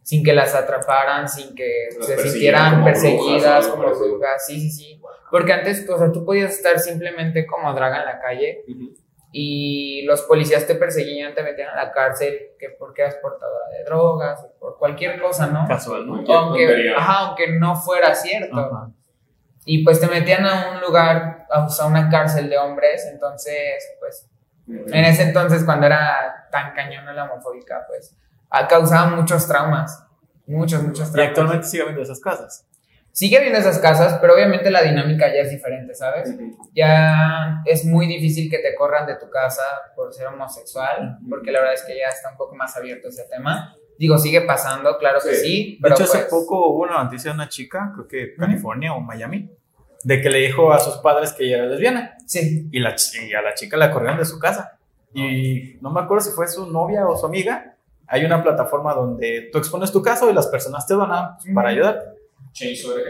sin 0.04 0.24
que 0.24 0.34
las 0.34 0.56
atraparan, 0.56 1.28
sin 1.28 1.56
que 1.56 1.90
Las 1.98 2.08
se 2.08 2.18
sintieran 2.18 2.72
como 2.72 2.86
perseguidas 2.86 3.66
brujas 3.66 3.68
como 3.68 4.08
brujas. 4.08 4.46
Sí, 4.46 4.60
sí, 4.60 4.72
sí. 4.72 5.02
Porque 5.32 5.54
antes, 5.54 5.88
o 5.90 5.98
sea, 5.98 6.12
tú 6.12 6.26
podías 6.26 6.52
estar 6.52 6.80
simplemente 6.80 7.46
como 7.46 7.74
draga 7.74 8.00
en 8.00 8.06
la 8.06 8.20
calle 8.20 8.64
y 9.32 10.04
los 10.06 10.24
policías 10.24 10.66
te 10.66 10.76
perseguían, 10.76 11.36
te 11.36 11.44
metían 11.44 11.70
a 11.70 11.76
la 11.76 11.92
cárcel, 11.92 12.54
que 12.58 12.70
porque 12.72 13.04
eras 13.04 13.16
portadora 13.22 13.70
de 13.78 13.84
drogas 13.84 14.44
o 14.44 14.60
por 14.60 14.78
cualquier 14.80 15.22
cosa, 15.22 15.48
¿no? 15.48 15.68
Casual, 15.68 16.08
¿no? 16.08 16.24
Aunque, 16.34 16.92
ajá, 16.96 17.28
aunque 17.28 17.52
no 17.52 17.76
fuera 17.76 18.16
cierto. 18.16 18.94
Y 19.66 19.84
pues 19.84 20.00
te 20.00 20.08
metían 20.08 20.46
a 20.46 20.72
un 20.74 20.82
lugar, 20.82 21.46
o 21.56 21.70
sea, 21.70 21.86
una 21.86 22.10
cárcel 22.10 22.50
de 22.50 22.58
hombres, 22.58 23.08
entonces, 23.12 23.96
pues. 24.00 24.29
En 24.70 25.06
ese 25.06 25.24
entonces, 25.24 25.64
cuando 25.64 25.88
era 25.88 26.48
tan 26.52 26.74
cañona 26.74 27.14
la 27.14 27.26
homofóbica, 27.26 27.86
pues, 27.88 28.16
causaba 28.68 29.16
muchos 29.16 29.48
traumas, 29.48 30.06
muchos, 30.48 30.84
muchos 30.84 31.10
Y 31.10 31.12
traumas. 31.12 31.30
actualmente 31.30 31.68
sigue 31.68 31.84
habiendo 31.84 32.04
esas 32.04 32.20
casas. 32.20 32.66
sigue 33.12 33.38
habiendo 33.38 33.60
esas 33.60 33.80
casas, 33.80 34.18
pero 34.22 34.34
obviamente 34.34 34.70
la 34.72 34.82
dinámica 34.82 35.28
ya 35.28 35.42
es 35.42 35.50
diferente, 35.50 35.94
¿sabes? 35.94 36.36
Ya 36.74 37.62
es 37.66 37.84
muy 37.84 38.08
difícil 38.08 38.50
que 38.50 38.60
te 38.60 38.76
corran 38.76 39.06
de 39.08 39.16
tu 39.16 39.30
casa 39.30 39.64
por 39.96 40.14
ser 40.14 40.28
homosexual, 40.28 41.18
porque 41.30 41.52
la 41.52 41.60
verdad 41.60 41.74
es 41.76 41.84
que 41.84 41.98
ya 41.98 42.08
está 42.08 42.32
un 42.32 42.38
poco 42.38 42.56
más 42.56 42.78
abierto 42.78 43.10
ese 43.10 43.26
tema. 43.30 43.76
Digo, 43.98 44.18
sigue 44.18 44.42
pasando, 44.42 44.98
claro 44.98 45.20
que 45.22 45.36
sí. 45.36 45.78
de 45.82 45.90
hecho, 45.90 46.04
hace 46.04 46.20
pues 46.20 46.30
poco 46.30 46.70
hubo 46.70 46.84
una 46.84 47.04
noticia 47.04 47.32
de 47.32 47.36
una 47.36 47.50
chica, 47.50 47.92
creo 47.94 48.08
que 48.08 48.34
California 48.36 48.94
o 48.94 49.02
Miami, 49.02 49.52
de 50.04 50.22
que 50.22 50.30
le 50.30 50.40
dijo 50.40 50.72
a 50.72 50.80
sus 50.80 50.98
padres 50.98 51.34
que 51.34 51.46
ella 51.46 51.58
era 51.58 51.66
lesbiana. 51.68 52.18
Sí. 52.26 52.68
Y, 52.72 52.80
la, 52.80 52.96
y 53.28 53.34
a 53.34 53.42
la 53.42 53.54
chica 53.54 53.78
la 53.78 53.92
corrieron 53.92 54.18
de 54.18 54.26
su 54.26 54.40
casa. 54.40 54.78
Y 55.14 55.78
no 55.82 55.92
me 55.92 56.02
acuerdo 56.02 56.24
si 56.24 56.32
fue 56.32 56.48
su 56.48 56.72
novia 56.72 57.08
o 57.08 57.18
su 57.18 57.26
amiga. 57.26 57.76
Hay 58.08 58.26
una 58.26 58.42
plataforma 58.42 58.94
donde 58.94 59.50
tú 59.52 59.58
expones 59.58 59.92
tu 59.92 60.02
caso 60.02 60.30
y 60.30 60.34
las 60.34 60.48
personas 60.48 60.88
te 60.88 60.94
donan 60.94 61.38
para 61.54 61.70
ayudar. 61.70 62.16
Change.org. 62.54 63.04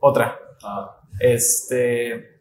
Otra. 0.00 0.38
Ah. 0.62 1.00
Este. 1.18 2.40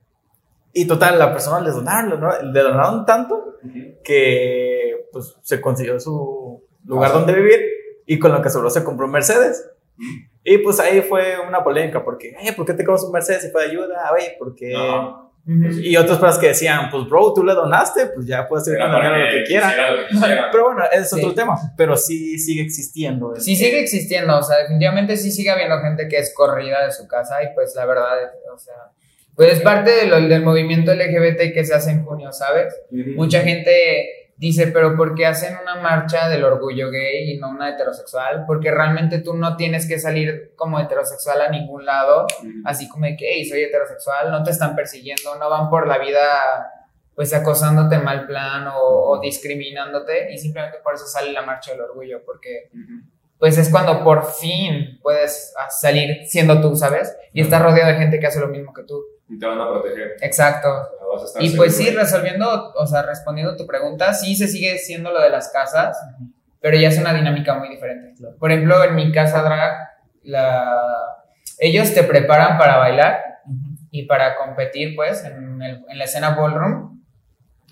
Y 0.73 0.85
total, 0.85 1.17
la 1.17 1.31
persona 1.31 1.59
les 1.61 1.73
donaron, 1.73 2.53
le 2.53 2.61
donaron 2.61 3.05
tanto 3.05 3.55
que 4.03 5.07
pues, 5.11 5.35
se 5.41 5.59
consiguió 5.59 5.99
su 5.99 6.63
lugar 6.85 7.11
donde 7.11 7.33
vivir 7.33 7.59
y 8.05 8.17
con 8.19 8.31
lo 8.31 8.41
que 8.41 8.49
sobró 8.49 8.69
se 8.69 8.83
compró 8.83 9.07
un 9.07 9.11
Mercedes. 9.11 9.69
Y 10.43 10.57
pues 10.59 10.79
ahí 10.79 11.01
fue 11.01 11.35
una 11.47 11.63
polémica 11.63 12.03
porque, 12.03 12.29
eh, 12.41 12.53
¿por 12.55 12.65
qué 12.65 12.73
te 12.73 12.83
compras 12.83 13.03
un 13.05 13.11
Mercedes 13.11 13.43
si 13.43 13.49
fue 13.49 13.63
de 13.65 13.71
ayuda? 13.71 14.11
Oye, 14.13 14.35
porque... 14.39 14.73
Ajá. 14.75 15.25
Y 15.81 15.95
otras 15.97 16.19
personas 16.19 16.37
que 16.37 16.47
decían, 16.49 16.91
pues 16.91 17.05
bro, 17.09 17.33
tú 17.33 17.43
le 17.43 17.53
donaste, 17.55 18.07
pues 18.07 18.27
ya 18.27 18.47
puedes 18.47 18.67
hacer 18.67 18.79
con 18.79 18.91
la 18.91 19.17
lo 19.17 19.31
que 19.31 19.43
quiera. 19.45 19.67
hiciera 19.67 19.91
lo 19.91 19.97
que 20.01 20.07
quisiera. 20.09 20.49
Pero 20.51 20.65
bueno, 20.65 20.83
ese 20.91 21.01
es 21.01 21.09
Sí. 21.09 21.15
otro 21.19 21.33
tema. 21.33 21.55
Pero 21.75 21.97
sí 21.97 22.37
sigue 22.37 22.61
existiendo. 22.61 23.33
Sí 23.35 23.55
sigue 23.55 23.79
existiendo, 23.79 24.37
o 24.37 24.43
sea, 24.43 24.57
definitivamente 24.59 25.17
sí 25.17 25.31
sigue 25.31 25.49
habiendo 25.49 25.79
gente 25.79 26.07
que 26.07 26.17
es 26.19 26.33
corrida 26.35 26.85
de 26.85 26.91
su 26.91 27.07
casa 27.07 27.41
y 27.41 27.47
pues 27.55 27.73
la 27.75 27.85
verdad, 27.85 28.31
o 28.53 28.59
sea, 28.59 28.75
pues 29.35 29.53
es 29.53 29.61
parte 29.61 29.89
de 29.91 30.05
lo- 30.07 30.21
del 30.21 30.43
movimiento 30.43 30.91
LGBT 30.93 31.51
que 31.51 31.65
se 31.65 31.73
hace 31.73 31.91
en 31.91 32.05
junio, 32.05 32.31
¿sabes? 32.31 32.75
Ujú. 32.91 33.11
Mucha 33.15 33.41
gente 33.41 34.18
dice, 34.39 34.67
pero 34.67 34.95
¿por 34.95 35.15
qué 35.15 35.25
hacen 35.25 35.57
una 35.61 35.75
marcha 35.75 36.29
del 36.29 36.45
orgullo 36.45 36.89
gay 36.89 37.33
y 37.33 37.37
no 37.37 37.49
una 37.49 37.69
heterosexual? 37.69 38.45
Porque 38.47 38.71
realmente 38.71 39.19
tú 39.19 39.33
no 39.33 39.57
tienes 39.57 39.85
que 39.85 39.99
salir 39.99 40.53
como 40.55 40.79
heterosexual 40.79 41.41
a 41.41 41.49
ningún 41.49 41.85
lado, 41.85 42.25
así 42.63 42.87
como 42.87 43.05
de 43.05 43.17
que, 43.17 43.25
hey, 43.33 43.45
soy 43.45 43.63
heterosexual, 43.63 44.31
no 44.31 44.41
te 44.41 44.51
están 44.51 44.75
persiguiendo, 44.75 45.35
no 45.35 45.49
van 45.49 45.69
por 45.69 45.87
la 45.87 45.97
vida 45.97 46.23
pues 47.13 47.33
acosándote 47.33 47.95
en 47.95 48.05
mal 48.05 48.25
plan 48.25 48.67
o, 48.67 48.79
o 48.79 49.19
discriminándote 49.19 50.31
y 50.31 50.37
simplemente 50.37 50.77
por 50.81 50.93
eso 50.93 51.05
sale 51.05 51.33
la 51.33 51.41
marcha 51.41 51.71
del 51.71 51.81
orgullo, 51.81 52.23
porque 52.25 52.69
pues 53.37 53.57
es 53.57 53.69
cuando 53.69 54.05
por 54.05 54.25
fin 54.25 54.99
puedes 55.01 55.53
ah, 55.57 55.69
salir 55.69 56.25
siendo 56.27 56.61
tú, 56.61 56.77
¿sabes? 56.77 57.13
Y 57.33 57.41
estás 57.41 57.61
rodeado 57.61 57.91
de 57.91 57.97
gente 57.97 58.19
que 58.19 58.27
hace 58.27 58.39
lo 58.39 58.47
mismo 58.47 58.73
que 58.73 58.83
tú. 58.83 59.03
Y 59.29 59.37
te 59.39 59.45
van 59.45 59.59
a 59.61 59.67
proteger. 59.69 60.17
Exacto. 60.21 60.67
O 60.69 60.97
sea, 60.97 61.07
vas 61.13 61.21
a 61.21 61.25
estar 61.25 61.43
Y 61.43 61.55
pues 61.55 61.75
sí, 61.77 61.89
resolviendo, 61.91 62.73
o 62.73 62.87
sea, 62.87 63.03
respondiendo 63.03 63.55
tu 63.55 63.65
pregunta, 63.67 64.13
sí 64.13 64.35
se 64.35 64.47
sigue 64.47 64.77
siendo 64.79 65.11
lo 65.11 65.21
de 65.21 65.29
las 65.29 65.49
casas, 65.49 65.97
pero 66.59 66.77
ya 66.77 66.89
es 66.89 66.97
una 66.97 67.13
dinámica 67.13 67.53
muy 67.55 67.69
diferente. 67.69 68.13
Por 68.39 68.51
ejemplo, 68.51 68.83
en 68.83 68.95
mi 68.95 69.11
casa 69.11 69.41
drag, 69.41 69.77
la... 70.23 70.75
ellos 71.59 71.93
te 71.93 72.03
preparan 72.03 72.57
para 72.57 72.77
bailar 72.77 73.21
y 73.91 74.05
para 74.05 74.35
competir, 74.35 74.95
pues, 74.95 75.23
en, 75.25 75.61
el- 75.61 75.85
en 75.87 75.97
la 75.97 76.03
escena 76.03 76.31
ballroom. 76.31 76.99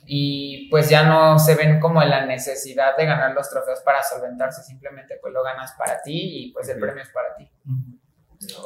Y 0.09 0.69
pues 0.69 0.89
ya 0.89 1.03
no 1.03 1.37
se 1.37 1.55
ven 1.55 1.81
como 1.81 2.01
en 2.01 2.09
la 2.09 2.25
necesidad 2.25 2.95
de 2.95 3.05
ganar 3.05 3.33
los 3.33 3.49
trofeos 3.49 3.81
para 3.81 4.01
solventarse, 4.01 4.63
simplemente 4.63 5.17
pues 5.21 5.33
lo 5.33 5.43
ganas 5.43 5.73
para 5.77 6.01
ti 6.01 6.45
y 6.47 6.51
pues 6.53 6.69
el 6.69 6.79
premio 6.79 7.03
es 7.03 7.09
para 7.09 7.35
ti. 7.35 7.51
No, 7.65 8.63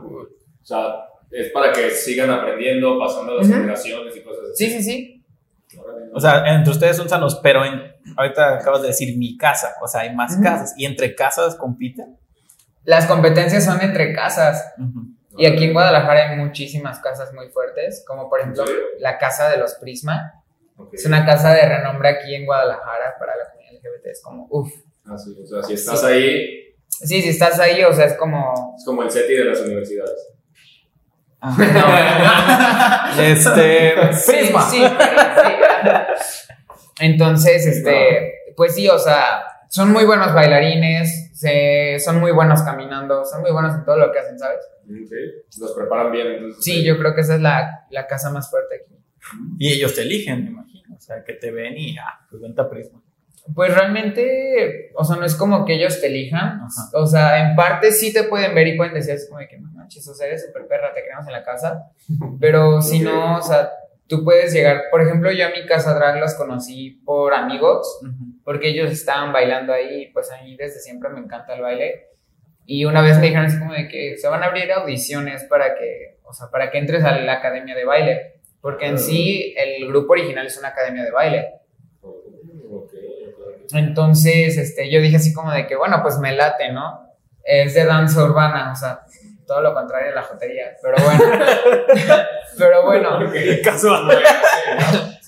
O 0.00 0.26
sea, 0.62 1.04
es 1.30 1.50
para 1.50 1.72
que 1.72 1.90
sigan 1.90 2.30
aprendiendo, 2.30 2.98
pasando 2.98 3.36
las 3.36 3.46
Ujú. 3.46 3.56
generaciones 3.56 4.16
y 4.16 4.22
cosas 4.22 4.44
así. 4.52 4.64
Sí, 4.66 4.70
sí, 4.78 4.82
sí. 4.82 5.16
O 6.12 6.20
sea, 6.20 6.42
entre 6.54 6.72
ustedes 6.72 6.96
son 6.96 7.08
sanos, 7.08 7.38
pero 7.42 7.64
en, 7.64 7.80
ahorita 8.16 8.56
acabas 8.56 8.82
de 8.82 8.88
decir 8.88 9.16
mi 9.16 9.36
casa, 9.36 9.74
o 9.80 9.86
sea, 9.86 10.00
hay 10.02 10.14
más 10.14 10.32
Ujú. 10.34 10.42
casas. 10.42 10.74
¿Y 10.76 10.84
entre 10.86 11.14
casas 11.14 11.54
compiten? 11.54 12.16
Las 12.84 13.06
competencias 13.06 13.64
son 13.64 13.80
entre 13.80 14.12
casas. 14.12 14.74
Y 15.36 15.46
aquí 15.46 15.64
en 15.64 15.72
Guadalajara 15.72 16.30
hay 16.30 16.36
muchísimas 16.36 16.98
casas 16.98 17.32
muy 17.32 17.48
fuertes, 17.50 18.04
como 18.06 18.28
por 18.28 18.40
ejemplo 18.40 18.64
la 18.98 19.16
casa 19.18 19.48
de 19.48 19.58
los 19.58 19.74
Prisma. 19.74 20.42
Ok. 20.76 20.94
Es 20.94 21.06
una 21.06 21.24
casa 21.24 21.54
de 21.54 21.62
renombre 21.68 22.08
aquí 22.08 22.34
en 22.34 22.46
Guadalajara 22.46 23.14
para 23.18 23.36
la 23.36 23.50
comunidad 23.52 23.74
LGBT. 23.74 24.06
Es 24.06 24.22
como, 24.22 24.46
uff. 24.50 24.72
Ah, 25.04 25.16
sí, 25.16 25.36
o 25.40 25.46
sea, 25.46 25.62
si 25.62 25.74
estás 25.74 26.00
Sí. 26.00 26.06
ahí, 26.06 26.56
Sí, 26.88 27.22
si 27.22 27.28
estás 27.30 27.58
ahí, 27.60 27.82
o 27.84 27.92
sea, 27.92 28.06
es 28.06 28.14
como... 28.14 28.74
es 28.76 28.84
como 28.84 29.02
el 29.04 29.10
SETI 29.10 29.32
de 29.34 29.44
las 29.44 29.60
universidades. 29.60 30.34
Este. 33.18 34.12
Sí, 34.14 34.30
Prisma. 34.32 34.62
sí, 34.62 34.78
sí. 34.78 34.84
Entonces, 37.00 37.66
este, 37.66 38.34
pues 38.56 38.74
sí, 38.74 38.88
o 38.88 38.98
sea, 38.98 39.42
son 39.68 39.90
muy 39.92 40.04
buenos 40.04 40.34
bailarines, 40.34 41.30
se- 41.38 41.98
son 41.98 42.20
muy 42.20 42.32
buenos 42.32 42.62
caminando, 42.62 43.24
son 43.24 43.40
muy 43.40 43.50
buenos 43.52 43.74
en 43.74 43.84
todo 43.84 43.96
lo 43.96 44.12
que 44.12 44.18
hacen, 44.18 44.38
¿sabes? 44.38 44.58
Ok. 44.84 45.12
Los 45.60 45.72
preparan 45.72 46.12
bien, 46.12 46.26
entonces. 46.26 46.62
Sí, 46.64 46.84
yo 46.84 46.98
creo 46.98 47.14
que 47.14 47.22
esa 47.22 47.36
es 47.36 47.40
la, 47.40 47.86
la 47.90 48.06
casa 48.06 48.30
más 48.30 48.50
fuerte 48.50 48.76
aquí. 48.82 48.94
Y 49.58 49.72
ellos 49.72 49.94
te 49.94 50.02
eligen, 50.02 50.44
me 50.44 50.50
imagino. 50.50 50.94
O 50.96 51.00
sea, 51.00 51.24
que 51.24 51.34
te 51.34 51.50
ven 51.50 51.74
y, 51.78 51.96
ah, 51.98 52.26
pues 52.28 52.42
vente 52.42 52.60
a 52.60 52.68
Prisma. 52.68 53.00
Pues 53.54 53.74
realmente, 53.74 54.90
o 54.94 55.04
sea, 55.04 55.16
no 55.16 55.24
es 55.24 55.34
como 55.34 55.64
que 55.64 55.74
ellos 55.74 56.00
te 56.00 56.06
elijan. 56.06 56.60
Ajá. 56.60 56.90
O 56.94 57.06
sea, 57.06 57.48
en 57.48 57.56
parte 57.56 57.92
sí 57.92 58.12
te 58.12 58.24
pueden 58.24 58.54
ver 58.54 58.68
y 58.68 58.76
pueden 58.76 58.94
decir 58.94 59.14
así 59.14 59.28
como 59.28 59.40
de 59.40 59.48
que 59.48 59.58
no 59.58 59.70
manches, 59.72 60.06
o 60.08 60.14
sea, 60.14 60.26
eres 60.26 60.46
súper 60.46 60.66
perra, 60.66 60.92
te 60.94 61.02
queremos 61.02 61.26
en 61.26 61.32
la 61.32 61.42
casa. 61.42 61.90
Pero 62.40 62.82
si 62.82 63.00
no, 63.00 63.38
o 63.38 63.42
sea, 63.42 63.70
tú 64.10 64.24
puedes 64.24 64.52
llegar. 64.52 64.84
Por 64.90 65.00
ejemplo, 65.00 65.30
yo 65.30 65.46
a 65.46 65.50
mi 65.50 65.64
casa 65.66 65.94
drag 65.94 66.18
los 66.18 66.34
conocí 66.34 67.00
por 67.04 67.32
amigos, 67.32 68.00
porque 68.44 68.68
ellos 68.68 68.90
estaban 68.90 69.32
bailando 69.32 69.72
ahí. 69.72 70.10
Pues 70.12 70.30
a 70.32 70.42
mí 70.42 70.56
desde 70.56 70.80
siempre 70.80 71.08
me 71.10 71.20
encanta 71.20 71.54
el 71.54 71.62
baile. 71.62 72.08
Y 72.66 72.84
una 72.84 73.02
vez 73.02 73.16
me 73.18 73.26
dijeron 73.26 73.46
así 73.46 73.58
como 73.58 73.72
de 73.72 73.88
que 73.88 74.16
se 74.16 74.28
van 74.28 74.42
a 74.42 74.46
abrir 74.46 74.70
audiciones 74.72 75.44
para 75.44 75.74
que, 75.74 76.18
o 76.24 76.32
sea, 76.32 76.48
para 76.50 76.70
que 76.70 76.78
entres 76.78 77.02
a 77.04 77.16
la 77.18 77.34
academia 77.34 77.74
de 77.74 77.84
baile. 77.84 78.34
Porque 78.60 78.86
en 78.86 78.98
sí 78.98 79.54
el 79.56 79.88
grupo 79.88 80.12
original 80.12 80.46
es 80.46 80.58
una 80.58 80.68
academia 80.68 81.02
de 81.02 81.10
baile. 81.10 81.59
Entonces, 83.72 84.56
este, 84.56 84.90
yo 84.90 85.00
dije 85.00 85.16
así 85.16 85.32
como 85.32 85.52
de 85.52 85.66
que, 85.66 85.76
bueno, 85.76 86.00
pues 86.02 86.18
me 86.18 86.32
late, 86.34 86.72
¿no? 86.72 87.06
Es 87.44 87.74
de 87.74 87.84
danza 87.84 88.22
urbana, 88.24 88.72
o 88.72 88.76
sea, 88.76 89.00
todo 89.46 89.60
lo 89.62 89.74
contrario 89.74 90.08
de 90.10 90.14
la 90.14 90.22
jotería, 90.22 90.76
pero 90.82 90.96
bueno. 91.04 91.44
pero 92.58 92.84
bueno, 92.84 93.18
Casual. 93.64 94.08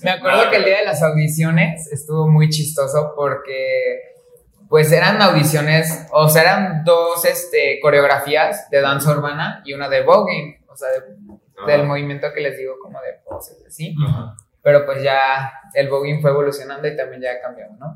me 0.03 0.11
acuerdo 0.11 0.49
que 0.49 0.57
el 0.57 0.65
día 0.65 0.79
de 0.79 0.85
las 0.85 1.01
audiciones 1.03 1.91
estuvo 1.91 2.27
muy 2.29 2.49
chistoso 2.49 3.13
porque, 3.15 3.99
pues 4.69 4.91
eran 4.91 5.21
audiciones, 5.21 6.07
o 6.11 6.27
sea, 6.29 6.41
eran 6.43 6.83
dos, 6.83 7.25
este, 7.25 7.79
coreografías 7.81 8.69
de 8.69 8.81
danza 8.81 9.11
urbana 9.11 9.61
y 9.65 9.73
una 9.73 9.89
de 9.89 10.03
voguing, 10.03 10.57
o 10.67 10.75
sea, 10.75 10.89
de- 10.89 11.33
del 11.67 11.85
movimiento 11.85 12.27
que 12.33 12.41
les 12.41 12.57
digo 12.57 12.75
como 12.81 12.99
de 13.01 13.13
poses, 13.25 13.57
¿sí? 13.69 13.95
Ajá. 14.07 14.35
pero 14.61 14.85
pues 14.85 15.01
ya 15.03 15.51
el 15.73 15.89
voguing 15.89 16.21
fue 16.21 16.31
evolucionando 16.31 16.87
y 16.87 16.95
también 16.95 17.21
ya 17.21 17.39
cambió, 17.41 17.65
¿no? 17.79 17.95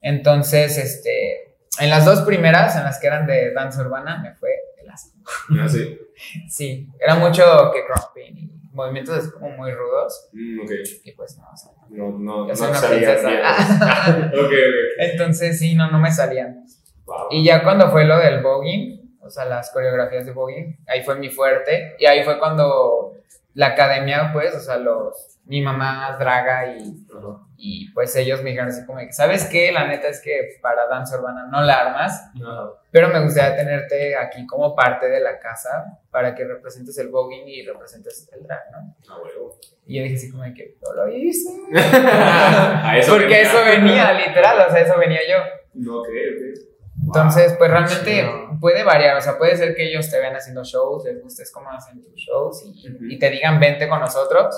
Entonces, 0.00 0.78
este, 0.78 1.56
en 1.78 1.90
las 1.90 2.04
dos 2.04 2.22
primeras, 2.22 2.76
en 2.76 2.84
las 2.84 2.98
que 2.98 3.06
eran 3.06 3.26
de 3.26 3.52
danza 3.52 3.82
urbana, 3.82 4.18
me 4.22 4.34
fue 4.34 4.50
el 4.82 4.88
asco. 4.88 5.16
Ah, 5.60 5.68
sí. 5.68 5.98
Sí, 6.50 6.86
era 7.00 7.14
mucho 7.14 7.42
que 7.72 7.80
crumping 7.86 8.36
y 8.36 8.50
movimientos 8.72 9.16
así 9.16 9.30
como 9.30 9.48
muy 9.56 9.72
rudos 9.72 10.28
Mm, 10.34 10.60
y 11.04 11.12
pues 11.12 11.38
no, 11.38 11.44
o 11.50 11.56
sea, 11.56 11.72
No, 11.88 12.10
no, 12.10 12.46
no 12.46 12.46
bien. 12.46 14.30
Entonces, 14.98 15.58
sí, 15.58 15.74
no, 15.74 15.90
no 15.90 15.98
me 15.98 16.12
salían. 16.12 16.66
Wow. 17.06 17.28
Y 17.30 17.42
ya 17.42 17.62
cuando 17.62 17.90
fue 17.90 18.04
lo 18.04 18.18
del 18.18 18.42
voguing, 18.42 19.18
o 19.22 19.30
sea, 19.30 19.46
las 19.46 19.70
coreografías 19.70 20.26
de 20.26 20.32
voguing, 20.32 20.76
ahí 20.86 21.02
fue 21.02 21.16
mi 21.16 21.30
fuerte 21.30 21.94
y 21.98 22.04
ahí 22.04 22.22
fue 22.22 22.38
cuando 22.38 23.14
la 23.54 23.68
academia, 23.68 24.30
pues, 24.32 24.54
o 24.54 24.60
sea, 24.60 24.76
los, 24.76 25.40
mi 25.44 25.60
mamá 25.62 26.16
draga 26.18 26.76
y 26.76 27.06
Ajá. 27.16 27.46
Y 27.62 27.92
pues 27.92 28.16
ellos 28.16 28.42
me 28.42 28.50
dijeron 28.50 28.70
así 28.70 28.86
como 28.86 29.00
que, 29.00 29.12
¿sabes 29.12 29.44
qué? 29.44 29.70
La 29.70 29.86
neta 29.86 30.08
es 30.08 30.22
que 30.22 30.58
para 30.62 30.86
danza 30.86 31.18
urbana 31.18 31.46
no 31.52 31.60
la 31.60 31.74
armas, 31.74 32.30
pero 32.90 33.08
me 33.08 33.20
gustaría 33.22 33.54
tenerte 33.54 34.16
aquí 34.16 34.46
como 34.46 34.74
parte 34.74 35.10
de 35.10 35.20
la 35.20 35.38
casa 35.38 35.98
para 36.10 36.34
que 36.34 36.44
representes 36.46 36.96
el 36.96 37.08
voguing 37.08 37.46
y 37.46 37.66
representes 37.66 38.30
el 38.32 38.44
drag, 38.44 38.62
¿no? 38.72 38.96
Ah, 39.10 39.18
huevo. 39.22 39.58
Y 39.84 39.98
yo 39.98 40.04
dije 40.04 40.14
así 40.16 40.30
como 40.30 40.42
que, 40.54 40.78
yo 40.82 40.94
lo 40.94 41.08
hice. 41.08 41.50
Eso 42.98 43.12
Porque 43.12 43.26
venía. 43.26 43.42
eso 43.42 43.64
venía, 43.64 44.12
literal, 44.26 44.66
o 44.66 44.70
sea, 44.70 44.80
eso 44.80 44.98
venía 44.98 45.20
yo. 45.28 45.36
No, 45.74 45.98
ok, 46.00 46.08
ok. 46.08 46.69
Entonces, 47.04 47.54
pues 47.58 47.70
realmente 47.70 48.20
chido. 48.20 48.58
puede 48.60 48.84
variar, 48.84 49.16
o 49.16 49.20
sea, 49.20 49.38
puede 49.38 49.56
ser 49.56 49.74
que 49.74 49.88
ellos 49.90 50.10
te 50.10 50.18
vean 50.18 50.34
haciendo 50.36 50.62
shows, 50.64 51.04
les 51.04 51.20
gustes 51.22 51.50
cómo 51.52 51.70
hacen 51.70 52.02
tus 52.02 52.14
shows 52.14 52.62
y, 52.64 52.88
Ujú. 52.94 53.04
y 53.06 53.18
te 53.18 53.30
digan 53.30 53.58
vente 53.58 53.88
con 53.88 54.00
nosotros, 54.00 54.54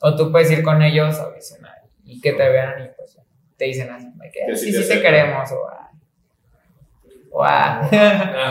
o 0.00 0.16
tú 0.16 0.30
puedes 0.32 0.50
ir 0.50 0.62
con 0.62 0.80
ellos 0.82 1.18
a 1.18 1.24
audicionar 1.24 1.82
y 2.04 2.20
que 2.20 2.32
te 2.32 2.48
vean 2.48 2.82
y 2.84 2.88
pues 2.96 3.18
te 3.56 3.64
dicen 3.66 3.90
así, 3.90 4.06
que 4.32 4.46
Que 4.46 4.56
sí 4.56 4.66
sí, 4.72 4.78
te 4.78 4.82
sí 4.84 4.88
te 4.88 5.02
queremos, 5.02 5.50
o 5.52 5.68
ah, 5.68 5.90
o 7.30 7.44
ah. 7.44 7.88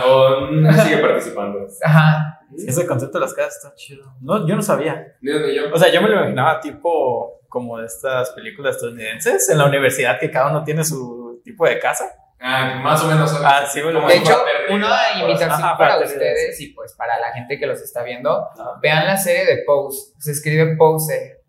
O 0.06 0.72
sigue 0.82 0.98
participando. 0.98 1.66
Ajá, 1.82 2.40
Ese 2.56 2.86
concepto 2.86 3.18
de 3.18 3.24
las 3.24 3.34
casas 3.34 3.56
está 3.56 3.74
chido. 3.74 4.12
No, 4.20 4.46
yo 4.46 4.54
no 4.56 4.62
sabía. 4.62 5.14
Ni 5.20 5.32
ni 5.32 5.54
yo. 5.54 5.72
O 5.72 5.78
sea, 5.78 5.90
yo 5.92 6.02
me 6.02 6.08
lo 6.08 6.16
imaginaba 6.16 6.60
tipo 6.60 7.40
como 7.48 7.78
de 7.78 7.86
estas 7.86 8.30
películas 8.30 8.76
estadounidenses 8.76 9.48
en 9.50 9.58
la 9.58 9.66
universidad 9.66 10.18
que 10.18 10.30
cada 10.30 10.50
uno 10.50 10.64
tiene 10.64 10.84
su 10.84 11.40
tipo 11.44 11.66
de 11.66 11.78
casa. 11.78 12.04
Ah, 12.44 12.80
más 12.82 13.02
o 13.04 13.06
menos. 13.06 13.32
Ah, 13.44 13.64
sí, 13.72 13.80
bueno, 13.82 14.06
De 14.06 14.16
hecho, 14.16 14.36
una 14.70 14.92
así. 14.94 15.20
invitación 15.20 15.50
Ajá, 15.52 15.78
para 15.78 15.98
ustedes 16.00 16.60
y 16.60 16.68
pues 16.72 16.92
para 16.94 17.18
la 17.20 17.32
gente 17.32 17.58
que 17.58 17.66
los 17.66 17.80
está 17.80 18.02
viendo, 18.02 18.48
Ajá. 18.50 18.78
vean 18.82 19.06
la 19.06 19.16
serie 19.16 19.46
de 19.46 19.62
Pose. 19.64 20.12
Se 20.18 20.32
escribe 20.32 20.76
Pose. 20.76 21.40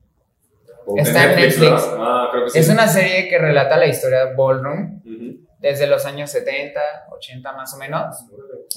Está 0.97 1.31
en 1.31 1.35
Netflix. 1.39 1.89
Ah, 1.97 2.27
creo 2.31 2.43
que 2.45 2.49
sí. 2.51 2.59
Es 2.59 2.69
una 2.69 2.87
serie 2.87 3.27
que 3.27 3.37
relata 3.39 3.77
la 3.77 3.87
historia 3.87 4.25
de 4.25 4.35
Ballroom 4.35 5.01
desde 5.59 5.87
los 5.87 6.05
años 6.05 6.29
70, 6.29 6.79
80 7.09 7.53
más 7.53 7.73
o 7.73 7.77
menos. 7.77 8.15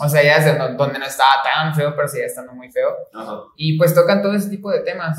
O 0.00 0.08
sea, 0.08 0.22
ya 0.22 0.38
desde 0.38 0.56
donde 0.76 0.98
no 0.98 1.04
estaba 1.04 1.32
tan 1.42 1.74
feo, 1.74 1.94
pero 1.96 2.06
seguía 2.06 2.26
estando 2.26 2.52
muy 2.52 2.70
feo. 2.70 2.96
Ajá. 3.12 3.40
Y 3.56 3.76
pues 3.76 3.92
tocan 3.94 4.22
todo 4.22 4.34
ese 4.34 4.48
tipo 4.48 4.70
de 4.70 4.80
temas. 4.80 5.18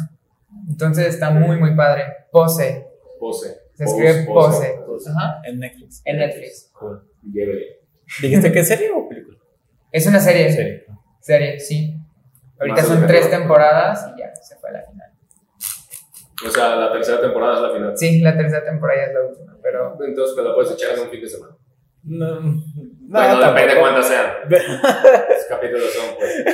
Entonces 0.70 1.08
está 1.08 1.30
muy, 1.30 1.58
muy 1.58 1.76
padre. 1.76 2.06
Pose. 2.32 2.88
Pose. 3.20 3.67
Se 3.78 3.84
escribe 3.84 4.26
Pose. 4.26 4.80
Pose. 4.86 5.10
Ajá. 5.12 5.42
En 5.46 5.60
Netflix. 5.60 6.02
En 6.04 6.18
Netflix. 6.18 6.72
Cool. 6.74 7.08
¿Dijiste 8.22 8.52
que 8.52 8.60
es 8.60 8.68
serie 8.68 8.90
o 8.92 9.08
película? 9.08 9.38
Es 9.92 10.08
una 10.08 10.20
serie. 10.20 10.52
Serie. 10.52 10.86
Serie, 11.22 11.60
sí. 11.60 11.96
Ahorita 12.60 12.82
Más 12.82 12.88
son 12.88 13.06
tres 13.06 13.30
temporadas 13.30 14.08
y 14.16 14.20
ya 14.20 14.34
se 14.36 14.56
fue 14.56 14.70
a 14.72 14.74
la 14.74 14.84
final. 14.90 15.12
O 16.46 16.50
sea, 16.50 16.76
la 16.76 16.92
tercera 16.92 17.22
temporada 17.22 17.56
es 17.56 17.62
la 17.62 17.70
final. 17.72 17.98
Sí, 17.98 18.20
la 18.22 18.36
tercera 18.36 18.64
temporada 18.66 19.00
ya 19.02 19.08
es 19.08 19.14
la 19.14 19.22
última, 19.26 19.58
pero 19.62 19.98
Entonces, 20.04 20.36
te 20.36 20.42
la 20.44 20.56
puedes 20.56 20.72
echar 20.72 20.96
en 20.96 21.04
un 21.04 21.10
fin 21.10 21.22
de 21.22 21.28
semana. 21.30 21.56
No, 22.04 22.42
bueno, 23.10 23.40
depende 23.54 23.74
de 23.76 23.80
cuántas 23.80 24.08
sean. 24.08 24.26
Los 24.50 25.46
capítulos 25.50 25.94
son, 25.94 26.16
pues. 26.18 26.46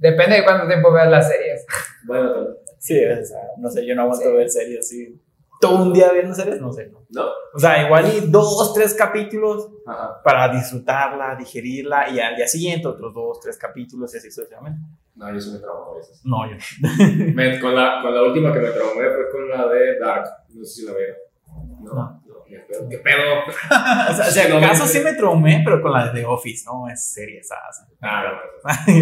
depende 0.00 0.36
de 0.36 0.44
cuánto 0.44 0.66
tiempo 0.66 0.92
veas 0.92 1.10
las 1.10 1.28
series. 1.28 1.66
Bueno, 2.06 2.32
también. 2.32 2.56
Sí, 2.78 3.04
o 3.04 3.24
sea, 3.24 3.40
no 3.58 3.70
sé, 3.70 3.86
yo 3.86 3.94
no 3.94 4.02
aguanto 4.02 4.24
Sí. 4.30 4.32
ver 4.36 4.48
series 4.50 4.80
así. 4.80 5.20
Todo 5.60 5.82
un 5.84 5.92
día 5.92 6.10
viendo 6.12 6.34
series, 6.34 6.60
no 6.60 6.72
sé. 6.72 6.88
no. 6.90 7.00
¿No? 7.10 7.26
O 7.54 7.58
sea, 7.58 7.84
igual 7.86 8.06
y 8.12 8.20
dos, 8.30 8.74
tres 8.74 8.92
capítulos 8.94 9.68
Ajá. 9.86 10.20
para 10.22 10.48
disfrutarla, 10.48 11.36
digerirla 11.36 12.08
y 12.10 12.20
al 12.20 12.36
día 12.36 12.46
siguiente 12.46 12.86
otros 12.88 13.14
dos, 13.14 13.40
tres 13.40 13.56
capítulos 13.56 14.12
y 14.14 14.18
así 14.18 14.30
sucesivamente. 14.30 14.80
No, 15.14 15.32
yo 15.32 15.40
sí 15.40 15.52
me 15.52 15.58
traumo 15.60 15.92
a 15.92 15.96
veces. 15.96 16.20
No, 16.24 16.38
yo. 16.50 16.56
Me- 17.34 17.60
con, 17.60 17.74
la, 17.74 18.00
con 18.02 18.14
la 18.14 18.22
última 18.24 18.52
que 18.52 18.58
me 18.58 18.70
traumé 18.70 19.08
fue 19.10 19.30
con 19.30 19.48
la 19.48 19.66
de 19.68 19.98
Dark. 20.00 20.24
No 20.52 20.64
sé 20.64 20.80
si 20.80 20.86
la 20.86 20.92
veo. 20.92 21.14
No. 21.82 21.94
No. 21.94 22.22
no, 22.26 22.34
¿Qué 22.48 22.58
pedo? 22.68 22.88
¿Qué 22.88 22.98
pedo? 22.98 23.34
O 24.10 24.12
sea, 24.12 24.24
si 24.24 24.40
No, 24.50 24.56
acaso 24.58 24.82
no. 24.82 24.88
sí 24.88 24.98
me 25.00 25.12
traumé, 25.14 25.62
pero 25.64 25.80
con 25.80 25.92
la 25.92 26.06
de 26.10 26.20
The 26.20 26.26
Office, 26.26 26.64
no 26.66 26.88
es 26.88 27.12
serie 27.12 27.38
esa. 27.38 27.54
Ah, 28.02 28.24
No, 28.62 28.68
a 28.68 28.72
mí 28.86 29.00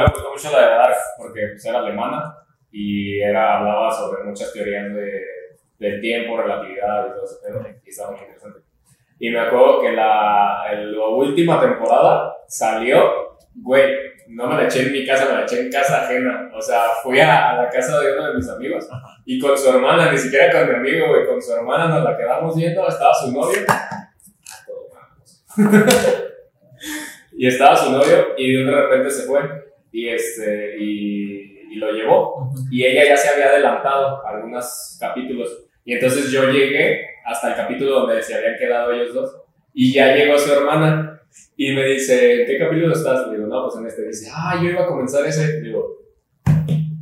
me 0.00 0.06
gustó 0.06 0.30
mucho 0.32 0.50
la 0.52 0.60
de 0.60 0.66
Dark 0.74 0.96
porque 1.18 1.40
pues, 1.52 1.64
era 1.66 1.78
alemana 1.80 2.34
y 2.72 3.20
era, 3.20 3.58
hablaba 3.58 3.90
sobre 3.90 4.24
muchas 4.24 4.52
teorías 4.52 4.94
de, 4.94 5.22
del 5.78 6.00
tiempo, 6.00 6.40
relatividad 6.40 7.06
y 7.06 7.10
todo 7.12 7.24
ese 7.24 7.36
pedo, 7.44 7.66
y 7.84 7.88
estaba 7.88 8.12
muy 8.12 8.20
interesante. 8.20 8.60
Y 9.18 9.30
me 9.30 9.40
acuerdo 9.40 9.82
que 9.82 9.92
la, 9.92 10.64
la 10.72 11.06
última 11.06 11.60
temporada 11.60 12.36
salió, 12.46 13.38
güey, 13.54 13.94
no 14.28 14.46
me 14.46 14.56
la 14.56 14.64
eché 14.64 14.82
en 14.82 14.92
mi 14.92 15.04
casa, 15.04 15.26
me 15.26 15.32
la 15.32 15.42
eché 15.42 15.60
en 15.60 15.70
casa 15.70 16.04
ajena. 16.04 16.50
O 16.54 16.62
sea, 16.62 16.82
fui 17.02 17.20
a, 17.20 17.50
a 17.50 17.62
la 17.64 17.68
casa 17.68 18.00
de 18.00 18.14
uno 18.14 18.28
de 18.28 18.34
mis 18.34 18.48
amigos 18.48 18.88
y 19.26 19.38
con 19.38 19.58
su 19.58 19.68
hermana, 19.68 20.10
ni 20.10 20.16
siquiera 20.16 20.50
con 20.50 20.68
mi 20.68 20.74
amigo, 20.76 21.08
güey, 21.08 21.26
con 21.26 21.42
su 21.42 21.52
hermana 21.52 21.88
nos 21.88 22.04
la 22.04 22.16
quedamos 22.16 22.56
viendo, 22.56 22.86
estaba 22.88 23.12
su 23.14 23.32
novio. 23.32 23.60
Y 27.40 27.46
estaba 27.46 27.74
su 27.74 27.90
novio 27.90 28.34
y 28.36 28.52
de 28.52 28.70
repente 28.70 29.10
se 29.10 29.22
fue 29.22 29.40
y, 29.90 30.08
este, 30.08 30.76
y, 30.78 31.49
y 32.70 32.84
ella 32.84 33.04
ya 33.04 33.16
se 33.16 33.28
había 33.28 33.46
adelantado 33.48 34.26
algunos 34.26 34.96
capítulos 35.00 35.66
y 35.84 35.94
entonces 35.94 36.30
yo 36.30 36.50
llegué 36.50 37.06
hasta 37.24 37.50
el 37.50 37.56
capítulo 37.56 38.00
donde 38.00 38.22
se 38.22 38.34
habían 38.34 38.56
quedado 38.56 38.92
ellos 38.92 39.14
dos 39.14 39.36
y 39.72 39.92
ya 39.92 40.14
llegó 40.14 40.38
su 40.38 40.52
hermana 40.52 41.20
y 41.56 41.72
me 41.72 41.84
dice, 41.84 42.40
¿en 42.42 42.46
qué 42.46 42.58
capítulo 42.58 42.92
estás? 42.92 43.26
Le 43.28 43.36
digo, 43.36 43.46
no, 43.46 43.64
pues 43.64 43.76
en 43.76 43.86
este. 43.86 44.06
Dice, 44.06 44.30
ah, 44.34 44.58
yo 44.62 44.70
iba 44.70 44.82
a 44.82 44.86
comenzar 44.86 45.24
ese. 45.26 45.60
Digo, 45.60 45.98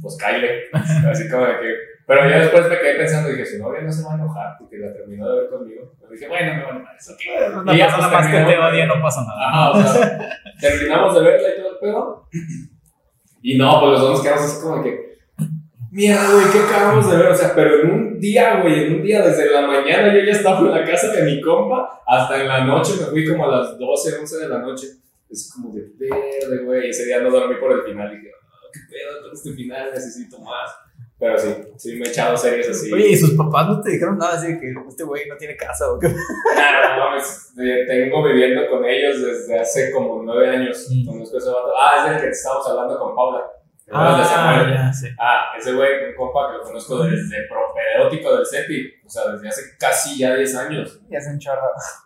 pues 0.03 0.17
cáile. 0.19 0.65
Así 0.73 1.29
como 1.31 1.47
de 1.47 1.53
que... 1.61 1.75
Pero 2.07 2.29
ya 2.29 2.39
después 2.39 2.69
me 2.69 2.79
quedé 2.79 2.95
pensando 2.97 3.29
y 3.29 3.33
dije, 3.33 3.45
su 3.45 3.59
novia 3.59 3.83
no 3.83 3.93
se 3.93 4.03
va 4.03 4.13
a 4.13 4.15
enojar 4.15 4.57
porque 4.59 4.79
la 4.79 4.93
terminó 4.93 5.29
de 5.29 5.41
ver 5.43 5.51
conmigo. 5.51 5.93
Pero 6.01 6.13
dije, 6.13 6.27
bueno, 6.27 6.55
me 6.55 6.63
vale 6.65 6.79
más. 6.81 7.11
ok. 7.11 7.61
Una 7.63 7.75
Y 7.75 7.79
ya, 7.79 7.87
persona 7.87 8.09
pues, 8.11 8.21
más 8.21 8.33
que 8.33 8.53
te 8.53 8.59
odie 8.59 8.87
no 8.87 9.03
pasa 9.03 9.25
nada. 9.25 9.49
Ajá, 9.49 9.71
o 9.71 9.83
sea, 9.83 10.29
terminamos 10.61 11.15
de 11.15 11.21
verla 11.21 11.49
y 11.51 11.57
todo 11.61 11.71
el 11.73 11.79
pedo. 11.79 12.29
Y 13.43 13.59
no, 13.59 13.81
pues 13.81 13.93
los 13.93 14.01
dos 14.01 14.11
nos 14.13 14.23
quedamos 14.23 14.43
así 14.45 14.63
como 14.63 14.77
de 14.79 14.83
que, 14.83 15.08
mierda, 15.91 16.33
güey, 16.33 16.51
¿qué 16.53 16.59
acabamos 16.59 17.11
de 17.11 17.17
ver? 17.17 17.27
O 17.29 17.35
sea, 17.35 17.55
pero 17.55 17.81
en 17.81 17.91
un 17.91 18.21
día, 18.21 18.61
güey, 18.61 18.85
en 18.87 18.95
un 18.95 19.03
día, 19.03 19.23
desde 19.27 19.51
la 19.51 19.63
mañana 19.67 20.13
yo 20.15 20.21
ya 20.25 20.33
estaba 20.33 20.61
en 20.61 20.71
la 20.71 20.85
casa 20.85 21.13
de 21.13 21.23
mi 21.23 21.41
compa, 21.41 22.01
hasta 22.07 22.41
en 22.41 22.49
la 22.49 22.65
noche 22.65 22.93
me 23.01 23.07
fui 23.07 23.27
como 23.29 23.45
a 23.45 23.59
las 23.59 23.79
12, 23.79 24.19
11 24.19 24.39
de 24.39 24.49
la 24.49 24.59
noche. 24.59 24.87
Es 25.31 25.53
como 25.55 25.75
de 25.75 25.83
verde, 25.99 26.65
güey. 26.65 26.89
Ese 26.89 27.05
día 27.05 27.21
no 27.21 27.31
dormí 27.31 27.57
por 27.57 27.71
el 27.73 27.83
final 27.83 28.13
y 28.13 28.17
dije, 28.17 28.31
"Ah, 28.35 28.67
qué 28.73 28.81
pedo 28.91 29.23
con 29.23 29.33
este 29.33 29.53
final, 29.53 29.91
necesito 29.93 30.39
más. 30.41 30.71
Pero 31.19 31.37
sí, 31.37 31.49
sí 31.77 31.97
me 31.97 32.07
he 32.07 32.09
echado 32.11 32.37
series 32.37 32.71
así. 32.71 32.93
Oye, 32.93 33.09
¿y 33.09 33.17
sus 33.17 33.33
papás 33.35 33.67
no 33.67 33.81
te 33.81 33.91
dijeron 33.91 34.17
nada 34.17 34.35
así 34.39 34.53
de 34.53 34.61
que 34.61 34.73
este 34.89 35.03
güey 35.03 35.29
no 35.29 35.37
tiene 35.37 35.57
casa 35.57 35.91
o 35.93 35.99
qué? 35.99 36.07
No 36.09 36.15
mames, 37.05 37.53
tengo 37.57 38.23
viviendo 38.25 38.69
con 38.71 38.85
ellos 38.85 39.21
desde 39.21 39.59
hace 39.59 39.91
como 39.91 40.23
nueve 40.23 40.49
años. 40.49 40.89
Mm. 40.91 41.07
Conozco 41.07 41.37
a 41.37 41.39
ese 41.41 41.49
vato. 41.49 41.73
Ah, 41.77 42.05
es 42.07 42.13
del 42.13 42.23
que 42.23 42.29
estábamos 42.29 42.69
hablando 42.69 42.99
con 43.01 43.15
Paula. 43.17 43.45
¿Te 43.89 43.97
acuerdas 43.97 44.19
de 44.19 44.25
Samuel? 44.25 44.75
ya, 44.75 44.93
sí. 44.93 45.09
Ah, 45.19 45.55
ese 45.57 45.73
güey, 45.73 46.11
un 46.11 46.15
compa 46.15 46.51
que 46.51 46.59
lo 46.59 46.63
conozco 46.63 47.05
desde 47.05 47.49
propedéutico 47.49 48.37
del 48.37 48.47
CETI. 48.47 49.01
O 49.07 49.09
sea, 49.09 49.33
desde 49.33 49.49
hace 49.49 49.63
casi 49.79 50.19
ya 50.19 50.35
10 50.35 50.57
años. 50.57 51.01
Ya 51.09 51.17
es 51.17 51.27
un 51.27 51.39
chorro. 51.39 51.63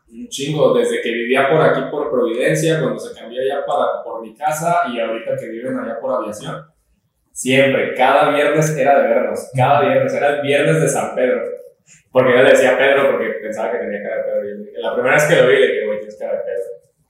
Un 0.09 0.29
chingo, 0.29 0.75
desde 0.75 1.01
que 1.03 1.11
vivía 1.11 1.49
por 1.51 1.61
aquí 1.61 1.81
por 1.91 2.09
Providencia, 2.09 2.79
cuando 2.79 3.01
se 3.01 3.19
cambió 3.19 3.41
ya 3.43 3.67
para, 3.67 4.05
por 4.05 4.23
mi 4.23 4.33
casa 4.33 4.83
y 4.93 5.01
ahorita 5.01 5.35
que 5.37 5.49
viven 5.49 5.77
allá 5.77 5.99
por 5.99 6.15
aviación. 6.15 6.65
Siempre, 7.33 7.95
cada 7.95 8.31
viernes 8.31 8.77
era 8.77 9.01
de 9.01 9.09
vernos, 9.09 9.51
cada 9.57 9.81
viernes, 9.81 10.15
era 10.15 10.37
el 10.37 10.43
viernes 10.43 10.81
de 10.83 10.89
San 10.89 11.17
Pedro. 11.17 11.43
Porque 12.13 12.31
yo 12.31 12.43
le 12.43 12.51
decía 12.51 12.79
Pedro 12.79 13.11
porque 13.11 13.27
pensaba 13.43 13.73
que 13.73 13.79
tenía 13.79 14.03
cara 14.03 14.17
de 14.19 14.23
Pedro. 14.23 14.45
Y 14.79 14.81
la 14.81 14.95
primera 14.95 15.15
vez 15.15 15.25
que 15.25 15.37
lo 15.37 15.49
vi 15.49 15.57
le 15.57 15.67
dije, 15.67 15.87
güey, 15.87 15.99
tienes 15.99 16.19
cara 16.19 16.35
de 16.35 16.45
Pedro. 16.45 16.65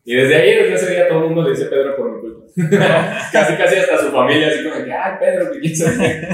Y 0.04 0.16
desde 0.16 0.34
ahí, 0.34 0.54
desde 0.54 0.74
ese 0.74 0.94
día, 0.94 1.08
todo 1.08 1.18
el 1.20 1.24
mundo 1.26 1.42
le 1.42 1.50
dice 1.50 1.66
Pedro 1.66 1.96
por 1.96 2.10
mi 2.10 2.20
culpa. 2.20 2.42
casi, 3.32 3.56
casi 3.56 3.76
hasta 3.76 3.98
su 3.98 4.10
familia, 4.10 4.48
así 4.48 4.68
como 4.68 4.84
que, 4.84 4.92
ay, 4.92 5.12
Pedro, 5.20 5.52
qué". 5.52 5.60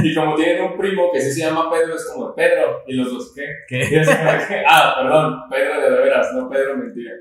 Y 0.02 0.14
como 0.14 0.34
tienen 0.36 0.64
un 0.64 0.78
primo 0.78 1.12
que 1.12 1.20
sí 1.20 1.32
se 1.32 1.40
llama 1.40 1.70
Pedro, 1.70 1.94
es 1.94 2.04
como 2.06 2.34
Pedro. 2.34 2.82
Y 2.86 2.94
los 2.94 3.12
dos, 3.12 3.34
¿qué? 3.34 3.44
Y 3.68 3.88
¿Qué? 3.88 4.00
así 4.00 4.10
como 4.10 4.48
que, 4.48 4.62
ah, 4.66 4.96
perdón, 5.00 5.40
Pedro 5.50 5.80
de 5.80 6.02
veras, 6.02 6.32
no 6.34 6.48
Pedro 6.48 6.76
mentira. 6.76 7.12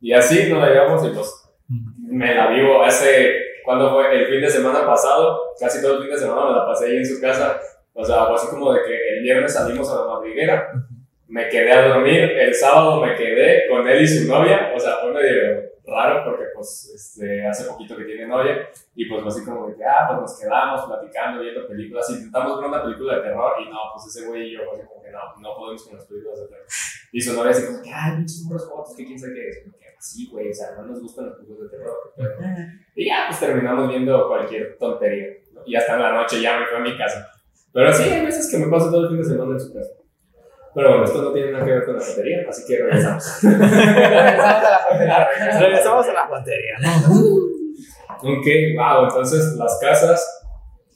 Y 0.00 0.12
así 0.12 0.50
nos 0.50 0.60
la 0.60 0.68
llevamos 0.68 1.06
y 1.06 1.10
pues 1.14 1.32
me 2.06 2.34
la 2.34 2.48
vivo 2.48 2.82
hace, 2.82 3.36
¿cuándo 3.64 3.90
fue? 3.94 4.14
El 4.14 4.26
fin 4.26 4.42
de 4.42 4.50
semana 4.50 4.86
pasado, 4.86 5.40
casi 5.58 5.80
todo 5.80 5.94
el 5.94 6.02
fin 6.02 6.10
de 6.10 6.18
semana 6.18 6.50
me 6.50 6.56
la 6.56 6.66
pasé 6.66 6.86
ahí 6.86 6.96
en 6.98 7.06
su 7.06 7.18
casa. 7.20 7.58
O 7.94 8.04
sea, 8.04 8.26
fue 8.26 8.34
así 8.34 8.48
como 8.48 8.74
de 8.74 8.80
que 8.86 9.16
el 9.16 9.22
viernes 9.22 9.54
salimos 9.54 9.90
a 9.90 10.00
la 10.00 10.14
madriguera, 10.14 10.70
me 11.28 11.48
quedé 11.48 11.72
a 11.72 11.88
dormir, 11.88 12.20
el 12.20 12.54
sábado 12.54 13.00
me 13.00 13.14
quedé 13.14 13.66
con 13.68 13.88
él 13.88 14.02
y 14.02 14.06
su 14.06 14.28
novia, 14.28 14.72
o 14.76 14.78
sea, 14.78 14.96
fue 14.96 15.12
medio 15.12 15.73
raro 15.86 16.24
porque 16.24 16.44
pues 16.54 16.92
este, 16.94 17.46
hace 17.46 17.68
poquito 17.68 17.96
que 17.96 18.04
tiene 18.04 18.26
novia 18.26 18.68
y 18.94 19.08
pues 19.08 19.24
así 19.26 19.44
como 19.44 19.68
de 19.68 19.76
que, 19.76 19.84
ah, 19.84 20.06
pues 20.08 20.20
nos 20.20 20.40
quedamos 20.40 20.86
platicando, 20.86 21.42
viendo 21.42 21.66
películas, 21.66 22.08
intentamos 22.10 22.58
ver 22.58 22.68
una 22.68 22.82
película 22.82 23.16
de 23.16 23.22
terror 23.22 23.52
y 23.60 23.70
no, 23.70 23.78
pues 23.92 24.06
ese 24.06 24.26
güey 24.26 24.48
y 24.48 24.52
yo, 24.54 24.60
así 24.72 24.82
como 24.86 25.02
que 25.02 25.10
no, 25.10 25.18
no 25.40 25.56
podemos 25.56 25.84
con 25.84 25.96
las 25.96 26.06
películas 26.06 26.40
de 26.40 26.46
terror. 26.48 26.66
Y 27.12 27.20
su 27.20 27.34
novia 27.34 27.50
así 27.50 27.66
como 27.66 27.82
que, 27.82 27.92
ay, 27.92 28.16
pinches 28.16 28.42
morros 28.44 28.68
fotos, 28.68 28.96
que 28.96 29.04
quién 29.04 29.18
sabe 29.18 29.34
qué 29.34 29.48
es. 29.48 29.62
Como 29.62 29.78
que, 29.78 29.86
sí, 30.00 30.28
güey, 30.30 30.50
o 30.50 30.54
sea, 30.54 30.74
no 30.76 30.82
nos 30.86 31.00
gustan 31.00 31.26
las 31.26 31.36
películas 31.36 31.70
de 31.70 31.76
terror. 31.76 32.12
pedo". 32.16 32.36
Y 32.96 33.06
ya, 33.06 33.26
pues 33.28 33.40
terminamos 33.40 33.88
viendo 33.88 34.26
cualquier 34.26 34.76
tontería. 34.78 35.28
¿no? 35.52 35.62
Y 35.64 35.76
hasta 35.76 35.94
en 35.94 36.02
la 36.02 36.12
noche 36.12 36.40
ya 36.40 36.58
me 36.58 36.66
fui 36.66 36.76
a 36.76 36.80
mi 36.80 36.96
casa. 36.96 37.30
Pero 37.72 37.92
sí, 37.92 38.04
hay 38.04 38.24
veces 38.24 38.50
que 38.50 38.58
me 38.58 38.70
paso 38.70 38.90
todo 38.90 39.02
el 39.04 39.08
fin 39.08 39.18
de 39.18 39.24
semana 39.24 39.52
en 39.52 39.60
su 39.60 39.72
casa. 39.72 39.90
Pero 40.74 40.88
bueno, 40.88 41.04
esto 41.04 41.22
no 41.22 41.32
tiene 41.32 41.52
nada 41.52 41.64
que 41.64 41.70
ver 41.70 41.84
con 41.84 41.96
la 41.96 42.00
batería, 42.00 42.46
así 42.48 42.64
que 42.66 42.82
regresamos. 42.82 43.38
Regresamos 43.42 44.64
a 44.64 44.70
la 44.70 44.78
familia. 44.88 45.28
Regresamos 45.60 46.06
a 46.08 46.12
la 46.12 46.26
batería. 46.26 46.76
ok, 48.20 48.46
wow, 48.76 49.04
entonces 49.04 49.56
las 49.56 49.78
casas 49.80 50.46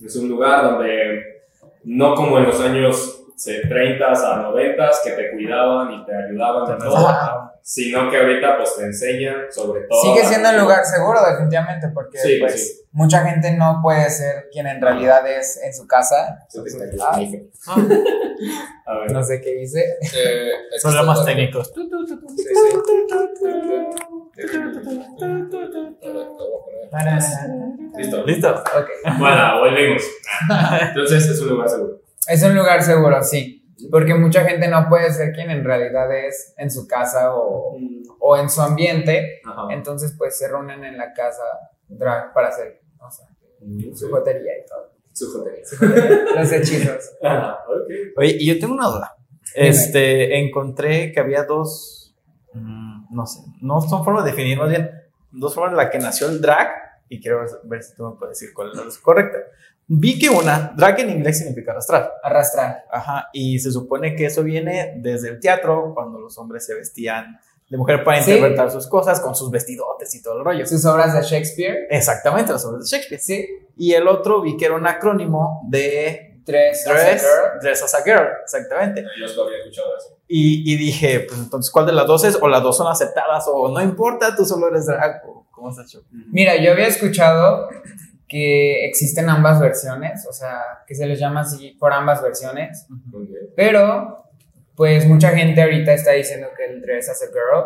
es 0.04 0.16
un 0.16 0.28
lugar 0.28 0.64
donde 0.64 1.22
no 1.84 2.14
como 2.14 2.38
en 2.38 2.46
los 2.46 2.60
años 2.60 3.17
sé, 3.38 3.60
30 3.68 4.04
a 4.06 4.36
90 4.42 4.90
que 5.04 5.10
te 5.12 5.30
cuidaban 5.32 5.92
y 5.92 6.04
te 6.04 6.12
ayudaban 6.14 6.72
en 6.72 6.78
todo, 6.78 7.08
Ajá. 7.08 7.52
sino 7.62 8.10
que 8.10 8.16
ahorita 8.18 8.56
pues 8.56 8.76
te 8.76 8.84
enseñan 8.84 9.50
sobre 9.50 9.82
todo. 9.82 10.02
Sigue 10.02 10.24
siendo 10.24 10.50
un 10.50 10.58
lugar 10.58 10.84
seguro, 10.84 11.20
definitivamente, 11.30 11.88
porque 11.94 12.18
Sí, 12.18 12.38
pues, 12.40 12.80
sí. 12.80 12.88
mucha 12.92 13.24
gente 13.24 13.52
no 13.56 13.80
puede 13.82 14.10
ser 14.10 14.48
quien 14.50 14.66
en 14.66 14.80
realidad 14.82 15.26
es 15.26 15.60
en 15.62 15.72
su 15.72 15.86
casa. 15.86 16.38
Ay, 17.12 17.30
yendo. 17.30 17.50
A 18.86 18.98
ver. 19.00 19.12
no 19.12 19.22
sé 19.22 19.40
qué 19.40 19.62
hice. 19.62 19.80
Eh, 20.02 20.50
es 20.74 20.82
Problemas 20.82 21.24
técnicos. 21.24 21.72
Sí, 21.74 22.42
sí. 22.44 22.78
Listo. 27.96 28.24
¿Listo? 28.24 28.50
Ok. 28.54 28.88
Bueno, 29.18 29.60
volvemos. 29.60 30.02
Entonces 30.80 31.26
es 31.28 31.40
un 31.40 31.48
lugar 31.50 31.68
seguro. 31.68 32.00
Es 32.28 32.42
un 32.42 32.54
lugar 32.54 32.82
seguro, 32.82 33.22
sí. 33.22 33.54
Porque 33.90 34.14
mucha 34.14 34.44
gente 34.44 34.68
no 34.68 34.88
puede 34.88 35.12
ser 35.12 35.32
quien 35.32 35.50
en 35.50 35.64
realidad 35.64 36.12
es 36.14 36.52
en 36.56 36.70
su 36.70 36.86
casa 36.86 37.34
o, 37.34 37.76
o 38.20 38.36
en 38.36 38.50
su 38.50 38.60
ambiente. 38.60 39.40
Ajá. 39.44 39.68
Entonces, 39.70 40.14
pues 40.18 40.36
se 40.36 40.48
reúnen 40.48 40.84
en 40.84 40.96
la 40.98 41.12
casa 41.12 41.42
drag 41.88 42.32
para 42.34 42.48
hacer 42.48 42.80
o 43.00 43.10
sea, 43.10 43.26
Sí. 43.60 43.92
su 43.94 44.10
jotería 44.10 44.52
y 44.62 44.66
todo. 44.66 44.92
Su 45.12 45.32
jotería. 45.32 45.64
Su 45.64 45.76
jotería, 45.78 46.24
Los 46.36 46.52
hechizos. 46.52 47.10
Ajá, 47.22 47.58
ok. 47.68 47.90
Oye, 48.18 48.36
y 48.38 48.46
yo 48.46 48.58
tengo 48.60 48.74
una 48.74 48.86
duda. 48.88 49.16
Dime. 49.54 49.68
Este, 49.68 50.38
encontré 50.38 51.10
que 51.12 51.18
había 51.20 51.44
dos, 51.44 52.14
mm, 52.52 53.14
no 53.14 53.26
sé, 53.26 53.40
no 53.60 53.80
son 53.80 54.04
formas 54.04 54.24
de 54.24 54.30
definir, 54.32 54.58
más 54.58 54.68
bien, 54.68 54.90
dos 55.32 55.54
formas 55.54 55.72
en 55.72 55.76
las 55.78 55.90
que 55.90 55.98
nació 55.98 56.28
el 56.28 56.40
drag, 56.40 56.68
y 57.08 57.20
quiero 57.20 57.38
ver, 57.40 57.48
ver 57.64 57.82
si 57.82 57.94
tú 57.94 58.04
me 58.08 58.16
puedes 58.16 58.38
decir 58.38 58.54
cuál 58.54 58.70
es 58.70 58.76
la 58.76 58.84
correcta. 59.02 59.38
Vi 59.86 60.18
que 60.18 60.28
una, 60.28 60.72
drag 60.76 61.00
en 61.00 61.10
inglés 61.10 61.38
significa 61.38 61.72
arrastrar. 61.72 62.12
Arrastrar. 62.22 62.84
Ajá, 62.90 63.28
y 63.32 63.58
se 63.58 63.72
supone 63.72 64.14
que 64.14 64.26
eso 64.26 64.42
viene 64.42 64.94
desde 64.98 65.28
el 65.30 65.40
teatro, 65.40 65.92
cuando 65.94 66.18
los 66.20 66.36
hombres 66.36 66.66
se 66.66 66.74
vestían 66.74 67.38
de 67.70 67.76
mujer 67.76 68.04
para 68.04 68.22
Sí. 68.22 68.32
interpretar 68.32 68.70
sus 68.70 68.86
cosas 68.86 69.20
con 69.20 69.34
sus 69.34 69.50
vestidotes 69.50 70.14
y 70.14 70.22
todo 70.22 70.38
el 70.38 70.44
rollo. 70.44 70.66
Sus 70.66 70.84
obras 70.84 71.14
de 71.14 71.22
Shakespeare. 71.22 71.86
Exactamente, 71.90 72.52
las 72.52 72.64
obras 72.66 72.82
de 72.84 72.88
Shakespeare. 72.96 73.20
Sí. 73.20 73.46
Y 73.76 73.92
el 73.94 74.08
otro 74.08 74.42
vi 74.42 74.56
que 74.56 74.66
era 74.66 74.74
un 74.74 74.86
acrónimo 74.86 75.62
de 75.68 76.40
Dress, 76.44 76.86
as 76.86 76.90
a 76.90 76.94
Dress, 76.94 77.22
girl. 77.22 77.60
Dress 77.60 77.82
as 77.82 77.94
a 77.94 78.02
Girl, 78.02 78.26
exactamente. 78.42 79.04
Yo 79.18 79.26
os 79.26 79.36
lo 79.36 79.44
había 79.44 79.58
escuchado 79.58 79.88
eso. 79.98 80.18
Y, 80.28 80.70
y 80.70 80.76
dije, 80.76 81.20
pues 81.28 81.38
entonces, 81.40 81.70
¿cuál 81.70 81.84
de 81.86 81.92
las 81.92 82.06
dos 82.06 82.24
es? 82.24 82.38
O 82.40 82.48
las 82.48 82.62
dos 82.62 82.76
son 82.76 82.86
aceptadas, 82.86 83.44
o 83.50 83.68
no 83.70 83.80
importa, 83.82 84.34
tú 84.36 84.44
solo 84.46 84.68
eres 84.68 84.86
drag, 84.86 85.22
o 85.26 85.46
cómo 85.58 85.72
se 85.72 85.80
ha 85.80 85.84
hecho. 85.84 86.02
Mira, 86.32 86.56
yo 86.56 86.72
había 86.72 86.86
escuchado 86.86 87.68
que 88.28 88.86
existen 88.86 89.28
ambas 89.28 89.58
versiones, 89.60 90.26
o 90.28 90.32
sea, 90.32 90.60
que 90.86 90.94
se 90.94 91.06
les 91.06 91.18
llama 91.18 91.40
así 91.40 91.76
por 91.78 91.92
ambas 91.92 92.22
versiones, 92.22 92.86
bien. 92.88 93.50
pero 93.56 94.24
pues 94.76 95.06
mucha 95.08 95.30
gente 95.30 95.60
ahorita 95.62 95.92
está 95.92 96.12
diciendo 96.12 96.48
que 96.56 96.66
el 96.66 96.80
dress 96.82 97.08
as 97.08 97.22
a 97.22 97.26
girl 97.26 97.64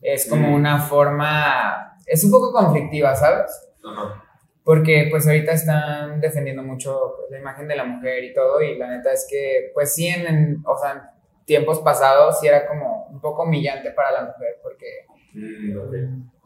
es 0.00 0.26
como 0.28 0.48
Mm. 0.48 0.54
una 0.54 0.80
forma, 0.80 1.96
es 2.06 2.24
un 2.24 2.30
poco 2.30 2.52
conflictiva, 2.52 3.14
¿sabes? 3.14 3.50
Ajá. 3.84 4.24
Porque 4.64 5.08
pues 5.10 5.26
ahorita 5.26 5.52
están 5.52 6.20
defendiendo 6.20 6.62
mucho 6.62 7.14
pues, 7.18 7.30
la 7.30 7.38
imagen 7.38 7.68
de 7.68 7.76
la 7.76 7.84
mujer 7.84 8.24
y 8.24 8.34
todo, 8.34 8.60
y 8.62 8.76
la 8.78 8.88
neta 8.88 9.12
es 9.12 9.26
que 9.30 9.70
pues 9.74 9.94
sí, 9.94 10.06
en, 10.08 10.26
en- 10.26 10.62
o 10.66 10.76
sea, 10.78 10.92
en 10.92 11.00
tiempos 11.44 11.80
pasados 11.80 12.40
sí 12.40 12.46
era 12.46 12.66
como 12.66 13.06
un 13.10 13.20
poco 13.20 13.42
humillante 13.44 13.90
para 13.92 14.10
la 14.12 14.20
mujer, 14.22 14.56
porque 14.62 14.86
Mm, 15.34 15.78
ok. 15.78 15.94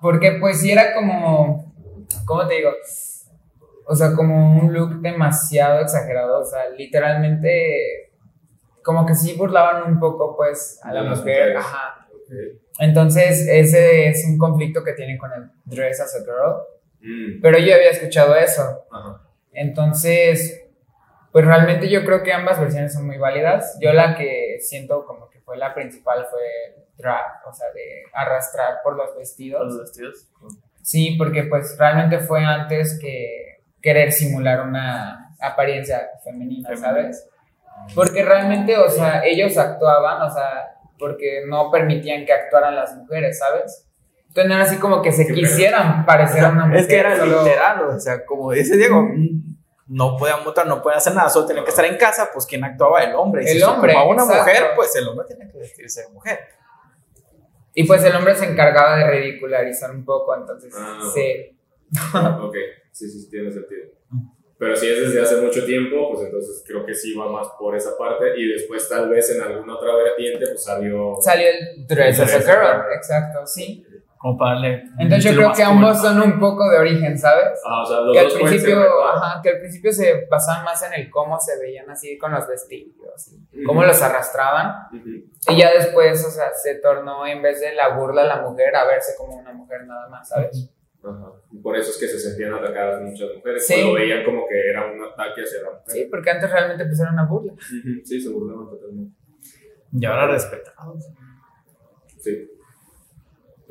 Porque 0.03 0.33
pues 0.41 0.61
sí 0.61 0.71
era 0.71 0.93
como, 0.95 1.73
¿cómo 2.27 2.47
te 2.47 2.57
digo? 2.57 2.71
O 3.87 3.95
sea, 3.97 4.13
como 4.15 4.61
un 4.61 4.73
look 4.75 5.01
demasiado 5.01 5.81
exagerado, 5.81 6.41
o 6.41 6.45
sea, 6.45 6.69
literalmente 6.71 8.11
como 8.85 9.07
que 9.07 9.15
sí 9.15 9.35
burlaban 9.39 9.91
un 9.91 9.99
poco 10.01 10.37
pues 10.37 10.81
a 10.83 10.93
la 10.93 11.03
mujer, 11.05 11.17
mujeres. 11.19 11.57
ajá. 11.59 12.09
Entonces 12.79 13.47
ese 13.49 14.09
es 14.09 14.25
un 14.27 14.39
conflicto 14.39 14.83
que 14.83 14.93
tienen 14.95 15.17
con 15.19 15.31
el 15.33 15.51
dress 15.65 16.01
as 16.01 16.15
a 16.17 16.21
girl, 16.21 16.67
Mm, 17.05 17.41
pero 17.43 17.59
yo 17.59 17.75
había 17.75 17.91
escuchado 17.91 18.37
eso. 18.37 18.63
Ajá. 18.93 19.21
Entonces, 19.53 20.65
pues 21.33 21.45
realmente 21.45 21.89
yo 21.91 22.05
creo 22.05 22.23
que 22.23 22.33
ambas 22.33 22.61
versiones 22.61 22.93
son 22.93 23.07
muy 23.07 23.19
válidas. 23.19 23.77
Yo 23.81 23.93
la 23.93 24.15
que 24.15 24.59
siento 24.61 25.05
como 25.05 25.29
que 25.29 25.41
fue 25.41 25.57
la 25.59 25.75
principal 25.75 26.27
fue 26.31 26.82
drag, 27.03 27.47
o 27.47 27.53
sea, 27.53 27.67
de 27.75 28.05
arrastrar 28.15 28.77
por 28.83 28.97
los 28.97 29.15
vestidos. 29.17 29.67
Los 29.67 29.81
vestidos. 29.81 30.29
Sí, 30.83 31.17
porque 31.19 31.43
pues 31.45 31.77
realmente 31.79 32.19
fue 32.21 32.43
antes 32.45 32.99
que 32.99 33.59
querer 33.83 34.11
simular 34.13 34.63
una 34.63 35.35
apariencia 35.41 36.09
femenina, 36.25 36.69
Femenina. 36.71 36.89
¿sabes? 36.89 37.29
Porque 37.95 38.25
realmente, 38.25 38.79
o 38.79 38.89
sea, 38.89 39.25
ellos 39.25 39.59
actuaban, 39.59 40.23
o 40.23 40.31
sea, 40.33 40.77
porque 40.99 41.43
no 41.49 41.71
permitían 41.71 42.25
que 42.25 42.33
actuaran 42.33 42.77
las 42.77 42.95
mujeres, 42.97 43.39
¿sabes? 43.39 43.89
Entonces 44.29 44.49
no 44.49 44.55
era 44.55 44.65
así 44.65 44.77
como 44.79 45.03
que 45.03 45.13
se 45.13 45.27
quisieran 45.27 46.07
parecer 46.07 46.45
a 46.45 46.51
una 46.51 46.67
mujer. 46.67 46.81
Es 46.81 46.87
que 46.87 46.99
era 46.99 47.17
solo- 47.17 47.43
literal, 47.43 47.85
o 47.89 47.99
sea, 48.01 48.25
como 48.25 48.53
dice 48.53 48.77
Diego, 48.77 49.07
no 49.89 50.17
podían 50.17 50.43
votar, 50.45 50.67
no 50.67 50.81
podían 50.81 50.99
hacer 50.99 51.15
nada, 51.15 51.29
solo 51.29 51.45
tenían 51.47 51.65
que 51.65 51.71
estar 51.71 51.85
en 51.85 51.97
casa, 51.97 52.31
pues 52.33 52.47
quien 52.47 52.65
actuaba 52.65 53.03
el 53.03 53.15
hombre. 53.15 53.45
Y 53.45 53.49
El 53.51 53.57
si 53.59 53.63
hombre, 53.63 53.93
ocupaba 53.93 54.11
una 54.11 54.23
exacto. 54.23 54.45
mujer, 54.45 54.63
pues 54.77 54.97
el 54.97 55.09
hombre 55.09 55.27
tenía 55.29 55.51
que 55.51 55.59
vestirse 55.59 56.03
de 56.03 56.09
mujer. 56.11 56.39
Y 57.75 57.85
pues 57.85 58.05
el 58.05 58.15
hombre 58.15 58.35
se 58.35 58.45
encargaba 58.45 58.97
de 58.99 59.11
ridicularizar 59.11 59.91
un 59.91 60.05
poco, 60.05 60.37
entonces 60.37 60.73
Ah. 60.77 61.01
sí. 61.15 61.57
ok, 62.43 62.55
sí, 62.91 63.09
sí, 63.11 63.29
tiene 63.31 63.51
sentido. 63.51 63.89
Pero 64.59 64.77
si 64.77 64.87
es 64.89 65.01
desde 65.01 65.21
hace 65.23 65.37
mucho 65.41 65.65
tiempo, 65.65 66.13
pues 66.13 66.27
entonces 66.27 66.63
creo 66.65 66.87
que 66.87 66.95
sí 66.95 67.15
va 67.15 67.31
más 67.33 67.49
por 67.59 67.75
esa 67.75 67.97
parte. 67.99 68.39
Y 68.39 68.47
después, 68.47 68.89
tal 68.89 69.09
vez 69.11 69.29
en 69.35 69.43
alguna 69.43 69.75
otra 69.77 69.97
vertiente, 69.97 70.47
pues 70.47 70.63
salió. 70.63 71.17
Salió 71.21 71.49
el 71.49 71.85
dress 71.87 72.21
as 72.21 72.33
a 72.35 72.41
girl. 72.41 72.93
exacto, 72.95 73.45
sí. 73.47 73.85
Como 74.23 74.39
para 74.39 74.53
darle. 74.55 74.85
Entonces 75.01 75.33
yo 75.33 75.37
creo 75.37 75.53
que 75.53 75.63
ambos 75.65 76.01
son 76.01 76.23
un 76.23 76.39
poco 76.39 76.71
de 76.71 76.79
origen, 76.79 77.19
¿sabes? 77.19 77.61
Ah, 77.67 77.83
o 77.83 77.87
sea, 77.87 78.01
los 78.03 78.13
que 78.13 78.19
al 78.21 78.25
dos 78.27 78.33
ser 78.35 78.43
principio, 78.47 79.05
ajá, 79.05 79.41
que 79.43 79.49
al 79.51 79.59
principio 79.59 79.93
se 79.93 80.27
basaban 80.31 80.65
más 80.65 80.81
en 80.85 80.93
el 80.95 81.11
cómo 81.11 81.41
se 81.41 81.59
veían 81.59 81.91
así 81.91 82.17
con 82.19 82.31
los 82.31 82.47
vestidos, 82.47 83.33
y 83.51 83.59
Ujú. 83.59 83.67
cómo 83.67 83.83
los 83.85 84.01
arrastraban. 84.01 84.87
Ujú. 84.93 85.09
Y 85.49 85.59
ya 85.59 85.73
después, 85.73 86.25
o 86.25 86.31
sea, 86.31 86.53
se 86.55 86.77
tornó 86.77 87.27
en 87.27 87.43
vez 87.43 87.61
de 87.61 87.75
la 87.75 87.97
burla 87.97 88.23
a 88.23 88.27
la 88.27 88.43
mujer 88.43 88.77
a 88.77 88.85
verse 88.87 89.15
como 89.19 89.35
una 89.39 89.53
mujer 89.53 89.87
nada 89.87 90.09
más, 90.09 90.29
¿sabes? 90.29 90.71
Ajá. 91.05 91.33
Y 91.51 91.59
Por 91.59 91.77
eso 91.77 91.91
es 91.91 91.99
que 91.99 92.07
se 92.07 92.21
sentían 92.21 92.55
atacadas 92.55 93.03
muchas 93.03 93.29
mujeres. 93.35 93.67
Sí. 93.67 93.83
Lo 93.83 93.95
veían 93.95 94.25
como 94.25 94.47
que 94.49 94.71
era 94.71 94.87
un 94.87 95.03
ataque 95.03 95.43
hacia 95.43 95.63
la 95.63 95.71
mujer. 95.71 95.83
Sí, 95.89 96.07
porque 96.09 96.31
antes 96.31 96.49
realmente 96.49 96.85
pues 96.85 97.01
era 97.01 97.11
una 97.11 97.27
burla. 97.27 97.55
Sí, 98.05 98.21
se 98.21 98.29
burlaban 98.29 98.71
totalmente. 98.71 99.17
Y 99.91 100.05
ahora 100.07 100.29
respetados. 100.29 101.09
Sí. 102.21 102.49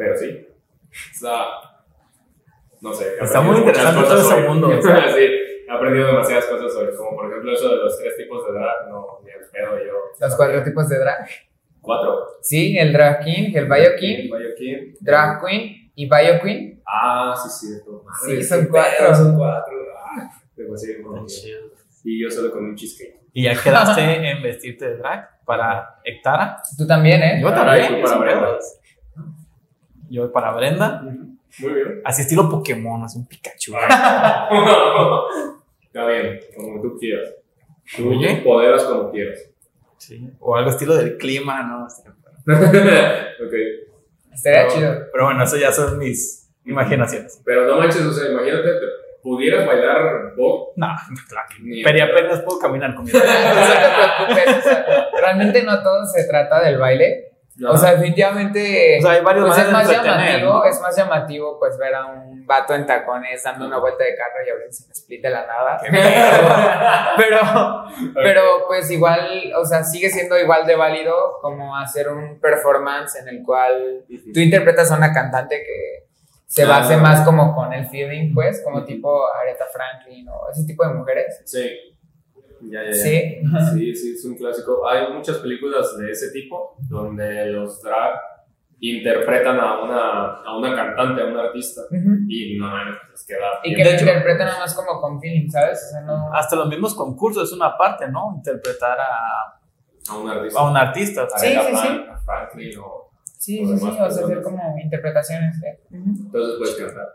Pero 0.01 0.17
sí. 0.17 0.47
O 0.89 1.19
sea, 1.19 1.43
no 2.81 2.91
sé. 2.93 3.05
Está 3.21 3.41
muy 3.41 3.57
interesante 3.57 4.01
todo 4.03 4.19
ese 4.19 4.33
hoy. 4.33 4.47
mundo. 4.47 4.71
sí, 4.81 4.89
he 4.89 5.71
aprendido 5.71 6.07
demasiadas 6.07 6.45
cosas 6.45 6.73
sobre, 6.73 6.95
como 6.95 7.15
por 7.15 7.29
ejemplo 7.29 7.53
eso 7.53 7.69
de 7.69 7.75
los 7.77 7.97
tres 7.99 8.17
tipos 8.17 8.45
de 8.47 8.53
drag. 8.53 8.89
No, 8.89 9.19
ni 9.23 9.29
el 9.29 9.47
pedo 9.51 9.77
yo. 9.85 9.93
Los 10.19 10.35
cuatro 10.35 10.63
tipos 10.63 10.89
de 10.89 10.97
drag. 10.97 11.27
¿Cuatro? 11.81 12.25
Sí, 12.41 12.75
el 12.77 12.91
drag 12.93 13.23
king, 13.23 13.51
el 13.55 13.65
bio 13.65 13.95
king, 13.99 14.23
Bio 14.29 14.55
king. 14.57 14.93
drag 14.99 15.45
queen 15.45 15.91
y 15.95 16.09
bio 16.09 16.41
queen. 16.41 16.81
Ah, 16.85 17.35
sí, 17.37 17.67
cierto. 17.67 18.03
Sí, 18.25 18.31
Madre, 18.31 18.43
son 18.43 18.65
cuatro. 18.67 18.91
pedo, 18.99 19.15
Son 19.15 19.37
cuatro. 19.37 19.73
Ah, 19.95 20.31
demasiado 20.55 21.09
bueno. 21.09 21.25
Y 22.03 22.23
yo 22.23 22.31
solo 22.31 22.51
con 22.51 22.65
un 22.65 22.75
cheesecake. 22.75 23.19
Y 23.33 23.43
ya 23.43 23.53
quedaste 23.61 24.01
en 24.31 24.41
vestirte 24.41 24.89
de 24.89 24.97
drag 24.97 25.45
para 25.45 25.99
Hectara. 26.03 26.59
Tú 26.77 26.87
también, 26.87 27.21
¿eh? 27.21 27.39
Yo 27.41 27.53
también. 27.53 28.01
tú 28.01 28.09
para. 28.09 28.57
Yo 30.11 30.31
para 30.31 30.51
Brenda. 30.53 31.01
Muy 31.01 31.73
bien. 31.73 32.01
Así 32.03 32.21
estilo 32.23 32.49
Pokémon, 32.49 33.01
así 33.03 33.17
un 33.17 33.25
Pikachu. 33.27 33.73
Está 35.83 36.05
bien, 36.07 36.39
como 36.55 36.81
tú 36.81 36.97
quieras. 36.99 37.33
Tú 37.95 38.09
Oye. 38.11 38.31
empoderas 38.31 38.83
como 38.83 39.09
quieras. 39.11 39.39
Sí. 39.97 40.29
O 40.39 40.55
algo 40.55 40.69
estilo 40.69 40.95
del 40.95 41.17
clima, 41.17 41.63
¿no? 41.63 41.85
ok. 41.85 43.53
Estaría 44.33 44.61
Pero- 44.67 44.69
chido. 44.73 44.93
Pero 45.11 45.25
bueno, 45.25 45.43
eso 45.43 45.57
ya 45.57 45.71
son 45.71 45.97
mis 45.97 46.49
imaginaciones. 46.65 47.41
Pero 47.45 47.65
no 47.67 47.77
manches, 47.77 48.01
o 48.01 48.11
sea, 48.13 48.31
imagínate, 48.31 48.63
te 48.63 48.85
pudieras 49.21 49.65
bailar 49.67 50.33
pop. 50.35 50.73
No, 50.75 50.87
claro. 51.29 51.47
Ni- 51.61 51.81
no. 51.81 51.89
Pero 51.89 52.03
apenas 52.05 52.41
puedo 52.41 52.59
caminar 52.59 52.95
con 52.95 53.05
mi 53.05 53.11
No 53.13 53.19
te 53.19 53.25
preocupes, 53.27 54.57
o 54.57 54.61
sea, 54.61 55.07
realmente 55.21 55.63
no 55.63 55.81
todo 55.83 56.05
se 56.05 56.27
trata 56.27 56.61
del 56.63 56.77
baile. 56.79 57.30
O 57.69 57.77
sea, 57.77 57.91
definitivamente 57.91 58.97
O 58.99 59.01
sea, 59.01 59.11
hay 59.11 59.21
varias 59.21 59.45
pues 59.45 59.57
es 59.59 59.71
más 59.71 59.89
llamativo, 59.89 60.53
¿no? 60.53 60.65
es 60.65 60.81
más 60.81 60.95
llamativo 60.97 61.59
pues 61.59 61.77
ver 61.77 61.95
a 61.95 62.05
un 62.05 62.45
vato 62.45 62.73
en 62.73 62.85
tacones 62.85 63.43
dando 63.43 63.67
una 63.67 63.77
vuelta 63.77 64.03
de 64.03 64.15
carro 64.15 64.45
y 64.45 64.49
abriéndose 64.49 64.85
un 64.85 64.91
split 64.91 65.21
de 65.21 65.29
la 65.29 65.45
nada. 65.45 65.79
pero, 67.17 67.85
pero 68.15 68.41
pues 68.67 68.89
igual, 68.91 69.53
o 69.57 69.65
sea, 69.65 69.83
sigue 69.83 70.09
siendo 70.09 70.37
igual 70.37 70.65
de 70.65 70.75
válido 70.75 71.37
como 71.41 71.77
hacer 71.77 72.09
un 72.09 72.39
performance 72.39 73.15
en 73.17 73.27
el 73.27 73.43
cual 73.43 74.03
tú 74.33 74.39
interpretas 74.39 74.91
a 74.91 74.97
una 74.97 75.13
cantante 75.13 75.57
que 75.63 76.07
se 76.47 76.63
Ah. 76.63 76.67
base 76.67 76.97
más 76.97 77.21
como 77.21 77.55
con 77.55 77.71
el 77.71 77.87
feeling, 77.87 78.33
pues, 78.33 78.61
como 78.61 78.83
tipo 78.83 79.25
Aretha 79.33 79.65
Franklin 79.71 80.27
o 80.27 80.49
ese 80.51 80.65
tipo 80.65 80.85
de 80.85 80.93
mujeres. 80.93 81.41
Sí. 81.45 81.90
Ya, 82.63 82.83
ya, 82.83 82.87
ya. 82.89 82.93
Sí. 82.93 83.41
Sí, 83.73 83.95
sí, 83.95 84.13
es 84.13 84.25
un 84.25 84.35
clásico. 84.35 84.87
Hay 84.87 85.11
muchas 85.13 85.37
películas 85.37 85.97
de 85.97 86.11
ese 86.11 86.31
tipo 86.31 86.75
donde 86.89 87.45
los 87.47 87.81
drag 87.81 88.13
interpretan 88.79 89.59
a 89.59 89.79
una, 89.83 90.41
a 90.43 90.57
una 90.57 90.75
cantante, 90.75 91.21
a 91.21 91.25
un 91.25 91.37
artista. 91.37 91.81
Ujú. 91.91 92.25
Y 92.27 92.57
no, 92.57 92.67
les 93.11 93.25
queda 93.25 93.59
Y 93.63 93.75
que 93.75 93.83
lo 93.83 93.89
De 93.89 93.95
hecho- 93.95 94.05
interpretan 94.05 94.47
nada 94.47 94.59
más 94.59 94.73
como 94.73 94.99
con 94.99 95.19
feeling, 95.21 95.49
¿sabes? 95.49 95.85
O 95.87 95.91
sea, 95.91 96.01
no... 96.01 96.33
Hasta 96.33 96.55
los 96.55 96.67
mismos 96.67 96.95
concursos 96.95 97.49
es 97.49 97.55
una 97.55 97.77
parte, 97.77 98.07
¿no? 98.09 98.33
Interpretar 98.35 98.97
a, 98.99 100.11
a 100.11 100.17
un 100.17 100.29
artista. 100.29 100.59
a 100.59 100.69
un 100.69 100.77
artista. 100.77 101.23
A 101.23 101.37
Sí, 101.39 101.47
sí, 101.47 101.53
sí. 101.53 101.71
Frank- 101.75 102.09
a 102.09 102.17
Franklin 102.19 102.79
o 102.79 103.11
Sí, 103.37 103.63
o 103.63 103.67
sí, 103.69 103.77
sí, 103.79 103.87
o 103.87 103.93
sea, 103.93 104.05
hacer 104.05 104.41
como 104.43 104.75
interpretaciones. 104.81 105.59
de- 105.61 105.97
Ujú. 105.97 106.09
Entonces 106.25 106.55
puedes 106.59 106.75
cantar. 106.75 107.07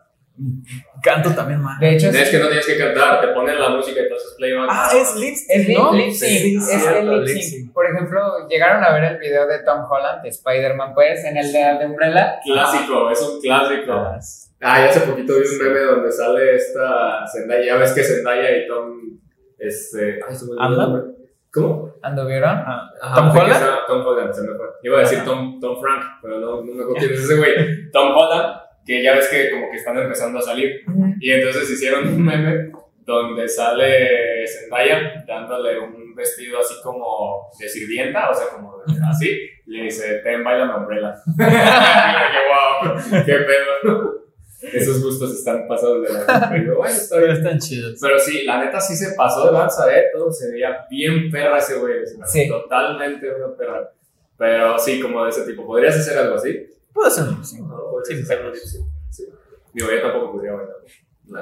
Canto 1.03 1.31
también 1.35 1.61
mal. 1.63 1.79
De 1.81 1.95
hecho, 1.97 2.09
Es 2.09 2.31
que 2.31 2.39
no 2.39 2.47
tienes 2.49 2.67
que 2.67 2.77
cantar, 2.79 3.21
te 3.21 3.29
ponen 3.29 3.59
la 3.61 3.71
música 3.71 4.01
y 4.01 4.03
entonces 4.05 4.35
playback. 4.37 4.69
Ah, 4.71 4.91
es 4.95 5.17
lip 5.17 5.35
Es 5.49 5.67
sync, 5.67 5.79
¿no? 5.79 5.93
lip 5.93 6.11
sync, 6.13 6.19
Sí, 6.19 6.57
es 6.57 6.67
cierto, 6.67 7.13
el 7.13 7.25
lip 7.25 7.39
sync. 7.43 7.73
Por 7.73 7.87
ejemplo, 7.87 8.47
llegaron 8.49 8.85
a 8.85 8.93
ver 8.93 9.05
el 9.05 9.19
video 9.19 9.47
de 9.47 9.61
Tom 9.61 9.85
Holland, 9.91 10.23
de 10.23 10.29
Spider-Man, 10.31 10.93
pues, 10.95 11.25
en 11.25 11.37
el 11.37 11.53
de, 11.53 11.77
de 11.79 11.87
Umbrella. 11.87 12.39
Clásico, 12.45 13.11
es 13.11 13.21
un 13.23 13.41
clásico. 13.41 13.93
Ah, 13.93 14.19
Ah, 14.63 14.81
y 14.81 14.89
hace 14.89 15.01
poquito 15.01 15.35
vi 15.35 15.47
un 15.47 15.59
meme 15.69 15.81
donde 15.81 16.11
sale 16.11 16.55
esta 16.57 17.25
Zendaya. 17.31 17.65
Ya 17.67 17.77
ves 17.77 17.93
que 17.93 18.03
Zendaya 18.03 18.57
y 18.57 18.67
Tom. 18.67 19.01
Este. 19.59 20.19
Ay, 20.27 20.35
se 20.35 20.45
me 20.47 20.53
olvidó 20.53 20.55
el 20.55 20.73
¿Andan? 20.73 20.93
nombre. 20.93 21.13
¿Cómo? 21.53 21.95
¿Anduvieron? 22.03 22.51
ah. 22.67 22.91
¿Tom 23.15 23.31
Holland? 23.37 23.65
Tom 23.87 24.07
Holland, 24.07 24.33
se 24.33 24.43
me 24.43 24.55
fue. 24.57 24.67
Iba 24.83 24.97
a 24.97 25.01
decir. 25.01 25.25
Tom, 25.25 25.61
Tom 25.61 25.79
Frank, 25.81 26.03
pero 26.23 26.39
no, 26.41 26.57
no 26.57 26.63
me 26.63 26.83
acuerdo 26.83 26.95
quién 26.99 27.13
es 27.13 27.21
ese 27.21 27.37
güey. 27.37 27.91
Tom 27.93 28.15
Holland, 28.17 28.61
que 28.87 29.03
ya 29.03 29.15
ves 29.15 29.29
que 29.29 29.51
como 29.51 29.71
que 29.71 29.77
están 29.77 29.99
empezando 29.99 30.39
a 30.39 30.43
salir. 30.43 30.81
Y 31.21 31.31
entonces 31.33 31.69
hicieron 31.71 32.07
un 32.09 32.25
meme 32.25 32.71
donde 33.05 33.49
sale 33.49 34.47
Zendaya 34.47 35.25
dándole 35.27 35.79
un 35.79 36.15
vestido 36.15 36.59
así 36.61 36.75
como 36.83 37.49
de 37.59 37.69
sirvienta, 37.69 38.31
o 38.31 38.35
sea, 38.35 38.47
como 38.49 38.79
de- 38.79 38.95
así. 39.09 39.29
Y 39.67 39.71
le 39.71 39.83
dice, 39.85 40.21
ten, 40.25 40.43
baila 40.45 40.67
la 40.67 40.77
umbrella. 40.77 41.15
¡Qué 41.37 42.41
wow! 42.49 43.25
¡Qué 43.25 43.33
pedo! 43.33 44.27
Esos 44.73 45.03
gustos 45.05 45.33
están 45.35 45.69
pasados 45.69 46.03
de 46.03 46.13
la 46.15 46.49
Pero 46.51 46.79
bueno, 46.79 46.95
está 46.95 47.17
Pero 47.17 47.27
bien. 47.27 47.37
están 47.37 47.59
chidos. 47.59 47.99
Pero 48.01 48.19
sí, 48.19 48.43
la 48.45 48.65
neta 48.65 48.81
sí 48.81 48.97
se 48.97 49.15
pasó 49.15 49.47
de 49.47 49.53
lanza, 49.53 49.97
¿eh? 49.97 50.05
Todo 50.13 50.33
se 50.33 50.51
veía 50.51 50.87
bien 50.91 51.31
perra 51.31 51.59
ese 51.59 51.79
güey. 51.79 51.95
Sí. 52.25 52.49
Totalmente 52.49 53.29
una 53.35 53.55
perra. 53.57 53.91
Pero 54.39 54.79
sí, 54.79 54.99
como 55.01 55.23
de 55.25 55.31
ese 55.31 55.43
tipo. 55.45 55.65
¿Podrías 55.67 55.97
hacer 55.97 56.19
algo 56.19 56.37
así? 56.37 56.67
Puedo 56.97 57.09
hacer 57.09 57.25
un 57.25 57.35
lip 57.35 57.45
sync. 57.45 57.61
No, 57.69 58.55
sí. 59.11 59.25
Yo 59.75 59.87
tampoco 60.03 60.33
podría 60.33 60.53
bailar. 60.53 60.77
No, 61.27 61.41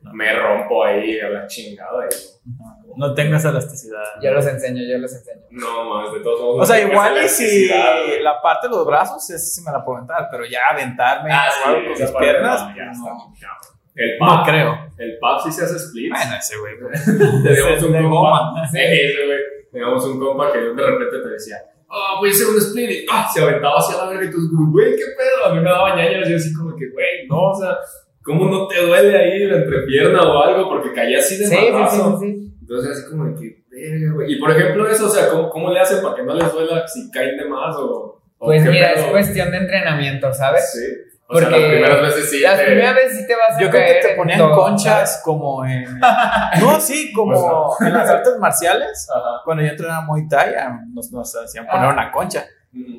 no. 0.00 0.12
Me 0.14 0.32
rompo 0.32 0.84
ahí 0.84 1.20
a 1.20 1.28
la 1.28 1.46
chingada. 1.46 2.06
Y... 2.06 2.50
No 2.96 3.12
tengo 3.14 3.36
esa 3.36 3.50
elasticidad. 3.50 4.02
Yo 4.22 4.30
los 4.30 4.46
enseño, 4.46 4.80
yo 4.88 4.96
los 4.98 5.12
enseño. 5.12 5.42
No, 5.50 5.84
más, 5.92 6.12
de 6.14 6.20
todos 6.20 6.40
modos. 6.40 6.62
O 6.62 6.64
sea, 6.72 6.82
no 6.86 6.92
igual 6.92 7.22
y 7.22 7.28
si 7.28 7.68
la 7.68 8.40
parte 8.42 8.68
de 8.68 8.74
los 8.76 8.86
brazos, 8.86 9.28
esa 9.28 9.38
sí 9.44 9.60
me 9.62 9.72
la 9.72 9.84
puedo 9.84 9.98
aventar, 9.98 10.28
pero 10.30 10.44
ya 10.46 10.60
aventarme 10.70 11.30
Ah, 11.32 11.48
sí, 11.50 11.70
con 11.70 11.88
mis 11.90 12.10
piernas, 12.12 12.68
no, 12.70 12.76
ya 12.76 12.84
no. 12.86 12.92
está. 12.92 13.68
El 13.96 14.18
No 14.18 14.26
pop, 14.26 14.46
creo. 14.46 14.88
el 14.98 15.18
pop 15.20 15.40
sí 15.44 15.52
se 15.52 15.64
hace 15.64 15.76
split. 15.76 16.10
Bueno, 16.10 16.34
ese 16.36 16.56
güey. 16.58 16.74
Teníamos 17.44 17.82
un 18.04 18.10
compa. 18.10 18.66
Sí, 18.72 18.78
ese 18.80 19.26
güey. 19.26 19.38
Teníamos 19.70 20.04
un 20.06 20.18
compa 20.20 20.52
que 20.52 20.58
de 20.58 20.74
repente 20.74 21.18
te 21.22 21.28
decía, 21.28 21.56
ah, 21.94 22.16
voy 22.18 22.28
a 22.28 22.32
hacer 22.32 22.48
un 22.48 22.58
split. 22.58 22.90
Y 22.90 23.06
ah, 23.10 23.28
se 23.32 23.42
aventaba 23.42 23.78
hacia 23.78 23.98
la 23.98 24.10
verga 24.10 24.24
y 24.24 24.30
tú, 24.30 24.38
güey, 24.70 24.96
qué 24.96 25.04
pedo. 25.16 25.46
A 25.46 25.54
mí 25.54 25.60
me 25.60 25.70
daba 25.70 25.96
ñañas. 25.96 26.28
Yo 26.28 26.36
así 26.36 26.52
como 26.52 26.74
que, 26.76 26.90
güey, 26.90 27.26
no, 27.28 27.50
o 27.50 27.54
sea, 27.54 27.78
¿cómo 28.22 28.46
no 28.46 28.66
te 28.66 28.80
duele 28.84 29.16
ahí 29.16 29.44
la 29.46 29.58
entrepierna 29.58 30.22
o 30.22 30.42
algo? 30.42 30.68
Porque 30.68 30.92
caía 30.92 31.18
así 31.18 31.36
de 31.36 31.46
Sí, 31.46 31.56
sí, 31.56 31.84
sí, 31.90 32.00
sí. 32.20 32.54
Entonces, 32.60 32.90
así 32.90 33.10
como 33.10 33.26
de 33.26 33.34
que, 33.34 34.08
güey. 34.10 34.32
Y 34.32 34.38
por 34.38 34.50
ejemplo, 34.50 34.88
eso, 34.88 35.06
o 35.06 35.10
sea, 35.10 35.28
¿cómo, 35.28 35.50
cómo 35.50 35.70
le 35.70 35.80
hacen 35.80 36.02
para 36.02 36.16
que 36.16 36.22
no 36.22 36.34
les 36.34 36.52
duela 36.52 36.86
si 36.88 37.10
caen 37.10 37.36
de 37.36 37.44
más 37.48 37.76
o. 37.76 38.22
o 38.38 38.46
Pues 38.46 38.64
mira, 38.64 38.94
pedo? 38.94 39.04
es 39.04 39.10
cuestión 39.10 39.50
de 39.50 39.58
entrenamiento, 39.58 40.32
¿sabes? 40.32 40.72
Sí. 40.72 41.13
O 41.34 41.38
sea, 41.38 41.48
Porque 41.48 41.60
las 41.60 41.70
primeras 41.70 42.02
veces 42.02 42.30
sí. 42.30 42.40
Las 42.40 42.58
te- 42.58 42.64
primeras 42.66 42.94
veces 42.94 43.18
sí 43.18 43.26
te 43.26 43.34
vas 43.34 43.56
a 43.56 43.60
Yo 43.60 43.70
creo 43.70 43.86
que 43.86 44.08
te 44.08 44.14
ponían 44.14 44.38
todo, 44.38 44.54
conchas 44.56 45.20
como 45.24 45.64
en. 45.64 45.98
No, 46.60 46.78
sí, 46.80 47.12
como 47.12 47.74
en 47.80 47.92
las 47.92 48.08
artes 48.08 48.34
marciales. 48.38 49.08
Ajá. 49.14 49.40
Cuando 49.44 49.62
yo 49.64 49.70
entrenaba 49.70 50.02
Muay 50.02 50.28
Thai, 50.28 50.54
ah, 50.54 50.78
nos, 50.92 51.10
nos 51.10 51.34
hacían 51.34 51.66
poner 51.66 51.86
Ah. 51.88 51.92
una 51.92 52.12
concha, 52.12 52.44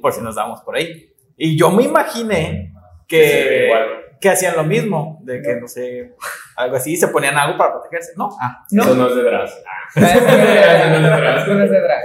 por 0.02 0.12
si 0.12 0.22
nos 0.22 0.36
dábamos 0.36 0.62
por 0.62 0.76
ahí. 0.76 1.14
Y 1.38 1.58
yo 1.58 1.70
me 1.72 1.84
imaginé 1.84 2.74
que, 3.08 3.72
que 4.20 4.30
hacían 4.30 4.56
lo 4.56 4.64
mismo, 4.64 5.20
de 5.24 5.42
que 5.42 5.56
no 5.56 5.68
sé, 5.68 6.16
algo 6.58 6.76
así, 6.78 6.96
se 6.98 7.08
ponían 7.10 7.38
algo 7.38 7.58
para 7.58 7.72
protegerse. 7.74 8.14
No, 8.18 8.30
ah, 8.42 8.66
¿No? 8.72 8.84
Eso 8.84 8.96
no 8.96 9.08
es 9.08 9.16
de 9.16 9.24
Dras. 9.24 9.62
¿sabes? 9.94 10.12
Eso 10.16 11.54
no 11.54 11.64
es 11.64 11.72
de 11.72 11.82
drag. 11.82 12.04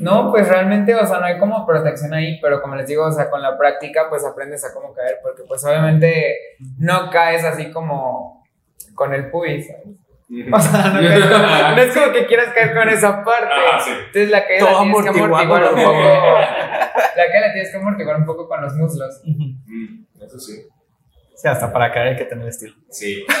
No 0.00 0.30
pues 0.30 0.48
realmente, 0.48 0.94
o 0.94 1.06
sea, 1.06 1.18
no 1.18 1.26
hay 1.26 1.38
como 1.38 1.66
protección 1.66 2.12
ahí, 2.14 2.38
pero 2.40 2.60
como 2.62 2.74
les 2.76 2.86
digo, 2.86 3.06
o 3.06 3.12
sea, 3.12 3.28
con 3.30 3.42
la 3.42 3.56
práctica, 3.58 4.06
pues 4.08 4.24
aprendes 4.24 4.64
a 4.64 4.72
cómo 4.72 4.92
caer, 4.94 5.18
porque 5.22 5.42
pues 5.46 5.64
obviamente 5.64 6.36
no 6.78 7.10
caes 7.10 7.44
así 7.44 7.70
como 7.70 8.44
con 8.94 9.12
el 9.14 9.30
pubis, 9.30 9.66
¿sabes? 9.68 9.86
O 10.52 10.60
sea, 10.60 10.82
no, 10.92 11.00
caes 11.00 11.24
como- 11.26 11.42
no 11.76 11.82
es 11.82 11.94
como 11.94 12.12
que 12.12 12.26
quieras 12.26 12.52
caer 12.54 12.72
con 12.74 12.88
esa 12.88 13.24
parte. 13.24 13.52
Ah, 13.72 13.80
sí. 13.84 13.90
Entonces 13.90 14.30
la 14.30 14.46
caída 14.46 14.60
Todo 14.60 14.72
la 14.72 14.82
tienes 14.92 15.02
que 15.02 15.08
amortiguar 15.24 15.64
un 15.74 15.82
poco. 15.84 15.98
La 17.16 17.26
caída 17.26 17.46
la 17.48 17.52
tienes 17.52 17.70
que 17.72 17.76
amortiguar 17.78 18.16
un 18.16 18.24
poco 18.26 18.48
con 18.48 18.62
los 18.62 18.72
muslos. 18.74 19.20
Eso 20.24 20.38
sí. 20.38 20.62
Sí, 21.40 21.48
hasta 21.48 21.72
para 21.72 21.92
caer 21.92 22.08
hay 22.08 22.16
que 22.16 22.24
tener 22.24 22.48
estilo. 22.48 22.74
Sí. 22.90 23.24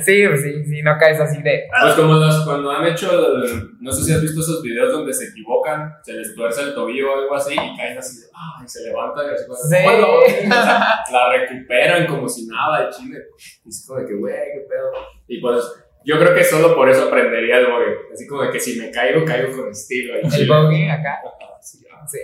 Sí, 0.00 0.24
pues 0.28 0.42
sí, 0.42 0.64
sí, 0.66 0.82
no 0.82 0.96
caes 0.98 1.18
así 1.20 1.42
de. 1.42 1.64
Pues 1.80 1.94
como 1.94 2.14
los, 2.14 2.44
cuando 2.44 2.70
han 2.70 2.86
hecho, 2.86 3.10
el- 3.12 3.70
no 3.80 3.92
sé 3.92 4.04
si 4.04 4.12
has 4.12 4.22
visto 4.22 4.40
esos 4.40 4.62
videos 4.62 4.92
donde 4.92 5.12
se 5.12 5.26
equivocan, 5.26 5.92
se 6.02 6.12
les 6.12 6.34
tuerce 6.34 6.62
el 6.62 6.74
tobillo 6.74 7.12
o 7.12 7.18
algo 7.18 7.34
así 7.34 7.54
y 7.54 7.76
caen 7.76 7.98
así, 7.98 8.20
de, 8.20 8.26
ah, 8.34 8.62
y 8.64 8.68
se 8.68 8.82
levantan 8.84 9.26
y 9.26 9.34
así 9.34 9.44
Sí. 9.68 9.76
"Hola", 9.86 10.06
o 10.16 10.26
sea, 10.28 10.98
la 11.12 11.32
recuperan 11.32 12.06
como 12.06 12.28
si 12.28 12.46
nada 12.46 12.84
de 12.86 12.90
chile. 12.90 13.18
Y 13.64 13.68
es 13.68 13.84
como 13.86 14.00
de 14.00 14.06
que, 14.06 14.14
güey, 14.14 14.34
qué 14.34 14.60
pedo. 14.68 14.90
Y 15.28 15.40
pues 15.40 15.64
yo 16.04 16.18
creo 16.18 16.34
que 16.34 16.44
solo 16.44 16.74
por 16.74 16.88
eso 16.88 17.08
aprendería 17.08 17.58
el 17.58 17.66
bogue. 17.66 17.96
Así 18.12 18.26
como 18.26 18.42
de 18.42 18.50
que 18.50 18.60
si 18.60 18.78
me 18.80 18.90
caigo, 18.90 19.24
caigo 19.24 19.56
con 19.56 19.70
estilo. 19.70 20.16
y 20.18 20.24
El 20.24 20.30
chile. 20.30 20.46
bogey 20.48 20.88
acá. 20.88 21.20
Sí, 21.60 21.84
ah. 21.92 22.04
Sí, 22.06 22.18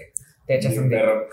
te 0.46 0.56
echas 0.56 0.76
un 0.78 0.88
perro. 0.88 1.26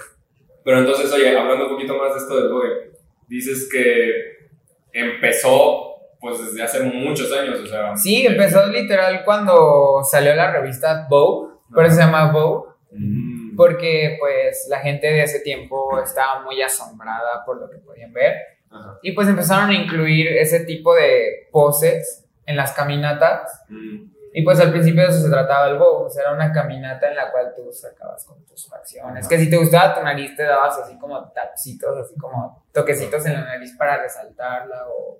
Pero 0.63 0.79
entonces, 0.79 1.11
oye, 1.11 1.37
hablando 1.37 1.65
un 1.67 1.71
poquito 1.73 1.97
más 1.97 2.13
de 2.13 2.19
esto 2.19 2.35
del 2.41 2.51
bogue, 2.51 2.91
dices 3.29 3.69
que 3.71 4.49
empezó 4.91 5.85
pues 6.19 6.37
desde 6.45 6.61
hace 6.63 6.81
muchos 6.81 7.31
años, 7.31 7.61
o 7.61 7.65
sea. 7.65 7.95
Sí, 7.95 8.25
empezó 8.25 8.65
literal 8.67 9.23
cuando 9.23 10.01
salió 10.03 10.35
la 10.35 10.51
revista 10.51 11.07
Vogue, 11.09 11.53
por 11.73 11.85
eso 11.85 11.95
se 11.95 12.01
llama 12.01 12.31
Vogue, 12.31 12.67
Mm. 12.91 13.55
porque 13.55 14.17
pues 14.19 14.65
la 14.67 14.79
gente 14.79 15.05
de 15.07 15.21
ese 15.21 15.41
tiempo 15.41 16.01
estaba 16.03 16.41
muy 16.41 16.59
asombrada 16.61 17.45
por 17.45 17.61
lo 17.61 17.69
que 17.69 17.77
podían 17.77 18.11
ver 18.11 18.33
Ajá. 18.71 18.97
y 19.03 19.11
pues 19.11 19.27
empezaron 19.27 19.69
a 19.69 19.75
incluir 19.75 20.27
ese 20.27 20.61
tipo 20.65 20.95
de 20.95 21.47
poses 21.51 22.25
en 22.47 22.55
las 22.57 22.71
caminatas 22.73 23.63
Mm. 23.69 24.05
Y 24.33 24.43
pues 24.43 24.59
al 24.59 24.71
principio 24.71 25.03
de 25.03 25.09
eso 25.09 25.21
se 25.21 25.29
trataba 25.29 25.67
el 25.67 25.77
Vogue, 25.77 26.05
o 26.05 26.09
sea, 26.09 26.23
era 26.23 26.33
una 26.33 26.51
caminata 26.51 27.09
en 27.09 27.15
la 27.15 27.31
cual 27.31 27.53
tú 27.55 27.71
sacabas 27.71 28.25
con 28.25 28.43
tus 28.45 28.67
facciones, 28.67 29.27
que 29.27 29.37
si 29.37 29.49
te 29.49 29.57
gustaba 29.57 29.95
tu 29.95 30.03
nariz 30.03 30.35
te 30.35 30.43
dabas 30.43 30.77
así 30.77 30.97
como 30.97 31.31
tapsitos, 31.31 31.97
así 31.97 32.17
como 32.17 32.65
toquecitos 32.71 33.25
en 33.25 33.33
la 33.33 33.45
nariz 33.45 33.75
para 33.77 34.01
resaltarla 34.01 34.87
o 34.87 35.19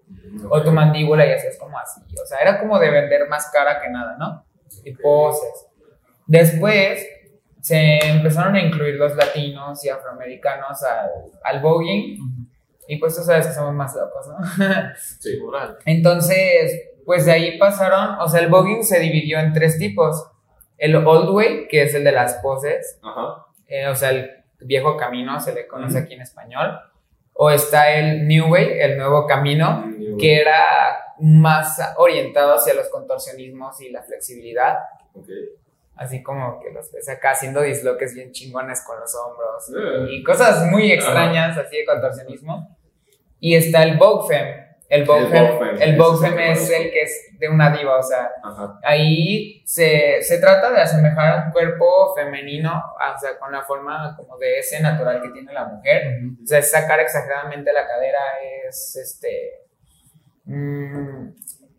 o 0.50 0.64
tu 0.64 0.72
mandíbula 0.72 1.26
y 1.26 1.32
hacías 1.32 1.58
como 1.58 1.78
así. 1.78 2.02
O 2.22 2.26
sea, 2.26 2.40
era 2.40 2.60
como 2.60 2.80
de 2.80 2.90
vender 2.90 3.28
más 3.28 3.50
cara 3.52 3.80
que 3.82 3.90
nada, 3.90 4.16
¿no? 4.18 4.46
Y 4.84 4.94
poses. 4.96 5.68
Después 6.28 7.06
se 7.62 8.00
empezaron 8.08 8.56
a 8.56 8.62
incluir 8.62 8.96
los 8.96 9.16
latinos 9.16 9.84
y 9.84 9.90
afroamericanos 9.90 10.84
al, 10.84 11.10
al 11.44 11.62
voguing. 11.62 12.18
Y 12.88 12.98
pues 12.98 13.16
tú 13.16 13.22
sabes 13.24 13.48
que 13.48 13.54
somos 13.54 13.74
más 13.74 13.96
locos, 13.96 14.28
¿no? 14.28 14.38
Sí. 15.20 15.40
Entonces, 15.86 16.89
pues 17.10 17.26
de 17.26 17.32
ahí 17.32 17.58
pasaron, 17.58 18.20
o 18.20 18.28
sea, 18.28 18.40
el 18.40 18.50
voguing 18.50 18.84
se 18.84 19.00
dividió 19.00 19.40
en 19.40 19.52
tres 19.52 19.80
tipos. 19.80 20.28
El 20.78 20.96
old 20.96 21.32
way, 21.32 21.68
que 21.68 21.82
es 21.82 21.96
el 21.96 22.04
de 22.04 22.12
las 22.12 22.36
poses, 22.36 23.00
Ajá. 23.02 23.48
eh, 23.68 23.88
o 23.88 23.96
sea, 23.96 24.12
el 24.12 24.30
viejo 24.60 24.96
camino 24.96 25.40
se 25.40 25.56
le 25.56 25.66
conoce 25.66 25.98
aquí 25.98 26.14
en 26.14 26.22
español. 26.22 26.80
O 27.34 27.50
está 27.50 27.92
el 27.94 28.28
new 28.28 28.52
way, 28.52 28.80
el 28.80 28.96
nuevo 29.00 29.26
camino, 29.26 29.86
que 30.20 30.40
era 30.40 30.64
más 31.20 31.80
orientado 31.98 32.54
hacia 32.54 32.76
los 32.76 32.88
contorsionismos 32.90 33.82
y 33.82 33.90
la 33.90 34.04
flexibilidad, 34.04 34.78
Ok. 35.16 35.30
así 35.96 36.22
como 36.22 36.60
que 36.60 36.70
los 36.70 36.92
ves 36.92 37.10
acá 37.10 37.32
haciendo 37.32 37.62
disloques 37.64 38.14
bien 38.14 38.32
chingones 38.34 38.84
con 38.86 39.00
los 39.00 39.12
hombros 39.16 39.68
Eh. 39.70 40.14
y 40.14 40.24
cosas 40.24 40.64
muy 40.68 40.92
extrañas 40.92 41.58
así 41.58 41.76
de 41.78 41.86
contorsionismo. 41.86 42.78
Y 43.40 43.56
está 43.56 43.82
el 43.82 43.98
Vogue 43.98 44.28
Femme. 44.28 44.69
El 44.90 45.06
Vogue 45.06 45.28
El 45.80 45.98
Femme 46.20 46.52
es 46.52 46.70
el 46.72 46.92
que 46.92 47.04
es 47.04 47.30
de 47.38 47.48
una 47.48 47.70
diva, 47.70 48.00
o 48.00 48.04
sea, 48.04 48.32
Ajá. 48.44 48.80
ahí 48.84 49.62
se, 49.64 50.22
se 50.24 50.40
trata 50.40 50.72
de 50.72 50.82
asemejar 50.82 51.32
a 51.32 51.46
un 51.46 51.52
cuerpo 51.52 52.16
femenino, 52.16 52.72
o 52.74 53.20
sea, 53.20 53.38
con 53.38 53.52
la 53.52 53.62
forma 53.62 54.16
como 54.18 54.36
de 54.40 54.58
ese 54.58 54.82
natural 54.82 55.22
que 55.22 55.30
tiene 55.30 55.54
la 55.54 55.66
mujer. 55.66 56.18
O 56.44 56.48
sea, 56.48 56.62
sacar 56.64 57.00
exageradamente 57.00 57.72
la 57.72 57.88
cadera, 57.88 58.20
es 58.68 58.96
este. 58.96 59.68
mm, 60.46 61.36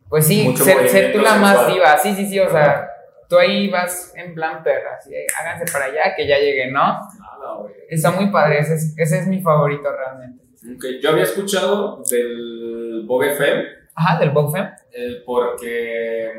pues 0.09 0.29
sí, 0.29 0.45
Mucho 0.49 0.65
ser, 0.65 0.89
ser 0.89 1.13
tú 1.13 1.19
la 1.19 1.35
más 1.35 1.67
diva. 1.67 1.99
Sí, 1.99 2.15
sí, 2.15 2.27
sí, 2.27 2.39
o 2.39 2.49
sea, 2.49 2.89
tú 3.29 3.39
ahí 3.39 3.69
vas 3.69 4.13
en 4.15 4.35
plan 4.35 4.63
perra, 4.63 4.97
así, 4.97 5.13
háganse 5.41 5.73
para 5.73 5.87
allá 5.87 6.15
que 6.15 6.29
ya 6.29 6.39
llegue, 6.39 6.71
¿no? 6.71 6.81
Nada. 6.81 7.67
Está 7.89 8.13
muy 8.13 8.31
padre, 8.31 8.61
ese 8.61 8.75
es, 8.75 8.95
ese 8.97 9.19
es 9.19 9.27
mi 9.27 9.43
favorito 9.43 9.91
realmente. 9.91 10.45
Ok, 10.77 10.85
Yo 11.03 11.11
había 11.11 11.25
escuchado 11.25 12.03
del 12.11 13.03
Vogue 13.07 13.35
Femme 13.35 13.65
Ajá, 13.95 14.19
del 14.19 14.31
Vogue 14.31 14.53
Femme. 14.53 14.71
eh, 14.93 15.23
porque 15.25 16.31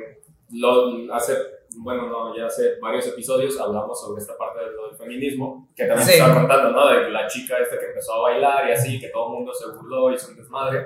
lo, 0.52 1.14
hace 1.14 1.34
bueno, 1.78 2.08
no, 2.08 2.36
ya 2.36 2.48
hace 2.48 2.76
varios 2.82 3.08
episodios 3.08 3.58
hablamos 3.60 4.00
sobre 4.02 4.22
esta 4.22 4.38
parte 4.38 4.60
del, 4.60 4.72
del 4.90 4.98
feminismo, 4.98 5.70
que 5.76 5.86
también 5.86 6.06
Sí. 6.06 6.14
se 6.16 6.20
estaba 6.20 6.40
contando, 6.42 6.72
¿no? 6.72 6.90
De 6.90 7.10
la 7.10 7.26
chica 7.28 7.58
esta 7.60 7.80
que 7.80 7.86
empezó 7.86 8.14
a 8.16 8.22
bailar 8.32 8.68
y 8.70 8.74
así, 8.74 9.00
que 9.00 9.08
todo 9.08 9.28
el 9.28 9.34
mundo 9.38 9.54
se 9.54 9.68
burló, 9.72 10.14
hizo 10.14 10.30
un 10.32 10.36
desmadre, 10.36 10.86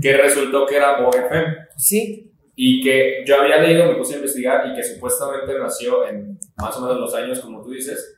que 0.00 0.16
resultó 0.16 0.64
que 0.64 0.76
era 0.76 1.00
Vogue 1.00 1.28
Femme. 1.28 1.56
Sí, 1.76 2.30
y 2.54 2.80
que 2.84 3.24
yo 3.26 3.40
había 3.40 3.58
leído, 3.58 3.86
me 3.86 3.96
puse 3.96 4.14
a 4.14 4.16
investigar 4.18 4.64
y 4.70 4.74
que 4.76 4.84
supuestamente 4.84 5.58
nació 5.58 6.06
en 6.06 6.38
más 6.56 6.76
o 6.76 6.82
menos 6.82 7.00
los 7.00 7.14
años 7.14 7.40
como 7.40 7.60
tú 7.60 7.70
dices, 7.70 8.16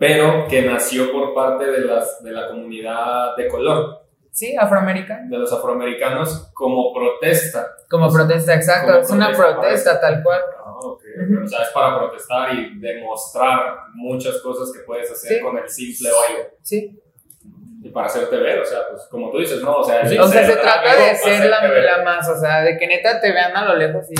pero 0.00 0.48
que 0.48 0.62
nació 0.62 1.12
por 1.12 1.34
parte 1.34 1.66
de, 1.70 1.82
las, 1.82 2.22
de 2.24 2.32
la 2.32 2.48
comunidad 2.48 3.36
de 3.36 3.46
color, 3.48 4.00
sí, 4.32 4.56
afroamericano. 4.58 5.28
de 5.28 5.36
los 5.38 5.52
afroamericanos, 5.52 6.50
como 6.54 6.92
protesta. 6.94 7.66
Como 7.90 8.10
protesta, 8.10 8.54
exacto. 8.54 8.92
Como 8.92 9.02
es 9.04 9.10
una 9.10 9.32
protesta, 9.32 10.00
tal 10.00 10.22
cual. 10.22 10.40
Ah, 10.58 10.72
ok. 10.78 11.02
Ujú. 11.22 11.44
O 11.44 11.46
sea, 11.46 11.62
es 11.64 11.68
para 11.68 11.98
protestar 11.98 12.54
y 12.54 12.78
demostrar 12.80 13.76
muchas 13.94 14.38
cosas 14.40 14.72
que 14.72 14.80
puedes 14.86 15.10
hacer 15.12 15.36
Sí. 15.36 15.42
con 15.44 15.58
el 15.58 15.68
simple 15.68 16.08
baile. 16.10 16.50
Sí. 16.62 16.98
Y 17.82 17.90
para 17.90 18.06
hacerte 18.06 18.36
ver, 18.36 18.60
o 18.60 18.64
sea, 18.64 18.78
pues 18.90 19.02
como 19.10 19.30
tú 19.30 19.38
dices, 19.38 19.62
¿no? 19.62 19.76
O 19.78 19.84
sea, 19.84 20.00
el 20.00 20.18
O 20.20 20.26
sea, 20.28 20.46
se 20.46 20.56
trata 20.56 20.96
de 20.96 21.14
ser 21.16 21.44
la, 21.50 21.66
la 21.68 22.04
más, 22.04 22.26
o 22.28 22.36
sea, 22.40 22.62
de 22.62 22.78
que 22.78 22.86
neta 22.86 23.20
te 23.20 23.32
vean 23.32 23.54
a 23.56 23.64
lo 23.66 23.76
lejos 23.76 24.06
y 24.10 24.14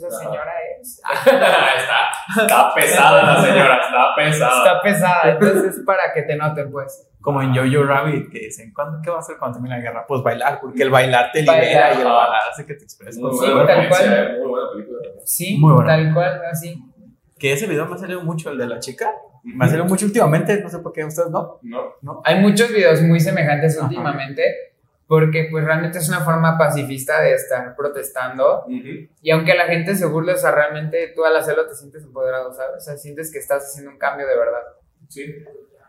no 0.00 0.06
Ajá. 0.08 0.18
señora 0.18 0.52
es. 0.80 1.00
está, 1.26 2.42
está 2.42 2.74
pesada 2.74 3.22
la 3.22 3.42
señora, 3.42 3.80
está 3.84 4.14
pesada. 4.16 4.56
Está 4.58 4.82
pesada, 4.82 5.22
entonces 5.32 5.76
es 5.78 5.84
para 5.84 6.12
que 6.14 6.22
te 6.22 6.36
noten, 6.36 6.70
pues. 6.70 7.04
Como 7.20 7.42
en 7.42 7.54
Jojo 7.54 7.84
Rabbit, 7.84 8.30
que 8.30 8.38
dicen, 8.38 8.72
¿cuándo, 8.72 9.00
¿qué 9.02 9.10
va 9.10 9.16
a 9.16 9.20
hacer 9.20 9.36
cuando 9.38 9.56
termine 9.56 9.76
la 9.76 9.82
guerra? 9.82 10.04
Pues 10.06 10.22
bailar, 10.22 10.60
porque 10.60 10.82
el 10.84 10.90
bailar 10.90 11.30
te 11.32 11.40
libera 11.40 11.58
Bailar. 11.58 11.92
y 11.94 11.98
el 11.98 12.04
bailar 12.04 12.40
hace 12.50 12.64
que 12.66 12.74
te 12.74 12.84
expreses. 12.84 13.18
Muy 13.20 13.32
Sí, 13.32 13.38
buena 13.52 13.66
tal 13.66 13.76
referencia, 13.82 14.16
cual. 14.26 14.38
muy 14.38 14.48
buena 14.48 14.66
película. 14.72 14.98
Sí, 15.24 15.56
Muy 15.58 15.72
bueno. 15.74 15.88
tal 15.88 16.14
cual, 16.14 16.42
así. 16.50 16.82
Que 17.38 17.52
ese 17.52 17.66
video 17.66 17.86
me 17.86 17.94
ha 17.94 17.98
salido 17.98 18.20
mucho, 18.22 18.50
el 18.50 18.58
de 18.58 18.66
la 18.66 18.78
chica. 18.78 19.10
Me 19.42 19.64
ha 19.64 19.68
salido 19.68 19.86
mucho 19.86 20.06
últimamente, 20.06 20.60
no 20.62 20.68
sé 20.68 20.78
por 20.78 20.92
qué 20.92 21.04
ustedes 21.04 21.30
no. 21.30 21.58
No. 22.02 22.22
Hay 22.24 22.40
muchos 22.40 22.68
videos 22.70 23.00
muy 23.02 23.18
semejantes 23.20 23.76
Ajá. 23.76 23.86
últimamente, 23.86 24.42
porque 25.08 25.48
pues 25.50 25.64
realmente 25.64 25.98
es 25.98 26.08
una 26.10 26.20
forma 26.20 26.58
pacifista 26.58 27.22
de 27.22 27.32
estar 27.32 27.74
protestando. 27.74 28.66
Y 29.22 29.30
aunque 29.30 29.54
la 29.54 29.64
gente 29.64 29.94
se 29.96 30.04
burle, 30.06 30.34
o 30.34 30.36
sea, 30.36 30.50
realmente 30.52 31.12
tú 31.16 31.24
al 31.24 31.34
hacerlo 31.34 31.66
te 31.66 31.74
sientes 31.74 32.04
empoderado, 32.04 32.52
¿sabes? 32.52 32.76
O 32.76 32.80
sea, 32.80 32.96
sientes 32.98 33.32
que 33.32 33.38
estás 33.38 33.64
haciendo 33.64 33.90
un 33.90 33.98
cambio 33.98 34.26
de 34.26 34.36
verdad. 34.36 34.60
Sí. 35.08 35.34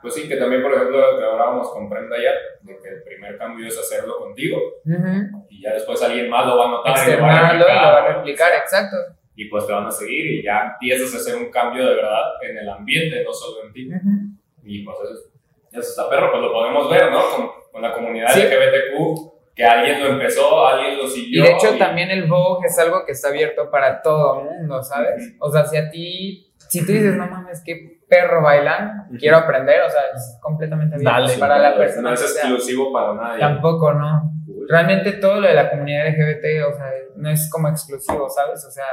Pues 0.02 0.14
sí, 0.14 0.30
que 0.30 0.38
también, 0.38 0.64
por 0.64 0.74
ejemplo, 0.74 1.12
lo 1.12 1.18
que 1.20 1.26
hablábamos 1.26 1.70
con 1.72 1.90
Brenda 1.90 2.16
ya, 2.16 2.32
de 2.62 2.80
que 2.80 2.88
el 2.88 3.04
primer 3.04 3.38
cambio 3.38 3.68
es 3.68 3.78
hacerlo 3.78 4.18
contigo 4.18 4.58
Ujú. 4.86 5.46
y 5.50 5.62
ya 5.62 5.74
después 5.74 6.02
alguien 6.02 6.30
más 6.30 6.48
lo 6.48 6.58
va 6.58 6.68
a 6.68 6.72
notar 6.72 7.10
y 7.10 7.12
lo 7.12 7.22
va 7.22 7.50
a 7.50 7.54
y 7.54 7.58
lo 7.58 7.66
replicar, 7.66 7.84
va 7.84 7.98
a 7.98 8.14
replicar, 8.16 8.52
exacto. 8.62 8.96
Y 9.36 9.50
pues 9.50 9.68
te 9.68 9.74
van 9.74 9.88
a 9.88 9.92
seguir 9.92 10.26
y 10.28 10.44
ya 10.44 10.72
empiezas 10.72 11.14
a 11.14 11.18
hacer 11.18 11.36
un 11.36 11.52
cambio 11.52 11.86
de 11.86 11.96
verdad 11.96 12.24
en 12.50 12.58
el 12.58 12.70
ambiente, 12.70 13.22
no 13.26 13.34
solo 13.34 13.66
en 13.66 13.74
ti. 13.74 13.90
Ujú. 13.94 14.40
Y 14.64 14.86
pues 14.86 14.98
eso, 15.12 15.30
eso 15.72 15.80
está 15.82 16.10
perro, 16.10 16.32
pues 16.32 16.42
lo 16.44 16.52
podemos 16.54 16.90
ver, 16.90 17.12
¿no? 17.12 17.22
Con, 17.36 17.50
con 17.72 17.82
la 17.82 17.94
comunidad 17.94 18.30
Sí. 18.32 18.42
LGBTQ, 18.42 19.54
que 19.56 19.66
alguien 19.66 20.02
lo 20.02 20.10
empezó, 20.10 20.68
alguien 20.68 20.98
lo 20.98 21.04
Y 21.04 21.10
siguió. 21.10 21.44
de 21.44 21.52
hecho 21.52 21.78
también 21.78 22.10
el 22.12 22.28
Vogue 22.28 22.66
es 22.68 22.80
algo 22.80 23.06
que 23.06 23.12
está 23.12 23.28
abierto 23.30 23.70
para 23.70 24.02
todo 24.02 24.40
el 24.40 24.46
mundo, 24.46 24.82
¿sabes? 24.84 25.36
O 25.40 25.52
sea, 25.52 25.66
si 25.66 25.78
a 25.78 25.90
ti, 25.90 26.54
si 26.70 26.86
tú 26.86 26.92
dices, 26.94 27.16
no 27.16 27.28
mames, 27.28 27.62
qué 27.66 28.00
perro 28.08 28.42
bailan, 28.42 29.08
quiero 29.20 29.38
aprender, 29.38 29.82
o 29.84 29.90
sea, 29.90 30.02
es 30.16 30.38
completamente 30.42 30.96
abierto 30.96 31.22
Dale. 31.22 31.38
para 31.38 31.60
la 31.60 31.72
no 31.72 31.78
persona. 31.78 32.14
es 32.14 32.22
que 32.22 32.28
sea. 32.28 32.42
exclusivo 32.44 32.92
para 32.92 33.14
nadie. 33.14 33.40
Tampoco, 33.40 33.94
¿no? 33.94 34.32
Realmente 34.68 35.14
todo 35.14 35.42
lo 35.42 35.48
de 35.48 35.54
la 35.54 35.70
comunidad 35.70 36.08
LGBT, 36.08 36.66
o 36.68 36.74
sea, 36.76 36.92
no 37.18 37.30
es 37.30 37.50
como 37.52 37.68
exclusivo, 37.70 38.28
¿sabes? 38.30 38.64
O 38.66 38.72
sea, 38.72 38.86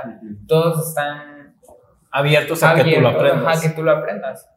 todos 0.49 0.89
están 0.89 1.55
Abiertos 2.11 2.63
a 2.63 2.75
que 2.75 2.95
tú 2.95 3.01
lo 3.01 3.09
aprendas. 3.09 3.47
ajá, 3.59 3.61
que 3.69 3.75
tú 3.75 3.83
lo 3.83 3.91
aprendas. 3.93 4.49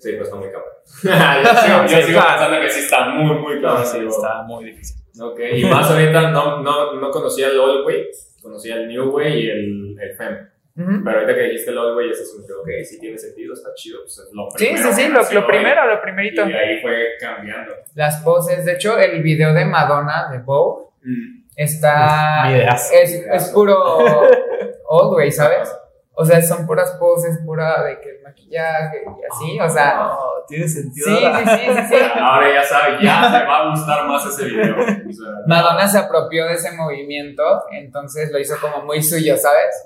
Sí, 0.00 0.12
pues 0.12 0.22
está 0.28 0.36
muy 0.36 0.48
cabrón. 0.50 0.72
yo 1.44 1.60
sigo, 1.60 1.82
yo 1.82 1.88
Sí, 1.88 2.02
sigo 2.08 2.20
pensando 2.20 2.60
que 2.60 2.68
sí 2.70 2.80
está 2.80 3.08
muy, 3.08 3.36
muy 3.38 3.60
cabrón. 3.62 3.80
No, 3.80 3.84
sí, 3.86 3.98
está 4.06 4.42
muy 4.42 4.64
difícil. 4.64 4.96
Ok, 5.20 5.40
y 5.54 5.64
más 5.64 5.90
ahorita 5.90 6.30
no, 6.30 6.60
no, 6.62 6.94
no 6.94 7.10
conocía 7.10 7.46
el 7.48 7.58
old 7.58 7.86
way, 7.86 8.08
conocía 8.42 8.74
el 8.76 8.88
new 8.88 9.10
way 9.10 9.44
y 9.44 9.50
el, 9.50 9.96
el 10.00 10.16
fem. 10.16 10.48
Ujú. 10.76 11.04
Pero 11.04 11.20
ahorita 11.20 11.34
que 11.36 11.42
dijiste 11.44 11.70
el 11.70 11.78
old 11.78 11.96
way, 11.96 12.10
eso 12.10 12.24
se 12.24 12.40
me 12.40 12.46
quedó, 12.46 12.62
ok, 12.62 12.68
sí 12.84 12.98
tiene 12.98 13.16
sentido, 13.16 13.54
está 13.54 13.72
chido. 13.74 14.00
Pues 14.02 14.18
es 14.18 14.28
lo 14.32 14.48
Sí, 14.50 14.56
primero 14.66 14.88
sí, 14.88 14.92
sí, 14.94 15.02
que 15.04 15.08
lo, 15.10 15.14
nació, 15.20 15.40
lo 15.40 15.46
primero, 15.46 15.86
lo 15.86 15.94
Y 15.94 15.98
primerito. 16.02 16.44
de 16.44 16.58
ahí 16.58 16.80
fue 16.82 16.96
cambiando. 17.20 17.72
Las 17.94 18.16
poses, 18.24 18.64
de 18.64 18.72
hecho, 18.72 18.98
el 18.98 19.22
video 19.22 19.54
de 19.54 19.64
Madonna 19.64 20.28
de 20.32 20.38
Vogue 20.38 20.84
Mm. 21.06 21.44
está. 21.54 22.44
Videazo. 22.48 22.94
Es, 22.94 23.12
es 23.30 23.50
puro 23.50 23.76
old 24.88 25.14
way, 25.16 25.30
¿sabes? 25.30 25.70
O 26.16 26.24
sea, 26.24 26.40
son 26.40 26.64
puras 26.66 26.92
poses, 27.00 27.40
pura 27.44 27.82
de 27.82 28.00
que 28.00 28.08
el 28.16 28.22
maquillaje 28.22 29.02
y 29.04 29.24
así, 29.32 29.60
o 29.60 29.68
sea. 29.68 29.96
No, 29.96 30.18
tiene 30.46 30.68
sentido. 30.68 31.06
Sí, 31.08 31.16
sí, 31.16 31.44
sí, 31.44 31.72
sí, 31.74 31.82
sí. 31.88 31.94
Ahora 32.20 32.54
ya 32.54 32.62
sabes, 32.62 33.00
ya 33.02 33.32
te 33.40 33.46
va 33.46 33.58
a 33.58 33.70
gustar 33.70 34.06
más 34.06 34.24
ese 34.26 34.44
video. 34.44 34.76
O 34.76 34.84
sea, 34.84 35.32
Madonna 35.46 35.88
se 35.88 35.98
apropió 35.98 36.46
de 36.46 36.54
ese 36.54 36.70
movimiento, 36.76 37.42
entonces 37.72 38.30
lo 38.30 38.38
hizo 38.38 38.54
como 38.60 38.84
muy 38.84 39.02
suyo, 39.02 39.36
¿sabes? 39.36 39.84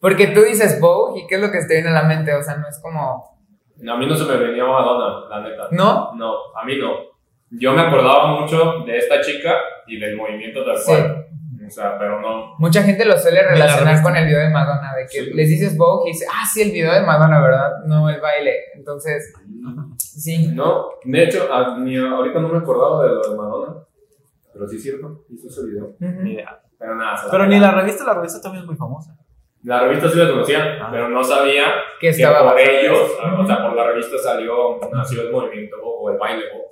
Porque 0.00 0.28
tú 0.28 0.40
dices 0.42 0.80
Vogue 0.80 1.20
y 1.20 1.26
qué 1.26 1.34
es 1.34 1.40
lo 1.42 1.50
que 1.50 1.58
te 1.68 1.74
viene 1.74 1.90
a 1.90 1.92
la 1.92 2.02
mente, 2.04 2.32
o 2.34 2.42
sea, 2.42 2.56
no 2.56 2.66
es 2.68 2.78
como. 2.80 3.38
No, 3.76 3.92
a 3.92 3.96
mí 3.96 4.06
no 4.06 4.16
se 4.16 4.24
me 4.24 4.36
venía 4.38 4.64
Madonna, 4.64 5.28
la 5.28 5.40
neta. 5.48 5.68
¿No? 5.70 6.12
No, 6.14 6.32
a 6.60 6.64
mí 6.64 6.76
no. 6.78 6.92
Yo 7.50 7.72
me 7.72 7.82
acordaba 7.82 8.40
mucho 8.40 8.80
de 8.86 8.98
esta 8.98 9.20
chica 9.20 9.54
y 9.86 9.98
del 9.98 10.16
movimiento 10.16 10.64
tal 10.64 10.76
Sí. 10.78 10.84
cual. 10.92 11.26
O 11.68 11.70
sea, 11.70 11.98
pero 11.98 12.20
no. 12.20 12.54
Mucha 12.58 12.82
gente 12.82 13.04
lo 13.04 13.16
suele 13.18 13.42
la 13.42 13.48
relacionar 13.50 14.02
con 14.02 14.16
el 14.16 14.26
video 14.26 14.40
de 14.40 14.50
Madonna, 14.50 14.94
de 14.96 15.02
que 15.06 15.24
Sí. 15.24 15.30
les 15.34 15.48
dices 15.48 15.76
Vogue 15.76 16.10
y 16.10 16.12
dice, 16.12 16.26
ah, 16.28 16.44
sí, 16.52 16.62
el 16.62 16.70
video 16.72 16.92
de 16.92 17.02
Madonna, 17.02 17.40
¿verdad? 17.40 17.70
No 17.86 18.08
el 18.10 18.20
baile. 18.20 18.54
Entonces, 18.74 19.32
sí. 19.98 20.48
No, 20.48 20.88
de 21.04 21.24
hecho, 21.24 21.48
a- 21.52 21.78
ni 21.78 21.96
ahorita 21.96 22.40
no 22.40 22.48
me 22.48 22.58
acordaba 22.58 23.04
de 23.04 23.10
lo 23.14 23.22
de 23.30 23.36
Madonna. 23.36 23.74
Pero 24.52 24.66
sí 24.68 24.76
es 24.76 24.82
cierto, 24.82 25.24
hizo 25.28 25.48
ese 25.48 25.66
video. 25.66 25.84
Ujú. 26.00 26.22
Ni 26.22 26.32
idea. 26.34 26.60
Pero 26.78 26.94
nada, 26.96 27.16
se 27.16 27.28
Pero 27.30 27.46
ni 27.46 27.58
la 27.60 27.70
revista, 27.72 28.04
la 28.04 28.14
revista 28.14 28.40
también 28.40 28.62
es 28.62 28.66
muy 28.68 28.76
famosa. 28.76 29.14
La 29.64 29.80
revista 29.80 30.08
sí 30.08 30.16
la 30.18 30.30
conocía, 30.30 30.78
Ah. 30.80 30.88
pero 30.90 31.08
no 31.08 31.22
sabía 31.22 31.64
Que 32.00 32.06
que 32.06 32.08
estaba 32.10 32.48
por 32.50 32.58
ellos, 32.60 32.96
eso. 33.10 33.40
o 33.42 33.46
sea, 33.46 33.62
por 33.62 33.74
la 33.74 33.86
revista 33.88 34.16
salió, 34.16 34.78
nació 34.92 35.22
el 35.22 35.32
movimiento 35.32 35.76
o 35.82 36.10
el 36.10 36.16
baile. 36.18 36.44
o- 36.54 36.68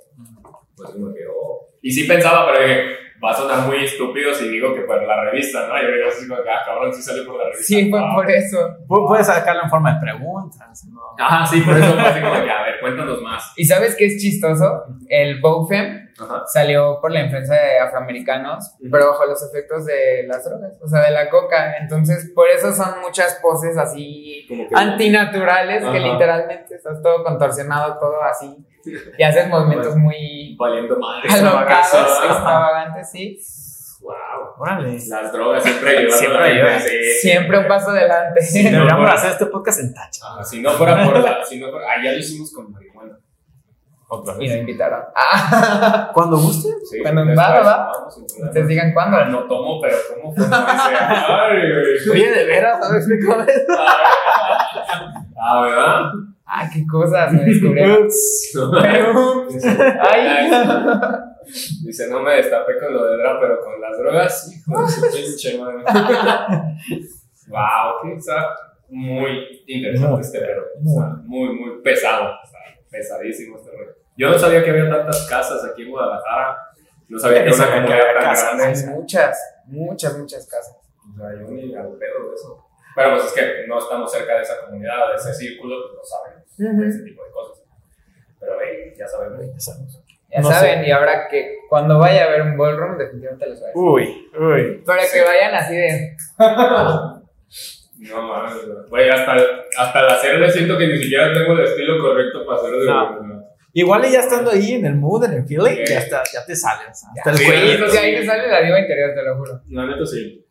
Pues 0.75 0.91
como 0.91 1.13
que, 1.13 1.21
oh. 1.27 1.67
Y 1.81 1.91
sí 1.91 2.07
pensaba, 2.07 2.45
pero 2.51 2.65
dije, 2.67 2.83
va 3.23 3.31
a 3.31 3.35
sonar 3.35 3.67
muy 3.67 3.83
estúpido 3.83 4.33
si 4.33 4.47
digo 4.49 4.73
que 4.75 4.81
por 4.81 5.01
la 5.05 5.23
revista, 5.23 5.67
¿no? 5.67 5.77
Y 5.77 5.81
yo 5.83 5.91
digo 5.95 6.09
así 6.09 6.27
como 6.27 6.43
que, 6.43 6.49
ah, 6.49 6.61
cabrón, 6.65 6.93
sí 6.93 7.01
salió 7.01 7.25
por 7.25 7.37
la 7.37 7.43
revista. 7.45 7.63
Sí, 7.65 7.89
fue 7.89 7.99
Ah. 7.99 8.11
por 8.15 8.29
eso. 8.31 8.57
Pu- 8.87 9.07
Puedes 9.07 9.27
sacarlo 9.27 9.63
en 9.63 9.69
forma 9.69 9.93
de 9.95 9.99
preguntas. 10.01 10.85
¿no? 10.91 10.99
Ajá, 11.19 11.45
sí, 11.45 11.61
por 11.61 11.75
eso 11.77 11.93
fue 11.93 12.01
así 12.01 12.21
como 12.21 12.33
que, 12.43 12.51
a 12.51 12.61
ver, 12.63 12.79
cuéntanos 12.79 13.21
más. 13.21 13.53
¿Y 13.55 13.65
sabes 13.65 13.95
qué 13.95 14.05
es 14.05 14.17
chistoso? 14.21 14.83
El 15.09 15.41
Ajá. 16.19 16.43
salió 16.47 16.99
por 17.01 17.11
la 17.11 17.21
influencia 17.21 17.55
de 17.55 17.79
afroamericanos, 17.79 18.73
Ujú. 18.79 18.89
pero 18.91 19.09
bajo 19.11 19.25
los 19.25 19.41
efectos 19.43 19.85
de 19.85 20.25
las 20.27 20.43
drogas, 20.45 20.73
o 20.81 20.87
sea, 20.87 21.01
de 21.01 21.11
la 21.11 21.29
coca. 21.29 21.77
Entonces, 21.77 22.31
por 22.33 22.47
eso 22.49 22.71
son 22.73 23.01
muchas 23.01 23.39
poses 23.41 23.77
así 23.77 24.47
antinaturales, 24.73 25.83
que 25.83 25.99
literalmente 25.99 26.75
estás 26.75 27.01
todo 27.01 27.23
contorsionado, 27.23 27.97
todo 27.99 28.21
así, 28.23 28.55
y 29.17 29.23
haces 29.23 29.47
movimientos 29.49 29.95
muy 29.95 30.55
Valiendo 30.57 30.97
madre. 30.99 31.29
alocados, 31.29 31.93
extravagantes, 32.25 33.11
sí. 33.11 33.39
Wow. 34.01 34.13
Órale. 34.59 34.97
Las 35.07 35.31
drogas 35.33 35.63
siempre 35.63 35.97
ayudan 35.97 36.17
Siempre 36.19 36.63
la 36.63 36.79
sí. 36.79 36.89
Siempre 37.21 37.57
un 37.59 37.67
paso 37.67 37.89
adelante. 37.89 38.41
Sí, 38.41 38.63
no, 38.63 38.69
Deberíamos 38.71 39.01
fuera- 39.01 39.13
hacer 39.15 39.31
este 39.31 39.45
podcast 39.47 39.79
en 39.81 39.93
tacha. 39.93 40.21
Ah, 40.39 40.43
si 40.43 40.61
no 40.61 40.71
fuera 40.71 41.03
por 41.03 41.19
la. 41.19 41.43
Si 41.43 41.59
no 41.59 41.69
fuera, 41.71 41.87
ah, 41.89 42.03
ya 42.03 42.11
lo 42.13 42.17
hicimos 42.17 42.53
con 42.53 42.71
marihuana. 42.71 43.17
Otra 44.09 44.35
Y 44.35 44.39
vez. 44.39 44.51
me 44.53 44.59
invitaron. 44.59 45.01
Ah, 45.15 46.11
Cuando 46.13 46.37
guste. 46.37 46.69
Sí, 46.89 46.99
Cuando 47.01 47.25
va, 47.35 47.59
va. 47.61 47.91
sin 48.09 48.25
problema. 48.25 48.47
ustedes 48.49 48.67
digan 48.69 48.93
cuándo. 48.93 49.17
Ah, 49.17 49.25
No 49.25 49.43
tomo, 49.47 49.81
pero 49.81 49.97
¿cómo 50.13 50.33
fue? 50.33 50.47
No 50.47 50.57
dice, 50.57 50.95
ay, 50.97 51.57
güey. 51.59 52.09
Oye, 52.11 52.31
de 52.31 52.45
veras, 52.45 52.79
¿sabes 52.87 53.05
explícame 53.09 53.43
eso? 53.51 53.73
Ah, 55.41 55.61
¿verdad? 55.61 56.01
Ah, 56.49 56.69
qué 56.73 56.85
cosas 56.87 57.33
me 57.33 57.43
descubrieron. 57.43 58.07
Pero, 58.81 59.47
ay, 60.01 60.49
Dice, 61.85 62.09
no 62.09 62.21
me 62.21 62.35
destapé 62.35 62.77
con 62.79 62.93
lo 62.93 63.05
de 63.05 63.17
droga, 63.17 63.39
pero 63.39 63.59
con 63.61 63.81
las 63.81 63.97
drogas, 63.97 64.51
hijo 64.53 64.81
de 64.81 64.87
su 64.89 65.01
pinche 65.01 65.57
madre. 65.57 65.83
wow, 67.47 68.01
que 68.03 68.13
está 68.15 68.55
muy 68.89 69.63
interesante 69.67 70.11
Muy, 70.11 70.21
este 70.21 70.39
perro. 70.39 70.63
muy. 70.81 71.03
Está 71.03 71.15
muy, 71.25 71.55
muy 71.59 71.81
pesado. 71.81 72.29
Está 72.43 72.57
pesadísimo 72.89 73.57
este 73.57 73.71
rollo. 73.71 73.91
Yo 74.17 74.29
no 74.29 74.39
sabía 74.39 74.63
que 74.63 74.71
había 74.71 74.89
tantas 74.89 75.27
casas 75.29 75.63
aquí 75.65 75.83
en 75.83 75.91
Guadalajara. 75.91 76.57
No 77.07 77.19
sabía 77.19 77.45
que 77.45 77.51
que 77.51 77.57
comunidad 77.57 77.81
había 77.83 78.13
tan 78.15 78.23
casas, 78.23 78.85
muchas, 78.87 79.37
muchas, 79.67 80.17
muchas 80.17 80.47
casas. 80.47 80.75
O 81.13 81.17
sea, 81.17 81.29
yo 81.39 81.47
ni 81.49 81.73
al 81.75 81.87
pedo 81.93 82.29
de 82.29 82.35
eso. 82.35 82.66
Pero 82.97 83.11
pues 83.15 83.25
es 83.25 83.31
que 83.33 83.67
no 83.67 83.77
estamos 83.79 84.11
cerca 84.11 84.35
de 84.35 84.41
esa 84.41 84.59
comunidad, 84.65 85.09
de 85.11 85.15
ese 85.15 85.33
círculo, 85.33 85.75
pues 85.87 85.93
no 85.95 86.03
sabemos 86.03 86.43
Ujú. 86.59 86.81
de 86.81 86.87
ese 86.89 87.03
tipo 87.03 87.23
de 87.23 87.31
cosas. 87.31 87.63
Pero 88.39 88.53
hey, 88.61 88.93
ya 88.97 89.07
sabemos. 89.07 89.39
Ya 90.29 90.41
No 90.41 90.49
saben, 90.51 90.81
sé. 90.83 90.87
y 90.87 90.91
ahora 90.91 91.27
que 91.29 91.57
cuando 91.69 91.99
vaya 91.99 92.25
a 92.25 92.29
ver 92.31 92.41
un 92.41 92.57
ballroom, 92.57 92.97
definitivamente 92.97 93.47
les 93.49 93.59
voy 93.61 93.65
a 93.65 93.71
decir. 93.71 93.81
Uy, 93.81 94.29
uy. 94.37 94.83
Para 94.85 95.03
que 95.09 95.21
vayan 95.23 95.55
así 95.55 95.75
de. 95.75 96.17
No 97.99 98.21
mames, 98.21 98.53
güey. 98.89 99.09
Hasta, 99.09 99.35
hasta 99.79 99.99
el 100.01 100.07
hacerle 100.07 100.51
siento 100.51 100.77
que 100.77 100.85
ni 100.87 100.97
siquiera 101.01 101.33
tengo 101.33 101.53
el 101.53 101.61
estilo 101.65 101.99
correcto 101.99 102.45
para 102.45 102.59
hacerlo. 102.59 102.83
No. 102.85 103.17
güey. 103.19 103.37
Igual 103.73 104.05
y 104.05 104.11
ya 104.11 104.19
estando 104.19 104.51
ahí 104.51 104.73
en 104.73 104.85
el 104.85 104.95
mood, 104.95 105.23
en 105.25 105.33
el 105.33 105.45
feeling, 105.47 105.83
Sí. 105.85 105.93
ya, 105.93 105.99
está, 105.99 106.23
ya 106.31 106.45
te 106.45 106.55
sale. 106.55 106.83
o 106.89 106.93
sea, 106.93 107.09
hasta 107.17 107.31
el 107.31 107.37
Sí, 107.37 107.45
cuello. 107.45 107.85
sí. 107.89 107.91
Sí, 107.91 107.97
ahí 107.97 108.15
te 108.15 108.25
sale 108.25 108.47
la 108.47 108.61
diva 108.61 108.79
interior, 108.79 109.11
te 109.15 109.23
lo 109.23 109.37
juro. 109.37 109.61
La 109.69 109.85
neta 109.87 110.05
sí. 110.05 110.45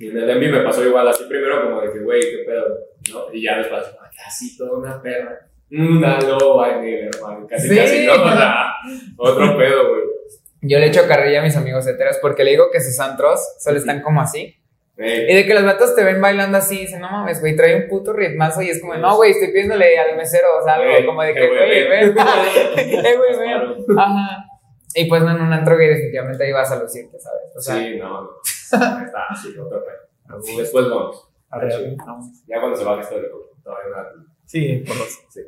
Y 0.00 0.08
en 0.08 0.16
el 0.16 0.30
Envy 0.30 0.48
me 0.48 0.60
pasó 0.62 0.82
igual, 0.84 1.06
así 1.08 1.24
primero 1.24 1.62
como 1.62 1.82
de 1.82 1.92
que, 1.92 1.98
güey, 2.00 2.20
qué 2.22 2.44
pedo, 2.46 2.66
¿no? 3.12 3.34
Y 3.34 3.44
ya 3.44 3.58
después, 3.58 3.82
casi 4.16 4.56
toda 4.56 4.78
una 4.78 5.00
perra. 5.02 5.38
Una 5.70 6.18
loba 6.22 6.78
en 6.78 6.84
el 6.84 7.10
hermano, 7.14 7.46
casi, 7.46 7.68
Sí. 7.68 7.76
casi, 7.76 8.06
¿no? 8.06 8.14
O 8.14 8.28
sea, 8.32 8.72
otro 9.18 9.56
pedo, 9.58 9.90
güey. 9.90 10.02
Yo 10.62 10.78
le 10.78 10.86
echo 10.86 11.06
carrilla 11.06 11.40
a 11.40 11.44
mis 11.44 11.56
amigos 11.56 11.86
heteros 11.86 12.16
porque 12.20 12.44
le 12.44 12.52
digo 12.52 12.70
que 12.72 12.80
sus 12.80 12.98
antros 12.98 13.40
solo 13.58 13.78
están 13.78 14.00
como 14.02 14.20
así. 14.22 14.56
Y 14.96 15.34
de 15.34 15.46
que 15.46 15.54
los 15.54 15.64
vatos 15.64 15.94
te 15.94 16.04
ven 16.04 16.20
bailando 16.20 16.58
así, 16.58 16.80
dicen, 16.80 17.00
no 17.00 17.10
mames, 17.10 17.40
güey, 17.40 17.56
trae 17.56 17.76
un 17.76 17.88
puto 17.88 18.12
ritmazo. 18.12 18.60
Y 18.62 18.68
es 18.70 18.80
como, 18.80 18.94
no, 18.96 19.16
güey, 19.16 19.30
estoy 19.30 19.48
pidiéndole 19.48 19.98
al 19.98 20.16
mesero, 20.16 20.46
o 20.60 20.64
sea, 20.64 20.74
algo 20.74 21.06
como 21.06 21.22
de 21.22 21.32
que, 21.34 21.46
güey, 21.46 21.88
ven. 21.88 22.14
Eh, 22.76 23.16
güey, 23.16 23.38
ven. 23.38 23.98
Ajá. 23.98 24.44
Y 24.94 25.04
pues 25.08 25.22
no, 25.22 25.30
en 25.30 25.40
un 25.40 25.52
antro 25.52 25.76
gay 25.76 25.88
definitivamente 25.88 26.44
ahí 26.44 26.52
vas 26.52 26.70
a 26.72 26.82
lucirte, 26.82 27.18
¿sabes? 27.18 27.56
O 27.56 27.60
sea, 27.60 27.76
sí, 27.76 27.96
no. 27.96 28.30
Está 29.04 29.26
así, 29.28 29.48
otro 29.58 29.84
pedo. 29.84 30.38
Después 30.56 30.88
vamos. 30.88 31.28
A 31.50 31.58
ver, 31.58 31.96
vamos. 32.06 32.26
Ya 32.46 32.60
cuando 32.60 32.76
se 32.76 32.84
baje 32.84 33.02
esto 33.02 33.16
de 33.16 33.28
todavía 33.64 33.90
nada. 33.90 34.12
Sí, 34.44 34.84
por 34.86 34.96
dos. 34.96 35.08
Sí. 35.28 35.40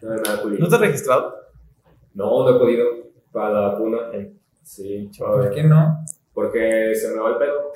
Todavía 0.00 0.22
nada. 0.24 0.42
¿No 0.58 0.68
te 0.68 0.74
has 0.74 0.80
registrado? 0.80 1.36
No, 2.14 2.44
no 2.44 2.56
he 2.56 2.58
podido 2.58 2.86
para 3.30 3.50
la 3.50 3.60
vacuna. 3.68 3.98
Sí, 4.62 5.08
¿por 5.16 5.50
qué 5.50 5.62
no? 5.64 6.04
Porque 6.34 6.94
se 6.94 7.10
me 7.10 7.20
va 7.20 7.30
el 7.30 7.36
pedo. 7.36 7.72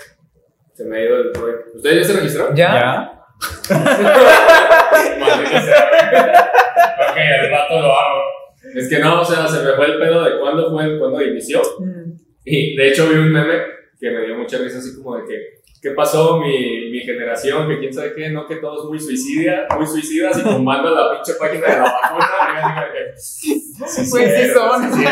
Se 0.72 0.84
me 0.84 0.98
ha 0.98 1.04
ido 1.04 1.16
el 1.16 1.34
rollo. 1.34 1.58
¿Ustedes 1.74 2.06
ya 2.06 2.12
se 2.12 2.20
registraron? 2.20 2.56
¿Ya? 2.56 2.72
Sea. 2.72 3.12
ok, 7.10 7.16
al 7.40 7.50
rato 7.50 7.80
lo 7.80 7.92
hago. 7.92 8.22
Es 8.74 8.88
que 8.88 8.98
no, 8.98 9.20
o 9.20 9.24
sea, 9.24 9.46
se 9.46 9.62
me 9.62 9.72
fue 9.72 9.86
el 9.86 9.98
pedo 9.98 10.24
de 10.24 10.40
cuándo 10.40 10.70
fue, 10.70 10.98
cuándo 10.98 11.22
inició. 11.22 11.60
Mm. 11.78 12.12
Y 12.44 12.76
de 12.76 12.88
hecho 12.88 13.08
vi 13.08 13.16
un 13.16 13.32
meme 13.32 13.62
que 14.00 14.10
me 14.10 14.26
dio 14.26 14.36
mucha 14.36 14.58
risa, 14.58 14.78
así 14.78 14.94
como 14.96 15.16
de 15.16 15.24
que, 15.24 15.36
¿qué 15.82 15.90
pasó 15.92 16.38
mi, 16.38 16.90
mi 16.90 17.00
generación? 17.00 17.68
Que 17.68 17.78
quién 17.78 17.92
sabe 17.92 18.12
qué, 18.14 18.30
no, 18.30 18.46
que 18.46 18.56
todos 18.56 18.88
muy 18.88 18.98
suicida, 19.00 19.66
muy 19.76 19.86
suicidas 19.86 20.38
y 20.38 20.42
tumbando 20.42 20.94
la 20.94 21.12
pinche 21.14 21.34
página 21.38 21.66
de 21.66 21.72
la 21.78 21.82
vacuna. 21.82 22.28
Sí, 23.16 23.72
Pues 24.10 24.10
sí 24.10 24.48
son. 24.52 24.92
sí. 24.92 25.04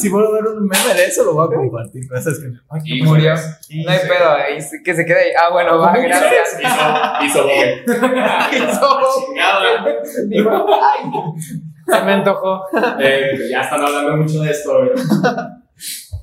Si 0.00 0.08
vuelvo 0.08 0.28
a 0.28 0.32
ver 0.34 0.44
un 0.52 0.66
meme 0.66 0.94
de 0.94 1.04
eso, 1.06 1.24
lo 1.24 1.34
voy 1.34 1.48
a 1.52 1.56
compartir. 1.56 2.08
Cosas 2.08 2.38
que. 2.38 2.46
Ay, 2.68 2.80
Y 2.84 3.02
Murió. 3.02 3.34
sí, 3.60 3.82
No 3.84 3.90
hay 3.90 3.98
sí. 3.98 4.08
pedo 4.08 4.30
ahí, 4.30 4.60
sí, 4.60 4.76
que 4.84 4.94
se 4.94 5.04
quede 5.04 5.18
ahí. 5.20 5.30
Ah, 5.38 5.52
bueno, 5.52 5.78
va, 5.78 5.92
¿Cómo 5.94 6.02
gracias. 6.06 6.58
Hizo, 6.60 7.24
hizo 7.26 7.42
bobe. 7.44 7.84
Hizo- 8.52 9.26
Chingada. 9.26 9.86
Digo, 10.26 10.66
ay, 10.82 11.10
se 11.86 12.04
me 12.04 12.12
antojó. 12.12 12.62
Eh, 13.00 13.48
ya 13.50 13.60
están 13.62 13.82
hablando 13.84 14.16
mucho 14.18 14.40
de 14.42 14.50
esto, 14.50 14.78
güey. 14.78 14.90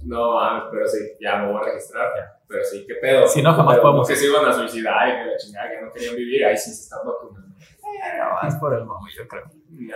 No 0.08 0.36
mames, 0.36 0.64
pero 0.72 0.88
sí, 0.88 0.97
ya 1.20 1.38
me 1.38 1.51
voy 1.51 1.62
a 1.62 1.66
registrar. 1.66 2.12
Pero 2.47 2.64
sí, 2.64 2.86
qué 2.88 2.95
pedo. 2.95 3.28
Si 3.28 3.41
no, 3.41 3.53
jamás 3.53 3.76
Pero 3.76 3.84
podemos. 3.84 4.08
Que 4.08 4.16
se 4.16 4.28
iban 4.28 4.45
a 4.45 4.53
suicidar 4.53 5.10
y 5.10 5.12
que 5.12 5.26
la 5.26 5.38
chingada, 5.38 5.70
que 5.70 5.82
no 5.82 5.91
querían 5.91 6.16
vivir, 6.16 6.45
ahí 6.45 6.58
sí 6.58 6.72
se 6.74 6.84
están 6.84 6.99
vacunando. 7.05 7.47
No, 7.49 8.47
es 8.47 8.55
por 8.55 8.74
el 8.74 8.86
mamo, 8.86 9.05
yo 9.16 9.28
creo. 9.28 9.43
Ya 9.70 9.95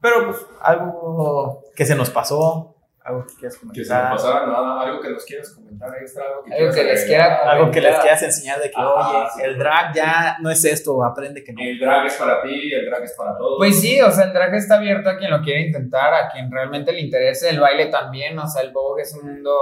Pero 0.00 0.26
pues, 0.26 0.46
algo 0.60 1.62
que 1.76 1.86
se 1.86 1.94
nos 1.94 2.10
pasó, 2.10 2.74
algo 3.02 3.24
que 3.26 3.34
quieras 3.34 3.56
Que 3.56 3.84
se 3.84 3.92
nos 3.94 4.02
comentar. 4.02 4.10
pasara 4.10 4.46
nada, 4.46 4.80
algo 4.82 5.00
que 5.00 5.08
nos 5.10 5.24
quieras 5.24 5.50
comentar 5.54 5.90
extra, 6.00 6.24
algo 6.24 6.44
que, 6.44 6.54
Algo 6.54 6.72
que 6.74 6.84
les 6.84 7.04
quiera 7.06 7.36
Algo 7.50 7.70
que 7.70 7.80
les 7.80 7.98
quieras 7.98 8.22
enseñar 8.22 8.60
de 8.60 8.70
que, 8.70 8.76
Ah, 8.76 8.94
oye, 9.20 9.28
sí. 9.34 9.42
el 9.42 9.58
drag 9.58 9.94
ya 9.94 10.36
no 10.40 10.50
es 10.50 10.64
esto, 10.64 11.02
aprende 11.04 11.42
que 11.42 11.52
no. 11.52 11.60
El 11.62 11.78
drag 11.78 12.06
es 12.06 12.14
para 12.14 12.42
ti, 12.42 12.72
el 12.72 12.86
drag 12.86 13.02
es 13.02 13.14
para 13.14 13.36
todos. 13.36 13.54
Pues 13.58 13.80
sí, 13.80 14.00
o 14.00 14.10
sea, 14.10 14.26
el 14.26 14.32
drag 14.32 14.54
está 14.54 14.76
abierto 14.76 15.08
a 15.10 15.16
quien 15.16 15.30
lo 15.30 15.40
quiera 15.42 15.60
intentar, 15.60 16.12
a 16.12 16.28
quien 16.28 16.50
realmente 16.50 16.92
le 16.92 17.00
interese, 17.00 17.48
el 17.48 17.58
baile 17.60 17.86
también, 17.86 18.38
o 18.38 18.46
sea, 18.46 18.62
el 18.62 18.70
Vogue 18.72 19.02
es 19.02 19.14
un 19.14 19.26
mundo 19.32 19.52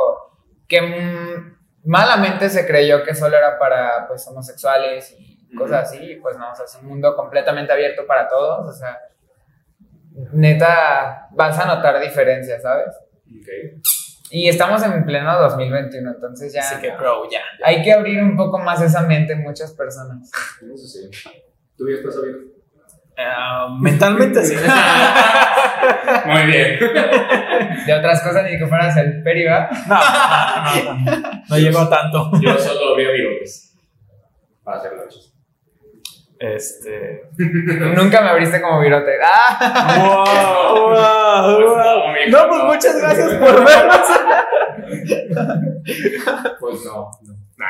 que 0.66 0.82
mm, 0.82 1.56
malamente 1.84 2.50
se 2.50 2.66
creyó 2.66 3.02
que 3.04 3.14
solo 3.14 3.36
era 3.36 3.58
para, 3.58 4.06
pues, 4.08 4.26
homosexuales 4.26 5.14
y 5.18 5.54
cosas 5.56 5.88
así, 5.88 6.16
pues 6.20 6.36
no, 6.36 6.50
o 6.50 6.54
sea, 6.54 6.64
es 6.66 6.74
un 6.82 6.88
mundo 6.88 7.14
completamente 7.16 7.72
abierto 7.72 8.04
para 8.06 8.28
todos, 8.28 8.68
o 8.68 8.72
sea, 8.72 8.98
neta, 10.32 11.28
vas 11.32 11.58
a 11.58 11.64
notar 11.66 12.00
diferencias, 12.00 12.60
¿sabes? 12.62 12.94
Y 14.30 14.48
estamos 14.48 14.82
en 14.82 15.04
pleno 15.04 15.38
2021, 15.40 16.10
entonces 16.10 16.52
ya 16.52 16.60
Así 16.60 16.80
que, 16.80 16.90
bro, 16.90 17.28
ya. 17.30 17.40
hay 17.64 17.82
que 17.82 17.92
abrir 17.92 18.22
un 18.22 18.36
poco 18.36 18.58
más 18.58 18.80
esa 18.82 19.02
mente 19.02 19.32
en 19.32 19.42
muchas 19.42 19.72
personas. 19.72 20.30
Eso 20.62 20.86
sí. 20.86 21.10
¿Tú 21.76 21.88
ya 21.88 21.96
estás 21.96 22.16
abierto? 22.18 22.58
Ah, 23.16 23.76
mentalmente 23.80 24.44
sí. 24.44 24.54
Muy 26.26 26.42
bien. 26.46 26.78
De 27.86 27.94
otras 27.94 28.22
cosas 28.22 28.44
ni 28.44 28.58
que 28.58 28.66
fueras 28.66 28.96
el 28.96 29.22
peri, 29.22 29.44
¿va? 29.44 29.68
No, 29.88 30.94
no, 30.94 30.94
no, 30.94 31.20
no, 31.20 31.42
no 31.48 31.58
llegó 31.58 31.88
tanto. 31.88 32.30
Yo 32.40 32.56
solo 32.58 32.92
abría 32.92 33.10
virotes. 33.10 33.74
Para 34.62 34.78
hacer 34.78 34.96
noches. 34.96 35.32
Este. 36.38 37.22
Nunca 37.38 38.20
me 38.20 38.28
abriste 38.30 38.60
como 38.60 38.80
virote. 38.80 39.12
¡Ah! 39.24 39.96
Wow, 39.98 40.74
wow, 40.74 41.56
Pues 41.56 41.66
wow. 41.68 42.06
no, 42.06 42.12
viejo, 42.14 42.30
No, 42.30 42.48
pues 42.48 42.62
muchas 42.64 43.00
gracias 43.00 43.34
por 43.40 43.64
vernos. 43.64 44.06
Pues 46.60 46.84
no, 46.84 47.10
no. 47.22 47.32
Nah. 47.56 47.66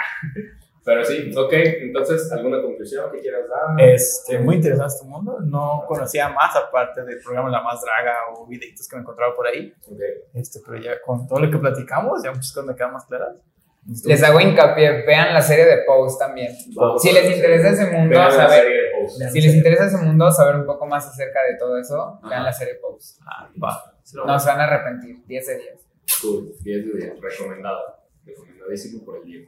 Pero 0.84 1.04
sí, 1.04 1.30
ok. 1.36 1.52
Entonces, 1.52 2.32
¿alguna 2.32 2.62
conclusión 2.62 3.10
que 3.12 3.20
quieras 3.20 3.42
dar? 3.48 3.78
Este, 3.78 4.38
muy 4.38 4.54
interesante 4.56 4.94
este 4.94 5.06
mundo. 5.06 5.38
No 5.42 5.84
conocía 5.86 6.30
más 6.30 6.56
aparte 6.56 7.04
del 7.04 7.20
programa 7.22 7.50
La 7.50 7.62
Más 7.62 7.82
Draga 7.82 8.14
o 8.34 8.46
videitos 8.46 8.88
que 8.88 8.96
me 8.96 9.02
encontraba 9.02 9.34
por 9.34 9.46
ahí. 9.46 9.74
Ok. 9.86 10.00
Este, 10.32 10.60
pero 10.64 10.78
ya 10.80 11.00
con 11.02 11.26
todo 11.28 11.40
lo 11.40 11.50
que 11.50 11.58
platicamos, 11.58 12.22
ya 12.22 12.30
muchas 12.30 12.52
cosas 12.52 12.68
me 12.68 12.74
quedan 12.74 12.94
más 12.94 13.04
claras. 13.04 13.36
Les 14.04 14.22
hago 14.22 14.38
hincapié, 14.40 15.02
vean 15.06 15.32
la 15.32 15.40
serie 15.40 15.64
de 15.64 15.78
Pose 15.86 16.16
también. 16.18 16.52
Vamos 16.74 17.00
Si 17.02 17.10
les 17.12 17.34
interesa 17.36 17.70
ese 17.70 17.86
mundo, 17.90 18.10
Vean 18.10 18.24
la 18.26 18.30
saber, 18.30 18.60
serie 18.64 18.76
de 18.82 18.88
Pose. 19.00 19.18
Vean. 19.18 19.32
si 19.32 19.40
les 19.40 19.54
interesa 19.54 19.86
ese 19.86 19.96
mundo, 19.98 20.30
saber 20.30 20.56
un 20.56 20.66
poco 20.66 20.86
más 20.86 21.06
acerca 21.06 21.40
de 21.50 21.56
todo 21.58 21.78
eso, 21.78 22.18
vean 22.22 22.34
Ajá. 22.34 22.42
la 22.44 22.52
serie 22.52 22.74
Pose. 22.74 23.18
Ah, 23.26 23.48
va. 23.62 23.82
No 24.26 24.38
se 24.38 24.48
van 24.48 24.60
a 24.60 24.64
arrepentir, 24.64 25.24
10 25.26 25.46
de 25.46 25.54
10. 25.56 25.68
Cool. 26.22 26.52
10 26.62 26.86
de 26.86 26.92
10. 26.98 27.20
Recomendado. 27.20 27.78
Recomendadísimo 28.26 29.04
por 29.04 29.18
el 29.18 29.24
día. 29.24 29.40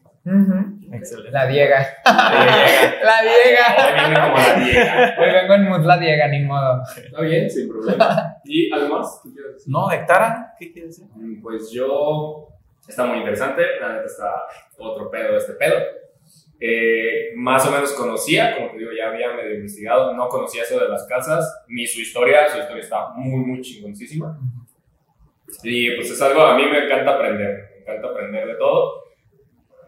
Excelente. 0.93 1.31
La 1.33 1.47
Diega. 1.47 1.87
La 2.05 3.23
Diega. 3.23 4.33
la 4.33 4.55
vieja. 4.59 5.15
Hoy 5.19 5.33
vengo 5.33 5.55
en 5.55 5.69
mood 5.69 5.85
la 5.85 5.99
Diega, 5.99 6.29
ni 6.29 6.45
modo. 6.45 6.83
Está 6.97 7.21
bien, 7.23 7.49
sin 7.51 7.69
problema. 7.69 8.37
¿Y 8.45 8.71
algo 8.73 8.99
más? 8.99 9.21
¿Qué 9.25 9.33
quieres 9.33 9.53
decir? 9.55 9.73
No, 9.73 9.91
Hectara, 9.91 10.55
¿qué 10.59 10.73
quieres 10.73 10.97
decir? 10.99 11.11
Mm, 11.15 11.43
Pues 11.43 11.71
yo. 11.71 12.49
Está 12.91 13.05
muy 13.05 13.19
interesante. 13.19 13.63
La 13.81 13.93
neta 13.93 14.07
está 14.07 14.43
otro 14.77 15.09
pedo 15.11 15.37
este 15.37 15.53
pedo. 15.53 15.77
Eh, 16.59 17.33
más 17.37 17.65
o 17.67 17.71
menos 17.71 17.93
conocía, 17.93 18.57
como 18.57 18.73
te 18.73 18.79
digo, 18.79 18.91
ya 18.91 19.09
había 19.09 19.33
medio 19.33 19.55
investigado. 19.55 20.13
No 20.15 20.29
conocía 20.29 20.65
eso 20.65 20.79
de 20.81 20.89
las 20.89 21.07
casas, 21.07 21.65
ni 21.69 21.87
su 21.87 22.01
historia. 22.01 22.49
Su 22.49 22.59
historia 22.59 22.83
está 22.83 23.09
muy, 23.11 23.45
muy 23.45 23.61
chingoncísima. 23.61 24.37
Y 25.63 25.95
pues 25.95 26.11
es 26.11 26.21
algo, 26.21 26.43
a 26.43 26.57
mí 26.57 26.65
me 26.67 26.85
encanta 26.85 27.13
aprender. 27.15 27.71
Me 27.77 27.83
encanta 27.83 28.09
aprender 28.09 28.47
de 28.49 28.55
todo. 28.57 29.05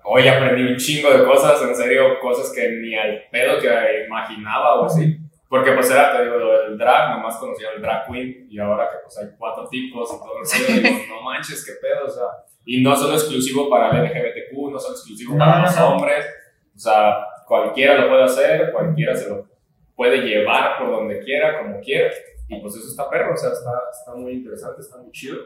Hoy 0.05 0.29
aprendí 0.29 0.63
un 0.63 0.77
chingo 0.77 1.11
de 1.11 1.25
cosas, 1.25 1.61
en 1.63 1.75
serio, 1.75 2.21
cosas 2.21 2.53
que 2.55 2.71
ni 2.71 2.95
al 2.95 3.25
pedo 3.33 3.61
que 3.61 4.05
imaginaba 4.07 4.81
o 4.81 4.85
así. 4.85 5.19
Porque 5.49 5.73
pues 5.73 5.91
era, 5.91 6.17
te 6.17 6.25
digo, 6.25 6.37
lo 6.37 6.63
del 6.63 6.79
drag, 6.79 7.17
nomás 7.17 7.37
conocía 7.37 7.71
el 7.75 7.83
drag 7.83 8.07
queen 8.07 8.47
y 8.49 8.59
ahora 8.61 8.89
que 8.89 8.99
pues 9.03 9.19
hay 9.19 9.27
cuatro 9.37 9.69
tipos 9.69 10.09
y 10.15 10.19
todo 10.19 10.39
el 10.39 10.45
rollo, 10.45 10.83
digo, 10.89 11.05
no 11.09 11.23
manches, 11.23 11.67
qué 11.67 11.73
pedo, 11.83 12.07
o 12.07 12.09
sea. 12.09 12.52
Y 12.65 12.83
no 12.83 12.95
solo 12.97 13.15
exclusivo 13.15 13.69
para 13.69 13.91
el 13.91 14.05
LGBTQ, 14.05 14.71
no 14.71 14.79
solo 14.79 14.95
exclusivo 14.95 15.37
para 15.37 15.59
No, 15.59 15.63
los 15.65 15.77
no. 15.77 15.89
hombres, 15.97 16.27
o 16.75 16.79
sea, 16.79 17.17
cualquiera 17.47 17.97
lo 17.97 18.09
puede 18.09 18.23
hacer, 18.25 18.71
cualquiera 18.73 19.15
se 19.17 19.29
lo 19.29 19.47
puede 19.97 20.19
llevar 20.19 20.79
por 20.79 20.91
donde 20.91 21.19
quiera, 21.21 21.61
como 21.61 21.81
quiera. 21.81 22.11
Y 22.49 22.61
pues 22.61 22.77
eso 22.77 22.89
está 22.89 23.09
perro, 23.11 23.35
o 23.35 23.37
sea, 23.37 23.51
está, 23.51 23.71
está 23.91 24.15
muy 24.15 24.33
interesante, 24.33 24.81
está 24.81 24.99
muy 24.99 25.11
chido. 25.13 25.39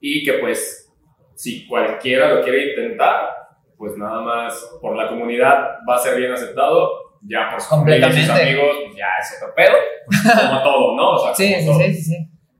Y 0.00 0.24
que 0.24 0.34
pues, 0.34 0.90
si 1.34 1.66
cualquiera 1.66 2.34
lo 2.34 2.42
quiere 2.42 2.70
intentar, 2.70 3.30
pues 3.76 3.96
nada 3.96 4.20
más 4.20 4.76
por 4.80 4.96
la 4.96 5.08
comunidad 5.08 5.78
va 5.88 5.94
a 5.96 5.98
ser 5.98 6.16
bien 6.18 6.32
aceptado. 6.32 7.10
Ya 7.22 7.50
por 7.50 7.60
sus 7.60 7.72
amigos, 7.72 8.76
pues 8.86 8.96
ya 8.96 9.06
es 9.20 9.36
otro 9.42 9.54
pedo. 9.54 9.74
pues, 10.06 10.20
como 10.48 10.62
todo, 10.62 10.96
¿no? 10.96 11.10
O 11.12 11.18
sea, 11.18 11.34
Sí, 11.34 11.54
sí, 11.60 11.66
todo. 11.66 11.78
sí, 11.78 11.94
sí, 11.94 12.02
sí. 12.02 12.16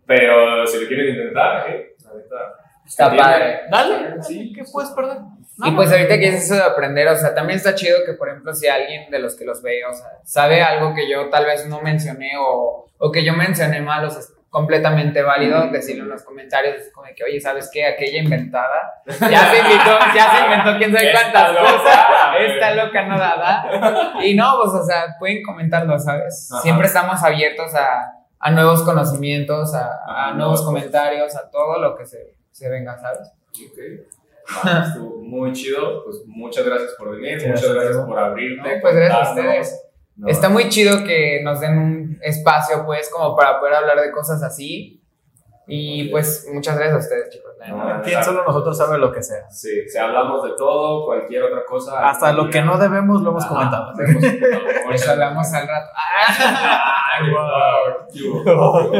Pero 0.07 0.67
si 0.67 0.83
lo 0.83 0.87
quieren 0.89 1.09
intentar, 1.15 1.71
¿eh? 1.71 1.97
Neta. 1.99 2.37
Está 2.87 3.15
padre. 3.17 3.61
Dale, 3.71 4.23
Sí. 4.23 4.53
¿qué 4.55 4.63
puedes 4.73 4.91
perder? 4.91 5.19
Y 5.63 5.71
pues 5.73 5.91
ahorita 5.93 6.19
que 6.19 6.29
es 6.29 6.45
eso 6.45 6.55
de 6.55 6.63
aprender, 6.63 7.07
o 7.09 7.17
sea, 7.17 7.35
también 7.35 7.59
está 7.59 7.75
chido 7.75 7.99
que, 8.07 8.15
por 8.15 8.31
ejemplo, 8.31 8.55
si 8.55 8.67
alguien 8.67 9.11
de 9.11 9.19
los 9.19 9.37
que 9.37 9.45
los 9.45 9.63
ve, 9.63 9.85
o 9.85 9.93
sea, 9.93 10.07
sabe 10.25 10.63
algo 10.63 10.95
que 10.95 11.09
yo 11.11 11.29
tal 11.29 11.45
vez 11.45 11.67
no 11.67 11.83
mencioné 11.83 12.31
o, 12.39 12.87
o 12.97 13.13
que 13.13 13.23
yo 13.25 13.35
mencioné 13.35 13.83
mal, 13.83 14.05
o 14.07 14.11
sea, 14.11 14.23
completamente 14.49 15.23
válido 15.23 15.69
decirlo 15.71 16.05
en 16.05 16.11
los 16.11 16.25
comentarios, 16.25 16.77
como 16.95 17.07
de 17.07 17.15
que, 17.15 17.25
oye, 17.25 17.41
¿sabes 17.41 17.71
qué? 17.73 17.87
Aquella 17.87 18.21
inventada, 18.23 18.91
ya 19.07 19.51
se 19.51 19.59
inventó, 19.59 19.99
ya 20.15 20.31
se 20.35 20.45
inventó 20.45 20.79
quién 20.79 20.93
sabe 20.97 21.13
cuántas 21.13 21.53
loca, 21.55 21.73
cosas, 21.73 22.07
güey. 22.33 22.51
esta 22.53 22.75
loca 22.75 23.03
no 23.07 23.19
da, 23.19 23.37
da. 23.37 24.25
Y 24.25 24.35
no, 24.35 24.55
pues, 24.63 24.75
o 24.75 24.85
sea, 24.85 25.05
pueden 25.19 25.43
comentarlo, 25.43 25.99
¿sabes? 25.99 26.51
Ajá. 26.53 26.63
Siempre 26.63 26.87
estamos 26.87 27.23
abiertos 27.23 27.75
a, 27.75 28.15
a 28.41 28.51
nuevos 28.51 28.83
conocimientos, 28.83 29.75
a, 29.75 29.91
a 30.07 30.33
nuevos 30.33 30.63
comentarios, 30.65 31.37
a 31.37 31.49
todo 31.51 31.79
lo 31.79 31.95
que 31.97 32.07
se, 32.07 32.19
se 32.53 32.69
venga, 32.69 32.99
¿sabes? 32.99 33.33
Ok. 33.51 34.67
Va, 34.67 34.85
estuvo 34.89 35.23
muy 35.23 35.53
chido. 35.53 36.05
Pues 36.05 36.23
muchas 36.27 36.65
gracias 36.65 36.95
por 36.99 37.11
venir, 37.17 37.41
Sí, 37.41 37.49
muchas 37.49 37.73
gracias, 37.75 37.97
por 37.99 38.19
abrirte. 38.19 38.75
No, 38.77 38.81
pues 38.81 38.95
gracias 38.95 39.27
a 39.29 39.31
ustedes. 39.31 39.87
No, 40.17 40.29
Está 40.29 40.49
muy 40.49 40.69
chido 40.69 41.05
que 41.05 41.41
nos 41.43 41.61
den 41.61 41.79
un 41.79 42.19
espacio, 42.23 42.85
pues, 42.85 43.11
como 43.11 43.35
para 43.35 43.59
poder 43.59 43.75
hablar 43.75 44.01
de 44.01 44.11
cosas 44.11 44.43
así. 44.43 44.97
Y 45.73 46.09
pues, 46.11 46.49
muchas 46.53 46.77
gracias 46.77 46.97
a 46.97 46.99
ustedes, 46.99 47.31
chicos. 47.31 47.53
No. 47.69 48.03
¿Quién 48.03 48.25
solo 48.25 48.45
nosotros 48.45 48.77
sabe 48.77 48.99
lo 48.99 49.13
que 49.13 49.23
sea? 49.23 49.49
Sí, 49.51 49.89
si 49.89 49.99
hablamos 49.99 50.43
de 50.43 50.51
todo, 50.57 51.05
cualquier 51.07 51.45
otra 51.45 51.65
cosa. 51.65 52.09
Hasta 52.09 52.33
lo 52.33 52.51
que 52.51 52.61
no 52.61 52.77
debemos 52.77 53.23
lo 53.23 53.31
hemos 53.31 53.45
Ajá, 53.45 53.55
comentado. 53.55 53.93
lo 53.93 54.05
hemos 54.05 54.25
comentado. 54.25 54.63
Pues 54.87 55.09
hablamos 55.09 55.53
al 55.55 55.69
rato. 55.69 55.91
Wow, 57.21 58.07
hubo. 58.15 58.93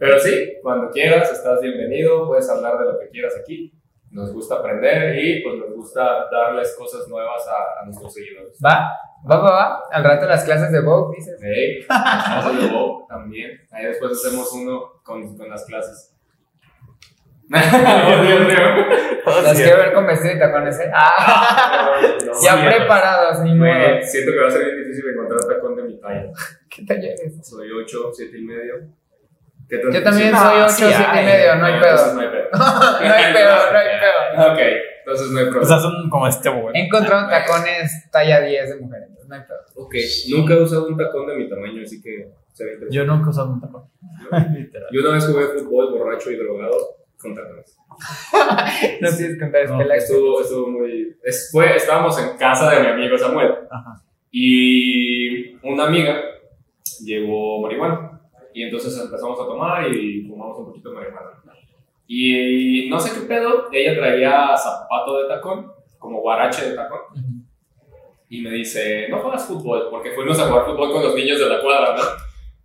Pero 0.00 0.18
sí, 0.18 0.54
cuando 0.62 0.90
quieras, 0.90 1.30
estás 1.30 1.60
bienvenido, 1.60 2.26
puedes 2.26 2.48
hablar 2.48 2.78
de 2.78 2.86
lo 2.86 2.98
que 2.98 3.10
quieras 3.10 3.34
aquí. 3.38 3.70
Nos 4.10 4.32
gusta 4.32 4.54
aprender 4.54 5.14
y 5.22 5.42
pues 5.42 5.56
nos 5.58 5.74
gusta 5.74 6.26
darles 6.32 6.74
cosas 6.76 7.06
nuevas 7.06 7.46
a, 7.46 7.82
a 7.82 7.84
nuestros 7.84 8.14
seguidores. 8.14 8.58
Va, 8.64 8.90
va, 9.30 9.36
va, 9.36 9.50
va. 9.50 9.82
Al 9.92 10.02
rato 10.02 10.24
las 10.24 10.42
clases 10.42 10.72
de 10.72 10.80
Vogue, 10.80 11.18
dices. 11.18 11.38
Hey, 11.42 11.84
las 11.86 12.24
clases 12.24 12.62
de 12.62 12.68
Bob 12.74 13.06
también. 13.08 13.60
Ahí 13.70 13.84
después 13.84 14.12
hacemos 14.12 14.50
uno 14.54 15.02
con, 15.04 15.36
con 15.36 15.50
las 15.50 15.66
clases. 15.66 16.16
Oh, 17.52 18.22
Dios 18.22 18.40
mío. 18.46 19.42
Las 19.42 19.56
quiero 19.56 19.76
ver 19.78 19.92
con 19.92 20.06
vestido 20.06 20.34
y 20.34 20.38
tacones, 20.38 20.78
¿eh? 20.80 20.90
Ah, 20.94 21.90
No, 22.24 22.32
ya 22.42 22.56
sí, 22.56 22.66
preparados, 22.66 23.40
ni 23.40 23.54
modo. 23.54 24.00
Siento 24.02 24.32
que 24.32 24.38
va 24.38 24.46
a 24.46 24.50
ser 24.50 24.64
bien 24.64 24.78
difícil 24.78 25.10
encontrar 25.10 25.40
tacón 25.40 25.76
de 25.76 25.82
mi 25.82 26.00
talla. 26.00 26.30
¿Qué 26.70 26.84
taller 26.86 27.16
es? 27.22 27.46
Soy 27.46 27.70
8, 27.70 28.10
7 28.14 28.38
y 28.38 28.42
medio. 28.42 28.74
¿Qué 29.70 29.78
tan 29.78 29.92
Yo 29.92 30.02
también 30.02 30.30
soy 30.30 30.38
Ah, 30.40 30.66
8, 30.66 30.72
sí 30.74 30.84
7 30.88 31.02
y 31.22 31.24
medio, 31.24 31.54
no 31.56 31.64
hay 31.66 31.80
pedo. 31.80 32.14
No 32.14 32.20
hay 32.20 32.28
pedo. 32.28 32.48
No 32.52 33.14
hay 33.14 33.32
pedo. 33.32 34.52
Ok, 34.52 34.58
entonces 35.00 35.30
no 35.30 35.38
hay 35.38 35.44
O 35.46 35.50
problema. 35.50 35.68
sea, 35.68 35.78
son 35.78 36.10
como 36.10 36.26
este 36.26 36.48
He 36.48 36.52
güey. 36.52 36.74
encontrado 36.80 37.28
tacones 37.30 38.10
talla 38.10 38.40
10 38.40 38.68
de 38.70 38.76
mujer, 38.80 39.02
entonces 39.02 39.28
no 39.28 39.34
hay 39.36 39.42
pedo. 39.42 39.58
Ok, 39.76 39.94
nunca 40.30 40.54
he 40.54 40.60
usado 40.62 40.86
un 40.88 40.96
tacón 40.96 41.26
de 41.28 41.36
mi 41.36 41.48
tamaño, 41.48 41.82
así 41.82 42.02
que 42.02 42.28
se 42.52 42.64
ve 42.64 42.72
interesante. 42.74 42.96
Yo 42.96 43.04
nunca 43.04 43.26
he 43.26 43.30
usado 43.30 43.50
un 43.50 43.60
tacón. 43.60 43.84
Literal. 44.54 44.88
Yo 44.92 45.00
una 45.02 45.10
vez 45.12 45.26
jugué 45.26 45.44
fútbol 45.46 45.92
borracho 45.98 46.30
y 46.30 46.36
drogado 46.36 46.76
con 47.18 47.34
tacones. 47.34 47.76
No 49.00 49.08
tienes 49.16 49.34
que 49.34 49.38
contar, 49.38 49.62
es 49.62 49.70
No, 49.70 49.78
que 49.78 49.84
la 49.84 49.96
estuvo, 49.96 50.40
estuvo 50.40 50.66
muy... 50.68 51.16
fue, 51.52 51.76
estábamos 51.76 52.18
en 52.18 52.36
casa 52.38 52.70
de 52.70 52.80
mi 52.80 52.86
amigo 52.86 53.16
Samuel 53.18 53.52
Ajá. 53.70 54.02
y 54.30 55.54
una 55.66 55.84
amiga 55.86 56.16
llevó 57.04 57.60
marihuana 57.62 58.09
y 58.54 58.62
entonces 58.62 58.98
empezamos 58.98 59.40
a 59.40 59.44
tomar 59.44 59.92
y 59.92 60.26
fumamos 60.26 60.58
un 60.58 60.66
poquito 60.66 60.90
de 60.90 60.96
marihuana. 60.96 61.30
Y 62.06 62.88
no 62.88 62.98
sé 62.98 63.18
qué 63.18 63.26
pedo, 63.26 63.68
ella 63.70 63.94
traía 63.94 64.56
zapato 64.56 65.18
de 65.18 65.28
tacón, 65.28 65.72
como 65.98 66.20
guarache 66.20 66.70
de 66.70 66.76
tacón. 66.76 67.00
y 68.28 68.40
me 68.42 68.50
dice, 68.50 69.08
no 69.08 69.20
juegas 69.20 69.46
fútbol, 69.46 69.88
porque 69.90 70.10
fuimos 70.12 70.38
a 70.38 70.48
jugar 70.48 70.66
fútbol 70.66 70.92
con 70.92 71.02
los 71.02 71.14
niños 71.14 71.38
de 71.38 71.48
la 71.48 71.60
cuadra, 71.60 71.96
¿no? 71.96 72.02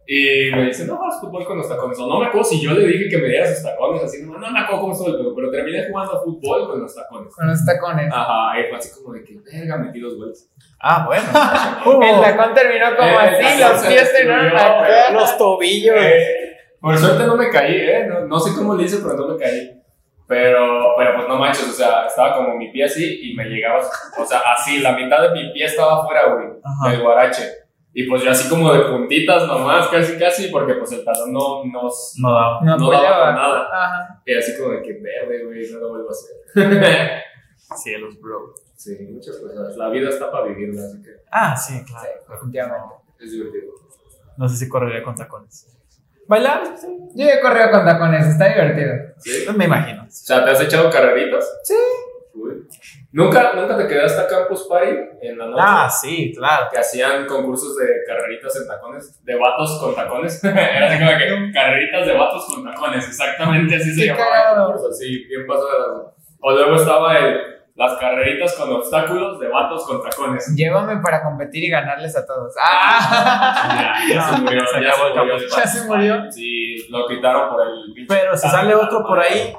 Y 0.08 0.52
me 0.52 0.66
dice, 0.66 0.86
no 0.86 0.98
juegas 0.98 1.20
fútbol 1.20 1.46
con 1.46 1.58
los 1.58 1.68
tacones. 1.68 1.98
O 2.00 2.08
no 2.08 2.20
me 2.20 2.28
acuerdo 2.28 2.44
si 2.48 2.62
yo 2.62 2.72
le 2.72 2.86
dije 2.86 3.10
que 3.10 3.18
me 3.18 3.28
diera 3.28 3.48
sus 3.48 3.64
tacones, 3.64 4.04
así, 4.04 4.22
no, 4.24 4.38
no 4.38 4.52
me 4.52 4.60
acuerdo 4.60 4.82
cómo 4.82 4.94
estuvo 4.94 5.10
el 5.10 5.18
pedo, 5.18 5.36
pero 5.36 5.50
terminé 5.52 5.88
jugando 5.90 6.22
fútbol 6.24 6.68
con 6.70 6.82
los 6.82 6.94
tacones. 6.96 7.34
Con 7.34 7.48
los 7.48 7.66
tacones. 7.66 8.14
Ajá, 8.14 8.60
y 8.60 8.70
fue 8.70 8.78
así 8.78 8.90
como 9.02 9.14
de 9.14 9.24
que, 9.24 9.38
verga, 9.44 9.78
metí 9.78 10.00
dos 10.00 10.16
goles. 10.18 10.50
Ah, 10.80 11.06
bueno. 11.08 11.24
El 12.06 12.22
tacón 12.22 12.54
terminó 12.54 12.96
como 12.96 13.10
Eh, 13.10 13.18
así, 13.18 13.62
los 13.62 13.82
pies 13.88 14.10
se 14.10 14.18
terminaron 14.18 14.56
acá. 14.56 15.12
Los 15.12 15.38
tobillos. 15.38 15.96
Eh, 15.98 16.58
por 16.80 16.98
suerte 16.98 17.26
no 17.26 17.36
me 17.36 17.50
caí, 17.50 17.76
¿eh? 17.76 18.06
No, 18.08 18.22
no 18.28 18.40
sé 18.40 18.56
cómo 18.56 18.76
le 18.76 18.84
hice, 18.84 18.98
pero 18.98 19.16
no 19.16 19.28
me 19.30 19.38
caí. 19.38 19.72
Pero, 20.28 20.94
pero 20.98 21.16
pues 21.16 21.28
no 21.28 21.38
manches, 21.38 21.70
o 21.70 21.72
sea, 21.72 22.06
estaba 22.08 22.36
como 22.38 22.56
mi 22.56 22.72
pie 22.72 22.86
así 22.86 23.20
y 23.32 23.36
me 23.36 23.46
llegaba, 23.46 23.80
o 23.80 24.26
sea, 24.26 24.42
así, 24.56 24.80
la 24.80 24.92
mitad 24.94 25.22
de 25.22 25.30
mi 25.30 25.52
pie 25.54 25.66
estaba 25.66 26.02
afuera, 26.02 26.34
güey, 26.34 26.48
Ajá. 26.64 26.92
del 26.92 27.02
guarache. 27.04 27.44
Y 27.98 28.08
pues 28.10 28.24
yo 28.24 28.30
así 28.32 28.50
como 28.50 28.74
de 28.74 28.82
puntitas 28.90 29.48
nomás, 29.48 29.88
casi 29.88 30.18
casi, 30.20 30.50
porque 30.50 30.74
pues 30.74 30.92
el 30.92 31.06
talón 31.06 31.32
no 31.32 31.64
nos... 31.64 32.16
No 32.20 32.30
daba. 32.34 32.60
No 32.62 32.78
No 32.78 32.92
daba 32.92 33.32
nada. 33.32 33.70
Ajá. 33.72 34.22
Y 34.26 34.36
así 34.36 34.58
como 34.58 34.72
de 34.74 34.82
que 34.82 34.94
verde, 35.00 35.46
güey, 35.46 35.72
no 35.72 35.80
lo 35.80 35.90
vuelvo 35.92 36.10
a 36.10 36.12
hacer. 36.12 37.22
Cielos, 37.82 38.20
bro. 38.20 38.54
sí, 38.76 38.98
muchas 39.10 39.38
cosas. 39.38 39.78
La 39.78 39.88
vida 39.90 40.10
está 40.10 40.30
para 40.30 40.46
vivirla, 40.48 40.84
así 40.86 41.02
que 41.02 41.12
Ah, 41.32 41.56
sí, 41.56 41.84
claro. 41.86 42.04
Sí, 42.06 42.32
definitivamente. 42.32 42.96
es 43.20 43.32
divertido. 43.32 43.74
No 44.38 44.50
sé 44.50 44.58
si 44.58 44.68
correría 44.70 45.02
con 45.02 45.16
tacones. 45.16 45.66
¿Bailar? 46.28 46.64
Sí. 46.78 46.88
Yo 47.16 47.26
he 47.28 47.40
corrido 47.40 47.72
con 47.72 47.86
tacones, 47.86 48.28
está 48.28 48.50
divertido. 48.50 48.94
¿Sí? 49.20 49.46
Me 49.56 49.66
imagino. 49.66 50.04
O 50.04 50.08
sea, 50.10 50.44
¿te 50.44 50.52
has 50.52 50.60
echado 50.62 50.90
carreritas? 50.90 51.46
Sí. 51.64 51.76
Uy. 52.34 52.68
¿Nunca, 53.16 53.54
¿Nunca 53.54 53.78
te 53.78 53.88
quedaste 53.88 54.22
a 54.22 54.28
Campus 54.28 54.68
Party 54.68 54.94
en 55.22 55.38
la 55.38 55.46
noche? 55.46 55.64
Ah, 55.66 55.90
sí, 55.90 56.34
claro. 56.36 56.68
que 56.70 56.78
hacían 56.78 57.26
concursos 57.26 57.78
de 57.78 57.88
carreritas 58.06 58.54
en 58.58 58.68
tacones, 58.68 59.24
de 59.24 59.36
vatos 59.36 59.80
con 59.80 59.96
tacones. 59.96 60.44
Era 60.44 60.88
así 60.88 61.00
como 61.00 61.18
que 61.18 61.52
carreritas 61.54 62.08
de 62.08 62.14
vatos 62.14 62.46
con 62.46 62.66
tacones, 62.66 63.08
exactamente 63.08 63.74
así 63.74 63.94
se 63.94 64.08
llamaba 64.08 64.52
el 64.52 64.66
concurso, 64.66 64.92
sí, 64.92 65.24
bien 65.30 65.48
pasado 65.48 65.72
de 65.72 65.80
las 65.80 66.14
O 66.42 66.52
luego 66.52 66.76
estaba 66.76 67.18
el, 67.18 67.40
las 67.76 67.98
carreritas 68.00 68.54
con 68.56 68.74
obstáculos 68.74 69.40
de 69.40 69.48
vatos 69.48 69.88
con 69.88 70.04
tacones. 70.04 70.54
Llévame 70.54 70.98
para 71.02 71.24
competir 71.24 71.64
y 71.64 71.70
ganarles 71.70 72.18
a 72.18 72.26
todos. 72.26 72.54
¡Ah! 72.62 73.96
Ya, 74.10 74.14
ya 74.14 74.22
se 74.24 74.42
murió, 74.42 74.68
Se 74.74 74.84
ya 74.84 74.92
se 74.92 75.04
murió. 75.22 75.38
¿Ya 75.38 75.68
se 75.68 75.88
murió? 75.88 76.32
Sí, 76.34 76.86
lo 76.90 77.08
quitaron 77.08 77.48
por 77.48 77.62
el 77.66 78.06
Pero 78.10 78.36
si 78.36 78.50
sale 78.50 78.76
otro 78.76 79.06
por 79.06 79.22
ahí, 79.22 79.56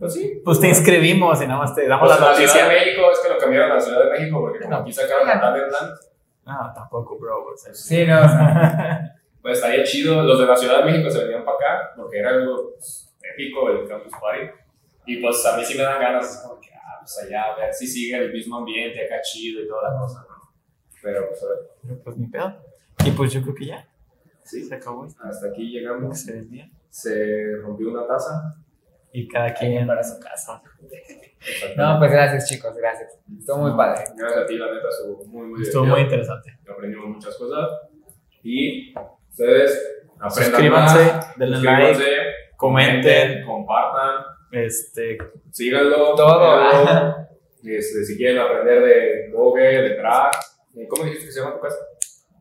Pues 0.00 0.14
sí. 0.14 0.40
pues 0.44 0.58
te 0.58 0.66
inscribimos 0.68 1.40
y 1.42 1.46
nada 1.46 1.60
más 1.60 1.74
te 1.74 1.86
damos 1.86 2.08
Pues 2.08 2.18
la 2.20 2.30
la 2.30 2.34
Ciudad 2.34 2.52
noticia. 2.54 2.68
de 2.68 2.74
México 2.86 3.12
es 3.12 3.18
que 3.20 3.28
lo 3.28 3.38
cambiaron 3.38 3.70
a 3.70 3.74
la 3.74 3.80
Ciudad 3.80 4.04
de 4.04 4.10
México 4.10 4.40
porque 4.40 4.60
como 4.60 4.76
aquí 4.76 4.92
sacaron 4.92 5.28
a 5.28 5.40
Talentland, 5.40 5.90
Ah, 6.46 6.72
tampoco, 6.74 7.16
bro. 7.18 7.44
o 7.52 7.56
sea, 7.56 7.72
Sí, 7.72 8.04
no, 8.06 8.16
o 8.18 8.22
sea, 8.28 9.14
pues 9.42 9.58
estaría 9.58 9.84
chido. 9.84 10.22
Los 10.22 10.40
de 10.40 10.46
la 10.46 10.56
Ciudad 10.56 10.78
de 10.78 10.90
México 10.90 11.08
se 11.10 11.22
venían 11.24 11.44
para 11.44 11.56
acá 11.58 11.90
porque 11.96 12.18
era 12.18 12.30
algo 12.30 12.72
pues, 12.74 13.14
épico 13.22 13.70
el 13.70 13.86
Campus 13.86 14.12
Party. 14.20 14.48
Y 15.06 15.20
pues 15.20 15.44
a 15.46 15.56
mí 15.56 15.64
sí 15.64 15.76
me 15.76 15.84
dan 15.84 16.00
ganas, 16.00 16.30
es 16.34 16.40
como 16.42 16.58
que, 16.60 16.70
ah, 16.74 16.98
pues 17.00 17.18
allá, 17.24 17.42
a 17.52 17.56
ver 17.56 17.72
si 17.74 17.86
sigue 17.86 18.16
el 18.16 18.32
mismo 18.32 18.56
ambiente 18.56 19.04
acá 19.04 19.20
chido 19.22 19.62
y 19.62 19.68
toda 19.68 19.92
la 19.92 19.98
cosa, 20.00 20.24
¿no? 20.28 20.50
Pero 21.02 21.28
pues 21.28 21.42
a 21.42 21.46
ver, 21.48 21.98
Pues 22.02 22.16
ni 22.16 22.26
pedo. 22.26 22.54
Y 23.04 23.10
pues 23.12 23.32
yo 23.32 23.42
creo 23.42 23.54
que 23.54 23.66
ya. 23.66 23.86
sí, 24.44 24.64
Se 24.64 24.74
acabó. 24.74 25.06
hasta 25.22 25.46
aquí 25.48 25.70
llegamos. 25.70 26.10
Excelente. 26.18 26.70
Se 26.88 27.56
rompió 27.62 27.90
una 27.90 28.06
taza. 28.06 28.56
Y 29.12 29.26
cada 29.28 29.52
quien 29.54 29.86
para 29.86 30.02
su 30.02 30.18
casa. 30.20 30.62
no, 31.76 31.98
pues 31.98 32.12
gracias, 32.12 32.48
chicos, 32.48 32.76
gracias. 32.76 33.18
Estuvo 33.38 33.58
muy 33.58 33.76
padre. 33.76 34.04
Gracias 34.16 34.42
a 34.42 34.46
ti, 34.46 34.56
la 34.56 34.66
neta, 34.72 34.88
estuvo 34.88 35.24
muy, 35.26 35.46
muy 35.48 35.62
Estuvo 35.62 35.82
divertido. 35.84 35.84
muy 35.96 36.00
interesante. 36.02 36.58
Aprendimos 36.70 37.08
muchas 37.08 37.36
cosas. 37.36 37.70
Y 38.42 38.94
ustedes 39.30 40.04
aprendan 40.20 40.30
Suscríbanse, 40.52 41.04
más, 41.12 41.38
denle 41.38 41.56
suscríbanse, 41.56 42.02
like, 42.02 42.30
comenten. 42.56 43.44
compartan, 43.46 44.24
Este, 44.52 45.18
síganlo. 45.50 46.14
Todo. 46.14 47.16
Este, 47.62 48.04
si 48.04 48.16
quieren 48.16 48.38
aprender 48.38 48.82
de 48.82 49.30
Vogue, 49.34 49.60
de 49.62 49.96
drag. 49.96 50.30
¿Cómo 50.88 51.04
dijiste 51.04 51.26
que 51.26 51.32
se 51.32 51.40
llama 51.40 51.54
tu 51.56 51.60
casa? 51.60 51.76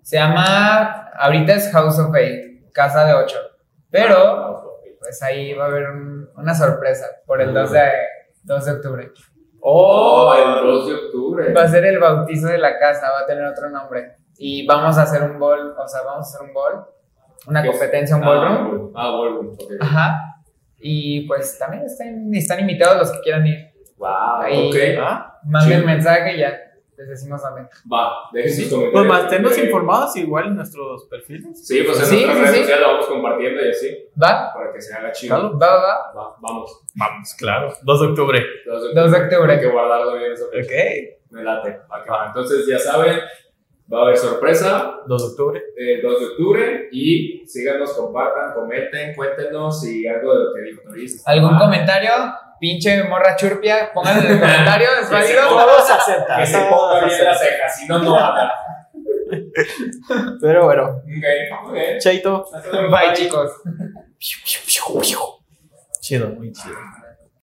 Se 0.02 0.18
llama, 0.18 1.10
ahorita 1.20 1.54
es 1.56 1.72
House 1.72 2.00
of 2.00 2.16
Eight, 2.16 2.72
Casa 2.72 3.06
de 3.06 3.14
Ocho. 3.14 3.38
Pero, 3.92 4.16
Ah, 4.18 4.64
pues 5.00 5.22
ahí 5.24 5.54
va 5.54 5.66
a 5.66 5.68
haber 5.68 5.90
un- 5.90 6.19
una 6.40 6.54
sorpresa 6.56 7.06
por 7.26 7.42
el 7.42 7.54
2 7.54 7.72
de, 7.72 7.82
2 8.44 8.66
de 8.66 8.72
octubre. 8.72 9.12
Oh, 9.62 10.34
el 10.36 10.66
2 10.68 10.88
de 10.88 10.94
octubre. 10.96 11.54
Va 11.54 11.64
a 11.64 11.68
ser 11.68 11.86
el 11.86 12.00
bautizo 12.00 12.48
de 12.48 12.58
la 12.58 12.78
casa, 12.80 13.12
va 13.12 13.20
a 13.22 13.26
tener 13.26 13.46
otro 13.46 13.70
nombre. 13.70 14.16
Y 14.38 14.66
vamos 14.66 14.98
a 14.98 15.02
hacer 15.04 15.22
un 15.24 15.38
ball, 15.38 15.76
o 15.78 15.88
sea, 15.88 16.02
vamos 16.04 16.26
a 16.28 16.30
hacer 16.38 16.48
un 16.48 16.54
ball, 16.54 16.86
una 17.48 17.66
competencia, 17.66 18.16
un 18.16 18.24
Ah, 18.24 18.28
ballroom. 18.30 18.68
ball- 18.70 18.92
Ah, 18.96 19.10
ballroom, 19.12 19.48
ok. 19.50 19.72
Ajá. 19.82 20.18
Y 20.78 21.28
pues 21.28 21.58
también 21.60 21.84
están, 21.84 22.34
están 22.34 22.60
invitados 22.62 22.98
los 22.98 23.12
que 23.12 23.20
quieran 23.20 23.46
ir. 23.46 23.70
Wow, 23.98 24.08
Ahí. 24.42 24.70
ok. 24.70 25.04
¿ah? 25.04 25.40
Manden 25.44 25.82
Sí. 25.82 25.86
mensaje 25.86 26.36
y 26.36 26.40
ya 26.40 26.58
les 27.00 27.08
decimos 27.10 27.42
dónde. 27.42 27.70
Va, 27.92 28.12
dejen 28.34 28.54
sus 28.54 28.70
comentarios. 28.70 28.92
Pues 28.94 29.08
manténnos 29.22 29.58
Eh, 29.58 29.66
informados 29.66 30.16
igual 30.18 30.48
en 30.48 30.56
nuestros 30.58 31.06
perfiles. 31.06 31.68
Sí, 31.68 31.82
pues 31.84 32.00
en 32.00 32.06
Sí, 32.06 32.26
nuestras 32.26 32.38
sí, 32.38 32.42
redes 32.44 32.52
sí. 32.56 32.60
sociales 32.62 32.82
lo 32.86 32.92
vamos 32.94 33.06
compartiendo 33.08 33.66
y 33.66 33.70
así, 33.70 33.98
¿Va? 34.22 34.54
para 34.54 34.74
que 34.74 34.82
se 34.82 34.94
haga 34.94 35.12
chido. 35.12 35.36
Claro. 35.36 35.58
¿Va, 35.60 35.68
va, 35.68 35.82
va? 35.82 36.14
Va, 36.30 36.36
vamos. 36.42 36.82
Vamos, 36.96 37.34
claro. 37.38 37.74
2 37.82 38.02
de 38.02 38.08
octubre. 38.08 38.44
2 38.66 38.94
2 38.94 39.12
de 39.12 39.18
octubre. 39.18 39.54
Hay 39.54 39.60
que 39.60 39.68
guardarlo 39.68 40.18
bien 40.18 40.32
eso. 40.34 40.46
Ok. 40.46 41.32
Me 41.32 41.44
late. 41.44 41.80
Va. 41.92 42.26
Entonces, 42.28 42.66
ya 42.68 42.78
saben, 42.80 43.20
Va 43.92 44.02
a 44.02 44.04
haber 44.04 44.18
sorpresa 44.18 45.00
2 45.08 45.22
de 45.24 45.28
octubre. 45.32 45.64
el 45.76 46.02
2 46.04 46.20
de 46.20 46.26
octubre 46.28 46.90
y 46.92 47.44
síganos, 47.48 47.92
compartan, 47.94 48.54
comenten, 48.54 49.16
cuéntenos 49.16 49.82
si 49.82 50.06
algo 50.08 50.32
de 50.38 50.44
lo 50.46 50.54
que 50.54 50.62
dijo 50.62 50.82
Toris. 50.84 51.28
¿Algún 51.28 51.58
comentario? 51.58 52.12
Pinche 52.60 53.04
morra 53.04 53.36
churpia, 53.36 53.92
pónganlo 53.94 54.22
en 54.24 54.32
el 54.34 54.40
comentario, 54.40 54.88
es 55.02 55.10
válido. 55.10 55.48
Todos 55.48 55.90
aceptan. 55.90 56.40
Que 56.40 56.46
se 56.46 56.60
ponga 56.66 57.06
bien 57.06 57.28
aceptan. 57.28 57.38
cejas, 57.38 57.76
si 57.78 57.88
no, 57.88 58.00
no 58.00 58.16
habla. 58.16 58.54
Pero 60.42 60.66
bueno, 60.66 60.84
Ok, 60.88 61.64
muy 61.66 61.80
bien. 61.80 62.00
Chaito. 62.00 62.46
Luego. 62.72 62.90
Bye, 62.90 63.14
chicos. 63.14 63.52
Chido, 66.02 66.30
muy 66.30 66.52
chido. 66.52 66.76